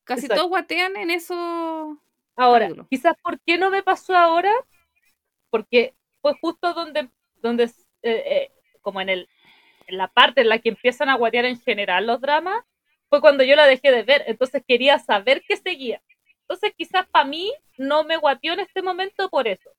casi 0.03 0.27
todos 0.27 0.47
guatean 0.47 0.97
en 0.97 1.11
eso. 1.11 2.01
Ahora, 2.35 2.69
quizás 2.89 3.15
¿por 3.23 3.39
qué 3.41 3.57
no 3.57 3.69
me 3.69 3.83
pasó 3.83 4.15
ahora? 4.15 4.51
Porque 5.49 5.93
fue 6.21 6.33
justo 6.41 6.73
donde, 6.73 7.09
donde 7.35 7.63
eh, 7.63 7.71
eh, 8.01 8.51
como 8.81 8.99
en 9.01 9.09
el 9.09 9.29
en 9.87 9.97
la 9.99 10.07
parte 10.07 10.41
en 10.41 10.49
la 10.49 10.57
que 10.57 10.69
empiezan 10.69 11.09
a 11.09 11.15
guatear 11.15 11.45
en 11.45 11.59
general 11.59 12.07
los 12.07 12.19
dramas, 12.19 12.63
fue 13.07 13.21
cuando 13.21 13.43
yo 13.43 13.55
la 13.55 13.67
dejé 13.67 13.91
de 13.91 14.01
ver. 14.01 14.23
Entonces 14.25 14.63
quería 14.67 14.97
saber 14.97 15.43
qué 15.47 15.57
seguía. 15.57 16.01
Entonces 16.41 16.73
quizás 16.75 17.07
para 17.07 17.25
mí 17.25 17.53
no 17.77 18.03
me 18.03 18.17
guateó 18.17 18.53
en 18.53 18.61
este 18.61 18.81
momento 18.81 19.29
por 19.29 19.47
eso. 19.47 19.69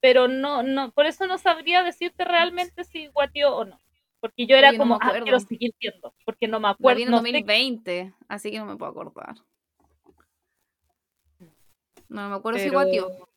Pero 0.00 0.28
no, 0.28 0.62
no, 0.62 0.92
por 0.92 1.06
eso 1.06 1.26
no 1.26 1.38
sabría 1.38 1.82
decirte 1.82 2.24
realmente 2.24 2.84
si 2.84 3.08
guateó 3.08 3.56
o 3.56 3.64
no. 3.64 3.80
Porque 4.20 4.46
yo 4.46 4.56
era 4.56 4.76
como, 4.76 4.98
ah, 5.00 5.12
quiero 5.22 5.38
seguir 5.38 5.72
viendo, 5.78 6.12
porque 6.24 6.48
no 6.48 6.58
me 6.58 6.68
acuerdo. 6.68 7.02
en 7.02 7.10
2020, 7.10 8.12
así 8.28 8.50
que 8.50 8.58
no 8.58 8.66
me 8.66 8.76
puedo 8.76 8.90
acordar. 8.90 9.36
No 12.08 12.28
me 12.28 12.34
acuerdo 12.36 12.58
si 12.58 12.68
guateó. 12.68 13.28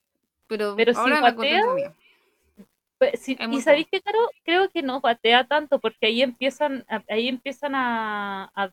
Pero, 0.48 0.76
pero 0.76 0.98
ahora 0.98 1.18
si 1.18 1.22
guatea, 1.22 1.96
pues, 3.02 3.30
y 3.30 3.62
sabéis 3.62 3.88
que, 3.92 4.00
Caro, 4.00 4.20
creo 4.44 4.70
que 4.70 4.84
no 4.84 5.02
patea 5.02 5.48
tanto 5.48 5.80
porque 5.80 6.06
ahí 6.06 6.22
empiezan, 6.22 6.86
ahí 7.10 7.30
empiezan 7.30 7.74
a, 7.74 8.52
a 8.54 8.72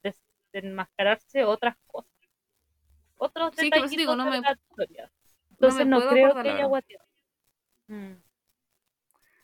desenmascararse 0.52 1.46
otras 1.46 1.76
cosas. 1.86 2.12
Otros 3.16 3.52
sí, 3.56 3.70
detalles 3.70 3.90
digo, 3.90 4.14
no 4.16 4.26
me, 4.26 4.42
la 4.42 4.52
historia. 4.52 5.10
Entonces 5.52 5.86
no, 5.86 6.06
creo 6.10 6.34
que 6.42 6.50
ella 6.50 6.66
guateó. 6.66 6.98
Mm. 7.88 8.14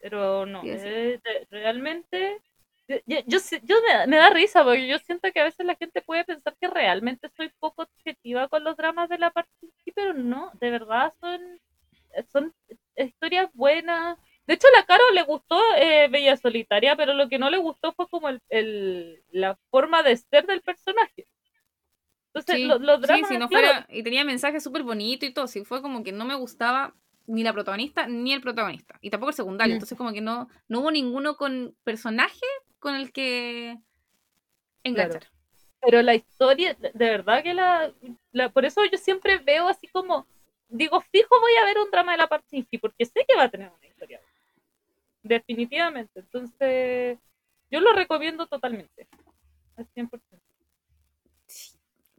Pero 0.00 0.46
no, 0.46 0.62
eh, 0.64 1.20
realmente 1.50 2.38
yo, 2.86 2.98
yo, 3.26 3.38
yo 3.62 3.76
me, 3.80 4.06
me, 4.06 4.16
da 4.18 4.28
risa 4.28 4.62
porque 4.62 4.86
yo 4.86 4.98
siento 4.98 5.32
que 5.32 5.40
a 5.40 5.44
veces 5.44 5.64
la 5.64 5.76
gente 5.76 6.02
puede 6.02 6.24
pensar 6.24 6.54
que 6.60 6.68
realmente 6.68 7.30
soy 7.34 7.50
poco 7.58 7.82
objetiva 7.82 8.48
con 8.48 8.62
los 8.62 8.76
dramas 8.76 9.08
de 9.08 9.18
la 9.18 9.30
parte 9.30 9.50
pero 9.94 10.12
no, 10.12 10.50
de 10.60 10.70
verdad 10.70 11.14
son, 11.20 11.60
son 12.30 12.54
historias 12.96 13.48
buenas, 13.54 14.18
de 14.46 14.54
hecho, 14.54 14.68
a 14.68 14.78
la 14.78 14.84
Caro 14.84 15.10
le 15.12 15.22
gustó 15.22 15.58
eh, 15.78 16.08
Bella 16.08 16.36
Solitaria, 16.36 16.96
pero 16.96 17.14
lo 17.14 17.28
que 17.28 17.38
no 17.38 17.48
le 17.48 17.56
gustó 17.56 17.92
fue 17.92 18.08
como 18.08 18.28
el, 18.28 18.42
el 18.50 19.22
la 19.30 19.58
forma 19.70 20.02
de 20.02 20.16
ser 20.16 20.46
del 20.46 20.60
personaje. 20.60 21.26
Entonces, 22.28 22.56
sí, 22.56 22.64
los 22.66 23.00
dramas, 23.00 23.28
sí, 23.28 23.34
si 23.34 23.38
no 23.38 23.48
fuera, 23.48 23.86
y 23.88 24.02
tenía 24.02 24.24
mensajes 24.24 24.62
súper 24.62 24.82
bonitos 24.82 25.28
y 25.28 25.32
todo, 25.32 25.46
sí, 25.46 25.64
fue 25.64 25.80
como 25.80 26.02
que 26.02 26.12
no 26.12 26.24
me 26.24 26.34
gustaba 26.34 26.94
ni 27.26 27.42
la 27.42 27.52
protagonista 27.52 28.06
ni 28.06 28.32
el 28.32 28.40
protagonista, 28.40 28.98
y 29.00 29.10
tampoco 29.10 29.30
el 29.30 29.36
secundario, 29.36 29.74
mm. 29.74 29.76
entonces 29.76 29.98
como 29.98 30.12
que 30.12 30.20
no, 30.20 30.48
no 30.68 30.80
hubo 30.80 30.90
ninguno 30.90 31.36
con 31.36 31.74
personaje 31.84 32.46
con 32.78 32.94
el 32.94 33.12
que 33.12 33.78
enganchar. 34.82 35.26
Pero 35.80 36.00
la 36.00 36.14
historia, 36.14 36.74
de 36.74 36.92
verdad 36.94 37.42
que 37.42 37.52
la, 37.52 37.92
la, 38.32 38.48
por 38.48 38.64
eso 38.64 38.80
yo 38.90 38.96
siempre 38.96 39.38
veo 39.38 39.68
así 39.68 39.86
como, 39.88 40.26
digo, 40.68 41.00
fijo 41.00 41.40
voy 41.40 41.52
a 41.60 41.66
ver 41.66 41.78
un 41.78 41.90
drama 41.90 42.12
de 42.12 42.18
la 42.18 42.26
Parchinski, 42.26 42.78
porque 42.78 43.04
sé 43.04 43.24
que 43.28 43.36
va 43.36 43.44
a 43.44 43.50
tener 43.50 43.70
una 43.70 43.86
historia 43.86 44.20
definitivamente. 45.24 46.20
Entonces, 46.20 47.18
yo 47.70 47.80
lo 47.80 47.92
recomiendo 47.92 48.46
totalmente, 48.46 49.08
al 49.76 49.88
100%. 49.88 50.43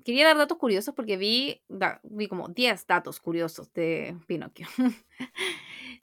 Quería 0.05 0.27
dar 0.27 0.37
datos 0.37 0.59
curiosos 0.59 0.93
porque 0.93 1.17
vi, 1.17 1.63
vi 2.03 2.27
como 2.27 2.47
10 2.47 2.85
datos 2.85 3.19
curiosos 3.19 3.73
de 3.73 4.15
Pinocchio. 4.27 4.67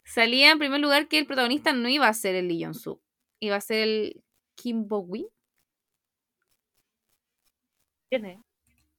Salía 0.05 0.51
en 0.51 0.59
primer 0.59 0.81
lugar 0.81 1.07
que 1.07 1.21
el 1.21 1.27
protagonista 1.27 1.73
no 1.73 1.89
iba 1.89 2.09
a 2.09 2.13
ser 2.13 2.35
el 2.35 2.49
Lee 2.49 2.65
Jong-suk, 2.65 3.01
iba 3.39 3.55
a 3.55 3.61
ser 3.61 3.79
el 3.79 4.25
Kim 4.57 4.89
Bo-wi. 4.89 5.29
¿Quién 8.11 8.25
es? 8.25 8.39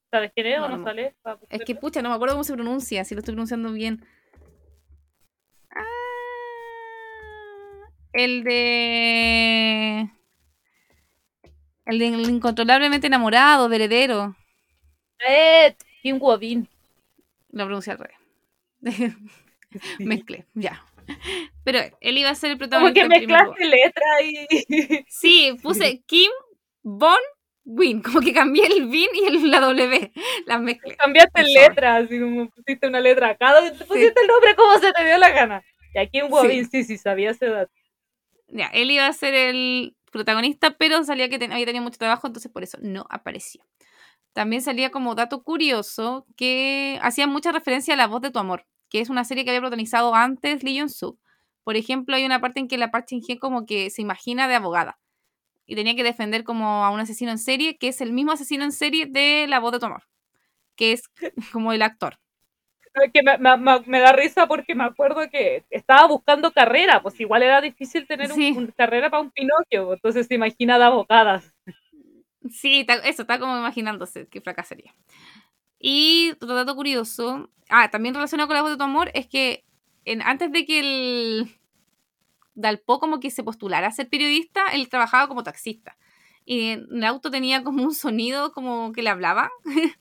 ¿Sabes 0.09 0.31
quién 0.33 0.47
es 0.47 0.59
o 0.59 0.69
no, 0.69 0.81
sale? 0.85 1.13
Es 1.49 1.65
que 1.65 1.75
pucha, 1.75 2.01
no 2.01 2.07
me 2.07 2.15
acuerdo 2.15 2.35
cómo 2.35 2.45
se 2.45 2.53
pronuncia, 2.53 3.03
si 3.03 3.13
lo 3.13 3.19
estoy 3.19 3.33
pronunciando 3.33 3.73
bien. 3.73 4.05
El 8.13 8.45
de. 8.45 10.09
El 11.85 11.99
de 11.99 12.05
incontrolablemente 12.05 13.07
enamorado, 13.07 13.67
de 13.67 13.75
heredero. 13.75 14.37
Eh, 15.27 15.75
Kim 16.01 16.17
Wobin. 16.21 16.67
Lo 17.51 17.65
pronuncié 17.65 17.93
al 17.93 17.99
revés. 17.99 18.17
Mezclé, 19.99 20.45
ya. 20.53 20.83
Pero 21.63 21.79
él 21.99 22.17
iba 22.17 22.29
a 22.29 22.35
ser 22.35 22.51
el 22.51 22.57
protagonista. 22.57 23.01
Como 23.01 23.13
que 23.13 23.27
mezclaste 23.27 23.65
letra 23.65 24.21
y. 24.21 25.05
Sí, 25.07 25.57
puse 25.61 26.01
Kim 26.05 26.31
Bon 26.81 27.17
Win, 27.65 28.01
como 28.01 28.19
que 28.21 28.33
cambié 28.33 28.65
el 28.67 28.85
Win 28.85 29.09
y 29.13 29.25
el, 29.27 29.51
la 29.51 29.59
W, 29.61 30.11
las 30.45 30.61
mezclé. 30.61 30.95
Cambiaste 30.97 31.43
letras, 31.43 32.05
así 32.05 32.19
como 32.19 32.49
pusiste 32.49 32.87
una 32.87 32.99
letra 32.99 33.29
acá, 33.29 33.53
te 33.61 33.85
pusiste 33.85 34.19
el 34.21 34.27
nombre 34.27 34.55
como 34.55 34.77
se 34.79 34.91
te 34.93 35.05
dio 35.05 35.17
la 35.17 35.29
gana. 35.29 35.63
Y 35.93 35.99
aquí 35.99 36.19
en 36.19 36.31
Wobin, 36.31 36.69
sí, 36.69 36.83
sí, 36.83 36.97
sabía 36.97 37.31
ese 37.31 37.47
dato. 37.47 37.71
Ya, 38.47 38.67
él 38.67 38.91
iba 38.91 39.07
a 39.07 39.13
ser 39.13 39.33
el 39.33 39.95
protagonista, 40.11 40.71
pero 40.77 41.03
salía 41.03 41.29
que 41.29 41.39
ten- 41.39 41.51
había 41.53 41.65
tenido 41.65 41.83
mucho 41.83 41.97
trabajo, 41.97 42.27
entonces 42.27 42.51
por 42.51 42.63
eso 42.63 42.77
no 42.81 43.05
apareció. 43.09 43.63
También 44.33 44.61
salía 44.61 44.89
como 44.91 45.15
dato 45.15 45.43
curioso 45.43 46.25
que 46.35 46.99
hacía 47.01 47.27
mucha 47.27 47.51
referencia 47.51 47.93
a 47.93 47.97
La 47.97 48.07
voz 48.07 48.21
de 48.21 48.31
tu 48.31 48.39
amor, 48.39 48.65
que 48.89 48.99
es 48.99 49.09
una 49.09 49.23
serie 49.25 49.43
que 49.43 49.51
había 49.51 49.61
protagonizado 49.61 50.15
antes 50.15 50.63
Lee 50.63 50.79
Jong-suk. 50.79 51.19
Por 51.63 51.75
ejemplo, 51.77 52.15
hay 52.15 52.25
una 52.25 52.41
parte 52.41 52.59
en 52.59 52.67
que 52.67 52.77
la 52.77 52.91
Park 52.91 53.05
Shin-hye 53.09 53.37
como 53.39 53.65
que 53.65 53.89
se 53.89 54.01
imagina 54.01 54.47
de 54.47 54.55
abogada 54.55 54.99
y 55.65 55.75
tenía 55.75 55.95
que 55.95 56.03
defender 56.03 56.43
como 56.43 56.83
a 56.83 56.89
un 56.89 56.99
asesino 56.99 57.31
en 57.31 57.37
serie, 57.37 57.77
que 57.77 57.87
es 57.89 58.01
el 58.01 58.11
mismo 58.11 58.31
asesino 58.33 58.63
en 58.65 58.71
serie 58.73 59.05
de 59.05 59.45
La 59.47 59.59
voz 59.59 59.71
de 59.71 59.79
tu 59.79 59.85
amor, 59.85 60.03
que 60.75 60.91
es 60.93 61.03
como 61.53 61.71
el 61.71 61.81
actor. 61.83 62.17
Que 63.13 63.23
me, 63.23 63.37
me- 63.39 63.57
me- 63.57 63.79
me 63.87 63.99
da 64.01 64.11
risa 64.11 64.45
porque 64.47 64.75
me 64.75 64.83
acuerdo 64.83 65.21
que 65.31 65.63
estaba 65.69 66.07
buscando 66.07 66.51
carrera, 66.51 67.01
pues 67.01 67.19
igual 67.19 67.41
era 67.43 67.61
difícil 67.61 68.05
tener 68.07 68.29
un- 68.31 68.35
Sí. 68.35 68.53
un 68.55 68.67
carrera 68.67 69.09
para 69.09 69.21
un 69.23 69.31
Pinocchio, 69.31 69.93
entonces 69.93 70.27
se 70.27 70.35
imagina 70.35 70.77
de 70.77 70.85
abogadas. 70.85 71.52
Sí, 72.51 72.85
eso, 73.03 73.21
está 73.21 73.39
como 73.39 73.57
imaginándose 73.57 74.27
que 74.27 74.41
fracasaría. 74.41 74.93
Y 75.79 76.31
otro 76.31 76.55
dato 76.55 76.75
curioso, 76.75 77.49
ah, 77.69 77.89
también 77.89 78.15
relacionado 78.15 78.47
con 78.47 78.55
la 78.55 78.61
voz 78.61 78.71
de 78.71 78.77
tu 78.77 78.83
amor, 78.83 79.11
es 79.13 79.27
que 79.27 79.65
en, 80.05 80.21
antes 80.21 80.51
de 80.51 80.65
que 80.65 80.79
el 80.79 81.59
Dalpo 82.55 82.99
como 82.99 83.19
que 83.19 83.31
se 83.31 83.43
postulara 83.43 83.87
a 83.87 83.91
ser 83.91 84.09
periodista, 84.09 84.67
él 84.73 84.89
trabajaba 84.89 85.27
como 85.27 85.43
taxista. 85.43 85.97
Y 86.45 86.69
en 86.71 86.87
el 86.91 87.03
auto 87.03 87.31
tenía 87.31 87.63
como 87.63 87.83
un 87.83 87.93
sonido 87.93 88.51
como 88.51 88.91
que 88.91 89.01
le 89.01 89.09
hablaba, 89.09 89.49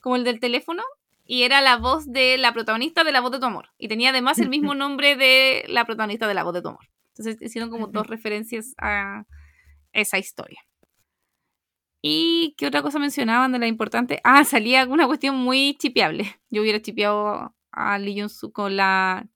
como 0.00 0.16
el 0.16 0.24
del 0.24 0.40
teléfono, 0.40 0.82
y 1.24 1.44
era 1.44 1.60
la 1.60 1.76
voz 1.76 2.10
de 2.10 2.36
la 2.38 2.52
protagonista 2.52 3.04
de 3.04 3.12
La 3.12 3.20
voz 3.20 3.30
de 3.30 3.38
tu 3.38 3.46
amor. 3.46 3.70
Y 3.78 3.88
tenía 3.88 4.10
además 4.10 4.38
el 4.38 4.48
mismo 4.48 4.74
nombre 4.74 5.16
de 5.16 5.64
la 5.68 5.84
protagonista 5.84 6.26
de 6.26 6.34
La 6.34 6.42
voz 6.42 6.54
de 6.54 6.62
tu 6.62 6.68
amor. 6.68 6.88
Entonces 7.16 7.40
hicieron 7.40 7.70
como 7.70 7.86
dos 7.86 8.06
referencias 8.06 8.74
a 8.78 9.24
esa 9.92 10.18
historia. 10.18 10.60
¿Y 12.02 12.54
qué 12.58 12.66
otra 12.66 12.82
cosa 12.82 12.98
mencionaban 12.98 13.52
de 13.52 13.60
la 13.60 13.68
importante? 13.68 14.20
Ah, 14.24 14.44
salía 14.44 14.86
una 14.86 15.06
cuestión 15.06 15.36
muy 15.36 15.76
chipeable. 15.78 16.40
Yo 16.50 16.62
hubiera 16.62 16.82
chipeado 16.82 17.54
a 17.70 17.98
Lee 17.98 18.20
Jong-suk 18.20 18.52
con 18.52 18.76
la 18.76 19.26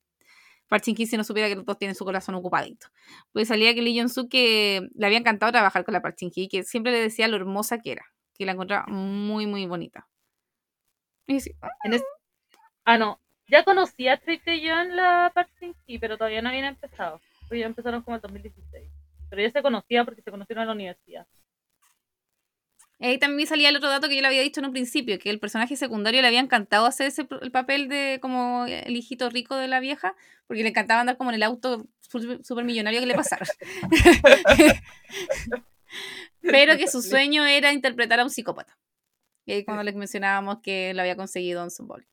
Park 0.69 0.85
Shin-hye 0.85 1.07
si 1.07 1.17
no 1.17 1.25
supiera 1.25 1.49
que 1.49 1.55
los 1.55 1.65
dos 1.65 1.79
tienen 1.79 1.95
su 1.95 2.05
corazón 2.05 2.35
ocupadito. 2.35 2.89
Pues 3.33 3.49
salía 3.49 3.73
que 3.75 3.83
Lee 3.83 3.99
Jong-suk 3.99 4.29
que 4.29 4.89
le 4.95 5.07
había 5.07 5.19
encantado 5.19 5.53
trabajar 5.53 5.85
con 5.85 5.95
la 5.95 6.03
Park 6.03 6.17
Shin-hye, 6.19 6.49
que 6.49 6.65
siempre 6.65 6.93
le 6.93 7.01
decía 7.01 7.29
lo 7.29 7.37
hermosa 7.37 7.79
que 7.79 7.93
era, 7.93 8.05
que 8.35 8.45
la 8.45 8.53
encontraba 8.53 8.87
muy, 8.89 9.47
muy 9.47 9.67
bonita. 9.67 10.09
Ah, 12.85 12.99
no. 12.99 13.21
Ya 13.49 13.65
conocía 13.65 14.15
a 14.15 14.17
Trick 14.17 14.45
de 14.45 14.55
en 14.55 14.97
la 14.97 15.31
Parkinson, 15.33 16.01
pero 16.01 16.19
todavía 16.19 16.43
no 16.43 16.49
habían 16.49 16.65
empezado. 16.65 17.21
Pues 17.49 17.61
ya 17.61 17.67
empezaron 17.67 18.03
como 18.03 18.17
en 18.17 18.23
2016. 18.23 18.91
Pero 19.31 19.43
ya 19.43 19.51
se 19.51 19.63
conocía 19.63 20.05
porque 20.05 20.23
se 20.23 20.31
conocieron 20.33 20.63
en 20.63 20.69
la 20.69 20.75
universidad. 20.75 21.27
Ahí 22.98 23.18
también 23.18 23.47
salía 23.47 23.68
el 23.68 23.77
otro 23.77 23.90
dato 23.90 24.09
que 24.09 24.14
yo 24.16 24.23
le 24.23 24.28
había 24.28 24.40
dicho 24.40 24.60
en 24.60 24.66
un 24.66 24.73
principio, 24.73 25.18
que 25.18 25.28
el 25.28 25.39
personaje 25.39 25.77
secundario 25.77 26.23
le 26.23 26.28
había 26.28 26.40
encantado 26.40 26.86
hacer 26.86 27.09
ese, 27.09 27.28
el 27.43 27.51
papel 27.51 27.89
de 27.89 28.18
como 28.23 28.64
el 28.66 28.97
hijito 28.97 29.28
rico 29.28 29.55
de 29.56 29.68
la 29.68 29.81
vieja, 29.81 30.14
porque 30.47 30.62
le 30.62 30.70
encantaba 30.70 31.01
andar 31.02 31.18
como 31.18 31.31
en 31.31 31.35
el 31.36 31.43
auto 31.43 31.86
súper 32.01 32.64
millonario 32.64 33.01
que 33.01 33.06
le 33.06 33.14
pasara. 33.14 33.44
Pero 36.40 36.77
que 36.77 36.89
su 36.89 37.02
sueño 37.02 37.44
era 37.44 37.73
interpretar 37.73 38.20
a 38.20 38.24
un 38.24 38.31
psicópata. 38.31 38.78
Y 39.44 39.52
ahí 39.52 39.64
cuando 39.64 39.82
les 39.82 39.94
mencionábamos 39.94 40.59
que 40.62 40.94
lo 40.94 41.01
había 41.02 41.16
conseguido 41.16 41.62
en 41.62 41.86
Ball. 41.86 42.06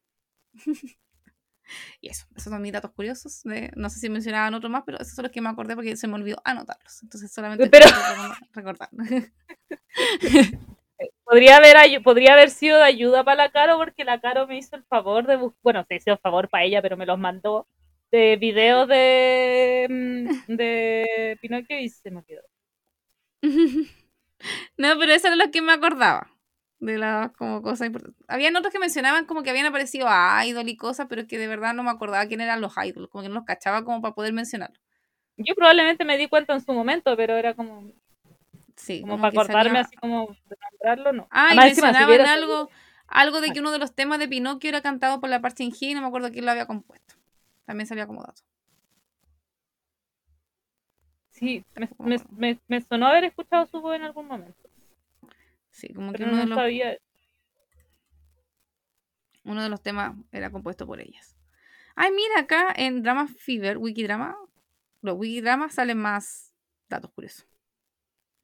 y 2.01 2.10
eso, 2.10 2.26
esos 2.35 2.51
son 2.51 2.61
mis 2.61 2.73
datos 2.73 2.91
curiosos. 2.91 3.41
de- 3.43 3.72
no 3.76 3.89
sé 3.89 3.99
si 3.99 4.10
mencionaban 4.10 4.53
otro 4.53 4.69
más, 4.69 4.84
pero 4.85 4.99
esos 4.99 5.15
son 5.15 5.23
los 5.23 5.31
que 5.31 5.41
me 5.41 5.49
acordé 5.49 5.76
porque 5.76 5.95
se 5.95 6.07
me 6.07 6.15
olvidó 6.15 6.41
anotarlos. 6.43 7.01
Entonces 7.03 7.31
solamente 7.31 7.69
Pero- 7.69 7.85
recordar. 8.53 8.89
Podría 11.34 11.57
haber, 11.57 12.03
podría 12.03 12.34
haber 12.34 12.51
sido 12.51 12.77
de 12.77 12.84
ayuda 12.84 13.23
para 13.23 13.45
la 13.45 13.51
Caro 13.51 13.80
porque 13.80 14.03
la 14.03 14.22
Caro 14.22 14.45
me 14.45 14.55
hizo 14.55 14.76
el 14.76 14.84
favor 14.84 15.26
de 15.26 15.35
buscar, 15.35 15.60
bueno, 15.64 15.84
se 15.88 15.95
hizo 15.95 16.11
el 16.11 16.19
favor 16.19 16.47
para 16.47 16.64
ella, 16.64 16.80
pero 16.84 16.95
me 16.95 17.07
los 17.07 17.18
mandó 17.18 17.68
de 18.11 18.35
videos 18.35 18.88
de, 18.88 19.88
mm, 19.89 20.55
de 20.55 21.39
Pinocchio 21.41 21.80
y 21.80 21.89
se 21.89 22.11
me 22.11 22.19
olvidó. 22.19 22.43
no, 24.77 24.99
pero 24.99 25.11
eso 25.11 25.26
era 25.26 25.35
lo 25.35 25.49
que 25.49 25.64
me 25.64 25.73
acordaba. 25.73 26.30
De 26.77 26.99
las 26.99 27.31
como 27.31 27.64
cosas 27.64 27.88
importantes. 27.88 28.23
Habían 28.27 28.55
otros 28.55 28.72
que 28.72 28.77
mencionaban 28.77 29.26
como 29.26 29.41
que 29.41 29.49
habían 29.49 29.65
aparecido 29.65 30.05
a 30.07 30.45
Idol 30.45 30.69
y 30.69 30.77
cosas, 30.77 31.07
pero 31.10 31.26
que 31.26 31.39
de 31.39 31.47
verdad 31.47 31.73
no 31.73 31.81
me 31.81 31.89
acordaba 31.89 32.27
quién 32.27 32.41
eran 32.41 32.61
los 32.61 32.76
Idols, 32.77 33.10
como 33.10 33.23
que 33.23 33.30
no 33.30 33.35
los 33.35 33.45
cachaba 33.45 33.84
como 33.84 34.03
para 34.03 34.14
poder 34.14 34.34
mencionarlo. 34.34 34.80
Yo 35.38 35.55
probablemente 35.55 36.05
me 36.05 36.15
di 36.19 36.27
cuenta 36.27 36.53
en 36.53 36.61
su 36.61 36.73
momento, 36.73 37.18
pero 37.18 37.35
era 37.35 37.55
como, 37.55 37.91
Sí, 38.84 39.01
como 39.01 39.14
como 39.14 39.22
para 39.23 39.30
acordarme 39.30 39.69
salía- 39.69 39.81
así 39.88 39.95
como 39.97 40.27
de 40.49 40.57
nombrarlo, 40.72 41.14
no. 41.14 41.27
Ah, 41.31 41.47
y 41.47 41.47
Además, 41.60 41.69
encima, 41.69 41.88
si 41.93 41.93
mencionaban 41.93 42.19
algo, 42.43 42.69
algo 43.07 43.41
de 43.41 43.53
que 43.53 43.60
uno 43.60 43.72
de 43.72 43.80
los 43.80 43.95
temas 43.95 44.19
de 44.19 44.27
Pinocchio 44.27 44.68
era 44.69 44.81
cantado 44.81 45.19
por 45.22 45.30
la 45.30 45.41
y 45.91 45.93
no 45.93 46.01
me 46.01 46.07
acuerdo 46.07 46.31
quién 46.31 46.45
lo 46.45 46.51
había 46.51 46.65
compuesto. 46.68 47.15
También 47.65 47.88
salía 47.88 48.07
como 48.07 48.23
dato. 48.23 48.41
Sí, 51.31 51.64
me, 51.76 51.89
me, 51.99 52.18
me, 52.38 52.60
me 52.68 52.81
sonó 52.81 53.07
haber 53.07 53.23
escuchado 53.23 53.65
su 53.68 53.81
voz 53.81 53.95
en 53.95 54.03
algún 54.03 54.27
momento, 54.27 54.69
Sí, 55.72 55.91
como 55.93 56.14
que 56.14 56.23
uno 56.23 56.38
de, 56.38 56.45
los, 56.45 56.57
sabía. 56.60 56.97
uno 59.43 59.64
de 59.64 59.69
los 59.69 59.81
temas 59.81 60.15
era 60.31 60.51
compuesto 60.51 60.85
por 60.85 60.99
ellas. 60.99 61.35
Ay, 61.95 62.11
mira 62.11 62.41
acá 62.41 62.73
en 62.76 63.01
Drama 63.01 63.27
Fever, 63.27 63.77
Wikidrama, 63.77 64.38
los 65.01 65.18
Wikidrama 65.18 65.69
salen 65.69 65.97
más 65.97 66.53
datos 66.89 67.11
curiosos. 67.11 67.47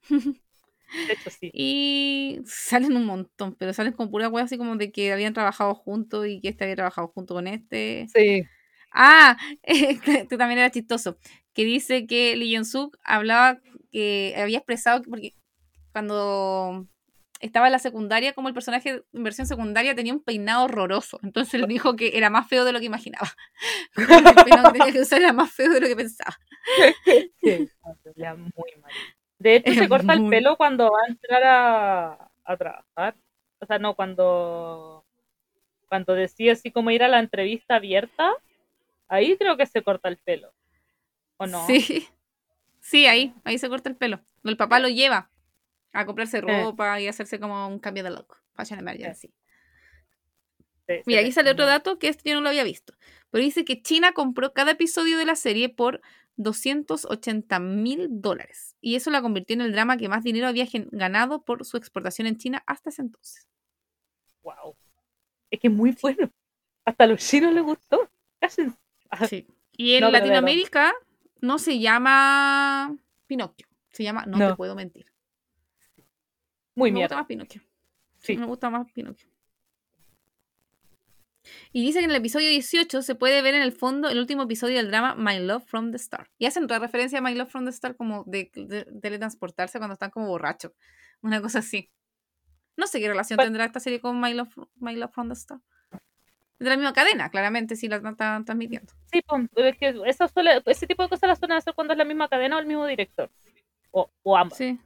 De 0.09 1.13
hecho, 1.13 1.29
sí. 1.29 1.51
Y 1.53 2.41
salen 2.45 2.95
un 2.95 3.05
montón, 3.05 3.55
pero 3.55 3.73
salen 3.73 3.93
con 3.93 4.09
pura 4.09 4.27
wea 4.27 4.45
así 4.45 4.57
como 4.57 4.75
de 4.75 4.91
que 4.91 5.11
habían 5.13 5.33
trabajado 5.33 5.75
juntos 5.75 6.25
y 6.27 6.41
que 6.41 6.49
este 6.49 6.63
había 6.63 6.75
trabajado 6.75 7.07
junto 7.09 7.35
con 7.35 7.47
este. 7.47 8.07
Sí. 8.13 8.43
Ah, 8.91 9.37
que 9.63 10.25
también 10.37 10.59
era 10.59 10.71
chistoso. 10.71 11.17
Que 11.53 11.63
dice 11.63 12.07
que 12.07 12.35
Lee 12.35 12.55
Jong-suk 12.55 12.97
hablaba 13.03 13.59
que 13.91 14.35
había 14.37 14.59
expresado 14.59 15.01
que 15.01 15.09
porque 15.09 15.33
cuando 15.91 16.87
estaba 17.39 17.67
en 17.67 17.71
la 17.71 17.79
secundaria, 17.79 18.33
como 18.33 18.49
el 18.49 18.53
personaje 18.53 19.03
en 19.13 19.23
versión 19.23 19.47
secundaria 19.47 19.95
tenía 19.95 20.13
un 20.13 20.23
peinado 20.23 20.65
horroroso. 20.65 21.19
Entonces 21.23 21.53
él 21.55 21.67
dijo 21.67 21.95
que 21.95 22.17
era 22.17 22.29
más 22.29 22.47
feo 22.47 22.65
de 22.65 22.73
lo 22.73 22.79
que 22.79 22.85
imaginaba. 22.85 23.29
El 23.95 24.43
peinado 24.43 24.73
que 24.73 24.79
tenía 24.79 24.93
que 24.93 25.01
usar 25.01 25.21
era 25.21 25.33
más 25.33 25.51
feo 25.51 25.71
de 25.71 25.81
lo 25.81 25.87
que 25.87 25.95
pensaba. 25.95 26.37
Sí, 27.41 27.69
muy 28.55 28.81
mal. 28.81 28.91
De 29.39 29.55
hecho, 29.55 29.73
se 29.73 29.89
corta 29.89 30.13
el 30.13 30.27
pelo 30.29 30.57
cuando 30.57 30.91
va 30.91 30.99
a 31.07 31.09
entrar 31.09 31.43
a, 31.43 32.31
a 32.43 32.57
trabajar. 32.57 33.15
O 33.59 33.65
sea, 33.65 33.79
no, 33.79 33.95
cuando, 33.95 35.05
cuando 35.87 36.13
decide 36.13 36.51
así 36.51 36.71
como 36.71 36.91
ir 36.91 37.03
a 37.03 37.07
la 37.07 37.19
entrevista 37.19 37.75
abierta, 37.75 38.31
ahí 39.07 39.37
creo 39.37 39.57
que 39.57 39.65
se 39.65 39.81
corta 39.81 40.09
el 40.09 40.17
pelo. 40.17 40.53
¿O 41.37 41.47
no? 41.47 41.65
Sí. 41.67 42.07
Sí, 42.81 43.05
ahí, 43.07 43.33
ahí 43.43 43.57
se 43.57 43.69
corta 43.69 43.89
el 43.89 43.95
pelo. 43.95 44.21
El 44.43 44.57
papá 44.57 44.79
lo 44.79 44.87
lleva 44.87 45.29
a 45.91 46.05
comprarse 46.05 46.41
ropa 46.41 46.99
y 46.99 47.07
hacerse 47.07 47.39
como 47.39 47.67
un 47.67 47.79
cambio 47.79 48.03
de 48.03 48.11
look. 48.11 48.37
Fashion 48.55 48.79
emergency. 48.79 49.33
Sí, 50.87 50.93
Mira, 51.05 51.21
aquí 51.21 51.31
sale 51.31 51.51
otro 51.51 51.65
dato 51.65 51.99
que 51.99 52.07
este 52.07 52.29
yo 52.29 52.35
no 52.35 52.41
lo 52.41 52.49
había 52.49 52.63
visto. 52.63 52.93
Pero 53.29 53.43
dice 53.43 53.63
que 53.63 53.81
China 53.81 54.13
compró 54.13 54.53
cada 54.53 54.71
episodio 54.71 55.17
de 55.17 55.25
la 55.25 55.35
serie 55.35 55.69
por 55.69 56.01
280 56.39 57.59
mil 57.59 58.07
dólares. 58.21 58.75
Y 58.81 58.95
eso 58.95 59.11
la 59.11 59.21
convirtió 59.21 59.53
en 59.55 59.61
el 59.61 59.71
drama 59.73 59.97
que 59.97 60.09
más 60.09 60.23
dinero 60.23 60.47
había 60.47 60.65
ganado 60.91 61.43
por 61.43 61.65
su 61.65 61.77
exportación 61.77 62.27
en 62.27 62.37
China 62.37 62.63
hasta 62.65 62.89
ese 62.89 63.01
entonces. 63.01 63.47
Wow. 64.41 64.75
Es 65.51 65.59
que 65.59 65.67
es 65.67 65.73
muy 65.73 65.95
bueno. 66.01 66.31
Hasta 66.85 67.03
a 67.03 67.07
los 67.07 67.19
chinos 67.19 67.53
les 67.53 67.63
gustó. 67.63 68.09
Ah, 68.41 69.27
Sí. 69.27 69.47
Y 69.73 69.95
en 69.95 70.01
No. 70.01 70.11
Latinoamérica 70.11 70.93
no 71.41 71.59
se 71.59 71.79
llama 71.79 72.95
Pinocchio. 73.27 73.67
Se 73.91 74.03
llama 74.03 74.25
No, 74.25 74.37
te 74.37 74.55
puedo 74.55 74.75
mentir. 74.75 75.11
Muy 76.75 76.91
me 76.91 76.99
gusta 76.99 77.15
mierda. 77.15 77.15
más 77.17 77.25
Pinocchio. 77.27 77.61
Sí. 78.19 78.37
Me 78.37 78.45
gusta 78.45 78.69
más 78.69 78.89
Pinocchio. 78.91 79.28
Y 81.71 81.83
dice 81.83 81.99
que 81.99 82.05
en 82.05 82.11
el 82.11 82.17
episodio 82.17 82.49
18 82.49 83.01
se 83.01 83.15
puede 83.15 83.41
ver 83.41 83.53
en 83.55 83.61
el 83.61 83.71
fondo 83.71 84.09
el 84.09 84.19
último 84.19 84.43
episodio 84.43 84.77
del 84.77 84.89
drama 84.89 85.15
My 85.15 85.39
Love 85.39 85.63
from 85.65 85.91
the 85.91 85.97
Star. 85.97 86.29
Y 86.37 86.45
hacen 86.45 86.63
otra 86.63 86.79
referencia 86.79 87.19
a 87.19 87.21
My 87.21 87.33
Love 87.35 87.49
from 87.49 87.65
the 87.65 87.71
Star 87.71 87.95
como 87.95 88.23
de, 88.25 88.51
de- 88.55 88.85
teletransportarse 89.01 89.77
cuando 89.77 89.93
están 89.93 90.09
como 90.11 90.27
borrachos. 90.27 90.71
Una 91.21 91.41
cosa 91.41 91.59
así. 91.59 91.91
No 92.77 92.87
sé 92.87 92.99
qué 92.99 93.07
relación 93.09 93.37
tendrá 93.39 93.65
esta 93.65 93.79
serie 93.79 93.99
con 93.99 94.19
My 94.21 94.33
Love, 94.33 94.55
My 94.75 94.95
Love 94.95 95.11
from 95.11 95.27
the 95.27 95.33
Star. 95.33 95.59
De 96.59 96.69
la 96.69 96.75
misma 96.75 96.91
cadena, 96.93 97.29
claramente, 97.29 97.75
si 97.77 97.87
la 97.87 97.97
están- 97.97 98.43
transmitiendo. 98.45 98.91
Sí, 99.11 99.21
es 99.55 99.77
que 99.77 100.01
eso 100.05 100.27
suele, 100.27 100.61
ese 100.65 100.87
tipo 100.87 101.03
de 101.03 101.09
cosas 101.09 101.29
las 101.29 101.39
suelen 101.39 101.57
hacer 101.57 101.73
cuando 101.73 101.93
es 101.93 101.97
la 101.97 102.03
misma 102.05 102.27
cadena 102.27 102.57
o 102.57 102.59
el 102.59 102.65
mismo 102.65 102.85
director. 102.85 103.31
O, 103.91 104.11
o 104.23 104.37
ambas. 104.37 104.57
Sí. 104.57 104.77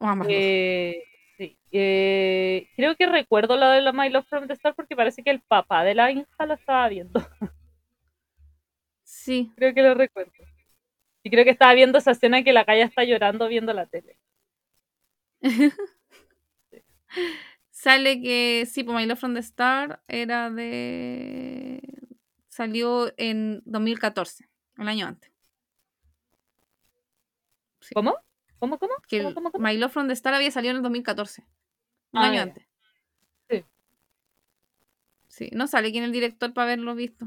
O 0.00 0.06
ambas. 0.06 0.28
Eh, 0.30 1.02
Sí. 1.36 1.58
Eh, 1.72 2.68
creo 2.76 2.94
que 2.96 3.06
recuerdo 3.06 3.56
lo 3.56 3.68
de 3.68 3.82
la 3.82 3.92
My 3.92 4.08
Love 4.08 4.26
from 4.26 4.46
the 4.46 4.54
Start 4.54 4.76
porque 4.76 4.94
parece 4.94 5.22
que 5.22 5.30
el 5.30 5.40
papá 5.40 5.82
de 5.84 5.94
la 5.94 6.10
hija 6.12 6.46
lo 6.46 6.54
estaba 6.54 6.88
viendo. 6.88 7.20
Sí. 9.02 9.50
creo 9.56 9.74
que 9.74 9.82
lo 9.82 9.94
recuerdo. 9.94 10.32
Y 11.22 11.30
creo 11.30 11.44
que 11.44 11.50
estaba 11.50 11.74
viendo 11.74 11.98
esa 11.98 12.12
escena 12.12 12.38
en 12.38 12.44
que 12.44 12.52
la 12.52 12.64
calle 12.64 12.82
está 12.82 13.02
llorando 13.04 13.48
viendo 13.48 13.72
la 13.72 13.86
tele. 13.86 14.18
Sale 17.70 18.20
que 18.22 18.66
sí, 18.66 18.84
pues 18.84 18.96
My 18.96 19.06
Love 19.06 19.18
from 19.18 19.34
the 19.34 19.40
Star 19.40 20.02
era 20.08 20.50
de. 20.50 21.80
Salió 22.48 23.12
en 23.16 23.62
2014, 23.64 24.48
el 24.78 24.88
año 24.88 25.06
antes. 25.06 25.32
Sí. 27.80 27.94
¿Cómo? 27.94 28.14
¿Cómo, 28.64 28.78
cómo? 28.78 28.94
Que 29.08 29.18
¿Cómo, 29.18 29.28
el 29.28 29.34
cómo, 29.34 29.50
cómo? 29.52 29.64
My 29.66 29.76
Love 29.76 29.92
from 29.92 30.06
the 30.06 30.12
Star 30.14 30.34
había 30.34 30.50
salido 30.50 30.70
en 30.72 30.78
el 30.78 30.82
2014. 30.82 31.42
Un 32.12 32.20
Ah, 32.20 32.30
año 32.30 32.42
antes. 32.42 32.66
Sí. 33.50 33.64
Sí, 35.28 35.50
no 35.52 35.66
sale 35.66 35.90
quién 35.90 36.04
es 36.04 36.08
el 36.08 36.12
director 36.12 36.52
para 36.54 36.66
haberlo 36.66 36.94
visto. 36.94 37.26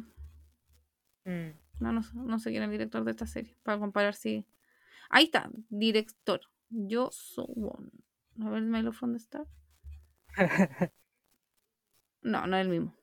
Mm. 1.26 1.50
No, 1.80 1.92
no, 1.92 2.02
sé- 2.04 2.16
no 2.16 2.40
sé 2.40 2.50
quién 2.52 2.64
es 2.64 2.68
el 2.68 2.72
director 2.72 3.04
de 3.04 3.12
esta 3.12 3.28
serie. 3.28 3.56
Para 3.64 3.78
comparar 3.80 4.16
si. 4.16 4.46
Ahí 5.10 5.26
está, 5.26 5.50
director. 5.70 6.42
Yo 6.70 7.10
soy. 7.12 7.46
A 8.44 8.50
ver, 8.50 8.62
My 8.64 8.82
Love 8.82 8.96
from 8.96 9.12
the 9.12 9.18
Star. 9.18 9.46
No, 12.22 12.46
no 12.48 12.58
es 12.58 12.62
el 12.66 12.70
mismo. 12.70 12.94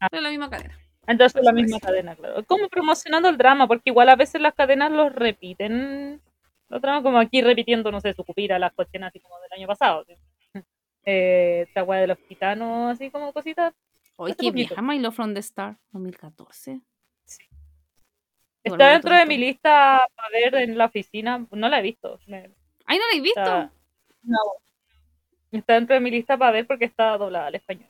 Ah. 0.00 0.08
No 0.12 0.18
es 0.18 0.22
la 0.24 0.30
misma 0.30 0.50
cadena. 0.50 0.76
Entonces 1.06 1.32
Por 1.32 1.44
la 1.44 1.52
misma 1.52 1.80
cadena, 1.80 2.14
claro. 2.14 2.44
Como 2.44 2.68
promocionando 2.68 3.28
el 3.28 3.38
drama, 3.38 3.66
porque 3.66 3.88
igual 3.90 4.08
a 4.10 4.16
veces 4.16 4.40
las 4.40 4.54
cadenas 4.54 4.90
los 4.92 5.12
repiten. 5.14 6.20
Los 6.70 6.80
dramas 6.80 7.02
como 7.02 7.18
aquí 7.18 7.42
repitiendo, 7.42 7.90
no 7.90 8.00
sé, 8.00 8.14
su 8.14 8.24
cupira, 8.24 8.58
las 8.58 8.72
cuestiones 8.72 9.08
así 9.08 9.18
como 9.18 9.38
del 9.40 9.52
año 9.52 9.66
pasado. 9.66 10.04
¿sí? 10.04 10.14
Eh, 11.06 11.64
esta 11.66 11.82
weá 11.82 12.02
de 12.02 12.08
los 12.08 12.18
gitanos, 12.28 12.92
así 12.92 13.10
como 13.10 13.32
cositas. 13.32 13.72
Hoy 14.16 14.32
poquito. 14.32 14.52
vieja 14.52 14.82
My 14.82 14.98
Love 14.98 15.14
from 15.14 15.32
the 15.32 15.40
Star. 15.40 15.78
2014. 15.92 16.72
Igual 18.62 18.80
Está 18.80 18.92
dentro 18.92 19.16
de 19.16 19.24
mi 19.24 19.38
lista 19.38 20.06
para 20.14 20.28
ver 20.28 20.54
en 20.56 20.76
la 20.76 20.84
oficina. 20.84 21.46
No 21.50 21.68
la 21.70 21.78
he 21.78 21.82
visto. 21.82 22.20
Ay, 22.28 22.98
¿no 22.98 23.04
la 23.10 23.16
he 23.16 23.20
visto? 23.22 23.40
Está, 23.40 23.72
no. 24.24 24.38
Está 25.50 25.74
dentro 25.74 25.94
de 25.94 26.00
mi 26.00 26.10
lista 26.10 26.36
para 26.36 26.52
ver 26.52 26.66
porque 26.66 26.84
está 26.84 27.16
doblada 27.16 27.46
al 27.46 27.54
español. 27.54 27.88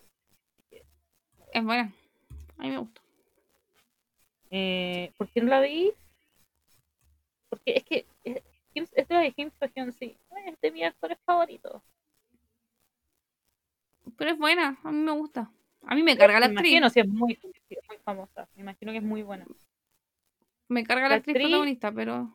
Es 1.53 1.65
buena. 1.65 1.93
A 2.59 2.63
mí 2.63 2.71
me 2.71 2.79
gustó. 2.79 3.03
Eh, 4.53 5.13
¿Por 5.17 5.29
qué 5.31 5.41
no 5.41 5.49
la 5.49 5.61
vi? 5.61 5.93
Porque 7.49 7.73
es 7.73 7.85
que 7.85 8.07
eh, 8.25 8.43
Kim- 8.75 8.87
es 8.93 9.09
de 9.09 9.33
Kim 9.33 9.51
So-hyun, 9.59 9.93
sí. 9.93 10.17
Es 10.47 10.61
de 10.61 10.71
mis 10.71 10.85
actores 10.85 11.19
favoritos. 11.25 11.83
Pero 14.17 14.31
es 14.33 14.39
buena. 14.39 14.79
A 14.83 14.91
mí 14.93 14.99
me 14.99 15.13
gusta. 15.13 15.51
A 15.87 15.95
mí 15.95 16.03
me 16.03 16.17
carga 16.17 16.41
la 16.41 16.49
Me 16.49 16.55
actriz. 16.55 16.73
imagino, 16.73 16.91
sí, 16.91 17.01
es 17.01 17.09
muy, 17.09 17.39
famosa. 18.05 18.49
Me 18.55 18.63
imagino 18.63 18.93
que 18.93 18.99
es 18.99 19.05
muy 19.05 19.23
buena. 19.23 19.47
Me 20.69 20.85
carga 20.85 21.05
la, 21.05 21.09
La 21.11 21.15
actriz, 21.17 21.37
actriz- 21.37 21.43
protagonista, 21.49 21.93
pero. 21.93 22.35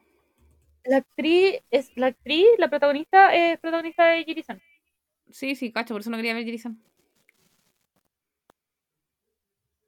La 0.83 0.97
actriz, 0.97 1.61
es 1.71 1.95
la 1.97 2.07
actriz, 2.07 2.45
la 2.57 2.69
protagonista 2.69 3.33
es 3.35 3.59
protagonista 3.59 4.05
de 4.05 4.23
Jiri-san. 4.23 4.61
Sí, 5.31 5.55
sí, 5.55 5.71
cacho, 5.71 5.93
por 5.93 6.01
eso 6.01 6.09
no 6.11 6.17
quería 6.17 6.33
ver 6.35 6.43
Jirisan. 6.45 6.79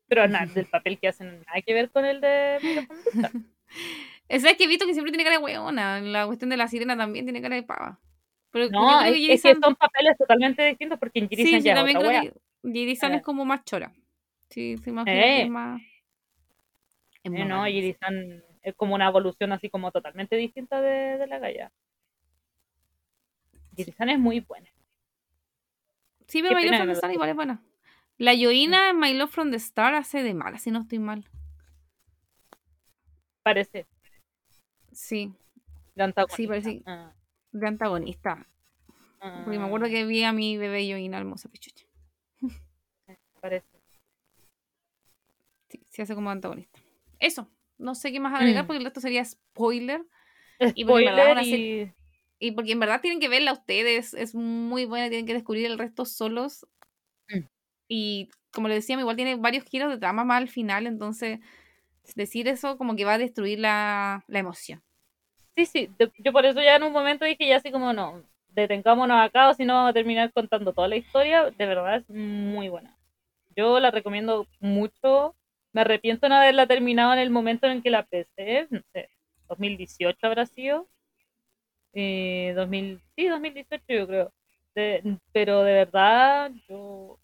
Pero 0.07 0.27
nada, 0.27 0.45
del 0.53 0.67
papel 0.67 0.97
que 0.99 1.07
hacen 1.09 1.41
nada 1.45 1.61
que 1.65 1.73
ver 1.73 1.89
con 1.91 2.05
el 2.05 2.21
de. 2.21 2.87
Esa 4.29 4.49
es 4.51 4.57
que 4.57 4.65
he 4.65 4.67
visto 4.67 4.85
que 4.85 4.93
siempre 4.93 5.11
tiene 5.11 5.23
cara 5.23 5.37
de 5.37 5.43
hueona. 5.43 6.01
La 6.01 6.25
cuestión 6.25 6.49
de 6.49 6.57
la 6.57 6.67
sirena 6.67 6.97
también 6.97 7.25
tiene 7.25 7.41
cara 7.41 7.55
de 7.55 7.63
pava. 7.63 7.99
Pero 8.51 8.69
No, 8.69 9.01
es, 9.01 9.13
que 9.13 9.33
es 9.33 9.41
que 9.41 9.55
son 9.55 9.75
papeles 9.75 10.17
totalmente 10.17 10.63
distintos 10.63 10.99
porque 10.99 11.19
en 11.19 11.29
Jiri-san 11.29 11.61
sí, 11.61 11.65
ya 11.67 11.75
también 11.75 11.97
creo 11.97 12.09
wea. 12.09 12.21
que 12.21 12.33
Jiri-san 12.63 13.13
es 13.13 13.21
como 13.21 13.45
más 13.45 13.63
chora. 13.65 13.93
Sí, 14.49 14.77
sí, 14.77 14.91
que 15.05 15.11
Eh. 15.11 15.41
es 15.43 15.49
más. 15.49 15.81
es 15.81 15.87
Eh, 17.25 17.29
más 17.29 17.47
no. 17.47 17.65
Jiri-san 17.65 18.43
es 18.61 18.75
como 18.75 18.95
una 18.95 19.07
evolución 19.07 19.51
así 19.53 19.69
como 19.69 19.91
totalmente 19.91 20.35
distinta 20.35 20.81
de, 20.81 21.17
de 21.17 21.27
la 21.27 21.39
galla. 21.39 21.71
Jiri-san 23.75 24.09
es 24.09 24.19
muy 24.19 24.39
buena. 24.41 24.69
Sí, 26.27 26.41
pero 26.41 26.55
My 26.55 26.63
Love 26.65 26.77
from 26.77 26.87
the 26.87 26.93
Star 26.93 27.11
igual 27.13 27.29
es 27.29 27.35
buena. 27.35 27.61
La 28.17 28.33
Yoina 28.33 28.89
en 28.89 28.99
My 28.99 29.13
Love 29.13 29.29
from 29.31 29.51
the 29.51 29.57
Star 29.57 29.93
hace 29.93 30.23
de 30.23 30.33
mala, 30.33 30.57
si 30.57 30.71
no 30.71 30.81
estoy 30.81 30.99
mal. 30.99 31.25
Parece. 33.43 33.85
Sí, 34.97 35.31
De 35.95 36.03
antagonista. 36.03 36.35
Sí, 36.35 36.47
parece- 36.47 36.81
Ah, 36.87 37.13
de 37.51 37.67
antagonista. 37.67 38.47
Porque 39.19 39.57
me 39.59 39.65
acuerdo 39.65 39.85
ah, 39.87 39.89
que 39.89 40.05
vi 40.05 40.23
a 40.23 40.31
mi 40.31 40.57
bebé 40.57 40.87
Yoina 40.87 41.17
hermosa 41.17 41.49
pichucha. 41.49 41.85
Parece. 43.41 43.67
Sí, 45.69 45.81
se 45.89 46.01
hace 46.01 46.15
como 46.15 46.29
antagonista. 46.31 46.79
Eso. 47.19 47.47
No 47.77 47.93
sé 47.93 48.11
qué 48.11 48.19
más 48.19 48.33
agregar 48.39 48.63
Mm. 48.63 48.67
porque 48.67 48.77
el 48.79 48.83
resto 48.85 49.01
sería 49.01 49.23
spoiler. 49.23 50.03
Y 50.75 50.85
porque 50.85 51.05
verdad 51.05 51.43
Spoiler 51.43 51.47
y... 51.47 51.93
Y 52.39 52.51
porque 52.51 52.71
en 52.71 52.79
verdad 52.79 53.01
tienen 53.01 53.19
que 53.19 53.29
verla 53.29 53.53
ustedes. 53.53 54.13
Es 54.13 54.33
muy 54.35 54.85
buena, 54.85 55.09
tienen 55.09 55.25
que 55.27 55.33
descubrir 55.33 55.65
el 55.67 55.77
resto 55.79 56.05
solos. 56.05 56.67
Mm. 57.29 57.39
Y 57.87 58.29
como 58.51 58.67
les 58.67 58.77
decía, 58.77 58.99
igual 58.99 59.15
tiene 59.15 59.35
varios 59.35 59.63
giros 59.65 59.89
de 59.91 59.97
trama 59.99 60.23
más 60.23 60.37
al 60.37 60.47
final. 60.49 60.85
Entonces, 60.87 61.39
decir 62.15 62.47
eso 62.47 62.77
como 62.77 62.95
que 62.95 63.05
va 63.05 63.13
a 63.13 63.17
destruir 63.17 63.59
la, 63.59 64.23
la 64.27 64.39
emoción. 64.39 64.83
Sí, 65.57 65.65
sí, 65.65 65.89
yo 66.19 66.31
por 66.31 66.45
eso 66.45 66.61
ya 66.61 66.77
en 66.77 66.83
un 66.83 66.93
momento 66.93 67.25
dije 67.25 67.47
ya 67.47 67.57
así 67.57 67.71
como 67.71 67.91
no, 67.91 68.23
detengámonos 68.49 69.19
acá 69.19 69.49
o 69.49 69.55
si 69.55 69.65
no 69.65 69.73
vamos 69.75 69.89
a 69.91 69.93
terminar 69.93 70.31
contando 70.33 70.73
toda 70.73 70.87
la 70.87 70.97
historia, 70.97 71.51
de 71.51 71.65
verdad 71.65 71.97
es 71.97 72.09
muy 72.09 72.69
buena. 72.69 72.95
Yo 73.55 73.79
la 73.79 73.91
recomiendo 73.91 74.47
mucho, 74.61 75.35
me 75.73 75.81
arrepiento 75.81 76.27
de 76.27 76.29
no 76.29 76.35
haberla 76.37 76.67
terminado 76.67 77.13
en 77.13 77.19
el 77.19 77.31
momento 77.31 77.67
en 77.67 77.81
que 77.83 77.91
la 77.91 78.01
empecé, 78.01 78.67
no 78.71 78.81
sé, 78.93 79.09
2018 79.49 80.27
habrá 80.27 80.45
sido, 80.47 80.87
eh, 81.93 82.53
2000, 82.55 83.01
sí, 83.15 83.27
2018 83.27 83.85
yo 83.87 84.07
creo, 84.07 84.33
De- 84.75 85.17
pero 85.33 85.63
de 85.63 85.73
verdad 85.73 86.51
yo 86.69 87.19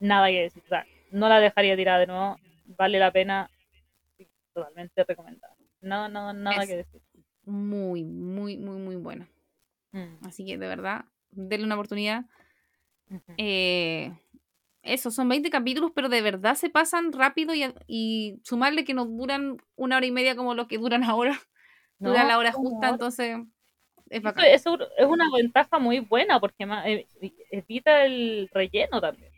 nada 0.00 0.28
que 0.28 0.42
decir, 0.42 0.62
o 0.66 0.68
sea, 0.68 0.86
no 1.12 1.28
la 1.28 1.40
dejaría 1.40 1.76
tirada 1.76 2.00
de 2.00 2.08
nuevo, 2.08 2.36
vale 2.78 2.98
la 3.00 3.12
pena, 3.12 3.50
sí, 4.16 4.28
totalmente 4.54 5.04
recomendada, 5.04 5.54
nada, 5.82 6.08
nada, 6.08 6.32
nada 6.34 6.62
Es- 6.64 6.68
que 6.70 6.76
decir. 6.76 7.02
Muy, 7.48 8.04
muy, 8.04 8.56
muy, 8.58 8.78
muy 8.78 8.96
buena. 8.96 9.28
Mm. 9.92 10.26
Así 10.26 10.44
que 10.44 10.58
de 10.58 10.68
verdad, 10.68 11.06
denle 11.30 11.66
una 11.66 11.76
oportunidad. 11.76 12.26
Ujú. 13.10 13.22
Eh, 13.38 14.12
eso, 14.82 15.10
son 15.10 15.28
20 15.28 15.50
capítulos, 15.50 15.92
pero 15.94 16.08
de 16.08 16.22
verdad 16.22 16.54
se 16.56 16.70
pasan 16.70 17.12
rápido 17.12 17.54
y, 17.54 17.64
y 17.86 18.40
sumarle 18.44 18.84
que 18.84 18.94
no 18.94 19.06
duran 19.06 19.58
una 19.76 19.96
hora 19.96 20.06
y 20.06 20.10
media 20.12 20.36
como 20.36 20.54
lo 20.54 20.68
que 20.68 20.78
duran 20.78 21.02
ahora. 21.04 21.38
Dura 21.98 22.22
No, 22.22 22.28
la 22.28 22.38
hora 22.38 22.52
justa, 22.52 22.88
ahora. 22.88 22.90
entonces 22.90 23.38
es 24.10 24.22
Eso, 24.22 24.22
bacán. 24.22 24.44
eso 24.46 24.78
es 24.98 25.06
una 25.06 25.24
ventaja 25.34 25.78
muy 25.78 26.00
buena 26.00 26.40
porque 26.40 26.64
eh, 26.86 27.06
evita 27.50 28.04
el 28.04 28.48
relleno 28.52 29.00
también. 29.00 29.32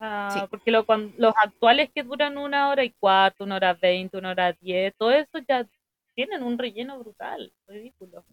Ah, 0.00 0.30
Sí. 0.32 0.40
Porque 0.50 0.70
lo- 0.70 0.84
cuan- 0.84 1.14
los 1.18 1.34
actuales 1.42 1.90
que 1.94 2.02
duran 2.02 2.36
una 2.38 2.68
hora 2.70 2.84
y 2.84 2.90
cuarto, 2.90 3.44
una 3.44 3.56
hora 3.56 3.74
veinte, 3.74 4.16
una 4.18 4.30
hora 4.30 4.52
diez, 4.60 4.94
todo 4.96 5.12
eso 5.12 5.38
ya 5.48 5.66
tienen 6.14 6.42
un 6.42 6.58
relleno 6.58 6.98
brutal, 6.98 7.52
ridículo. 7.66 8.24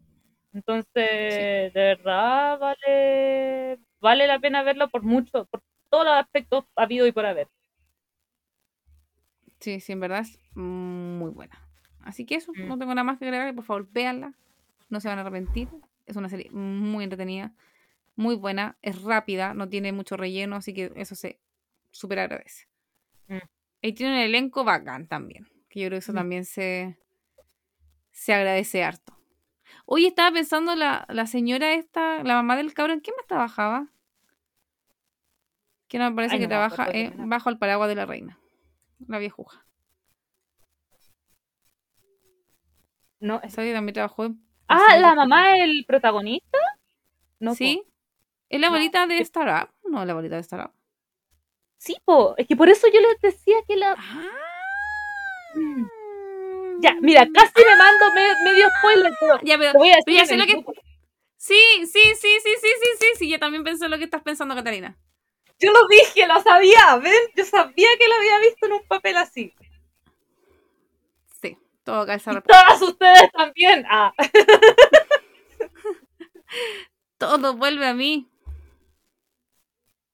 Entonces, 0.54 0.94
de 0.94 1.72
verdad 1.74 2.58
vale, 2.60 3.80
vale 4.00 4.28
la 4.28 4.40
pena 4.40 4.64
verlo 4.64 4.90
por 4.90 5.04
mucho, 5.04 5.46
por 5.46 5.62
todos 5.90 6.06
los 6.06 6.14
aspectos 6.16 6.66
habido 6.76 7.06
y 7.08 7.12
por 7.12 7.26
haber. 7.26 7.48
Sí, 9.60 9.80
sí, 9.80 9.92
en 9.92 10.00
verdad 10.00 10.22
es 10.22 10.40
muy 10.56 11.32
buena. 11.32 11.60
Así 12.02 12.26
que 12.26 12.36
eso, 12.36 12.54
Mm. 12.56 12.68
no 12.68 12.78
tengo 12.78 12.94
nada 12.96 13.04
más 13.04 13.20
que 13.20 13.26
agregar. 13.26 13.54
Por 13.54 13.66
favor, 13.66 13.88
véanla. 13.92 14.34
No 14.90 15.00
se 15.00 15.10
van 15.10 15.18
a 15.20 15.22
arrepentir. 15.22 15.68
Es 16.06 16.16
una 16.16 16.30
serie 16.30 16.50
muy 16.52 17.04
entretenida, 17.04 17.54
muy 18.16 18.36
buena, 18.36 18.78
es 18.82 19.02
rápida, 19.04 19.54
no 19.54 19.70
tiene 19.70 19.92
mucho 19.92 20.18
relleno, 20.18 20.56
así 20.56 20.74
que 20.74 20.92
eso 20.96 21.14
se 21.14 21.40
súper 21.92 22.20
agradece. 22.20 22.66
Mm. 23.28 23.38
Y 23.84 23.94
tiene 23.94 24.14
un 24.14 24.20
elenco 24.20 24.64
bacán 24.64 25.08
también, 25.08 25.48
que 25.70 25.82
yo 25.82 25.88
creo 25.88 25.98
que 25.98 26.04
eso 26.04 26.14
Mm. 26.14 26.16
también 26.16 26.46
se, 26.46 26.98
se 28.12 28.34
agradece 28.34 28.84
harto. 28.84 29.18
Hoy 29.86 30.06
estaba 30.06 30.32
pensando 30.32 30.76
la, 30.76 31.06
la 31.10 31.26
señora 31.28 31.74
esta, 31.74 32.24
la 32.24 32.36
mamá 32.36 32.56
del 32.56 32.74
cabrón, 32.74 32.96
¿en 32.98 33.02
qué 33.02 33.12
más 33.18 33.26
trabajaba? 33.28 33.88
Que 35.88 35.98
no 35.98 36.10
me 36.10 36.16
parece 36.16 36.36
Ay, 36.36 36.40
que 36.42 36.46
no 36.46 36.50
trabaja 36.50 36.90
eh, 36.92 37.12
bajo 37.16 37.50
el 37.50 37.58
paraguas 37.58 37.90
de 37.90 37.96
la 37.96 38.06
reina, 38.06 38.40
la 39.08 39.18
viejuja. 39.18 39.66
No, 43.20 43.38
es- 43.44 43.54
Esa 43.54 43.64
que 43.64 43.74
también 43.74 43.94
trabajó 43.96 44.26
en... 44.26 44.42
Ah, 44.68 44.98
la 44.98 45.10
de 45.10 45.16
mamá 45.16 45.52
del 45.54 45.84
protagonista. 45.88 46.58
No, 47.40 47.52
po. 47.52 47.56
¿Sí? 47.56 47.84
¿Es 48.50 48.60
la 48.60 48.68
No, 48.68 48.76
abuelita 48.76 49.08
de 49.08 49.16
que- 49.18 49.24
Startup? 49.24 49.74
No, 49.84 50.06
la 50.06 50.12
abuelita 50.12 50.36
de 50.36 50.42
Startup. 50.42 50.72
Sí, 51.78 51.98
po. 52.06 52.36
Es 52.38 52.48
que 52.48 52.56
por 52.56 52.70
eso 52.70 52.88
yo 52.94 53.00
les 53.02 53.20
decía 53.22 53.56
que 53.68 53.76
la. 53.78 53.96
Ah. 53.98 54.30
Ya, 56.82 56.96
mira, 57.02 57.28
casi 57.34 57.54
me 57.66 57.76
mando 57.76 58.06
me- 58.16 58.52
medio 58.52 58.68
spoiler, 58.80 59.12
pero 59.20 59.40
Ya, 59.44 59.58
pero, 59.58 59.72
te 59.74 59.78
voy 59.78 59.90
a 59.92 59.96
decir 59.98 60.14
ya 60.14 60.26
sé 60.26 60.38
lo 60.38 60.46
que. 60.46 60.64
Sí, 61.38 61.56
sí, 61.86 62.02
sí, 62.16 62.30
sí, 62.44 62.52
sí, 62.62 62.70
sí, 62.82 62.90
sí, 63.00 63.08
sí. 63.18 63.30
Yo 63.30 63.40
también 63.40 63.64
pensé 63.64 63.88
lo 63.90 63.98
que 63.98 64.04
estás 64.06 64.22
pensando, 64.24 64.56
Catalina. 64.56 64.98
Yo 65.60 65.72
lo 65.72 65.88
dije, 65.88 66.28
lo 66.28 66.42
sabía, 66.42 66.98
¿ven? 66.98 67.14
Yo 67.36 67.46
sabía 67.46 67.90
que 68.00 68.08
lo 68.08 68.16
había 68.16 68.40
visto 68.40 68.66
en 68.66 68.74
un 68.74 68.84
papel 68.88 69.18
así. 69.18 69.54
Sí, 71.42 71.58
todo 71.84 72.06
calza 72.06 72.32
Y 72.32 72.42
todas 72.42 72.82
ustedes 72.82 73.32
también. 73.32 73.86
Ah. 73.90 74.14
Todo 77.18 77.56
vuelve 77.56 77.86
a 77.88 77.94
mí. 77.94 78.30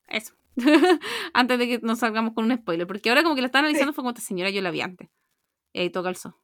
Eso. 0.08 0.34
antes 1.34 1.60
de 1.60 1.68
que 1.68 1.80
nos 1.82 2.00
salgamos 2.00 2.34
con 2.34 2.46
un 2.46 2.58
spoiler. 2.58 2.88
Porque 2.88 3.10
ahora 3.10 3.24
como 3.24 3.36
que 3.36 3.42
la 3.42 3.48
están 3.48 3.66
analizando 3.66 3.94
fue 3.94 4.02
como 4.04 4.12
esta 4.12 4.22
señora 4.22 4.50
yo 4.50 4.62
la 4.62 4.72
vi 4.72 4.82
antes. 4.82 5.10
Y 5.74 5.82
ahí 5.82 5.90
todo 5.90 6.04
calzó. 6.04 6.40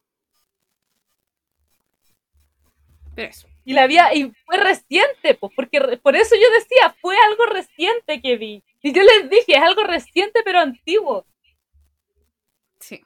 Pero 3.16 3.28
eso. 3.30 3.48
Y 3.64 3.74
la 3.74 3.84
había, 3.84 4.14
y 4.14 4.32
fue 4.46 4.58
reciente, 4.58 5.36
pues, 5.36 5.52
porque 5.56 5.80
re- 5.80 5.98
por 5.98 6.16
eso 6.16 6.36
yo 6.36 6.50
decía, 6.52 6.96
fue 7.02 7.16
algo 7.30 7.46
reciente 7.46 8.22
que 8.22 8.38
vi. 8.38 8.64
Y 8.82 8.92
yo 8.94 9.04
les 9.04 9.30
dije, 9.30 9.56
es 9.58 9.62
algo 9.62 9.84
reciente 9.84 10.42
pero 10.44 10.60
antiguo. 10.60 11.26
Sí. 12.80 13.04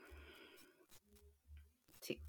Sí. 1.99 2.19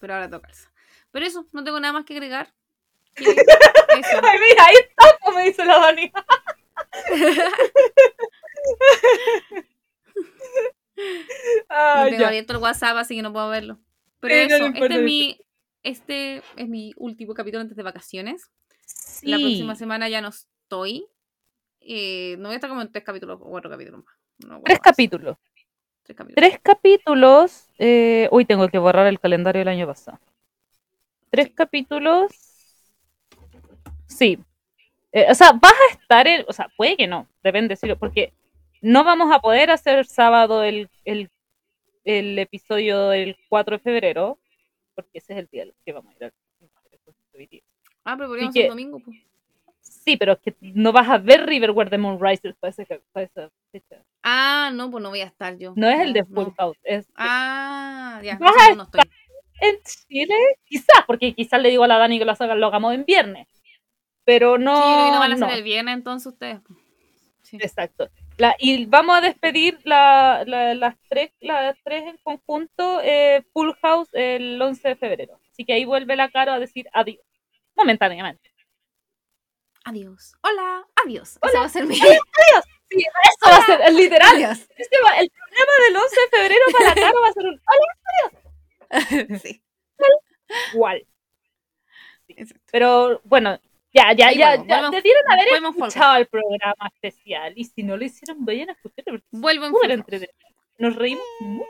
Pero 0.00 0.14
ahora 0.14 0.28
todo 0.28 0.42
calza. 0.42 0.72
Pero 1.12 1.26
eso, 1.26 1.46
no 1.52 1.62
tengo 1.64 1.78
nada 1.80 1.92
más 1.92 2.04
que 2.04 2.14
agregar. 2.14 2.52
Eso. 3.16 4.20
Ay, 4.22 4.38
mira, 4.38 4.64
ahí 4.66 4.74
está, 4.76 5.18
como 5.24 5.38
dice 5.40 5.64
la 5.64 5.78
Dani. 5.78 6.12
No 10.96 11.04
Ay, 11.68 12.10
tengo 12.12 12.26
abierto 12.26 12.52
el 12.54 12.58
WhatsApp, 12.58 12.96
así 12.96 13.14
que 13.16 13.22
no 13.22 13.32
puedo 13.32 13.48
verlo. 13.50 13.78
Pero 14.20 14.34
Sí, 14.34 14.48
no 14.48 14.56
eso, 14.56 14.66
importa 14.66 14.84
este 14.86 14.94
es 14.94 14.98
eso. 15.00 15.04
mi. 15.04 15.40
Este 15.88 16.42
es 16.56 16.68
mi 16.68 16.92
último 16.98 17.32
capítulo 17.32 17.62
antes 17.62 17.74
de 17.74 17.82
vacaciones. 17.82 18.50
La 19.22 19.38
próxima 19.38 19.74
semana 19.74 20.06
ya 20.10 20.20
no 20.20 20.28
estoy. 20.28 21.06
Eh, 21.80 22.36
no 22.38 22.48
voy 22.48 22.52
a 22.52 22.56
estar 22.56 22.68
como 22.68 22.82
en 22.82 22.92
tres 22.92 23.04
capítulos 23.04 23.38
o 23.40 23.48
cuatro 23.48 23.70
capítulos 23.70 24.04
más. 24.04 24.14
No, 24.46 24.60
Tres 24.62 24.80
capítulos. 24.80 25.38
Tres 26.02 26.14
capítulos. 26.14 26.34
Tres 26.36 26.60
capítulos. 26.62 27.68
Eh, 27.78 28.28
uy, 28.30 28.44
tengo 28.44 28.68
que 28.68 28.76
borrar 28.76 29.06
el 29.06 29.18
calendario 29.18 29.60
del 29.60 29.68
año 29.68 29.86
pasado. 29.86 30.20
Tres 31.30 31.52
capítulos. 31.54 32.32
Sí. 34.06 34.38
Eh, 35.12 35.24
o 35.30 35.34
sea, 35.34 35.52
vas 35.52 35.72
a 35.72 35.94
estar 35.94 36.26
en. 36.26 36.44
O 36.48 36.52
sea, 36.52 36.68
puede 36.76 36.98
que 36.98 37.06
no. 37.06 37.26
Depende, 37.42 37.76
sí, 37.76 37.88
porque 37.98 38.34
no 38.82 39.04
vamos 39.04 39.34
a 39.34 39.40
poder 39.40 39.70
hacer 39.70 40.04
sábado 40.04 40.62
el, 40.64 40.90
el, 41.06 41.30
el 42.04 42.38
episodio 42.38 43.08
del 43.08 43.38
4 43.48 43.78
de 43.78 43.82
febrero. 43.82 44.38
Porque 44.98 45.18
ese 45.18 45.32
es 45.34 45.38
el 45.38 45.46
día 45.46 45.62
el 45.62 45.74
que 45.84 45.92
vamos 45.92 46.12
a 46.12 46.16
ir 46.16 46.24
al. 46.24 46.32
Ah, 48.04 48.16
pero 48.16 48.28
podríamos 48.28 48.52
que- 48.52 48.60
hacer 48.62 48.70
domingo. 48.70 48.98
pues. 48.98 49.16
Sí, 49.80 50.16
pero 50.16 50.32
es 50.32 50.38
que 50.40 50.56
no 50.60 50.90
vas 50.92 51.08
a 51.08 51.18
ver 51.18 51.46
Riverware 51.46 51.88
de 51.88 51.98
Moonrisers 51.98 52.56
para, 52.56 52.74
para 53.12 53.24
esa 53.26 53.50
fecha. 53.70 54.02
Ah, 54.24 54.70
no, 54.74 54.90
pues 54.90 55.00
no 55.02 55.10
voy 55.10 55.20
a 55.20 55.26
estar 55.26 55.56
yo. 55.56 55.72
No 55.76 55.88
es 55.88 56.00
el 56.00 56.12
de 56.12 56.22
no. 56.22 56.26
Full 56.44 56.54
House, 56.56 56.78
es 56.82 57.06
Ah, 57.14 58.20
ya. 58.24 58.36
Vas 58.38 58.52
a 58.58 58.70
no, 58.70 58.76
no 58.76 58.82
estoy. 58.84 59.00
en 59.60 59.76
Chile, 60.08 60.34
quizás, 60.64 61.04
porque 61.06 61.32
quizás 61.32 61.62
le 61.62 61.68
digo 61.70 61.84
a 61.84 61.88
la 61.88 61.96
Dani 61.98 62.18
que 62.18 62.24
lo, 62.24 62.32
haga- 62.32 62.54
lo 62.56 62.66
hagamos 62.66 62.92
en 62.94 63.04
viernes. 63.04 63.46
Pero 64.24 64.58
no. 64.58 64.74
sí, 64.76 65.12
no 65.12 65.18
van 65.20 65.32
a 65.32 65.36
no. 65.36 65.46
hacer 65.46 65.58
el 65.58 65.64
viernes 65.64 65.94
entonces 65.94 66.26
ustedes. 66.32 66.60
pues. 66.66 66.78
Sí. 67.42 67.56
Exacto. 67.60 68.10
La, 68.38 68.54
y 68.58 68.86
vamos 68.86 69.18
a 69.18 69.20
despedir 69.20 69.80
la- 69.84 70.44
la- 70.46 70.74
las, 70.74 70.94
tres, 71.08 71.32
las 71.40 71.76
tres 71.84 72.04
en 72.06 72.16
conjunto, 72.18 73.00
eh, 73.02 73.44
Full 73.52 73.72
House, 73.82 74.08
el 74.12 74.60
11 74.62 74.88
de 74.90 74.96
febrero. 74.96 75.40
Así 75.50 75.64
que 75.64 75.72
ahí 75.72 75.84
vuelve 75.84 76.14
la 76.14 76.30
cara 76.30 76.54
a 76.54 76.60
decir 76.60 76.88
adiós. 76.92 77.18
Momentáneamente. 77.74 78.52
Adiós. 79.84 80.34
Hola, 80.42 80.86
adiós. 81.04 81.30
Ese 81.30 81.38
Hola, 81.42 81.60
va 81.60 81.66
a 81.66 81.68
ser 81.68 81.86
mi. 81.86 81.94
Sí, 81.96 82.02
eso 82.06 83.50
va 83.50 83.56
a 83.56 83.66
ser, 83.66 83.92
literal. 83.92 84.36
Adiós. 84.36 84.68
Este 84.76 84.96
va- 85.02 85.18
el 85.18 85.30
programa 85.30 85.72
del 85.86 85.96
11 85.96 86.20
de 86.20 86.28
febrero 86.38 86.64
para 86.72 86.88
la 86.88 86.94
cara 86.94 87.20
va 87.20 87.28
a 87.28 87.32
ser 87.32 89.28
un 89.30 89.38
sí. 89.40 89.62
igual. 90.74 91.06
Pero 92.70 93.20
bueno, 93.24 93.58
ya, 93.92 94.12
ya, 94.12 94.28
Ahí 94.28 94.38
ya, 94.38 94.48
vuelvo, 94.56 94.64
ya 94.66 94.80
vuelvo- 94.80 94.90
debieron 94.96 95.22
haber 95.30 95.48
escuchado 95.48 96.16
el 96.18 96.26
programa 96.26 96.90
especial. 96.94 97.52
Y 97.56 97.64
si 97.64 97.82
no 97.82 97.96
lo 97.96 98.04
hicieron, 98.04 98.44
vayan 98.44 98.70
a 98.70 98.72
escucharlo 98.72 99.20
Vuelvo 99.30 99.66
en 99.82 99.90
entretenido. 99.90 100.34
Nos 100.78 100.94
reímos 100.96 101.24
mucho. 101.40 101.66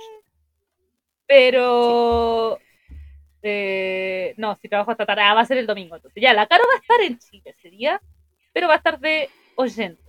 Pero. 1.27 2.59
eh, 3.43 4.35
no, 4.37 4.57
si 4.57 4.69
trabajo 4.69 4.91
hasta 4.91 5.07
tarde, 5.07 5.23
ah, 5.23 5.35
va 5.35 5.41
a 5.43 5.47
ser 5.47 5.59
el 5.59 5.67
domingo. 5.67 5.97
Entonces, 5.97 6.21
ya, 6.23 6.33
la 6.35 6.47
cara 6.47 6.65
va 6.67 6.75
a 6.75 6.81
estar 6.81 7.01
en 7.03 7.19
Chile 7.19 7.43
ese 7.51 7.71
día, 7.71 8.01
pero 8.53 8.67
va 8.69 8.75
a 8.75 8.77
estar 8.79 8.99
de 8.99 9.31
oyente. 9.57 10.03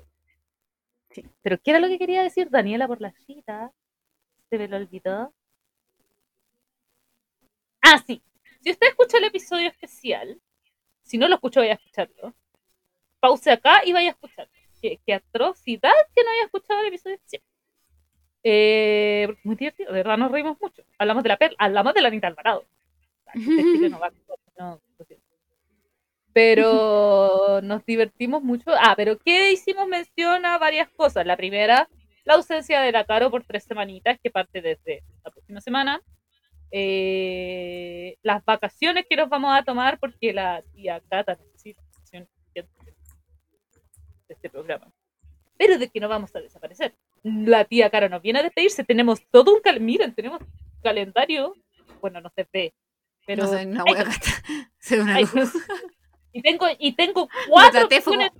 Sí. 1.11 1.25
Pero, 1.41 1.57
¿qué 1.61 1.71
era 1.71 1.79
lo 1.79 1.87
que 1.87 1.99
quería 1.99 2.23
decir 2.23 2.49
Daniela 2.49 2.87
por 2.87 3.01
la 3.01 3.11
cita? 3.11 3.71
Se 4.49 4.57
me 4.57 4.67
lo 4.67 4.77
olvidó. 4.77 5.33
Ah, 7.81 8.01
sí. 8.05 8.21
Si 8.61 8.71
usted 8.71 8.87
escucha 8.87 9.17
el 9.17 9.23
episodio 9.25 9.69
especial, 9.69 10.39
si 11.09 11.17
no 11.17 11.27
lo 11.27 11.35
escuchó, 11.35 11.59
vaya 11.61 11.71
a 11.71 11.75
escucharlo. 11.75 12.35
Pause 13.19 13.47
acá 13.47 13.81
y 13.83 13.93
vaya 13.93 14.09
a 14.09 14.11
escucharlo. 14.11 14.53
Qué, 14.79 14.99
qué 15.03 15.13
atrocidad 15.15 15.91
que 16.15 16.23
no 16.23 16.29
haya 16.29 16.43
escuchado 16.43 16.81
el 16.81 16.87
episodio 16.87 17.15
especial. 17.15 17.41
Eh, 18.43 19.23
porque 19.25 19.39
es 19.39 19.45
muy 19.45 19.55
divertido, 19.55 19.91
de 19.91 19.97
verdad 19.97 20.17
nos 20.17 20.31
reímos 20.31 20.57
mucho. 20.61 20.83
Hablamos 20.99 21.23
de 21.23 21.29
la 21.29 21.37
perla, 21.37 21.57
hablamos 21.59 21.93
de 21.95 22.01
la 22.01 22.07
Anita 22.09 22.27
Alvarado. 22.27 22.65
No. 24.57 24.79
Pero 26.31 27.59
nos 27.63 27.83
divertimos 27.85 28.43
mucho. 28.43 28.71
Ah, 28.79 28.93
pero 28.95 29.17
¿qué 29.17 29.51
hicimos 29.51 29.87
mención 29.87 30.45
a 30.45 30.59
varias 30.59 30.89
cosas? 30.91 31.25
La 31.25 31.37
primera, 31.37 31.89
la 32.23 32.35
ausencia 32.35 32.81
de 32.81 32.91
la 32.91 33.03
Caro 33.05 33.31
por 33.31 33.43
tres 33.43 33.63
semanitas, 33.63 34.19
que 34.21 34.29
parte 34.29 34.61
desde 34.61 35.03
la 35.23 35.31
próxima 35.31 35.59
semana. 35.59 36.03
Eh, 36.71 38.17
las 38.21 38.43
vacaciones 38.45 39.05
que 39.09 39.15
nos 39.15 39.29
vamos 39.29 39.57
a 39.57 39.63
tomar 39.63 39.99
porque 39.99 40.33
la 40.33 40.61
tía 40.73 41.01
Cata 41.09 41.35
necesita 41.35 41.81
vacaciones 41.81 42.29
de 42.53 42.67
este 44.27 44.49
programa. 44.49 44.91
Pero 45.57 45.77
de 45.77 45.89
que 45.89 45.99
no 45.99 46.07
vamos 46.07 46.35
a 46.35 46.39
desaparecer. 46.39 46.95
La 47.23 47.65
tía 47.65 47.89
Caro 47.89 48.07
nos 48.07 48.21
viene 48.21 48.39
a 48.39 48.43
despedirse. 48.43 48.83
Tenemos 48.83 49.19
todo 49.29 49.53
un 49.53 49.61
cal 49.61 49.81
miren, 49.81 50.13
tenemos 50.13 50.39
calendario. 50.81 51.55
Bueno, 52.01 52.21
no 52.21 52.29
se 52.29 52.47
ve. 52.51 52.73
Pero 53.25 53.43
no 53.43 53.83
una 54.91 55.15
ay, 55.15 55.25
luz. 55.33 55.53
y 56.33 56.41
tengo, 56.41 56.65
y 56.77 56.93
tengo 56.93 57.27
cuatro 57.49 57.87
traté, 57.87 58.01
fue 58.01 58.13
opciones. 58.13 58.31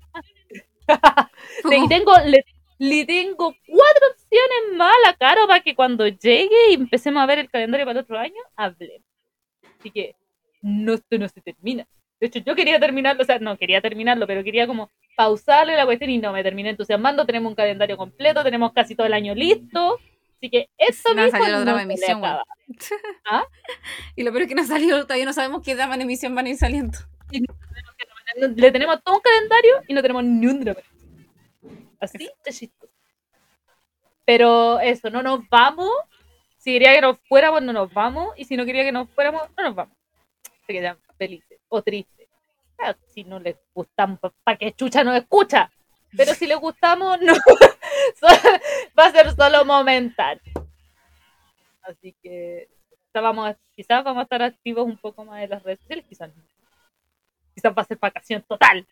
y 1.86 1.88
tengo, 1.90 2.14
le, 2.26 2.44
le 2.80 3.06
tengo 3.06 3.54
cuatro 3.68 4.08
opciones 4.12 4.78
más 4.78 4.92
a 5.06 5.08
la 5.10 5.14
Caro 5.16 5.48
para 5.48 5.60
que 5.62 5.76
cuando 5.76 6.08
llegue 6.08 6.72
y 6.72 6.74
empecemos 6.76 7.22
a 7.22 7.26
ver 7.26 7.40
el 7.40 7.50
calendario 7.50 7.86
para 7.86 8.00
el 8.00 8.04
otro 8.04 8.18
año, 8.18 8.42
hablemos. 8.56 9.06
Así 9.80 9.92
que 9.92 10.16
no, 10.62 10.94
esto 10.96 11.18
no 11.18 11.30
se 11.30 11.42
termina. 11.42 11.86
De 12.20 12.28
hecho, 12.28 12.40
yo 12.40 12.56
quería 12.56 12.80
terminarlo, 12.80 13.22
o 13.22 13.26
sea, 13.26 13.40
no 13.40 13.58
quería 13.58 13.80
terminarlo, 13.82 14.28
pero 14.28 14.44
quería 14.44 14.68
como 14.68 14.90
pausarle 15.16 15.76
la 15.76 15.86
cuestión 15.86 16.10
y 16.10 16.18
no, 16.18 16.34
me 16.34 16.44
terminé 16.44 16.70
entusiasmando. 16.72 17.26
Tenemos 17.26 17.50
un 17.50 17.56
calendario 17.56 17.96
completo, 17.98 18.44
tenemos 18.44 18.74
casi 18.74 18.96
todo 18.96 19.08
el 19.08 19.14
año 19.14 19.36
listo. 19.36 19.98
Así 20.38 20.50
que 20.50 20.70
esto 20.78 21.14
No, 21.14 21.24
mismo 21.24 21.38
salió 21.40 21.60
la 21.60 21.66
no 21.66 21.78
le 21.78 21.84
emisión, 21.84 22.18
acaba. 22.24 22.44
Y 24.16 24.24
lo 24.24 24.32
peor 24.32 24.44
es 24.44 24.48
que 24.50 24.56
no 24.56 24.66
salió, 24.66 25.04
todavía 25.04 25.26
no 25.26 25.34
sabemos 25.34 25.62
qué 25.64 25.76
drama 25.76 25.96
en 25.96 26.02
emisión 26.02 26.34
van 26.36 26.46
a 26.46 26.50
ir 26.50 26.58
saliendo. 26.58 26.98
No- 28.40 28.48
Le 28.56 28.72
tenemos 28.72 29.02
todo 29.04 29.16
un 29.16 29.22
calendario 29.22 29.74
y 29.88 29.94
no 29.94 30.02
tenemos 30.02 30.24
ni 30.24 30.46
un 30.48 30.60
drama. 30.62 30.80
Así. 32.00 32.30
Pero 34.26 34.80
eso, 34.80 35.10
no 35.10 35.24
nos 35.24 35.48
vamos. 35.50 35.90
Si 36.58 36.74
quería 36.74 36.94
que 36.94 37.02
nos 37.02 37.18
fuéramos, 37.28 37.62
no 37.62 37.74
nos 37.74 37.94
vamos. 37.94 38.34
Y 38.38 38.46
si 38.46 38.56
no 38.58 38.66
quería 38.66 38.84
que 38.84 38.92
nos 38.92 39.10
fuéramos, 39.10 39.50
no 39.58 39.64
nos 39.64 39.76
vamos. 39.76 39.98
Se 40.66 40.74
quedan 40.74 40.98
felices 41.18 41.60
o 41.68 41.82
tristes. 41.82 42.28
Ah, 42.78 42.96
si 43.08 43.24
no 43.24 43.40
les 43.40 43.58
gustamos, 43.74 44.20
¿para 44.44 44.58
qué 44.58 44.72
chucha 44.72 45.04
nos 45.04 45.18
escucha? 45.18 45.70
Pero 46.16 46.34
si 46.34 46.48
les 46.48 46.58
gustamos, 46.58 47.20
no. 47.22 47.34
Va 48.98 49.06
a 49.06 49.12
ser 49.12 49.32
solo 49.36 49.66
momentáneo. 49.66 50.42
Así 51.82 52.16
que 52.22 52.70
quizás 52.90 53.24
vamos, 53.24 53.50
a, 53.50 53.58
quizás 53.76 54.04
vamos 54.04 54.22
a 54.22 54.24
estar 54.24 54.42
activos 54.42 54.86
un 54.86 54.98
poco 54.98 55.26
más 55.26 55.44
en 55.44 55.50
las 55.50 55.64
redes 55.64 55.80
sociales, 55.80 56.06
quizás 56.08 56.36
no. 56.36 56.44
Quizás 57.56 57.74
va 57.76 57.82
a 57.82 57.86
ser 57.86 57.98
vacación 57.98 58.44
total. 58.44 58.88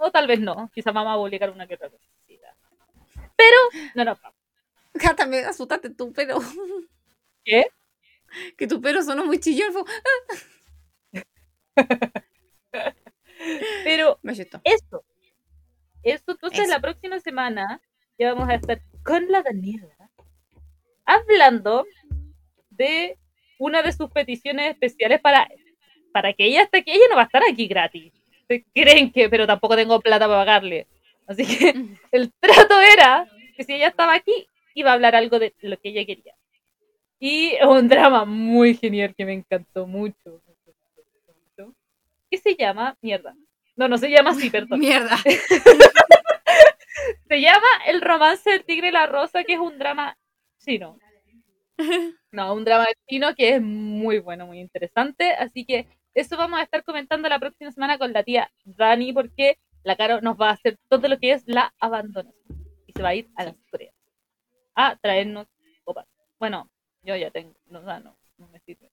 O 0.00 0.10
tal 0.10 0.26
vez 0.26 0.40
no. 0.40 0.70
Quizás 0.74 0.92
vamos 0.92 1.12
a 1.14 1.16
publicar 1.16 1.50
una 1.50 1.66
que 1.66 1.74
otra 1.74 1.90
cosita. 1.90 2.56
Pero 3.36 3.56
no 3.94 4.04
nos 4.04 4.20
vamos. 4.20 4.38
Cata, 4.94 5.26
me 5.26 5.38
asustaste 5.38 5.90
tú, 5.90 6.12
pero. 6.12 6.38
¿Qué? 7.44 7.64
Que 8.56 8.66
tu 8.66 8.80
pero 8.80 9.02
sonó 9.02 9.24
muy 9.24 9.38
chillón. 9.38 9.72
Pero 13.84 14.18
Me 14.22 14.32
asustó. 14.32 14.60
eso. 14.64 15.04
Eso, 16.02 16.24
entonces 16.32 16.60
Eso. 16.60 16.70
la 16.70 16.80
próxima 16.80 17.18
semana 17.20 17.80
ya 18.18 18.32
vamos 18.34 18.48
a 18.48 18.54
estar 18.54 18.80
con 19.02 19.30
la 19.30 19.42
Daniela 19.42 19.94
hablando 21.06 21.86
de 22.70 23.18
una 23.58 23.82
de 23.82 23.92
sus 23.92 24.10
peticiones 24.10 24.72
especiales 24.72 25.20
para, 25.20 25.48
para 26.12 26.32
que 26.32 26.46
ella 26.46 26.62
esté 26.62 26.78
aquí. 26.78 26.90
Ella 26.90 27.04
no 27.10 27.16
va 27.16 27.22
a 27.22 27.26
estar 27.26 27.42
aquí 27.48 27.66
gratis. 27.66 28.12
creen 28.74 29.10
que, 29.12 29.28
pero 29.28 29.46
tampoco 29.46 29.76
tengo 29.76 30.00
plata 30.00 30.26
para 30.26 30.40
pagarle. 30.40 30.86
Así 31.26 31.44
que 31.46 31.74
el 32.12 32.32
trato 32.40 32.80
era 32.80 33.28
que 33.56 33.64
si 33.64 33.74
ella 33.74 33.88
estaba 33.88 34.14
aquí, 34.14 34.46
iba 34.74 34.90
a 34.90 34.94
hablar 34.94 35.14
algo 35.14 35.38
de 35.38 35.54
lo 35.60 35.78
que 35.78 35.90
ella 35.90 36.04
quería. 36.04 36.34
Y 37.20 37.54
un 37.66 37.88
drama 37.88 38.24
muy 38.24 38.74
genial 38.74 39.14
que 39.14 39.24
me 39.24 39.32
encantó 39.32 39.86
mucho. 39.86 40.42
¿Qué 42.30 42.38
se 42.38 42.56
llama? 42.56 42.96
Mierda. 43.00 43.34
No, 43.76 43.86
no 43.88 43.96
se 43.96 44.10
llama 44.10 44.30
así, 44.30 44.50
perdón. 44.50 44.80
Mierda. 44.80 45.16
Se 47.28 47.40
llama 47.40 47.66
El 47.86 48.00
romance 48.00 48.48
del 48.50 48.64
tigre 48.64 48.88
y 48.88 48.92
la 48.92 49.06
rosa, 49.06 49.44
que 49.44 49.54
es 49.54 49.58
un 49.58 49.78
drama 49.78 50.16
chino. 50.58 50.98
No, 52.30 52.54
un 52.54 52.64
drama 52.64 52.86
chino 53.08 53.34
que 53.34 53.56
es 53.56 53.62
muy 53.62 54.18
bueno, 54.18 54.46
muy 54.46 54.60
interesante. 54.60 55.32
Así 55.32 55.64
que 55.64 55.86
eso 56.14 56.36
vamos 56.36 56.60
a 56.60 56.62
estar 56.62 56.84
comentando 56.84 57.28
la 57.28 57.38
próxima 57.38 57.70
semana 57.72 57.98
con 57.98 58.12
la 58.12 58.22
tía 58.22 58.50
Dani, 58.64 59.12
porque 59.12 59.58
la 59.82 59.96
Caro 59.96 60.20
nos 60.20 60.40
va 60.40 60.50
a 60.50 60.52
hacer 60.52 60.78
todo 60.88 61.08
lo 61.08 61.18
que 61.18 61.32
es 61.32 61.42
la 61.46 61.74
abandonación. 61.78 62.34
Y 62.86 62.92
se 62.92 63.02
va 63.02 63.10
a 63.10 63.14
ir 63.14 63.28
a 63.36 63.44
las 63.44 63.56
Coreas 63.70 63.94
a 64.74 64.96
traernos 64.96 65.46
copas. 65.84 66.06
Bueno, 66.38 66.70
yo 67.02 67.16
ya 67.16 67.30
tengo, 67.30 67.54
no, 67.66 67.80
no, 67.82 68.16
no 68.38 68.48
me 68.48 68.60
sirve. 68.60 68.90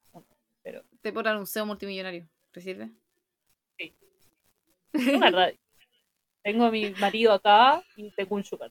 Pero... 0.63 0.83
Te 1.01 1.11
por 1.11 1.27
un 1.27 1.47
CEO 1.47 1.65
multimillonario. 1.65 2.27
¿Te 2.51 2.61
sirve? 2.61 2.91
Sí. 3.77 3.95
Es 4.93 5.19
verdad. 5.19 5.53
tengo 6.43 6.65
a 6.65 6.71
mi 6.71 6.91
marido 6.91 7.33
acá 7.33 7.83
y 7.95 8.11
tengo 8.11 8.35
un 8.35 8.43
sugar 8.43 8.69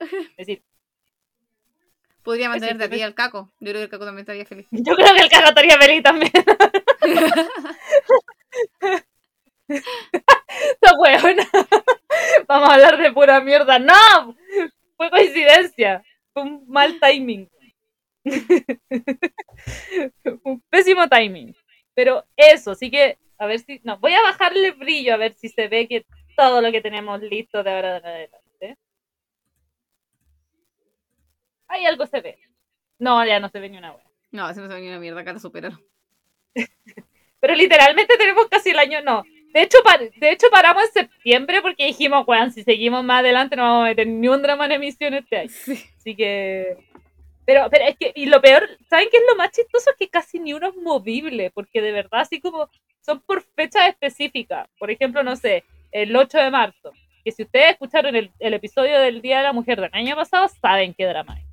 Es 0.00 0.36
decir, 0.46 0.62
Podría 2.22 2.48
mantenerte 2.48 2.84
a 2.84 2.90
ti 2.90 3.02
al 3.02 3.14
caco. 3.14 3.50
Yo 3.60 3.70
creo 3.70 3.74
que 3.74 3.84
el 3.84 3.88
caco 3.88 4.04
también 4.04 4.22
estaría 4.22 4.44
feliz. 4.44 4.66
Yo 4.70 4.94
creo 4.94 5.14
que 5.14 5.22
el 5.22 5.30
caco 5.30 5.48
estaría 5.48 5.78
feliz 5.78 6.02
también. 6.02 6.32
Esta 9.68 10.98
huevona. 10.98 11.48
Vamos 12.48 12.68
a 12.68 12.74
hablar 12.74 12.98
de 12.98 13.12
pura 13.12 13.40
mierda. 13.40 13.78
¡No! 13.78 14.36
Fue 14.96 15.10
coincidencia. 15.10 16.02
Fue 16.32 16.42
un 16.42 16.64
mal 16.68 16.98
timing. 17.00 17.48
un 20.44 20.60
pésimo 20.68 21.08
timing. 21.08 21.54
Pero 21.94 22.26
eso, 22.36 22.72
así 22.72 22.90
que 22.90 23.18
a 23.38 23.46
ver 23.46 23.60
si. 23.60 23.80
No, 23.84 23.98
voy 23.98 24.12
a 24.12 24.22
bajarle 24.22 24.68
el 24.68 24.74
brillo 24.74 25.14
a 25.14 25.16
ver 25.16 25.34
si 25.34 25.48
se 25.48 25.68
ve 25.68 25.88
que 25.88 26.06
todo 26.36 26.60
lo 26.60 26.70
que 26.70 26.80
tenemos 26.80 27.20
listo 27.22 27.62
de 27.62 27.70
ahora 27.70 27.98
en 27.98 28.06
adelante. 28.06 28.39
Ahí 31.70 31.86
algo 31.86 32.06
se 32.06 32.20
ve. 32.20 32.38
No, 32.98 33.24
ya 33.24 33.40
no 33.40 33.48
se 33.48 33.60
ve 33.60 33.68
ni 33.68 33.78
una 33.78 33.92
wea. 33.92 34.04
No, 34.32 34.48
ese 34.50 34.60
no 34.60 34.68
se 34.68 34.74
ve 34.74 34.80
ni 34.80 34.88
una 34.88 34.98
mierda, 34.98 35.20
acá 35.20 35.32
te 35.32 35.40
superaron. 35.40 35.80
Pero 37.40 37.54
literalmente 37.54 38.16
tenemos 38.18 38.48
casi 38.48 38.70
el 38.70 38.78
año, 38.78 39.00
no. 39.02 39.22
De 39.54 39.62
hecho, 39.62 39.78
de 40.20 40.30
hecho, 40.30 40.48
paramos 40.50 40.84
en 40.84 41.08
septiembre 41.08 41.62
porque 41.62 41.86
dijimos, 41.86 42.24
weón, 42.26 42.52
si 42.52 42.62
seguimos 42.62 43.02
más 43.02 43.20
adelante 43.20 43.56
no 43.56 43.62
vamos 43.62 43.84
a 43.84 43.88
meter 43.88 44.06
ni 44.06 44.28
un 44.28 44.42
drama 44.42 44.66
en 44.66 44.72
emisión 44.72 45.14
este 45.14 45.38
año. 45.38 45.50
Así 45.96 46.14
que. 46.14 46.76
Pero, 47.46 47.68
pero 47.70 47.84
es 47.86 47.96
que, 47.96 48.12
y 48.14 48.26
lo 48.26 48.40
peor, 48.40 48.68
¿saben 48.88 49.08
qué 49.10 49.16
es 49.16 49.24
lo 49.28 49.36
más 49.36 49.50
chistoso? 49.50 49.90
Es 49.90 49.96
que 49.96 50.08
casi 50.08 50.38
ni 50.38 50.52
uno 50.52 50.68
es 50.68 50.76
movible, 50.76 51.50
porque 51.50 51.80
de 51.80 51.90
verdad, 51.90 52.20
así 52.20 52.40
como 52.40 52.70
son 53.00 53.20
por 53.20 53.42
fecha 53.42 53.88
específica. 53.88 54.68
Por 54.78 54.90
ejemplo, 54.90 55.22
no 55.22 55.34
sé, 55.34 55.64
el 55.90 56.14
8 56.14 56.38
de 56.38 56.50
marzo. 56.50 56.92
Que 57.24 57.32
si 57.32 57.42
ustedes 57.42 57.72
escucharon 57.72 58.14
el, 58.14 58.30
episodio 58.38 59.00
del 59.00 59.20
Día 59.20 59.38
de 59.38 59.44
la 59.44 59.52
Mujer 59.52 59.80
del 59.80 59.90
año 59.92 60.14
pasado, 60.14 60.48
saben 60.48 60.94
qué 60.94 61.06
drama 61.06 61.38
es. 61.38 61.49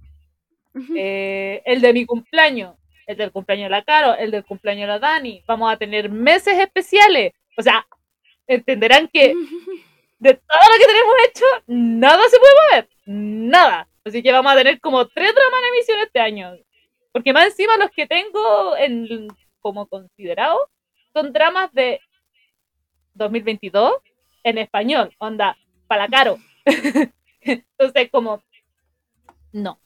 Eh, 0.95 1.61
el 1.65 1.81
de 1.81 1.93
mi 1.93 2.05
cumpleaños, 2.05 2.75
el 3.05 3.17
del 3.17 3.31
cumpleaños 3.31 3.65
de 3.65 3.69
la 3.69 3.83
Caro, 3.83 4.15
el 4.15 4.31
del 4.31 4.45
cumpleaños 4.45 4.83
de 4.83 4.87
la 4.87 4.99
Dani. 4.99 5.43
Vamos 5.47 5.71
a 5.71 5.77
tener 5.77 6.09
meses 6.09 6.57
especiales. 6.59 7.33
O 7.57 7.61
sea, 7.61 7.85
entenderán 8.47 9.07
que 9.07 9.33
de 10.19 10.33
todo 10.33 10.59
lo 10.69 10.79
que 10.79 10.85
tenemos 10.85 11.15
hecho, 11.27 11.45
nada 11.67 12.23
se 12.29 12.39
puede 12.39 12.53
mover. 12.69 12.89
Nada. 13.05 13.87
Así 14.03 14.23
que 14.23 14.31
vamos 14.31 14.51
a 14.51 14.57
tener 14.57 14.79
como 14.79 15.05
tres 15.07 15.33
dramas 15.33 15.59
en 15.61 15.75
emisión 15.75 15.99
este 15.99 16.19
año. 16.19 16.55
Porque 17.11 17.33
más 17.33 17.45
encima 17.47 17.77
los 17.77 17.91
que 17.91 18.07
tengo 18.07 18.77
en, 18.77 19.27
como 19.59 19.87
considerado 19.87 20.69
son 21.13 21.33
dramas 21.33 21.73
de 21.73 21.99
2022 23.15 23.93
en 24.43 24.57
español. 24.59 25.13
Onda, 25.17 25.57
para 25.87 26.07
caro. 26.07 26.37
Entonces, 27.41 28.09
como, 28.11 28.43
no, 29.53 29.79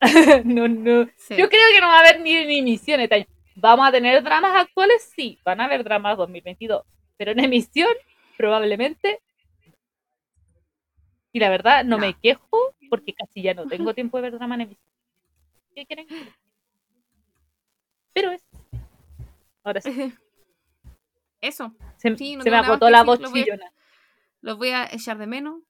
no, 0.43 0.67
no. 0.67 1.05
Yo 1.29 1.49
creo 1.49 1.67
que 1.73 1.81
no 1.81 1.87
va 1.87 1.97
a 1.97 1.99
haber 1.99 2.21
ni, 2.21 2.45
ni 2.45 2.59
emisión 2.59 2.99
este 2.99 3.15
año. 3.15 3.25
¿Vamos 3.55 3.87
a 3.87 3.91
tener 3.91 4.23
dramas 4.23 4.55
actuales? 4.55 5.11
Sí, 5.15 5.39
van 5.43 5.61
a 5.61 5.65
haber 5.65 5.83
dramas 5.83 6.17
2022. 6.17 6.83
Pero 7.17 7.31
en 7.31 7.39
emisión, 7.39 7.91
probablemente. 8.37 9.19
Y 11.31 11.39
la 11.39 11.49
verdad, 11.49 11.85
no, 11.85 11.97
me 11.97 12.13
quejo 12.13 12.73
porque 12.89 13.13
casi 13.13 13.41
ya 13.41 13.53
no 13.53 13.67
tengo 13.67 13.93
tiempo 13.93 14.17
de 14.17 14.23
ver 14.23 14.33
drama 14.33 14.55
en 14.55 14.61
emisión. 14.61 14.89
¿Qué 15.75 15.85
quieren? 15.85 16.07
Pero 18.13 18.31
es. 18.31 18.43
Ahora 19.63 19.79
sí. 19.81 19.89
Eso. 21.41 21.73
Se, 21.97 22.09
me 22.09 22.55
agotó 22.55 22.89
la 22.89 23.03
voz 23.03 23.19
los 24.41 24.57
voy 24.57 24.69
a 24.69 24.85
echar 24.91 25.17
de 25.17 25.27
menos. 25.27 25.61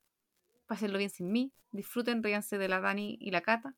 Pásenlo 0.72 1.00
bien 1.00 1.10
sin 1.10 1.30
mí. 1.34 1.52
Disfruten, 1.74 2.24
ríanse 2.24 2.58
de 2.58 2.70
la 2.70 2.80
Dani 2.80 3.18
y 3.20 3.32
la 3.32 3.42
Cata. 3.42 3.76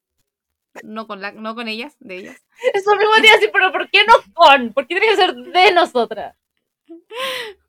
No 0.84 1.08
con, 1.08 1.22
la, 1.22 1.32
no 1.32 1.56
con 1.56 1.68
ellas, 1.68 1.98
de 2.00 2.18
ellas. 2.18 2.46
Eso 2.76 2.96
mismo 2.96 3.14
te 3.16 3.26
iba 3.26 3.32
a 3.32 3.38
decir, 3.38 3.50
pero 3.52 3.72
¿por 3.72 3.90
qué 3.90 4.06
no 4.06 4.14
con? 4.36 4.74
¿Por 4.74 4.86
qué 4.86 5.00
tiene 5.00 5.08
que 5.08 5.16
ser 5.16 5.34
de 5.34 5.72
nosotras? 5.74 6.38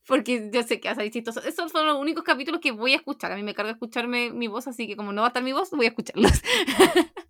Porque 0.07 0.51
yo 0.53 0.63
sé 0.63 0.79
que 0.79 0.91
a 0.91 1.11
chistoso. 1.11 1.41
Esos 1.41 1.73
son 1.73 1.87
los 1.87 1.97
únicos 1.97 2.23
capítulos 2.23 2.61
que 2.61 2.73
voy 2.73 2.93
a 2.93 2.97
escuchar. 2.97 3.33
A 3.33 3.37
mí 3.37 3.43
me 3.43 3.55
carga 3.55 3.73
escucharme 3.73 4.31
mi 4.31 4.47
voz, 4.47 4.67
así 4.69 4.87
que 4.87 4.95
como 4.95 5.11
no 5.11 5.23
va 5.23 5.29
a 5.29 5.31
estar 5.31 5.43
mi 5.43 5.55
voz, 5.55 5.71
voy 5.71 5.87
a 5.87 5.89
escucharlos. 5.89 6.43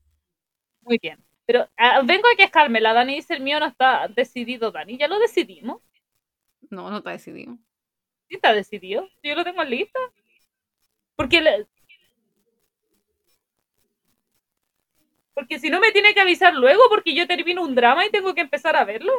Muy 0.81 0.99
bien. 1.01 1.25
Pero 1.47 1.69
ah, 1.77 2.03
vengo 2.05 2.27
a 2.27 2.37
quejarme. 2.37 2.81
La 2.81 2.93
Dani 2.93 3.15
dice 3.15 3.35
el 3.35 3.41
mío 3.45 3.61
no 3.61 3.67
está 3.67 4.09
decidido, 4.09 4.73
Dani. 4.73 4.99
¿Ya 4.99 5.07
lo 5.07 5.21
decidimos? 5.21 5.81
No, 6.71 6.91
no 6.91 6.97
está 6.97 7.11
decidido. 7.11 7.57
¿Sí 8.29 8.35
está 8.35 8.53
decidido? 8.53 9.09
Yo 9.23 9.37
lo 9.37 9.45
tengo 9.45 9.63
en 9.63 9.71
lista. 9.71 10.01
Porque 11.15 11.65
Porque 15.35 15.59
si 15.59 15.69
no 15.69 15.81
me 15.81 15.91
tiene 15.91 16.15
que 16.15 16.21
avisar 16.21 16.55
luego 16.55 16.83
porque 16.89 17.15
yo 17.15 17.27
termino 17.27 17.63
un 17.63 17.75
drama 17.75 18.07
y 18.07 18.11
tengo 18.11 18.35
que 18.35 18.41
empezar 18.41 18.77
a 18.77 18.85
verlo. 18.85 19.13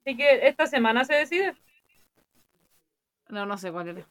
Así 0.00 0.16
que 0.16 0.46
esta 0.46 0.66
semana 0.66 1.04
se 1.04 1.14
decide. 1.14 1.54
No, 3.28 3.44
no 3.44 3.58
sé 3.58 3.70
cuál 3.70 3.88
era. 3.88 4.06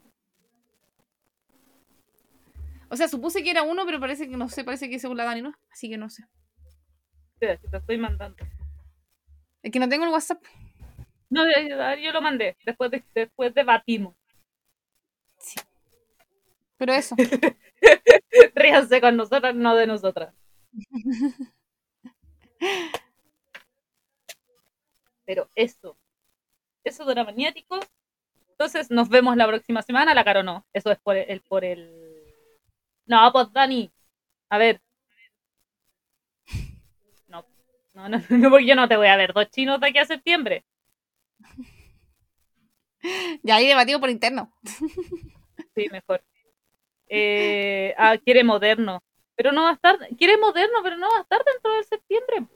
O 2.90 2.96
sea, 2.96 3.08
supuse 3.08 3.42
que 3.42 3.50
era 3.50 3.62
uno, 3.62 3.84
pero 3.84 4.00
parece 4.00 4.28
que 4.28 4.36
no 4.36 4.48
sé, 4.48 4.64
parece 4.64 4.88
que 4.88 4.96
es 4.96 5.02
según 5.02 5.16
la 5.16 5.24
Dani, 5.24 5.42
¿no? 5.42 5.54
Así 5.70 5.90
que 5.90 5.98
no 5.98 6.08
sé. 6.08 6.24
te 7.38 7.58
estoy 7.72 7.98
mandando. 7.98 8.36
Es 9.62 9.72
que 9.72 9.78
no 9.78 9.88
tengo 9.88 10.04
el 10.04 10.10
WhatsApp. 10.10 10.42
No, 11.30 11.42
yo 12.00 12.12
lo 12.12 12.22
mandé. 12.22 12.56
Después, 12.64 12.90
de, 12.90 13.04
después 13.14 13.52
debatimos. 13.54 14.14
Sí. 15.38 15.60
Pero 16.78 16.92
eso. 16.92 17.16
Ríanse 18.54 19.00
con 19.00 19.16
nosotras, 19.16 19.54
no 19.54 19.74
de 19.74 19.86
nosotras. 19.86 20.34
Pero 25.24 25.48
eso. 25.54 25.96
Eso 26.84 27.04
de 27.04 27.24
maniáticos. 27.24 27.86
Entonces 28.50 28.90
nos 28.90 29.08
vemos 29.08 29.36
la 29.36 29.46
próxima 29.46 29.82
semana. 29.82 30.14
La 30.14 30.24
caro 30.24 30.42
no. 30.42 30.66
Eso 30.72 30.90
es 30.90 30.98
por 30.98 31.16
el, 31.16 31.40
por 31.42 31.64
el. 31.64 32.24
No, 33.06 33.30
pues 33.32 33.52
Dani. 33.52 33.90
A 34.50 34.58
ver. 34.58 34.80
No. 37.28 37.44
No, 37.94 38.08
no, 38.08 38.18
no, 38.28 38.50
porque 38.50 38.66
yo 38.66 38.74
no 38.74 38.88
te 38.88 38.96
voy 38.96 39.08
a 39.08 39.16
ver 39.16 39.32
dos 39.32 39.50
chinos 39.50 39.80
de 39.80 39.88
aquí 39.88 39.98
a 39.98 40.06
septiembre. 40.06 40.64
Ya 43.42 43.56
ahí 43.56 43.66
debatido 43.66 44.00
por 44.00 44.10
interno. 44.10 44.52
Sí, 45.74 45.88
mejor. 45.92 46.22
Eh, 47.08 47.94
ah, 47.96 48.16
quiere 48.18 48.44
moderno. 48.44 49.02
Pero 49.36 49.52
no 49.52 49.62
va 49.62 49.70
a 49.70 49.74
estar. 49.74 49.98
Quiere 50.16 50.36
moderno, 50.36 50.78
pero 50.82 50.96
no 50.96 51.08
va 51.08 51.18
a 51.18 51.22
estar 51.22 51.42
dentro 51.44 51.72
de 51.74 51.84
septiembre. 51.84 52.46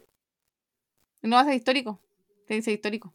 No 1.22 1.36
va 1.36 1.42
a 1.42 1.44
ser 1.44 1.54
histórico. 1.54 2.00
Te 2.46 2.54
dice 2.54 2.72
histórico. 2.72 3.14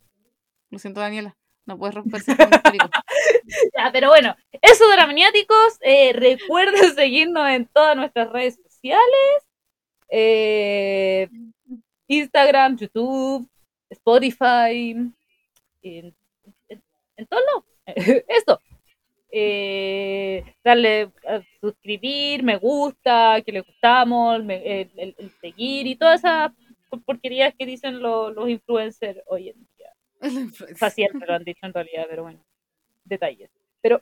Lo 0.70 0.80
siento, 0.80 1.00
Daniela. 1.00 1.36
No 1.66 1.78
puedes 1.78 1.96
romperse 1.96 2.36
con 2.36 2.50
histórico. 2.50 2.90
ya, 3.78 3.92
pero 3.92 4.08
bueno, 4.08 4.36
eso 4.62 4.88
de 4.88 4.98
los 4.98 5.08
maniáticos. 5.08 5.78
Eh, 5.82 6.14
recuerden 6.14 6.76
seguirnos 6.96 7.50
en 7.50 7.66
todas 7.68 7.96
nuestras 7.98 8.32
redes 8.32 8.58
sociales. 8.64 9.48
Eh, 10.10 11.30
Instagram, 12.08 12.78
YouTube, 12.78 13.50
Spotify, 13.90 14.96
en, 15.82 16.16
en, 16.70 17.28
todos 17.28 17.44
lados. 17.46 17.64
Esto 18.28 18.62
eh, 19.40 20.56
darle 20.64 21.12
a 21.28 21.42
suscribir, 21.62 22.44
me 22.44 22.58
gusta, 22.58 23.42
que 23.46 23.52
le 23.52 23.62
gustamos, 23.62 24.42
el, 24.48 25.32
seguir 25.42 25.88
y 25.88 25.96
todas 25.96 26.20
esas 26.20 26.52
porquerías 27.06 27.54
que 27.58 27.66
dicen 27.66 28.00
lo, 28.00 28.32
los 28.32 28.50
influencers 28.50 29.20
hoy 29.28 29.50
en 29.50 29.68
día. 29.78 30.48
Facial, 30.76 31.12
lo 31.28 31.34
han 31.34 31.44
dicho 31.44 31.66
en 31.66 31.74
realidad, 31.74 32.06
pero 32.10 32.24
bueno, 32.24 32.40
detalles. 33.06 33.50
Pero 33.82 34.02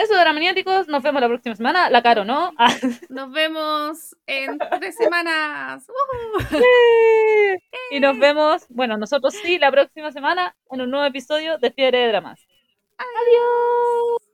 eso 0.00 0.18
era 0.18 0.32
maniáticos, 0.32 0.88
nos 0.88 1.02
vemos 1.02 1.20
la 1.20 1.28
próxima 1.28 1.54
semana, 1.54 1.90
la 1.90 2.02
caro, 2.02 2.24
¿no? 2.24 2.52
Nos 3.10 3.30
vemos 3.32 4.16
en 4.26 4.58
tres 4.58 4.96
semanas. 4.96 5.86
Y 7.90 8.00
nos 8.00 8.18
vemos, 8.18 8.66
bueno, 8.70 8.96
nosotros 8.96 9.34
sí, 9.34 9.58
la 9.58 9.70
próxima 9.70 10.10
semana 10.10 10.56
en 10.70 10.80
un 10.80 10.90
nuevo 10.90 11.04
episodio 11.04 11.58
de 11.58 11.70
Fiebre 11.70 11.98
de 11.98 12.08
Dramas. 12.08 12.40
Adiós. 12.96 14.29